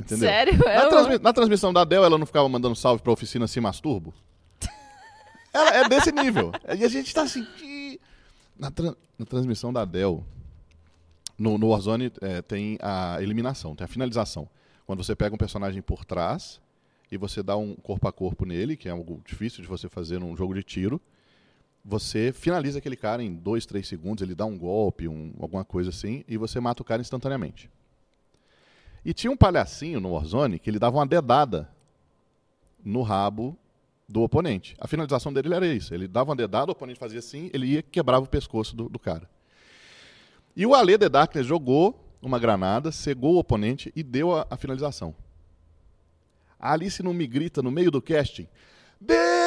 [0.00, 0.28] Entendeu?
[0.30, 0.58] Sério?
[0.58, 3.60] Na, Eu- transmi- na transmissão da Dell, ela não ficava mandando salve pra oficina Se
[3.60, 4.14] Masturbo?
[5.52, 6.52] Ela é desse nível.
[6.78, 7.46] E a gente tá assim.
[7.62, 8.00] "Ih".
[8.58, 10.24] Na, tran- na transmissão da Dell,
[11.38, 14.48] no, no Warzone é, tem a eliminação, tem a finalização.
[14.86, 16.60] Quando você pega um personagem por trás
[17.10, 20.18] e você dá um corpo a corpo nele, que é algo difícil de você fazer
[20.18, 20.98] num jogo de tiro,
[21.84, 25.90] você finaliza aquele cara em dois, três segundos, ele dá um golpe, um- alguma coisa
[25.90, 27.68] assim, e você mata o cara instantaneamente.
[29.04, 31.68] E tinha um palhacinho no Warzone que ele dava uma dedada
[32.84, 33.56] no rabo
[34.08, 34.76] do oponente.
[34.78, 35.92] A finalização dele era isso.
[35.92, 38.98] Ele dava uma dedada, o oponente fazia assim, ele ia quebrava o pescoço do, do
[38.98, 39.28] cara.
[40.54, 44.56] E o Ale The Darkness jogou uma granada, cegou o oponente e deu a, a
[44.56, 45.14] finalização.
[46.60, 48.46] A Alice não me grita no meio do casting.
[49.00, 49.41] No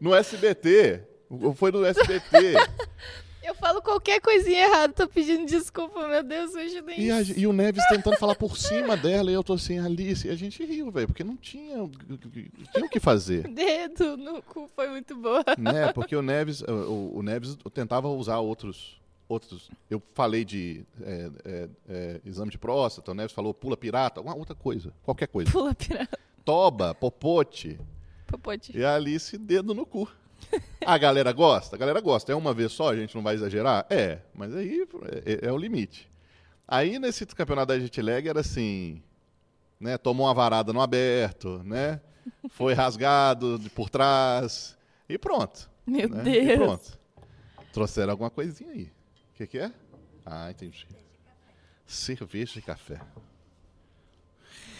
[0.00, 1.02] no SBT.
[1.56, 2.54] Foi no SBT.
[3.42, 6.98] Eu falo qualquer coisinha errada, tô pedindo desculpa, meu Deus, me ajudem.
[7.00, 10.26] E, a- e o Neves tentando falar por cima dela, e eu tô assim, Alice,
[10.26, 14.40] e a gente riu, velho, porque não tinha, não tinha o que fazer, Dedo no
[14.42, 15.44] cu foi muito boa.
[15.58, 15.92] né?
[15.92, 18.98] Porque o Neves, o- o Neves tentava usar outros,
[19.28, 19.70] outros.
[19.90, 24.34] Eu falei de é, é, é, exame de próstata, o Neves falou pula pirata, uma
[24.34, 25.50] outra coisa, qualquer coisa.
[25.50, 26.18] Pula pirata.
[26.44, 27.78] Toba, popote,
[28.26, 28.76] Popote.
[28.76, 30.08] e a Alice dedo no cu.
[30.84, 31.74] A galera gosta?
[31.74, 32.30] A galera gosta.
[32.32, 33.86] É uma vez só, a gente não vai exagerar?
[33.88, 34.86] É, mas aí
[35.24, 36.10] é, é o limite.
[36.68, 39.02] Aí nesse campeonato da Jet Lag era assim,
[39.80, 39.96] né?
[39.96, 42.00] Tomou uma varada no aberto, né?
[42.50, 44.76] Foi rasgado de por trás
[45.08, 45.70] e pronto.
[45.86, 46.22] Meu né?
[46.26, 46.58] E Deus.
[46.58, 46.98] pronto.
[47.72, 48.90] Trouxeram alguma coisinha aí.
[49.34, 49.72] O que, que é?
[50.24, 50.86] Ah, entendi.
[51.86, 53.00] Cerveja e café.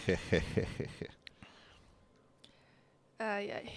[3.17, 3.71] Ai, ai.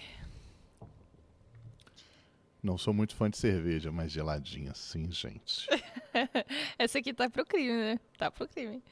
[2.61, 5.65] Não sou muito fã de cerveja, mas geladinha sim, gente.
[6.77, 7.99] Essa aqui tá pro crime, né?
[8.17, 8.83] Tá pro crime.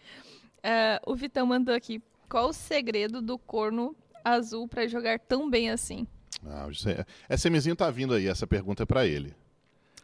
[0.64, 2.02] Ah, o Vitão mandou aqui.
[2.30, 3.94] Qual o segredo do corno
[4.24, 6.08] azul pra jogar tão bem assim?
[6.46, 9.36] Ah, o G- SMzinho tá vindo aí, essa pergunta é pra ele.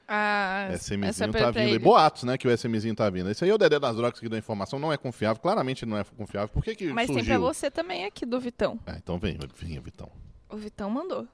[0.08, 1.80] Ah, SMzinho tá vindo ele.
[1.80, 3.30] Boatos, né, que o SMzinho tá vindo.
[3.30, 5.42] Esse aí é o Dedé das Drogas que dá informação, não é confiável.
[5.42, 6.50] Claramente não é confiável.
[6.50, 7.24] Por que que Mas surgiu?
[7.24, 8.80] tem pra você também aqui do Vitão.
[8.86, 10.12] Ah, então vem, vem, Vitão.
[10.50, 11.28] O Vitão mandou.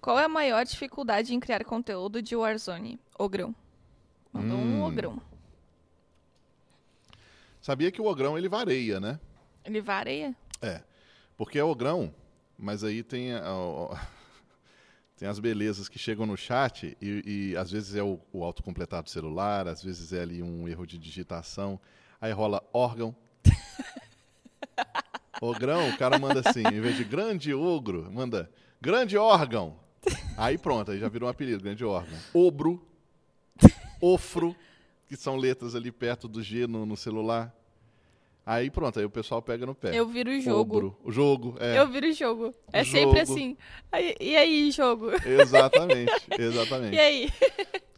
[0.00, 2.98] Qual é a maior dificuldade em criar conteúdo de Warzone?
[3.18, 3.54] Ogrão.
[4.32, 4.84] Mandou um Hum.
[4.84, 5.20] ogrão.
[7.60, 9.20] Sabia que o Ogrão, ele vareia, né?
[9.64, 10.34] Ele vareia?
[10.62, 10.80] É,
[11.36, 12.12] porque é Ogrão,
[12.58, 13.42] mas aí tem, a-
[15.20, 19.04] tem as belezas que chegam no chat e, e às vezes é o, o autocompletado
[19.04, 21.78] do celular, às vezes é ali um erro de digitação,
[22.18, 23.14] aí rola órgão.
[25.42, 29.78] Ogrão, o cara manda assim, em vez de grande ogro, manda grande órgão.
[30.38, 32.18] Aí pronto, aí já virou um apelido, grande órgão.
[32.32, 32.82] Obro,
[34.00, 34.56] ofro,
[35.06, 37.54] que são letras ali perto do G no, no celular.
[38.44, 39.96] Aí pronto, aí o pessoal pega no pé.
[39.96, 40.76] Eu viro o jogo.
[40.76, 40.98] Obro.
[41.04, 41.78] O jogo, é.
[41.78, 42.54] Eu viro o jogo.
[42.72, 43.32] É sempre Jogo.
[43.32, 43.56] assim.
[43.92, 45.10] Aí- e aí, jogo?
[45.24, 46.96] Exatamente, exatamente.
[46.96, 47.30] E aí?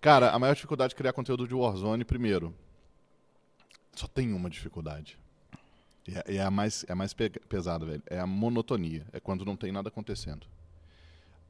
[0.01, 2.55] Cara, a maior dificuldade de criar conteúdo de Warzone, primeiro,
[3.94, 5.16] só tem uma dificuldade.
[6.09, 8.02] E é, é a mais, é a mais pe- pesada, velho.
[8.06, 9.06] É a monotonia.
[9.12, 10.47] É quando não tem nada acontecendo.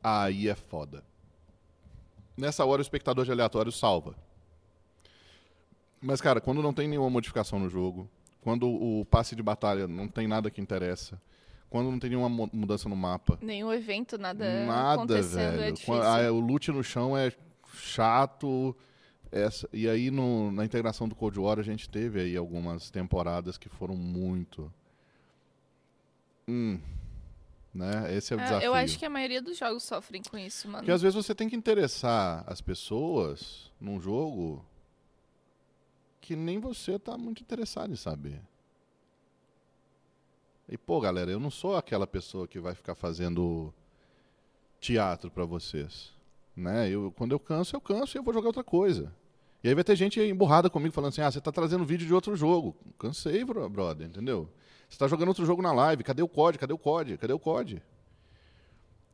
[0.02, 1.02] Aí é foda.
[2.36, 4.14] Nessa hora o espectador de aleatório salva.
[6.00, 8.08] Mas, cara, quando não tem nenhuma modificação no jogo,
[8.42, 11.18] quando o passe de batalha não tem nada que interessa,
[11.70, 13.38] quando não tem nenhuma mu- mudança no mapa.
[13.40, 15.62] Nenhum evento, nada, Nada, acontecendo, velho.
[15.62, 16.02] é difícil.
[16.02, 17.32] Ah, o loot no chão é
[17.74, 18.76] chato.
[19.30, 23.56] Essa, e aí no- na integração do Cold War a gente teve aí algumas temporadas
[23.56, 24.70] que foram muito.
[26.46, 26.78] Hum,
[27.74, 28.14] né?
[28.14, 28.66] Esse é o É, desafio.
[28.66, 30.78] eu acho que a maioria dos jogos sofrem com isso, mano.
[30.80, 34.62] Porque às vezes você tem que interessar as pessoas num jogo
[36.22, 38.40] que nem você tá muito interessado em saber.
[40.68, 43.74] E pô, galera, eu não sou aquela pessoa que vai ficar fazendo
[44.80, 46.12] teatro pra vocês,
[46.56, 46.88] né?
[46.88, 49.12] Eu quando eu canso, eu canso e eu vou jogar outra coisa.
[49.62, 52.14] E aí vai ter gente emburrada comigo falando assim: "Ah, você tá trazendo vídeo de
[52.14, 52.74] outro jogo".
[52.98, 54.48] Cansei, bro- brother, entendeu?
[54.88, 56.58] Você tá jogando outro jogo na live, cadê o COD?
[56.58, 57.18] Cadê o COD?
[57.18, 57.82] Cadê o COD?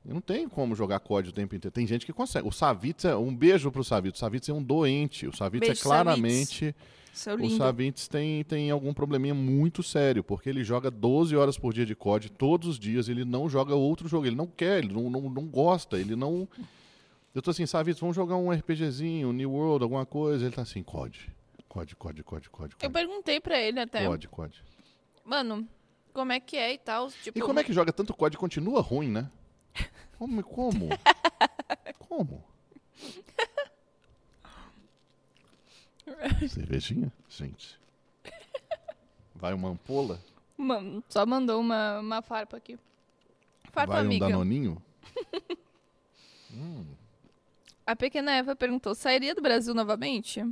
[0.09, 1.71] Eu não tenho como jogar COD o tempo inteiro.
[1.71, 2.49] Tem gente que consegue.
[2.49, 3.15] O Savitz é.
[3.15, 4.17] Um beijo pro Savitz.
[4.17, 5.27] O Savitz é um doente.
[5.27, 6.75] O Savitz Beijo, é claramente.
[7.13, 7.51] Seu O.
[7.51, 10.25] Savitz tem, tem algum probleminha muito sério.
[10.25, 13.11] Porque ele joga 12 horas por dia de COD todos os dias.
[13.11, 14.25] Ele não joga outro jogo.
[14.25, 15.99] Ele não quer, ele não, não, não gosta.
[15.99, 16.49] Ele não.
[17.35, 20.47] Eu tô assim, Savitz, vamos jogar um RPGzinho, New World, alguma coisa.
[20.47, 21.31] Ele tá assim, COD.
[21.69, 22.77] COD, COD, COD, COD.
[22.81, 24.65] Eu perguntei pra ele até, COD, COD.
[25.23, 25.69] mano,
[26.15, 27.11] como é que é e tal.
[27.11, 29.31] Tipo, E como é que joga tanto COD e continua ruim, né?
[30.19, 30.43] Como?
[30.43, 30.89] Como?
[31.99, 32.45] Como?
[36.49, 37.13] Cervejinha?
[37.29, 37.79] Gente.
[39.35, 40.21] Vai uma ampola?
[41.09, 42.79] Só mandou uma, uma farpa aqui.
[43.71, 44.29] Farpa Vai um amiga.
[44.29, 44.83] danoninho?
[47.87, 50.45] A pequena Eva perguntou, sairia do Brasil novamente?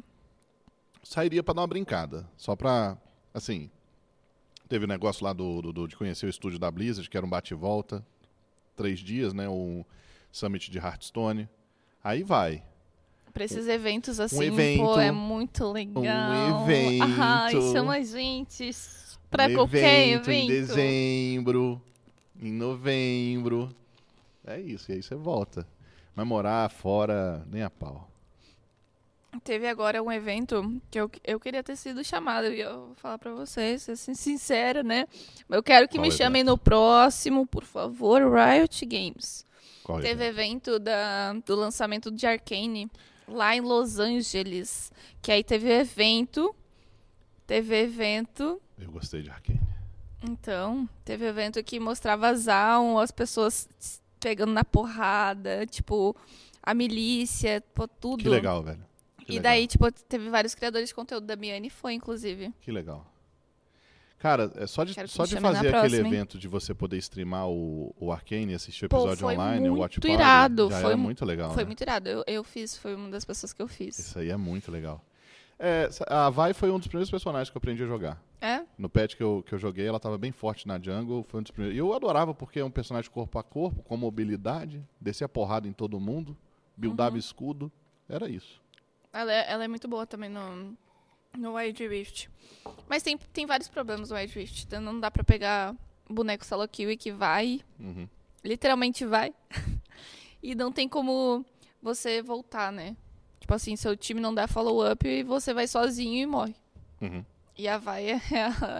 [1.02, 2.28] Sairia pra dar uma brincada.
[2.36, 2.96] Só pra,
[3.34, 3.70] assim...
[4.68, 7.24] Teve o negócio lá do, do- do- de conhecer o estúdio da Blizzard, que era
[7.24, 8.04] um bate e volta.
[8.76, 9.48] Três dias, né?
[9.48, 9.84] O
[10.30, 11.48] Summit de Hearthstone.
[12.04, 12.62] Aí vai.
[13.32, 14.82] Pra esses eventos assim, evento.
[14.82, 16.62] pô, é muito legal.
[16.62, 17.04] evento.
[17.18, 18.70] Ai, chama a gente
[19.30, 20.44] pra um qualquer evento evento.
[20.44, 21.82] em dezembro,
[22.40, 23.68] em novembro.
[24.46, 25.66] É isso, e aí você volta.
[26.14, 28.08] Mas morar fora, nem a pau.
[29.42, 32.48] Teve agora um evento que eu, eu queria ter sido chamada.
[32.48, 35.06] E eu vou falar pra vocês, ser assim, sincera, né?
[35.48, 36.18] Eu quero que Qual me evento?
[36.18, 39.44] chamem no próximo, por favor, Riot Games.
[39.84, 40.70] Qual Teve evento?
[40.70, 42.90] evento da, do lançamento de Arcane
[43.28, 44.90] lá em Los Angeles.
[45.22, 46.54] Que aí teve evento.
[47.46, 48.60] Teve evento.
[48.78, 49.60] Eu gostei de Arkane.
[50.22, 53.68] Então, teve evento que mostrava Zaun, as pessoas
[54.18, 56.16] pegando na porrada, tipo,
[56.62, 58.24] a milícia, pô, tudo.
[58.24, 58.84] Que legal, velho.
[59.26, 59.42] Que E legal.
[59.52, 62.54] daí, tipo, teve vários criadores de conteúdo da Miane foi, inclusive.
[62.60, 63.04] Que legal.
[64.18, 67.48] Cara, é só de, Quero só de fazer aquele próxima, evento de você poder streamar
[67.48, 70.80] o, o Arcane e assistir o Pô, episódio foi online, o Watch Party, irado, já
[70.80, 71.52] foi é mu- muito legal.
[71.52, 71.66] Foi né?
[71.66, 72.08] muito irado.
[72.08, 73.98] Eu, eu fiz, foi uma das pessoas que eu fiz.
[73.98, 75.04] Isso aí é muito legal.
[75.58, 78.22] É, a Vi foi um dos primeiros personagens que eu aprendi a jogar.
[78.40, 78.62] É?
[78.78, 81.22] No patch que eu, que eu joguei, ela tava bem forte na jungle.
[81.28, 81.76] Foi um dos primeiros.
[81.76, 85.72] E eu adorava porque é um personagem corpo a corpo, com mobilidade, descia porrada em
[85.72, 86.36] todo mundo,
[86.76, 87.18] buildava Uhum.
[87.18, 87.72] escudo.
[88.08, 88.60] Era isso.
[89.20, 90.76] Ela é, ela é muito boa também no,
[91.36, 92.28] no Wild Rift.
[92.88, 94.64] Mas tem, tem vários problemas no Wild Rift.
[94.66, 95.74] Então não dá pra pegar
[96.08, 98.08] boneco solo kill e que vai, Uhum.
[98.44, 99.32] literalmente vai.
[100.42, 101.44] e não tem como
[101.82, 102.96] você voltar, né?
[103.40, 106.54] Tipo assim, seu time não dá follow-up e você vai sozinho e morre.
[107.00, 107.24] Uhum.
[107.58, 108.20] E a vai é,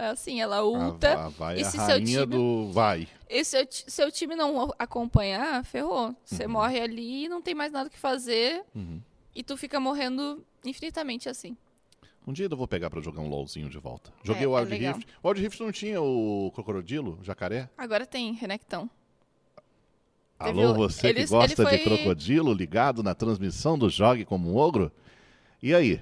[0.03, 1.13] é assim, ela A, ulta.
[1.17, 3.07] a vai E é a se seu rainha time- do vai.
[3.29, 6.15] E se seu, seu time não acompanhar, ferrou.
[6.23, 6.51] Você Uhum.
[6.51, 8.63] morre ali e não tem mais nada o que fazer.
[8.75, 9.01] Uhum.
[9.37, 11.55] E tu fica morrendo infinitamente assim.
[12.25, 14.11] Um dia eu vou pegar pra jogar um LOLzinho de volta.
[14.23, 14.95] Joguei É, o é Wild legal.
[14.95, 15.07] Rift.
[15.21, 17.69] O Wild Rift não tinha o crocodilo, o jacaré?
[17.77, 18.89] Agora tem Renectão.
[20.39, 24.57] Alô, você que gosta ele de foi- crocodilo ligado na transmissão do Jogue como um
[24.57, 24.91] Ogro?
[25.61, 26.01] E aí?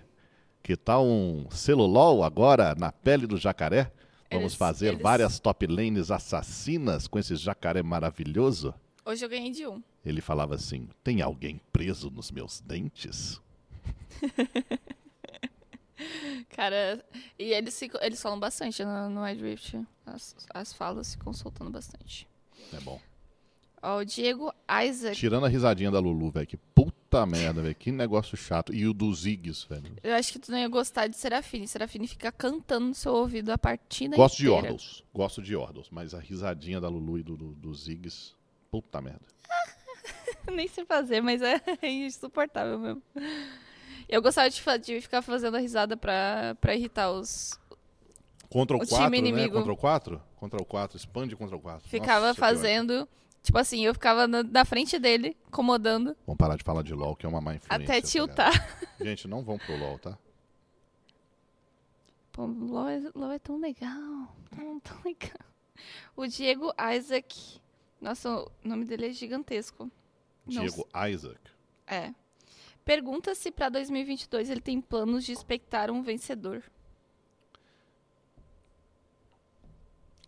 [0.63, 3.91] Que tal um celulol agora na pele do jacaré?
[4.31, 8.73] Vamos Eles- fazer eles- várias top lanes assassinas com esse jacaré maravilhoso?
[9.05, 9.81] Hoje eu ganhei de um.
[10.03, 13.39] Ele falava assim: tem alguém preso nos meus dentes?
[16.49, 17.03] Cara,
[17.39, 19.79] e eles, ficam- eles falam bastante no, no Wild Rift.
[20.05, 22.27] As, as falas ficam soltando bastante.
[22.73, 22.99] É bom.
[23.81, 24.51] Ó, o Diego
[24.87, 25.15] Isaac.
[25.15, 26.47] Tirando a risadinha da Lulu, velho.
[26.47, 27.75] Que puta merda, velho.
[27.75, 28.73] Que negócio chato.
[28.73, 29.95] E o dos Ziggs, velho.
[30.03, 31.67] Eu acho que tu não ia gostar de Serafine.
[31.67, 34.67] Serafine fica cantando no seu ouvido a partida Gosto de inteira.
[34.67, 35.03] Yordles.
[35.13, 35.87] Gosto de Yordles.
[35.91, 38.33] Mas a risadinha da Lulu e do, do, dos Ziggs.
[38.81, 39.21] Puta merda.
[40.51, 41.41] Nem sei fazer, mas
[41.81, 43.01] é insuportável mesmo.
[44.09, 47.57] Eu gostava de, de ficar fazendo a risada pra, pra irritar os.
[48.49, 49.29] Contra o, O 4, time né?
[49.29, 49.55] inimigo.
[49.55, 50.21] Contra o 4?
[50.35, 50.97] Contra o 4.
[50.97, 51.87] Expande contra o 4.
[51.87, 53.07] Ficava Nossa, fazendo.
[53.41, 56.17] Tipo assim, eu ficava na, na frente dele, incomodando.
[56.25, 57.85] Vamos parar de falar de LOL, que é uma má influência.
[57.85, 58.51] até tá tiltar.
[58.99, 60.17] Gente, não vão pro LOL, tá?
[62.33, 64.35] Pô, LOL é, LOL é tão legal.
[64.53, 65.39] Tão, tão legal.
[66.17, 67.61] O Diego Isaac.
[67.99, 69.89] Nossa, o nome dele é gigantesco.
[70.45, 71.39] Não Diego Isaac.
[71.87, 72.13] É.
[72.83, 76.63] Pergunta se pra 2022 ele tem planos de expectar um vencedor.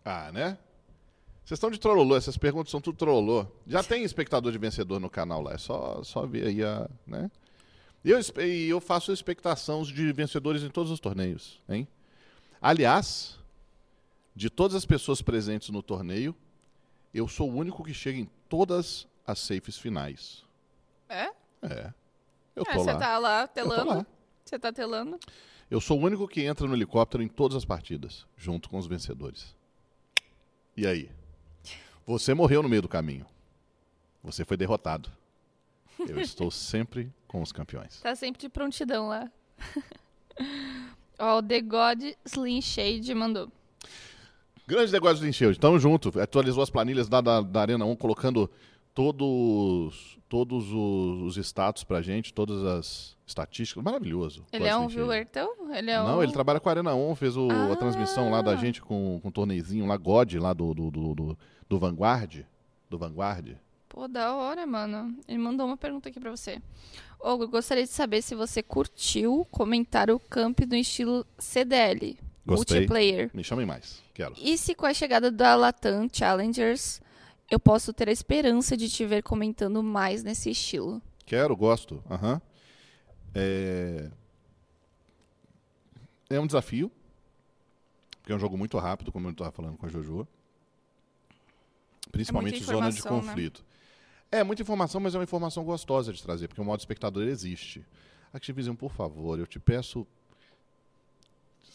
[0.04, 0.58] Ah, né?
[1.44, 3.46] Vocês estão de trololô, essas perguntas são tudo trololô.
[3.66, 6.90] Já tem espectador de vencedor no canal lá, é só, só ver aí a.
[7.06, 7.30] Né?
[8.04, 8.18] E eu,
[8.68, 11.86] eu faço expectação de vencedores em todos os torneios, hein?
[12.60, 13.38] Aliás,
[14.34, 16.34] de todas as pessoas presentes no torneio,
[17.18, 20.44] eu sou o único que chega em todas as safes finais.
[21.08, 21.30] É?
[21.62, 21.92] É.
[22.56, 22.98] Eu É, tô você lá.
[22.98, 24.06] tá lá telando.
[24.44, 25.18] Você tá telando.
[25.70, 28.86] Eu sou o único que entra no helicóptero em todas as partidas, junto com os
[28.86, 29.54] vencedores.
[30.76, 31.10] E aí?
[32.06, 33.26] Você morreu no meio do caminho.
[34.22, 35.10] Você foi derrotado.
[35.98, 38.00] Eu estou sempre com os campeões.
[38.00, 39.30] Tá sempre de prontidão lá.
[41.18, 43.50] Ó, o The God Slim Shade mandou.
[44.68, 45.56] Grande negócio do Encheu.
[45.56, 46.20] Tamo junto.
[46.20, 48.50] Atualizou as planilhas da, da, da Arena 1, colocando
[48.94, 53.82] todos, todos os, os status pra gente, todas as estatísticas.
[53.82, 54.44] Maravilhoso.
[54.52, 55.48] Ele é do um viewer teu?
[55.74, 56.22] Ele é Não, um...
[56.22, 57.76] ele trabalha com a Arena 1, fez o- a Ah.
[57.76, 61.38] transmissão lá da gente com, com o torneizinho lá, God, lá do, do, do, do,
[61.68, 62.44] do Vanguard.
[62.90, 63.56] Do Vanguard.
[63.88, 65.16] Pô, da hora, mano.
[65.26, 66.60] Ele mandou uma pergunta aqui pra você.
[67.24, 72.18] Eu gostaria de saber se você curtiu comentar o camp no estilo CDL.
[72.48, 72.78] Gostei.
[72.78, 73.30] Multiplayer.
[73.34, 74.02] Me chamem mais.
[74.14, 74.34] Quero.
[74.38, 77.00] E se com a chegada da Latam Challengers,
[77.50, 81.02] eu posso ter a esperança de te ver comentando mais nesse estilo?
[81.26, 82.02] Quero, gosto.
[82.10, 82.40] Aham.
[83.34, 84.10] É...
[86.30, 86.90] é um desafio.
[88.20, 90.26] Porque é um jogo muito rápido, como eu estava falando com a Jojo.
[92.10, 93.08] Principalmente muita zona de né?
[93.08, 93.64] conflito.
[94.30, 97.84] É muita informação, mas é uma informação gostosa de trazer, porque o modo espectador existe.
[98.32, 100.06] Activision, por favor, eu te peço.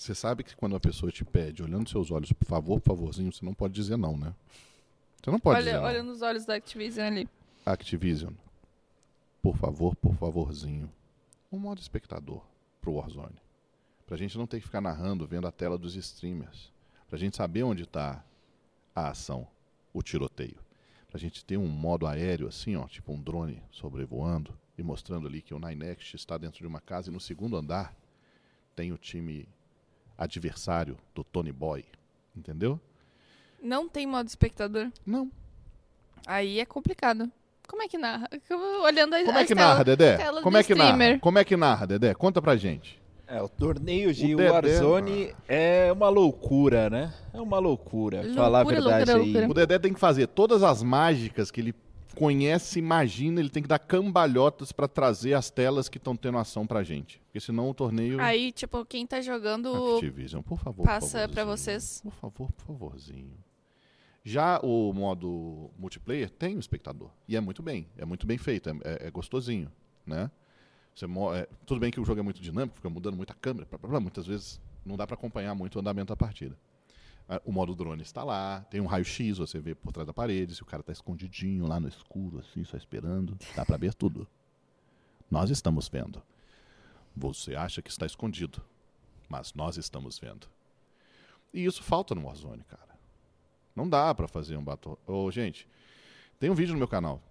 [0.04, 3.32] Você sabe que quando uma pessoa te pede, olhando seus olhos, por favor, por favorzinho,
[3.32, 4.36] você não pode dizer não, né?
[5.24, 5.88] Você não pode dizer olha, não.
[5.88, 7.30] olha nos olhos da Activision ali.
[7.66, 8.34] Activision,
[9.42, 10.92] por favor, por favorzinho,
[11.50, 12.42] um modo espectador
[12.82, 13.42] pro Warzone.
[14.06, 16.70] Pra gente não ter que ficar narrando, vendo a tela dos streamers.
[17.08, 18.26] Pra gente saber onde tá
[18.94, 19.48] a ação,
[19.94, 20.58] o tiroteio.
[21.08, 25.42] Pra gente ter um modo aéreo assim, ó, tipo um drone sobrevoando e mostrando ali
[25.42, 27.96] que o Ninext está dentro de uma casa e no segundo andar
[28.76, 29.48] tem o time
[30.18, 31.86] adversário do Tony Boy.
[32.36, 32.80] Entendeu?
[33.62, 34.90] Não tem modo espectador?
[35.06, 35.30] Não.
[36.26, 37.32] Aí é complicado.
[37.68, 38.30] Como é que narra?
[38.84, 40.18] Olhando a Como é as que tela- narra, Dedé?
[40.42, 40.90] Como é que narra?
[40.92, 41.20] streamer.
[41.20, 42.14] Como é que narra, Dedé?
[42.14, 43.02] Conta pra gente.
[43.26, 47.14] É, o torneio de O Dedé, Warzone é uma loucura, né?
[47.34, 48.18] É uma loucura.
[48.18, 49.24] Loucura, Falar a verdade loucura, aí.
[49.32, 49.50] loucura.
[49.50, 51.74] O Dedé tem que fazer todas as mágicas que ele
[52.16, 56.68] conhece, imagina, ele tem que dar cambalhotas pra trazer as telas que estão tendo ação
[56.68, 57.20] pra gente.
[57.34, 58.22] Porque senão o torneio.
[58.22, 60.86] Aí, tipo, quem tá jogando Activision, por favor.
[60.86, 61.46] passa favorzinho.
[61.48, 62.00] vocês.
[62.04, 63.34] Por favor, por favorzinho.
[64.24, 67.10] Já o modo multiplayer tem o espectador.
[67.28, 67.88] E é muito bem.
[67.98, 68.70] É muito bem feito.
[68.70, 69.72] É, é- é gostosinho.
[70.06, 70.30] Né?
[70.94, 73.36] Você mo- é, tudo bem que o jogo é muito dinâmico, fica mudando muito a
[73.36, 73.66] câmera.
[73.68, 76.56] blá, blá, blá, muitas vezes não dá pra acompanhar muito o andamento da partida.
[77.28, 80.54] Ah, O modo drone está lá, tem um raio-x, você vê por trás da parede,
[80.54, 84.28] se o cara está escondidinho lá no escuro, assim, só esperando, dá pra ver tudo.
[85.32, 86.22] Nós estamos vendo.
[87.16, 88.62] Você acha que está escondido,
[89.30, 90.48] mas nós estamos vendo.
[91.54, 92.94] E isso falta no Warzone, cara.
[93.76, 94.98] Não dá pra fazer um battle.
[95.06, 95.68] Ô, gente,
[96.40, 97.22] tem um vídeo no meu canal.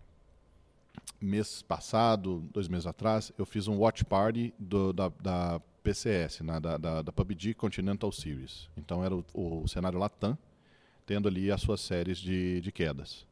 [1.20, 6.60] Mês passado, dois meses atrás, eu fiz um watch party do- da, da PCS, né,
[6.60, 8.68] da, da, da PUBG Continental Series.
[8.76, 10.36] Então era o, o cenário Latam,
[11.06, 13.26] tendo ali as suas séries de, de quedas.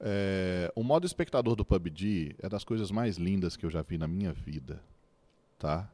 [0.00, 3.96] É, o modo espectador do PUBG é das coisas mais lindas que eu já vi
[3.98, 4.82] na minha vida,
[5.62, 5.88] tá?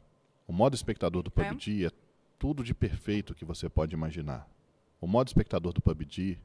[0.47, 1.45] O modo espectador do É?
[1.51, 1.91] PUBG é
[2.39, 4.49] tudo de perfeito que você pode imaginar.
[4.99, 6.39] O modo espectador do PUBG,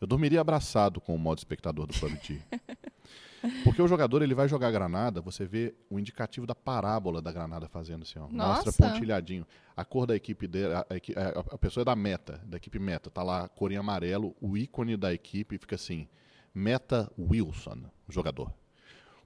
[0.00, 2.40] eu dormiria abraçado com o modo espectador do PUBG.
[3.64, 7.32] Porque o jogador ele vai jogar a granada, você vê o indicativo da parábola da
[7.32, 8.28] granada fazendo assim, ó.
[8.28, 8.72] Mostra Nossa.
[8.72, 9.44] pontilhadinho.
[9.76, 12.78] A cor da equipe dele, a, a a- a pessoa é da meta, da equipe
[12.78, 16.06] meta, tá lá a cor em amarelo, o ícone da equipe fica assim,
[16.54, 18.52] Meta Wilson, o jogador.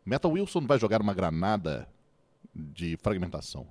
[0.05, 1.87] Meta Wilson vai jogar uma granada
[2.55, 3.67] de fragmentação.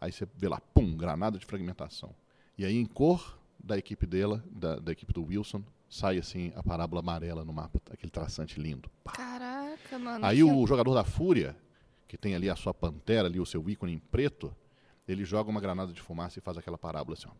[0.00, 2.14] Aí você vê lá, pum, granada de fragmentação.
[2.58, 6.62] E aí em cor da equipe dela, da, da equipe do Wilson, sai assim a
[6.62, 8.90] parábola amarela no mapa, aquele traçante lindo.
[9.02, 9.12] Pá.
[9.12, 10.24] Caraca, mano.
[10.24, 11.56] Aí o jogador da Fúria,
[12.06, 14.54] que tem ali a sua pantera, ali o seu ícone em preto,
[15.06, 17.34] ele joga uma granada de fumaça e faz aquela parábola assim, ó.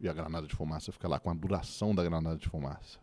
[0.00, 2.98] E a granada de fumaça fica lá com a duração da granada de fumaça.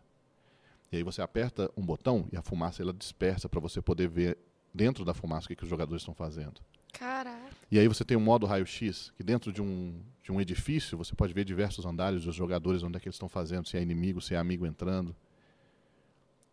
[0.90, 4.38] E aí você aperta um botão e a fumaça ela dispersa para você poder ver
[4.72, 6.60] dentro da fumaça, o que, que os jogadores estão fazendo.
[6.92, 7.50] Caraca.
[7.70, 11.14] E aí você tem o modo raio-x, que dentro de um, de um edifício você
[11.14, 14.20] pode ver diversos andares dos jogadores, onde é que eles estão fazendo, se é inimigo,
[14.20, 15.16] se é amigo entrando.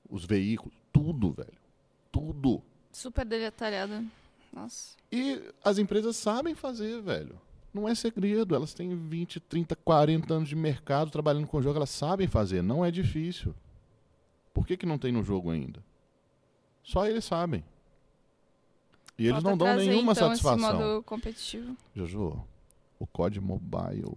[0.09, 1.57] Os veículos, tudo, velho.
[2.11, 2.61] Tudo.
[2.91, 4.03] Super detalhada.
[4.51, 4.97] Nossa.
[5.11, 7.39] E as empresas sabem fazer, velho.
[7.73, 8.55] Não é segredo.
[8.55, 11.77] Elas têm 20, 30, 40 anos de mercado trabalhando com jogo.
[11.77, 12.63] Elas sabem fazer.
[12.63, 13.53] Não é difícil.
[14.53, 15.83] Por que, que não tem no jogo ainda?
[16.83, 17.63] Só eles sabem.
[19.19, 20.69] E eles Falta não dão trazer, nenhuma então, satisfação.
[20.69, 21.75] Esse modo competitivo.
[21.93, 22.41] Jojo,
[22.97, 24.15] o COD Mobile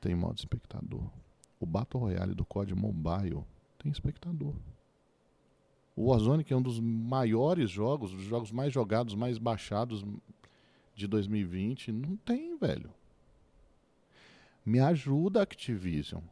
[0.00, 1.02] tem modo espectador.
[1.58, 3.42] O Battle Royale do COD Mobile
[3.78, 4.54] tem espectador.
[5.96, 10.04] O Warzone, que é um dos maiores jogos, dos jogos mais jogados, mais baixados
[10.94, 12.90] de 2020, não tem, velho.
[14.64, 16.22] Me ajuda, Activision.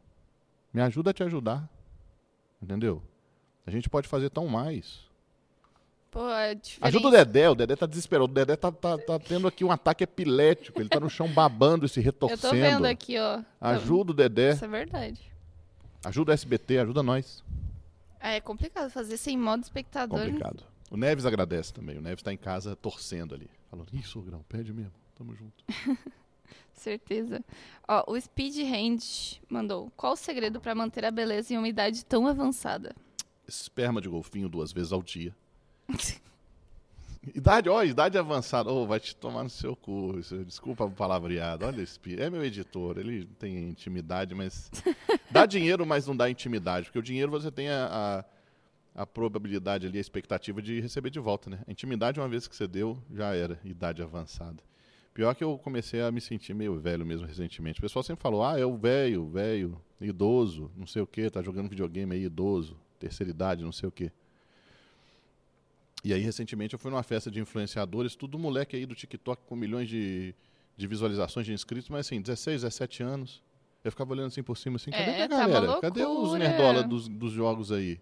[0.73, 1.69] Me ajuda a te ajudar.
[2.61, 3.03] Entendeu?
[3.65, 5.10] A gente pode fazer tão mais.
[6.11, 6.59] Pô, é.
[6.81, 8.25] Ajuda o Dedé, o Dedé tá desesperado.
[8.29, 10.81] O Dedé tá, tá, tá tendo aqui um ataque epilético.
[10.81, 12.41] Ele tá no chão babando e se Eu retorcendo.
[12.41, 13.41] tô vendo aqui, ó.
[13.61, 15.31] Ajuda o Dedé, Isso é verdade.
[16.03, 17.41] ajuda o SBT, ajuda nós.
[18.19, 20.19] É complicado fazer sem modo espectador.
[20.19, 20.63] Complicado.
[20.91, 21.97] O Neves agradece também.
[21.97, 23.49] O Neves tá em casa torcendo ali.
[23.69, 24.91] Falando, ih, sogrão, pede mesmo.
[25.15, 25.63] Tamo junto.
[26.73, 27.41] Certeza.
[27.87, 29.89] Ó, o Speed Hand mandou.
[29.95, 32.93] Qual o segredo pra manter a beleza em uma idade tão avançada?
[33.47, 35.33] Esperma de golfinho duas vezes ao dia.
[37.35, 38.71] Idade, ó, idade avançada.
[38.71, 40.17] Ô, vai te tomar no seu cu.
[40.17, 41.65] isso- Desculpa o palavreado.
[41.65, 44.71] Olha esse É meu editor, ele tem intimidade, mas.
[45.29, 46.87] Dá dinheiro, mas não dá intimidade.
[46.87, 48.25] Porque o dinheiro você tem a,
[48.95, 51.59] a, a probabilidade ali, a expectativa de receber de volta, né?
[51.67, 53.59] A intimidade, uma vez que você deu, já era.
[53.63, 54.61] Idade avançada.
[55.13, 57.79] Pior que eu comecei a me sentir meio velho mesmo recentemente.
[57.79, 61.41] O pessoal sempre falou, ah, é o velho, velho, idoso, não sei o quê, tá
[61.41, 64.09] jogando videogame aí, idoso, terceira idade, não sei o quê.
[66.03, 69.55] E aí, recentemente, eu fui numa festa de influenciadores, tudo moleque aí do TikTok com
[69.55, 70.33] milhões de,
[70.75, 73.41] de visualizações de inscritos, mas assim, 16, 17 anos.
[73.83, 75.81] Eu ficava olhando assim por cima, assim, cadê É, a tá galera?
[75.81, 77.99] Cadê os nerdola dos, dos jogos aí?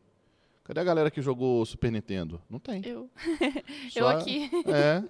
[0.63, 2.41] Cadê a galera que jogou Super Nintendo?
[2.49, 2.81] Não tem.
[2.85, 3.09] Eu.
[3.91, 4.49] Só- Eu aqui.
[4.67, 5.03] É.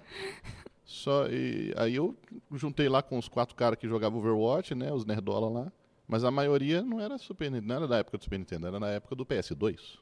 [0.84, 2.16] Só, e, aí eu
[2.52, 4.92] juntei lá com os quatro caras que jogavam Overwatch, né?
[4.92, 5.72] Os nerdola lá.
[6.08, 8.80] Mas a maioria não era Super Nintendo, não era da época do Super Nintendo, era
[8.80, 9.98] na época do PS2.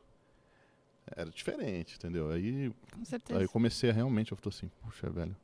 [1.17, 2.31] Era diferente, entendeu?
[2.31, 3.39] Aí, Com certeza.
[3.39, 5.37] aí eu comecei a realmente, eu falei assim, puxa, velho,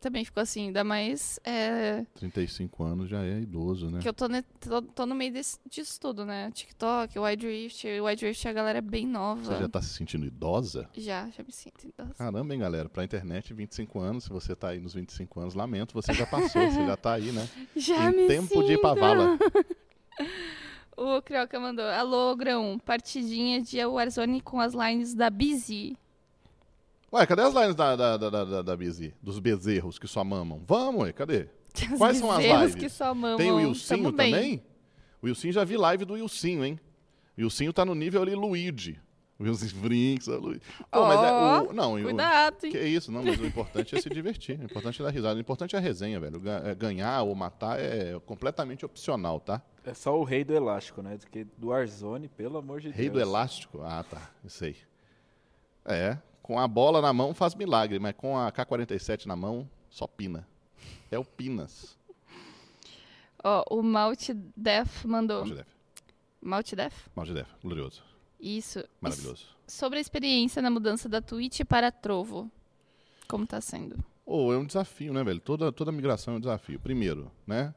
[0.00, 4.00] Também ficou assim, ainda mais é, 35 anos já é idoso, né?
[4.00, 6.50] que eu tô, ne- tô, tô no meio desse, disso tudo, né?
[6.52, 7.86] TikTok, Wide Rift.
[8.00, 9.42] O Wide Rift a galera é bem nova.
[9.44, 10.88] Você já tá se sentindo idosa?
[10.94, 12.14] Já, já me sinto idosa.
[12.14, 12.88] Caramba, hein, galera?
[12.88, 14.24] Pra internet, 25 anos.
[14.24, 17.30] Se você tá aí nos 25 anos, lamento, você já passou, você já tá aí,
[17.30, 17.48] né?
[17.76, 19.00] Já em me tempo de ir pra sinto.
[19.00, 19.38] vala.
[20.96, 21.84] O Crioca mandou.
[21.84, 22.78] Alô, Grão.
[22.84, 25.96] Partidinha de Warzone com as lines da Busy.
[27.12, 29.14] Ué, cadê as lines da, da, da, da, da, Bizi?
[29.22, 30.62] Dos bezerros que só mamam?
[30.66, 31.48] Vamos, ué, cadê?
[31.92, 32.74] Os Quais são as bezerros lives?
[32.74, 33.36] que só mamam.
[33.36, 34.62] Tem o Wilsinho também?
[35.20, 36.80] O Wilsinho já vi live do Wilsinho, hein?
[37.36, 38.98] O Wilsinho tá no nível ali Luigi.
[39.42, 40.60] O Wilsinho Brinks, o Luigi.
[40.90, 42.70] Pô, mas é o, não, o- Cuidado, hein?
[42.70, 44.58] Que isso, não, mas o importante é se divertir.
[44.60, 45.36] O importante é dar risada.
[45.36, 46.40] O importante é a resenha, velho.
[46.64, 49.60] É Ganhar ou matar é completamente opcional, tá?
[49.84, 51.16] É só o rei do elástico, né?
[51.18, 53.14] Porque do Warzone, pelo amor de Rei Deus.
[53.14, 53.80] do elástico?
[53.82, 54.30] Ah, tá.
[54.44, 54.76] Isso aí.
[55.84, 60.06] É, com a bola na mão faz milagre, mas com a K-47 na mão, só
[60.06, 60.46] pina.
[61.10, 61.98] É o Pinas.
[63.42, 65.38] Ó, o Malt Def mandou.
[65.40, 65.68] Maldidef.
[66.40, 67.08] Malt Def?
[67.16, 67.50] Maldidef.
[67.62, 68.04] Glorioso.
[68.42, 68.84] Isso.
[69.00, 69.46] Maravilhoso.
[69.68, 72.50] Sobre a experiência na mudança da Twitch para Trovo.
[73.28, 74.04] Como tá sendo?
[74.26, 75.38] Ou é um desafio, né, velho?
[75.38, 76.80] Toda, toda migração é um desafio.
[76.80, 77.72] Primeiro, né?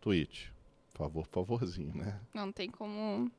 [0.00, 0.46] Twitch.
[0.92, 2.18] Por favor, por favorzinho, né?
[2.32, 3.30] Não tem como.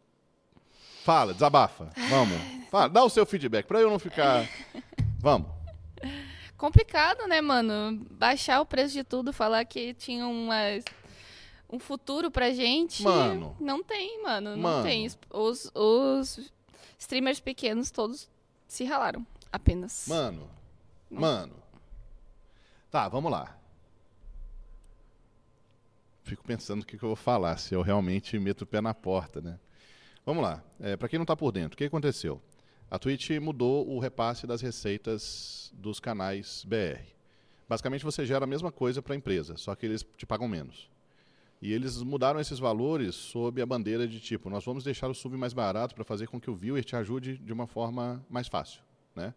[1.03, 1.91] Fala, desabafa.
[2.09, 2.37] Vamos.
[2.69, 4.47] Fala, dá o seu feedback pra eu não ficar.
[5.19, 5.49] Vamos.
[6.57, 8.05] Complicado, né, mano?
[8.11, 10.55] Baixar o preço de tudo, falar que tinha uma,
[11.69, 13.03] um futuro pra gente.
[13.03, 13.55] Mano.
[13.59, 14.51] Não tem, mano.
[14.55, 14.83] Não Mano.
[14.83, 15.07] tem.
[15.29, 16.51] Os, os
[16.97, 18.29] streamers pequenos todos
[18.67, 19.25] se ralaram.
[19.51, 20.05] Apenas.
[20.07, 20.49] Mano.
[21.09, 21.21] Não.
[21.21, 21.55] Mano.
[22.89, 23.55] Tá, vamos lá.
[26.23, 28.93] Fico pensando o que, que eu vou falar, se eu realmente meto o pé na
[28.93, 29.59] porta, né?
[30.25, 30.63] Vamos lá.
[30.79, 32.39] É, para quem não tá por dentro, o que aconteceu?
[32.89, 37.01] A Twitch mudou o repasse das receitas dos canais BR.
[37.67, 40.89] Basicamente, você gera a mesma coisa para a empresa, só que eles te pagam menos.
[41.61, 45.35] E eles mudaram esses valores sob a bandeira de tipo, nós vamos deixar o sub
[45.35, 48.81] mais barato para fazer com que o viewer te ajude de uma forma mais fácil,
[49.13, 49.33] né?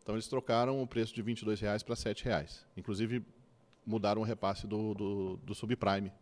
[0.00, 2.64] Então eles trocaram o preço de 22 reais para 7 reais.
[2.76, 3.24] Inclusive
[3.84, 6.12] mudaram o repasse do, do, do subprime,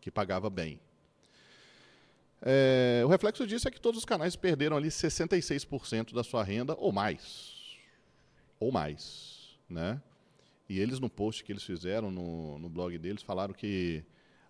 [0.00, 0.78] que pagava bem.
[2.42, 6.74] É, o reflexo disso é que todos os canais perderam ali 66% da sua renda
[6.78, 7.78] ou mais.
[8.60, 10.02] ou mais, né?
[10.68, 14.04] E eles no post que eles fizeram no, no blog deles falaram que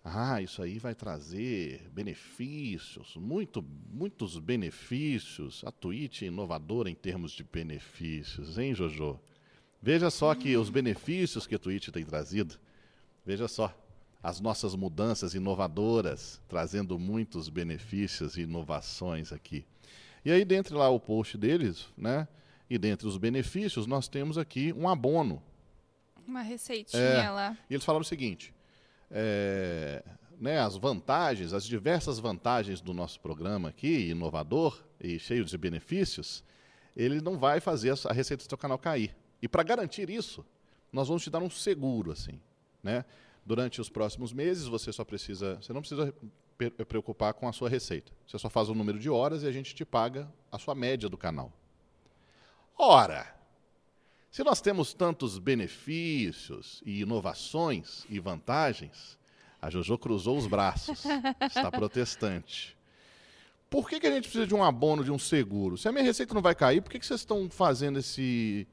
[0.07, 5.63] ah, isso aí vai trazer benefícios, muito, muitos benefícios.
[5.65, 9.19] A Twitch é inovadora em termos de benefícios, hein, Jojo?
[9.81, 12.55] Veja só que os benefícios que a Twitch tem trazido,
[13.25, 13.75] veja só,
[14.21, 19.65] as nossas mudanças inovadoras, trazendo muitos benefícios e inovações aqui.
[20.23, 22.27] E aí, dentre lá o post deles, né,
[22.69, 25.41] e dentre os benefícios, nós temos aqui um abono.
[26.27, 27.29] Uma receitinha É.
[27.29, 27.57] lá.
[27.69, 28.51] E eles falaram o seguinte:
[29.17, 30.03] é,
[30.37, 36.43] né, as vantagens, as diversas vantagens do nosso programa aqui, inovador e cheio de benefícios,
[36.95, 39.15] ele não vai fazer a receita do seu canal cair.
[39.41, 40.45] E para garantir isso,
[40.91, 42.39] nós vamos te dar um seguro, assim,
[42.83, 43.05] né?
[43.45, 46.13] Durante os próximos meses, você só precisa, você não precisa
[46.57, 48.11] pe- preocupar com a sua receita.
[48.27, 51.07] Você só faz o número de horas e a gente te paga a sua média
[51.07, 51.53] do canal.
[52.77, 53.34] Ora,
[54.35, 59.17] se nós temos tantos benefícios e inovações e vantagens,
[59.61, 61.05] a Jojo cruzou os braços,
[61.39, 62.77] está protestante.
[63.69, 65.77] Por que, que a gente precisa de um abono, de um seguro?
[65.77, 68.67] Se a minha receita não vai cair, por que, que vocês estão fazendo esse.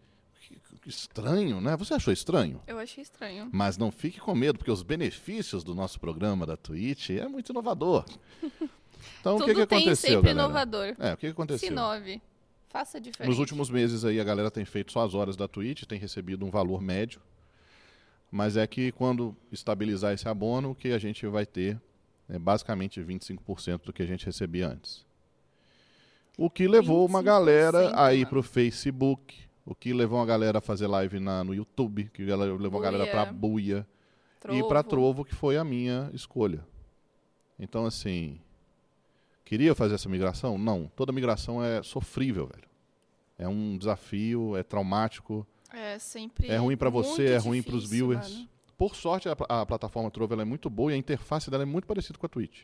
[0.85, 1.77] Estranho, né?
[1.77, 2.61] Você achou estranho?
[2.67, 3.49] Eu achei estranho.
[3.53, 7.53] Mas não fique com medo, porque os benefícios do nosso programa da Twitch é muito
[7.53, 8.05] inovador.
[9.19, 10.49] Então, Tudo o que, que tem aconteceu, sempre galera?
[10.49, 10.97] inovador.
[10.99, 11.69] É, o que, que aconteceu?
[11.69, 12.23] Sinove.
[12.73, 13.29] Faça diferente.
[13.29, 16.47] Nos últimos meses aí a galera tem feito só as horas da Twitch, tem recebido
[16.47, 17.21] um valor médio.
[18.31, 21.79] Mas é que quando estabilizar esse abono, o que a gente vai ter
[22.31, 25.05] é basicamente 25% do que a gente recebia antes.
[26.39, 28.31] O que levou uma 25%, galera a ir mano.
[28.31, 32.81] pro Facebook, o que levou uma galera a fazer live na, no YouTube, que levou
[32.81, 33.87] a galera pra Buia.
[34.43, 36.65] Buia e para Trovo, que foi a minha escolha.
[37.59, 38.41] Então, assim,
[39.53, 40.57] queria fazer essa migração?
[40.57, 40.91] Não.
[40.97, 42.67] Toda migração é sofrível, velho.
[43.39, 46.49] É um desafio, é traumático, É sempre.
[46.49, 48.33] é ruim para você, é ruim para os viewers.
[48.33, 48.49] mano.
[48.79, 51.87] Por sorte, a, a plataforma Trovo é muito boa e a interface dela é muito
[51.87, 52.63] parecida com a Twitch.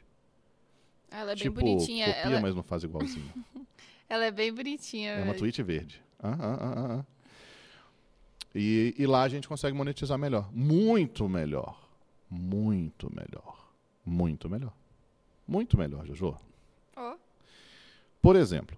[1.10, 2.06] Ela é bem tipo, bonitinha.
[2.06, 3.30] copia, Ela, mas não faz igualzinho.
[4.08, 5.10] ela é bem bonitinha.
[5.10, 5.38] é uma velho.
[5.38, 6.02] Twitch verde.
[6.18, 7.04] Ah, ah, ah, ah, ah.
[8.54, 10.50] E, e lá a gente consegue monetizar melhor.
[10.54, 11.78] Muito melhor.
[12.30, 13.70] Muito melhor.
[14.06, 14.72] Muito melhor.
[15.46, 16.47] Muito melhor, Jojo.
[16.98, 17.16] Ó.
[18.20, 18.76] Por exemplo,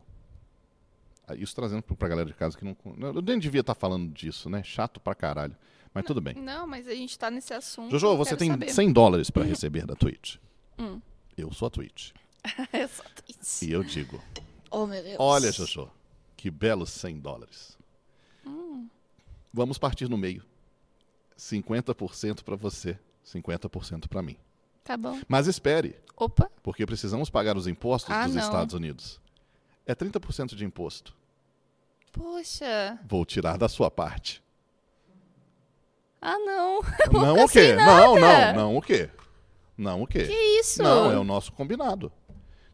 [1.27, 2.77] ah, isso trazendo pra galera de casa que não.
[3.01, 4.63] Eu nem devia estar falando disso, né?
[4.63, 5.57] Chato pra caralho.
[5.95, 6.35] Mas tudo bem.
[6.35, 7.91] Não, mas a gente tá nesse assunto.
[7.91, 8.69] Jojo, você tem saber.
[8.71, 10.37] 100 dólares pra receber da Twitch.
[10.79, 11.01] Hum.
[11.37, 12.13] Eu sou a Twitch.
[12.73, 13.67] Eu sou triste.
[13.67, 14.23] E eu digo:
[14.71, 15.17] Oh, meu Deus.
[15.19, 15.91] olha, Jojo,
[16.37, 17.77] que belos 100 dólares.
[18.47, 18.89] Hum.
[19.53, 20.45] Vamos partir no meio.
[21.37, 24.37] 50% pra você, 50% pra mim.
[24.91, 25.21] Tá bom.
[25.29, 26.51] Mas espere, Opa.
[26.65, 28.43] porque precisamos pagar os impostos Ah, dos não.
[28.43, 29.21] Estados Unidos.
[29.87, 31.15] É 30% de imposto.
[32.13, 32.99] Poxa.
[33.09, 34.43] Vou tirar da sua parte.
[36.21, 36.81] Ah, não.
[37.13, 37.75] Não o quê?
[37.77, 39.09] Não, não, não o quê?
[39.79, 40.25] Não o quê?
[40.27, 40.83] Que isso?
[40.83, 42.13] Não, é o nosso combinado.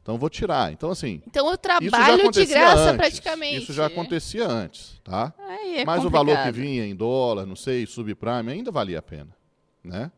[0.02, 0.72] Então vou tirar.
[0.72, 2.96] Então assim, Então eu trabalho de graça antes.
[2.96, 3.58] praticamente.
[3.62, 5.32] Isso já acontecia antes, tá?
[5.76, 6.54] É Mas o valor que complicado.
[6.54, 9.28] vinha em dólar, não sei, subprime, ainda valia a pena,
[9.84, 10.10] né?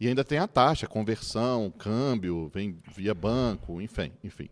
[0.00, 4.48] E ainda tem a taxa, conversão, câmbio, vem via banco, enfim, enfim.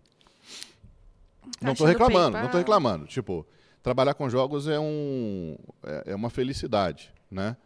[1.60, 2.58] não do reclamando, não PayPal.
[2.58, 3.06] reclamando.
[3.06, 3.46] Tipo,
[3.82, 7.56] trabalhar com jogos é um é, é uma felicidade, né?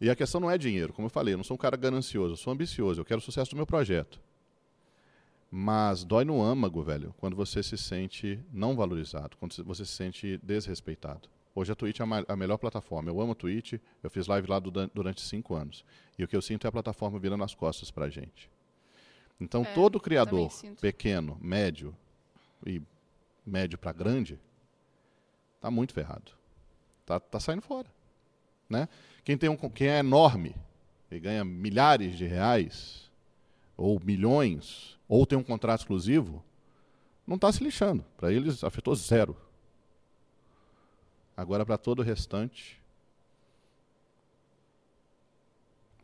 [0.00, 2.34] E a questão não é dinheiro, como eu falei, eu não sou um cara ganancioso,
[2.34, 4.20] eu sou ambicioso, eu quero o sucesso do meu projeto.
[5.50, 10.38] Mas dói no âmago, velho, quando você se sente não valorizado, quando você se sente
[10.42, 11.28] desrespeitado.
[11.58, 13.10] Hoje a Twitch é a, a melhor plataforma.
[13.10, 15.84] Eu amo a Twitch, eu fiz live lá duran- durante cinco anos.
[16.18, 18.50] E o que eu sinto é a plataforma virando as costas pra gente.
[19.40, 20.50] Então É, todo criador,
[20.82, 21.96] pequeno, médio
[22.66, 22.82] e
[23.44, 24.38] médio pra grande,
[25.58, 26.32] tá muito ferrado.
[27.06, 27.88] Tá, tá saindo fora.
[28.68, 28.86] Né?
[29.24, 30.54] Quem, tem um, quem é enorme
[31.10, 33.10] e ganha milhares de reais,
[33.78, 36.44] ou milhões, ou tem um contrato exclusivo,
[37.26, 38.04] não está se lixando.
[38.18, 39.36] Para eles afetou zero.
[41.36, 42.80] Agora, para todo o restante,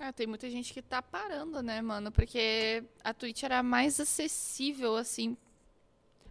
[0.05, 2.11] Ah, tem muita gente que tá parando, né, mano?
[2.11, 5.37] Porque a Twitch era a mais acessível, assim,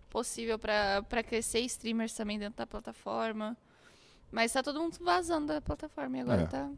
[0.09, 3.55] possível pra crescer streamers também dentro da plataforma.
[4.29, 6.47] Mas tá todo mundo vazando da plataforma e agora É.
[6.47, 6.69] tá.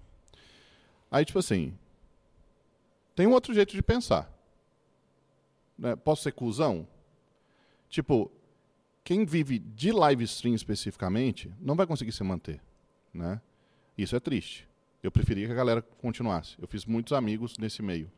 [1.09, 1.75] Aí, tipo assim,
[3.15, 4.31] tem um outro jeito de pensar.
[5.75, 5.95] Né?
[5.95, 6.87] Posso ser cuzão?
[7.89, 8.31] Tipo,
[9.03, 12.61] quem vive de live stream especificamente não vai conseguir se manter.
[13.13, 13.41] Né?
[13.97, 14.67] Isso é triste.
[15.01, 16.55] Eu preferia que a galera continuasse.
[16.59, 18.09] Eu fiz muitos amigos nesse meio.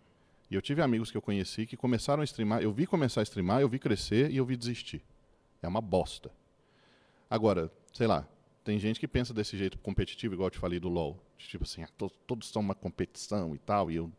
[0.50, 2.62] E eu tive amigos que eu conheci que começaram a streamar.
[2.62, 5.02] Eu vi começar a streamar, eu vi crescer e eu vi desistir.
[5.62, 6.32] É uma bosta.
[7.28, 8.28] Agora, sei lá,
[8.64, 11.20] tem gente que pensa desse jeito competitivo, igual eu te falei do LoL.
[11.38, 14.12] Tipo assim, ah, to- todos são uma competição e tal, e eu...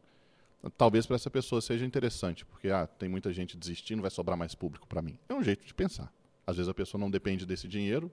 [0.76, 4.52] Talvez para essa pessoa seja interessante, porque ah, tem muita gente desistindo, vai sobrar mais
[4.52, 5.16] público para mim.
[5.28, 6.12] É um jeito de pensar.
[6.47, 8.10] Às vezes a pessoa não depende desse dinheiro,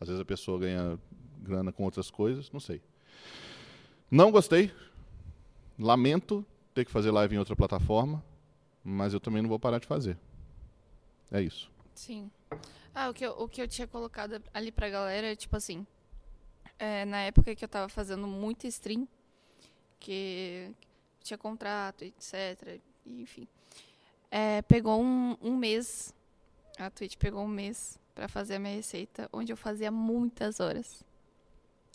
[0.00, 0.98] às vezes a pessoa ganha
[1.40, 2.80] grana com outras coisas, não sei.
[4.10, 4.72] Não gostei.
[5.78, 6.44] Lamento
[6.74, 8.22] ter que fazer live em outra plataforma,
[8.82, 10.18] mas eu também não vou parar de fazer.
[11.30, 11.70] É isso.
[11.94, 12.30] Sim.
[12.94, 15.86] Ah, o que eu, o que eu tinha colocado ali pra galera é tipo assim.
[16.78, 19.06] é, na época que eu tava fazendo muito stream,
[19.98, 20.70] que
[21.22, 22.80] tinha contrato, etc.
[23.06, 23.48] Enfim.
[24.30, 26.14] é, pegou um, um mês.
[26.78, 31.04] A Twitch pegou um mês pra fazer a minha receita, onde eu fazia muitas horas.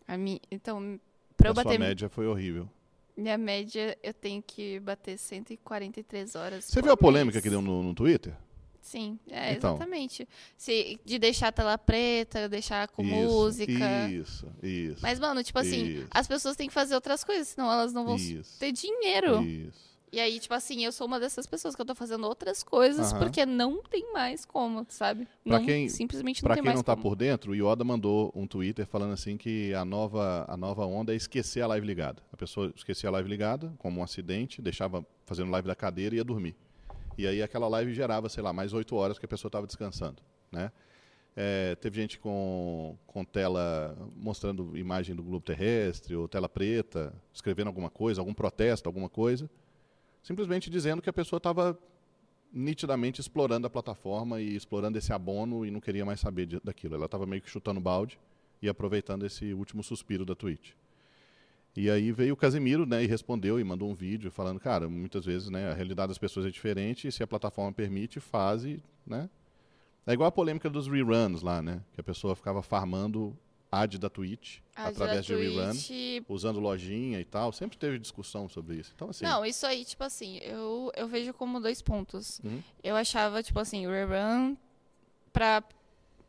[0.07, 0.99] A mi, então,
[1.37, 2.67] pra eu a sua bater média foi horrível.
[3.15, 6.65] minha média, eu tenho que bater 143 horas.
[6.65, 7.43] Você viu a polêmica mês.
[7.43, 8.33] que deu no, no Twitter?
[8.81, 9.71] Sim, é, Então.
[9.75, 10.27] exatamente.
[10.57, 14.09] Se, de deixar a tela preta, deixar com isso, música.
[14.09, 14.99] Isso, isso.
[15.01, 16.07] Mas, mano, tipo assim, Isso.
[16.09, 19.43] as pessoas têm que fazer outras coisas, senão elas não vão isso, ter dinheiro.
[19.43, 19.88] isso.
[20.11, 23.11] E aí, tipo assim, eu sou uma dessas pessoas que eu tô fazendo outras coisas
[23.11, 23.19] Aham.
[23.19, 25.27] porque não tem mais como, sabe?
[25.43, 27.03] Pra não, quem- simplesmente não Pra tem quem mais não tá como.
[27.03, 31.13] por dentro, o Yoda mandou um Twitter falando assim que a nova, a nova onda
[31.13, 32.23] é esquecer a live ligada.
[32.33, 36.17] A pessoa esquecia a live ligada, como um acidente, deixava fazendo live da cadeira e
[36.17, 36.55] ia dormir.
[37.15, 40.23] E aí aquela live gerava, sei lá, mais oito horas que a pessoa estava descansando,
[40.51, 40.71] né?
[41.35, 47.67] É, teve gente com, com tela mostrando imagem do globo terrestre, ou tela preta, escrevendo
[47.67, 49.47] alguma coisa, algum protesto, alguma coisa,
[50.21, 51.77] simplesmente dizendo que a pessoa estava
[52.51, 56.95] nitidamente explorando a plataforma e explorando esse abono e não queria mais saber de- daquilo.
[56.95, 58.19] Ela estava meio que chutando balde
[58.61, 60.71] e aproveitando esse último suspiro da Twitch.
[61.75, 65.25] E aí veio o Casimiro, né, e respondeu e mandou um vídeo falando, cara, muitas
[65.25, 68.63] vezes, né, a realidade das pessoas é diferente e se a plataforma permite, faz
[69.05, 69.29] né?
[70.07, 73.37] É igual a polêmica dos reruns lá, né, que a pessoa ficava farmando
[73.71, 77.51] ad da Twitch A através de da rerun, Twitch, usando lojinha e tal.
[77.51, 78.91] Sempre teve discussão sobre isso.
[78.95, 82.39] Então, assim, Não, isso aí, tipo assim, eu, eu vejo como dois pontos.
[82.43, 82.61] Uhum.
[82.83, 84.55] Eu achava, tipo assim, o rerun
[85.31, 85.63] pra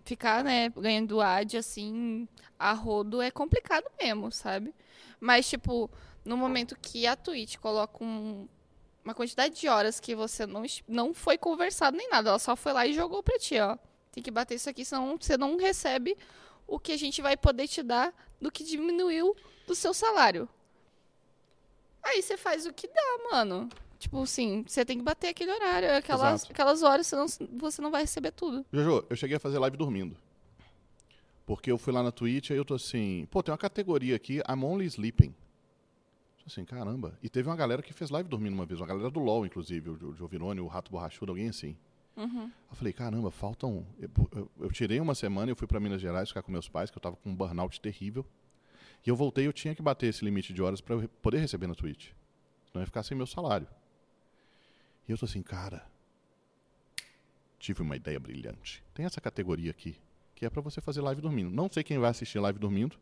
[0.05, 2.27] ficar, né, ganhando ad, assim,
[2.59, 4.75] a rodo é complicado mesmo, sabe?
[5.19, 5.91] Mas, tipo,
[6.25, 8.49] no momento que a Twitch coloca um-
[9.05, 12.73] uma quantidade de horas que você não, não foi conversado nem nada, ela só foi
[12.73, 13.77] lá e jogou pra ti, ó.
[14.13, 16.17] Tem que bater isso aqui, senão você não recebe
[16.71, 20.49] o que a gente vai poder te dar do que diminuiu do seu salário.
[22.03, 23.69] Aí você faz o que dá, mano.
[23.99, 26.53] Tipo assim, você tem que bater aquele horário, aquelas, Exato.
[26.53, 27.27] aquelas horas, senão
[27.59, 28.65] você não vai receber tudo.
[28.73, 30.17] Jojo, eu cheguei a fazer live dormindo.
[31.45, 34.39] Porque eu fui lá na Twitch e eu tô assim, pô, tem uma categoria aqui,
[34.49, 35.35] I'm only sleeping.
[36.39, 37.19] Tô assim, caramba.
[37.21, 39.91] E teve uma galera que fez live dormindo uma vez, uma galera do LoL, inclusive,
[39.91, 41.77] o Jovirone, o Rato Borrachudo, alguém assim.
[42.17, 42.51] Uhum.
[42.71, 43.87] Eu falei, caramba, faltam.
[43.99, 46.91] Eu, eu- eu tirei uma semana e fui pra Minas Gerais ficar com meus pais,
[46.91, 48.25] que eu tava com um burnout terrível.
[49.07, 51.67] E eu voltei eu tinha que bater esse limite de horas pra eu poder receber
[51.67, 52.11] na Twitch.
[52.71, 53.67] Senão ia ficar sem meu salário.
[55.09, 55.87] E eu tô assim, cara.
[57.59, 58.83] Tive uma ideia brilhante.
[58.95, 59.97] Tem essa categoria aqui,
[60.35, 61.51] que é pra você fazer live dormindo.
[61.51, 62.97] Não sei quem vai assistir live dormindo,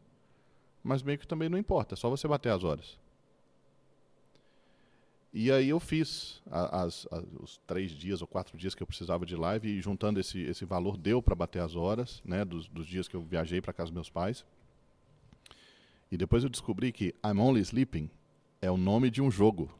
[0.82, 2.98] mas meio que também não importa, é só você bater as horas.
[5.40, 9.24] E aí eu fiz as- a- os três dias ou quatro dias que eu precisava
[9.24, 12.84] de live e juntando esse, esse valor deu para bater as horas, né, dos, dos
[12.84, 14.44] dias que eu viajei para casa dos meus pais.
[16.10, 18.10] E depois eu descobri que I'm Only Sleeping
[18.60, 19.70] é o nome de um jogo.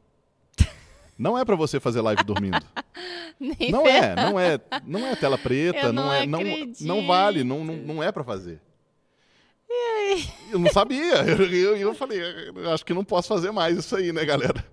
[1.19, 2.65] Não é para você fazer live dormindo.
[3.41, 6.41] Nem Não é, não é, não é tela preta, não, não é, não,
[6.83, 8.61] não vale, não, não, não é para fazer.
[10.53, 11.17] Eu não sabia.
[11.25, 12.21] Eu, eu, eu falei,
[12.55, 14.65] eu acho que não posso fazer mais isso aí, né, galera?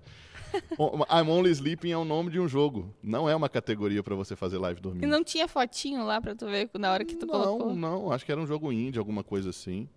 [1.10, 2.94] I'm Only Sleeping é o nome de um jogo.
[3.02, 5.04] Não é uma categoria pra você fazer live dormindo.
[5.04, 7.74] E não tinha fotinho lá pra tu ver na hora que tu não, colocou?
[7.74, 9.88] não, acho que era um jogo indie, alguma coisa assim.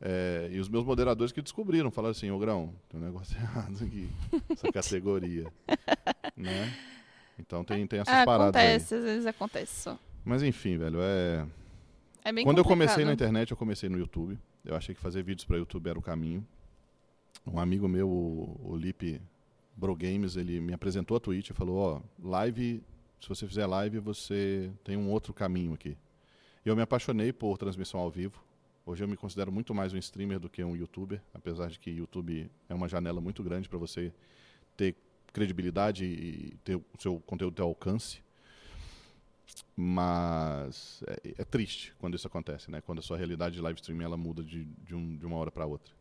[0.00, 3.82] É, e os meus moderadores que descobriram, falaram assim, ô Grão, tem um negócio errado
[3.82, 4.08] aqui,
[4.50, 5.46] essa categoria.
[6.36, 6.74] né?
[7.38, 8.68] Então tem, tem essas Ah, paradas aí.
[8.68, 9.98] acontece, às vezes acontece só.
[10.24, 11.46] Mas enfim, velho, é...
[12.24, 13.06] É bem Quando eu comecei complicado.
[13.06, 14.36] na internet, eu comecei no YouTube.
[14.64, 16.44] Eu achei que fazer vídeos para YouTube era o caminho.
[17.46, 19.20] Um amigo meu, o, o Lipe
[19.76, 22.82] Bro Games, ele me apresentou a Twitch e falou: Ó, live,
[23.20, 25.96] se você fizer live, você tem um outro caminho aqui.
[26.64, 28.42] Eu me apaixonei por transmissão ao vivo.
[28.84, 31.90] Hoje eu me considero muito mais um streamer do que um youtuber, apesar de que
[31.90, 34.12] YouTube é uma janela muito grande para você
[34.76, 34.94] ter
[35.32, 38.20] credibilidade e ter o seu conteúdo ter alcance.
[39.76, 42.80] Mas é, é triste quando isso acontece, né?
[42.80, 45.50] Quando a sua realidade de live streaming ela muda de, de, um- de uma hora
[45.50, 45.92] para outra.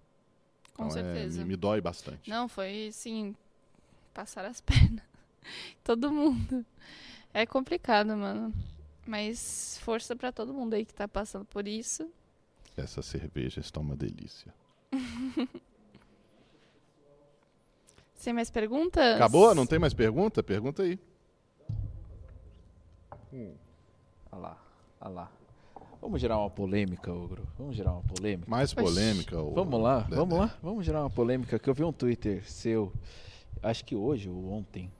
[0.76, 1.40] Com Então, é, certeza.
[1.42, 2.30] me, me dói bastante.
[2.30, 3.36] Não, foi assim,
[4.16, 5.03] passar as pernas.
[5.84, 6.66] todo mundo.
[7.34, 8.52] É complicado, mano.
[9.06, 12.10] Mas força pra todo mundo aí que tá passando por isso.
[12.76, 14.52] Essa cerveja está uma delícia.
[18.16, 19.16] Sem mais perguntas?
[19.16, 19.53] Acabou?
[19.53, 20.42] Não tem mais pergunta?
[20.42, 20.98] Pergunta aí.
[24.32, 24.58] Olha lá,
[25.02, 25.32] olha lá.
[26.02, 27.48] Vamos gerar uma polêmica, Ogro.
[27.58, 28.50] Vamos gerar uma polêmica.
[28.50, 29.42] Mais polêmica.
[29.42, 30.58] o Vamos lá, vamos lá.
[30.61, 32.94] Vamos gerar uma polêmica que eu vi um Twitter seu,
[33.64, 34.92] acho que hoje ou ontem.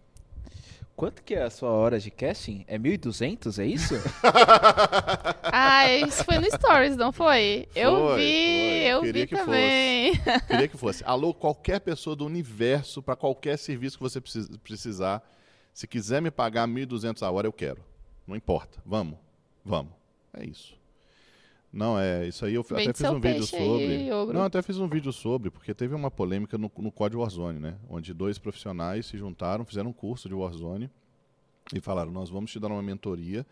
[0.96, 2.64] Quanto que é a sua hora de casting?
[2.68, 3.96] É 1.200, é isso?
[5.58, 7.68] Ah, isso foi no Stories, não foi?
[7.76, 8.84] eu Foi, vi, foi.
[8.88, 10.14] eu Queria vi que também.
[10.48, 11.04] Queria que fosse.
[11.06, 15.22] Alô, qualquer pessoa do universo, para qualquer serviço que você precis- precisar,
[15.74, 17.82] se quiser me pagar 1.200 a hora, eu quero.
[18.28, 18.80] Não importa.
[18.86, 19.18] Vamos.
[19.64, 19.92] Vamos.
[20.34, 20.74] É isso.
[21.76, 22.26] Não, é.
[22.26, 24.12] Isso aí eu até fiz um vídeo aí, sobre.
[24.14, 24.34] ogro.
[24.34, 27.78] Não, até fiz um vídeo sobre, porque teve uma polêmica no, no Código Warzone, né?
[27.90, 30.90] Onde dois profissionais se juntaram, fizeram um curso de Warzone
[31.74, 33.46] e falaram: nós vamos te dar uma mentoria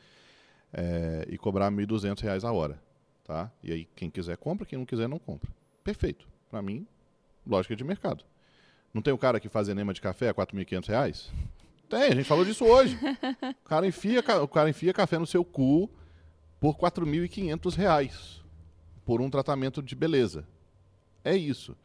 [0.72, 2.82] é, e cobrar 1.200 reais a hora.
[3.26, 3.52] Tá?
[3.61, 5.52] E aí, quem quiser compra, quem não quiser não compra.
[5.84, 6.26] Perfeito.
[6.50, 6.88] Para mim,
[7.45, 8.24] lógica de mercado.
[8.93, 11.32] Não tem o cara que faz enema de café a 4.500 reais?
[11.90, 12.98] Tem, a gente falou disso hoje.
[13.66, 15.90] O cara enfia, o cara enfia café no seu cu
[16.64, 18.42] por 4.500 reais
[19.03, 20.48] por um tratamento de beleza.
[21.22, 21.75] É isso.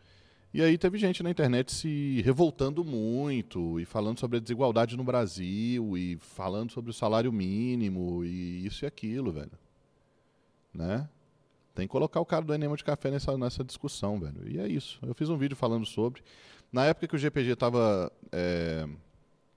[0.54, 5.02] E aí teve gente na internet se revoltando muito e falando sobre a desigualdade no
[5.02, 9.50] Brasil e falando sobre o salário mínimo e isso e aquilo, velho.
[10.72, 11.08] Né?
[11.74, 14.48] Tem que colocar o cara do enema de café nessa, nessa discussão, velho.
[14.48, 15.00] E é isso.
[15.02, 16.22] Eu fiz um vídeo falando sobre.
[16.70, 18.12] Na época que o GPG tava.
[18.30, 18.88] é,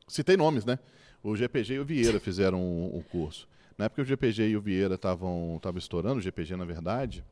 [0.08, 0.80] Citei nomes, né?
[1.22, 3.48] O GPG e o Vieira fizeram o um, curso.
[3.78, 7.24] Na época que o GPG e o Vieira estavam estourando, o GPG na verdade,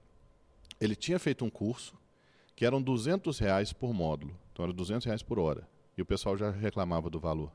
[0.80, 1.94] ele tinha feito um curso
[2.56, 4.36] que eram 200 reais por módulo.
[4.52, 5.68] Então era 200 reais por hora.
[5.98, 7.52] E o pessoal já reclamava do valor.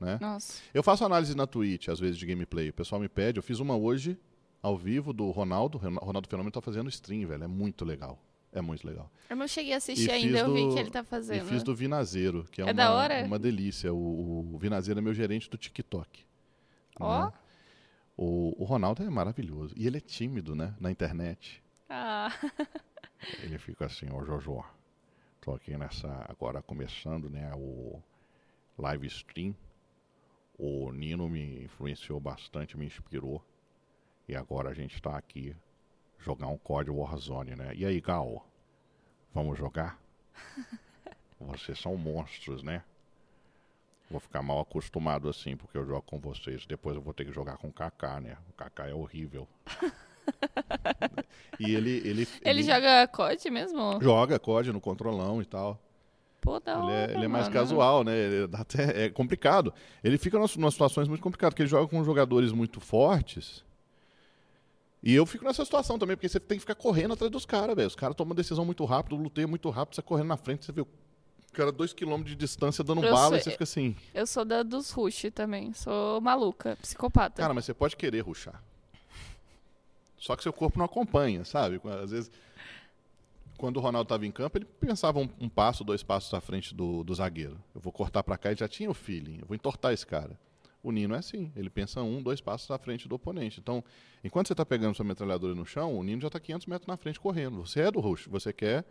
[0.00, 0.18] Né?
[0.20, 0.62] Nossa.
[0.72, 2.68] Eu faço análise na Twitch, às vezes, de gameplay.
[2.68, 3.38] O pessoal me pede.
[3.38, 4.16] Eu fiz uma hoje,
[4.62, 5.76] ao vivo, do Ronaldo.
[5.78, 7.42] Ron- Ronaldo Fenômeno tá fazendo stream, velho.
[7.44, 8.18] É muito legal.
[8.52, 9.10] É muito legal.
[9.28, 11.46] Eu não cheguei a assistir E ainda, fiz eu vi do- que ele tá fazendo.
[11.46, 13.92] E fiz do Vinazeiro, que é, É uma, uma delícia.
[13.92, 16.24] O, o Vinazeiro é meu gerente do TikTok.
[17.00, 17.24] Ó.
[17.26, 17.32] né?
[18.20, 19.72] O, o Ronaldo é maravilhoso.
[19.76, 20.74] E ele é tímido, né?
[20.80, 21.62] Na internet.
[21.88, 22.28] Ah,
[23.40, 24.64] Ele fica assim, ó, Jojo.
[25.40, 26.26] Tô aqui nessa.
[26.28, 27.52] Agora começando, né?
[27.54, 28.02] O
[28.76, 29.54] live stream.
[30.58, 33.40] O Nino me influenciou bastante, me inspirou.
[34.26, 35.54] E agora a gente tá aqui
[36.18, 37.72] jogar um código Warzone, né?
[37.76, 38.44] E aí, Gal?
[39.32, 39.96] Vamos jogar?
[41.38, 42.82] Vocês são monstros, né?
[44.10, 46.64] Vou ficar mal acostumado assim, porque eu jogo com vocês.
[46.66, 48.36] Depois eu vou ter que jogar com o Kaká, né?
[48.48, 49.46] O Kaká é horrível.
[51.60, 53.98] e ele, ele, ele joga COD mesmo?
[54.00, 55.78] joga COD no controlão e tal.
[56.40, 58.16] Pô, da Ele hora, é, ele é mais casual, né?
[58.16, 59.74] Ele dá até, é complicado.
[60.02, 63.64] Ele fica nas, nas situações muito complicadas, porque ele joga com jogadores muito fortes.
[65.02, 67.76] E eu fico nessa situação também, porque você tem que ficar correndo atrás dos caras,
[67.76, 67.88] velho.
[67.88, 70.80] Os caras tomam decisão muito rápido, luteia muito rápido, você correndo na frente, você vê
[70.80, 70.88] o
[71.52, 73.96] cara dois quilômetros de distância dando Eu bala sou- e você fica assim.
[74.14, 75.72] Eu sou da dos Rush também.
[75.72, 77.40] Sou maluca, psicopata.
[77.42, 78.62] Cara, mas você pode querer ruxar.
[80.16, 81.80] Só que seu corpo não acompanha, sabe?
[82.02, 82.30] Às vezes,
[83.56, 86.74] quando o Ronaldo estava em campo, ele pensava um, um passo, dois passos à frente
[86.74, 87.56] do, do zagueiro.
[87.74, 89.38] Eu vou cortar para cá e já tinha o feeling.
[89.40, 90.38] Eu vou entortar esse cara.
[90.82, 91.52] O Nino é assim.
[91.56, 93.60] Ele pensa um, dois passos à frente do oponente.
[93.60, 93.82] Então,
[94.24, 96.96] enquanto você está pegando sua metralhadora no chão, o Nino já está 500 metros na
[96.96, 97.64] frente correndo.
[97.66, 98.26] Você é do rush.
[98.28, 98.84] Você quer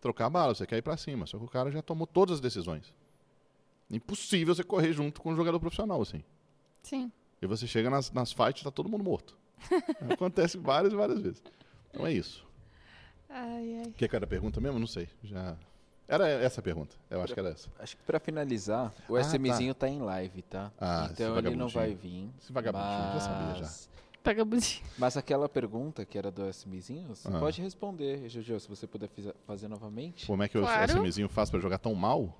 [0.00, 1.26] trocar a bala, você quer ir para cima.
[1.26, 2.92] Só que o cara já tomou todas as decisões.
[3.90, 6.22] Impossível você correr junto com um jogador profissional, assim.
[6.82, 7.10] Sim.
[7.42, 9.36] E você chega nas, nas fights, tá todo mundo morto.
[10.10, 11.42] Acontece várias e várias vezes.
[11.90, 12.46] Então é isso.
[13.28, 13.86] Ai, ai.
[13.88, 14.78] O que era a pergunta mesmo?
[14.78, 15.08] Não sei.
[15.22, 15.56] Já.
[16.06, 16.96] Era essa a pergunta.
[17.08, 17.68] Eu acho que era essa.
[17.78, 19.88] Acho que pra finalizar, o Ah, SMzinho tá.
[19.88, 20.72] em live, tá?
[20.80, 22.28] Ah, esse então ele não vai vir.
[22.40, 23.70] Esse vagabundinho, já sabia já.
[24.22, 24.82] Mas- Vagabundinho.
[24.98, 27.38] Mas aquela pergunta que era do SMzinho, você Ah.
[27.38, 29.08] pode responder, Jojo, se você puder
[29.46, 30.26] fazer novamente.
[30.26, 30.82] Como é que Claro.
[30.82, 32.36] o SMzinho faz pra jogar tão mal?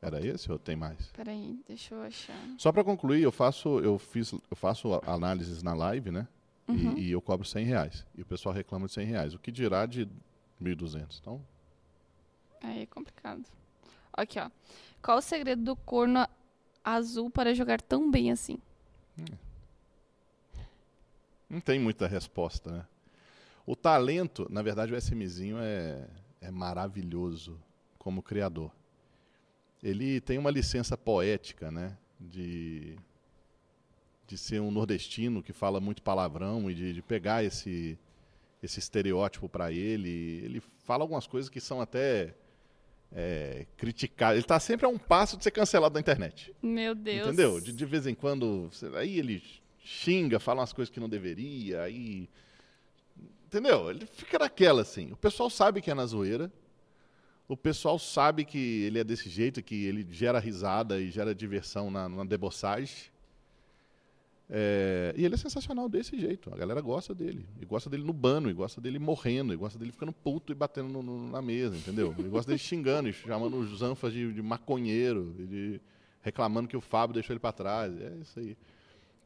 [0.00, 1.08] Era esse ou tem mais?
[1.12, 2.36] Peraí, deixa eu achar.
[2.56, 6.28] Só pra concluir, eu faço, eu fiz, eu faço análises na live, né?
[6.68, 6.98] E- Uhum.
[6.98, 8.06] E, eu cobro 100 reais.
[8.14, 9.34] E o pessoal reclama de 100 reais.
[9.34, 10.08] O que dirá de
[10.60, 11.18] 1.200?
[11.20, 11.44] Então,
[12.60, 13.44] Aí é complicado.
[14.12, 14.50] Aqui, ó.
[15.00, 16.26] Qual o segredo do corno
[16.84, 18.58] azul para jogar tão bem assim?
[21.48, 22.86] Não tem muita resposta, né?
[23.66, 26.08] O talento, na verdade, o SMzinho é,
[26.40, 27.60] é maravilhoso
[27.98, 28.70] como criador.
[29.82, 31.96] Ele tem uma licença poética, né?
[32.18, 32.96] De,
[34.26, 37.98] de ser um nordestino que fala muito palavrão e de, de pegar esse,
[38.62, 40.42] esse estereótipo para ele.
[40.44, 42.34] Ele fala algumas coisas que são até
[43.12, 44.36] é, criticadas.
[44.36, 46.54] Ele está sempre a um passo de ser cancelado na internet.
[46.62, 47.28] Meu Deus.
[47.28, 47.60] Entendeu?
[47.60, 49.42] De, de vez em quando, aí ele
[49.88, 52.28] xinga, fala umas coisas que não deveria, aí
[53.48, 53.88] Entendeu?
[53.88, 55.10] Ele fica naquela, assim.
[55.10, 56.52] O pessoal sabe que é na zoeira.
[57.48, 61.90] O pessoal sabe que ele é desse jeito, que ele gera risada e gera diversão
[61.90, 63.06] na, na debossagem.
[64.50, 66.52] É, e ele é sensacional desse jeito.
[66.52, 67.46] A galera gosta dele.
[67.58, 70.54] E gosta dele no bano, e gosta dele morrendo, e gosta dele ficando puto e
[70.54, 72.14] batendo no, no, na mesa, entendeu?
[72.18, 75.80] E gosta dele xingando, e chamando os Zanfas de, de maconheiro, de,
[76.20, 77.98] reclamando que o Fábio deixou ele para trás.
[77.98, 78.56] É isso aí.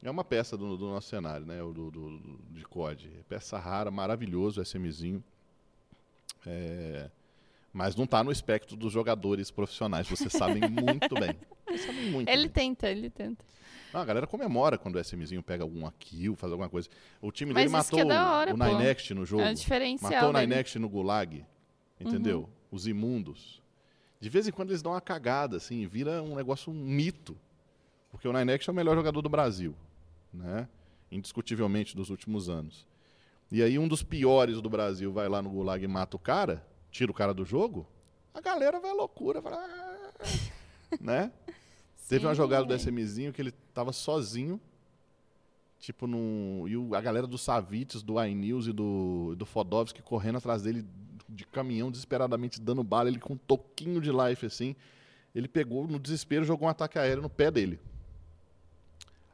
[0.03, 1.63] É uma peça do, do nosso cenário, né?
[1.63, 3.09] O do, do, de COD.
[3.21, 5.23] É peça rara, maravilhoso o SMzinho.
[6.45, 7.09] É,
[7.73, 11.37] mas não está no espectro dos jogadores profissionais, vocês sabem muito bem.
[11.79, 12.51] Sabem muito Ele bem.
[12.51, 13.45] tenta, ele tenta.
[13.95, 16.89] A galera comemora quando o SMzinho pega alguma kill, faz alguma coisa.
[17.21, 18.57] O time Mas dele isso que matou é hora, o.
[18.57, 19.43] Ninext no jogo.
[19.43, 20.33] É diferencial Matou o.
[20.33, 21.45] Ninext no Gulag.
[22.01, 22.41] Entendeu?
[22.41, 22.49] Uhum.
[22.71, 23.63] Os imundos.
[24.19, 27.37] De vez em quando eles dão uma cagada, assim, vira um negócio, um mito.
[28.11, 29.75] Porque o Ninext é o melhor jogador do Brasil.
[30.33, 30.69] Né?
[31.11, 32.87] Indiscutivelmente dos últimos anos.
[33.51, 36.67] E aí um dos piores do Brasil vai lá no Gulag e mata o cara,
[36.91, 37.87] tira o cara do jogo,
[38.33, 39.69] a galera vai à loucura, vai lá,
[41.01, 41.31] né?
[42.09, 42.75] Teve uma Sim, jogada do.
[42.75, 44.61] SMzinho que ele tava sozinho,
[45.79, 46.67] tipo num.
[46.69, 50.85] E o- a galera do Savits, do iNews e do, do Fodovski correndo atrás dele
[51.29, 54.77] de caminhão, desesperadamente dando bala, ele com um toquinho de life assim.
[55.35, 57.79] Ele pegou no desespero, jogou um ataque aéreo no pé dele.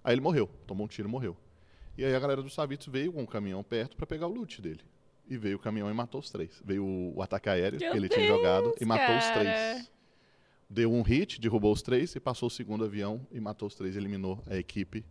[0.03, 1.37] Aí ele morreu, tomou um tiro e morreu.
[1.97, 4.63] E aí a galera do Savits veio com o caminhão perto pra pegar o loot
[4.63, 4.81] dele.
[5.29, 6.63] E veio o caminhão e matou os três.
[6.65, 9.91] Veio o, ataque aéreo Meu que ele tinha jogado e Deus, matou os três.
[10.71, 13.97] Deu um hit, derrubou os três e passou o segundo avião e matou os três,
[13.97, 15.05] eliminou a equipe,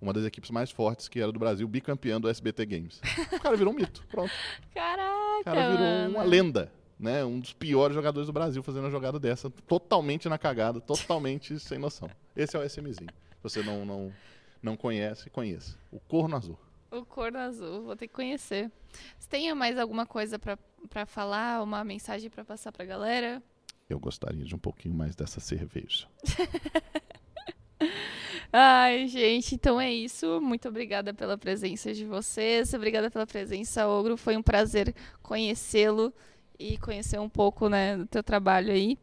[0.00, 3.00] uma das equipes mais fortes que era do Brasil, bicampeã do SBT Games.
[3.32, 4.32] O cara virou um mito, pronto.
[4.74, 6.10] Caraca, O cara virou mano.
[6.16, 7.24] uma lenda, né?
[7.24, 11.78] Um dos piores jogadores do Brasil fazendo uma jogada dessa, totalmente na cagada, totalmente sem
[11.78, 12.10] noção.
[12.36, 13.10] Esse é o SMzinho.
[13.48, 14.12] Você não, não,
[14.60, 15.78] não conhece, conheça.
[15.92, 16.58] O Corno Azul.
[16.90, 18.72] O Corno Azul, vou ter que conhecer.
[19.16, 23.40] Você tem mais alguma coisa pra falar, uma mensagem pra passar pra galera?
[23.88, 26.08] Eu gostaria de um pouquinho mais dessa cerveja.
[28.52, 30.40] Ai, gente, então é isso.
[30.40, 32.74] Muito obrigada pela presença de vocês.
[32.74, 34.16] Obrigada pela presença, Ogro.
[34.16, 34.92] Foi um prazer
[35.22, 36.12] conhecê-lo
[36.58, 38.98] e conhecer um pouco, né, do teu trabalho aí.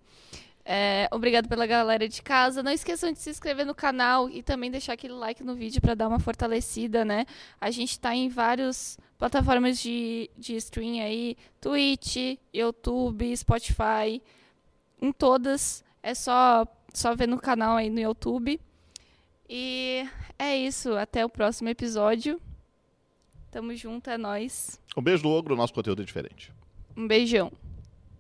[0.66, 2.64] É, obrigado pela galera de casa.
[2.64, 5.94] Não esqueçam de se inscrever no canal e também deixar aquele like no vídeo para
[5.94, 7.26] dar uma fortalecida, né?
[7.60, 14.22] A gente tá em várias plataformas de, de stream aí, Twitch, YouTube, Spotify,
[15.02, 15.84] em todas.
[16.02, 18.60] É só só ver no canal aí no YouTube.
[19.50, 20.08] E
[20.40, 20.96] é isso.
[20.96, 22.40] Até o próximo episódio.
[23.52, 24.80] Tamo junto, é nóis.
[24.96, 26.52] Um beijo do Ogro, nosso conteúdo é diferente.
[26.96, 27.52] Um beijão.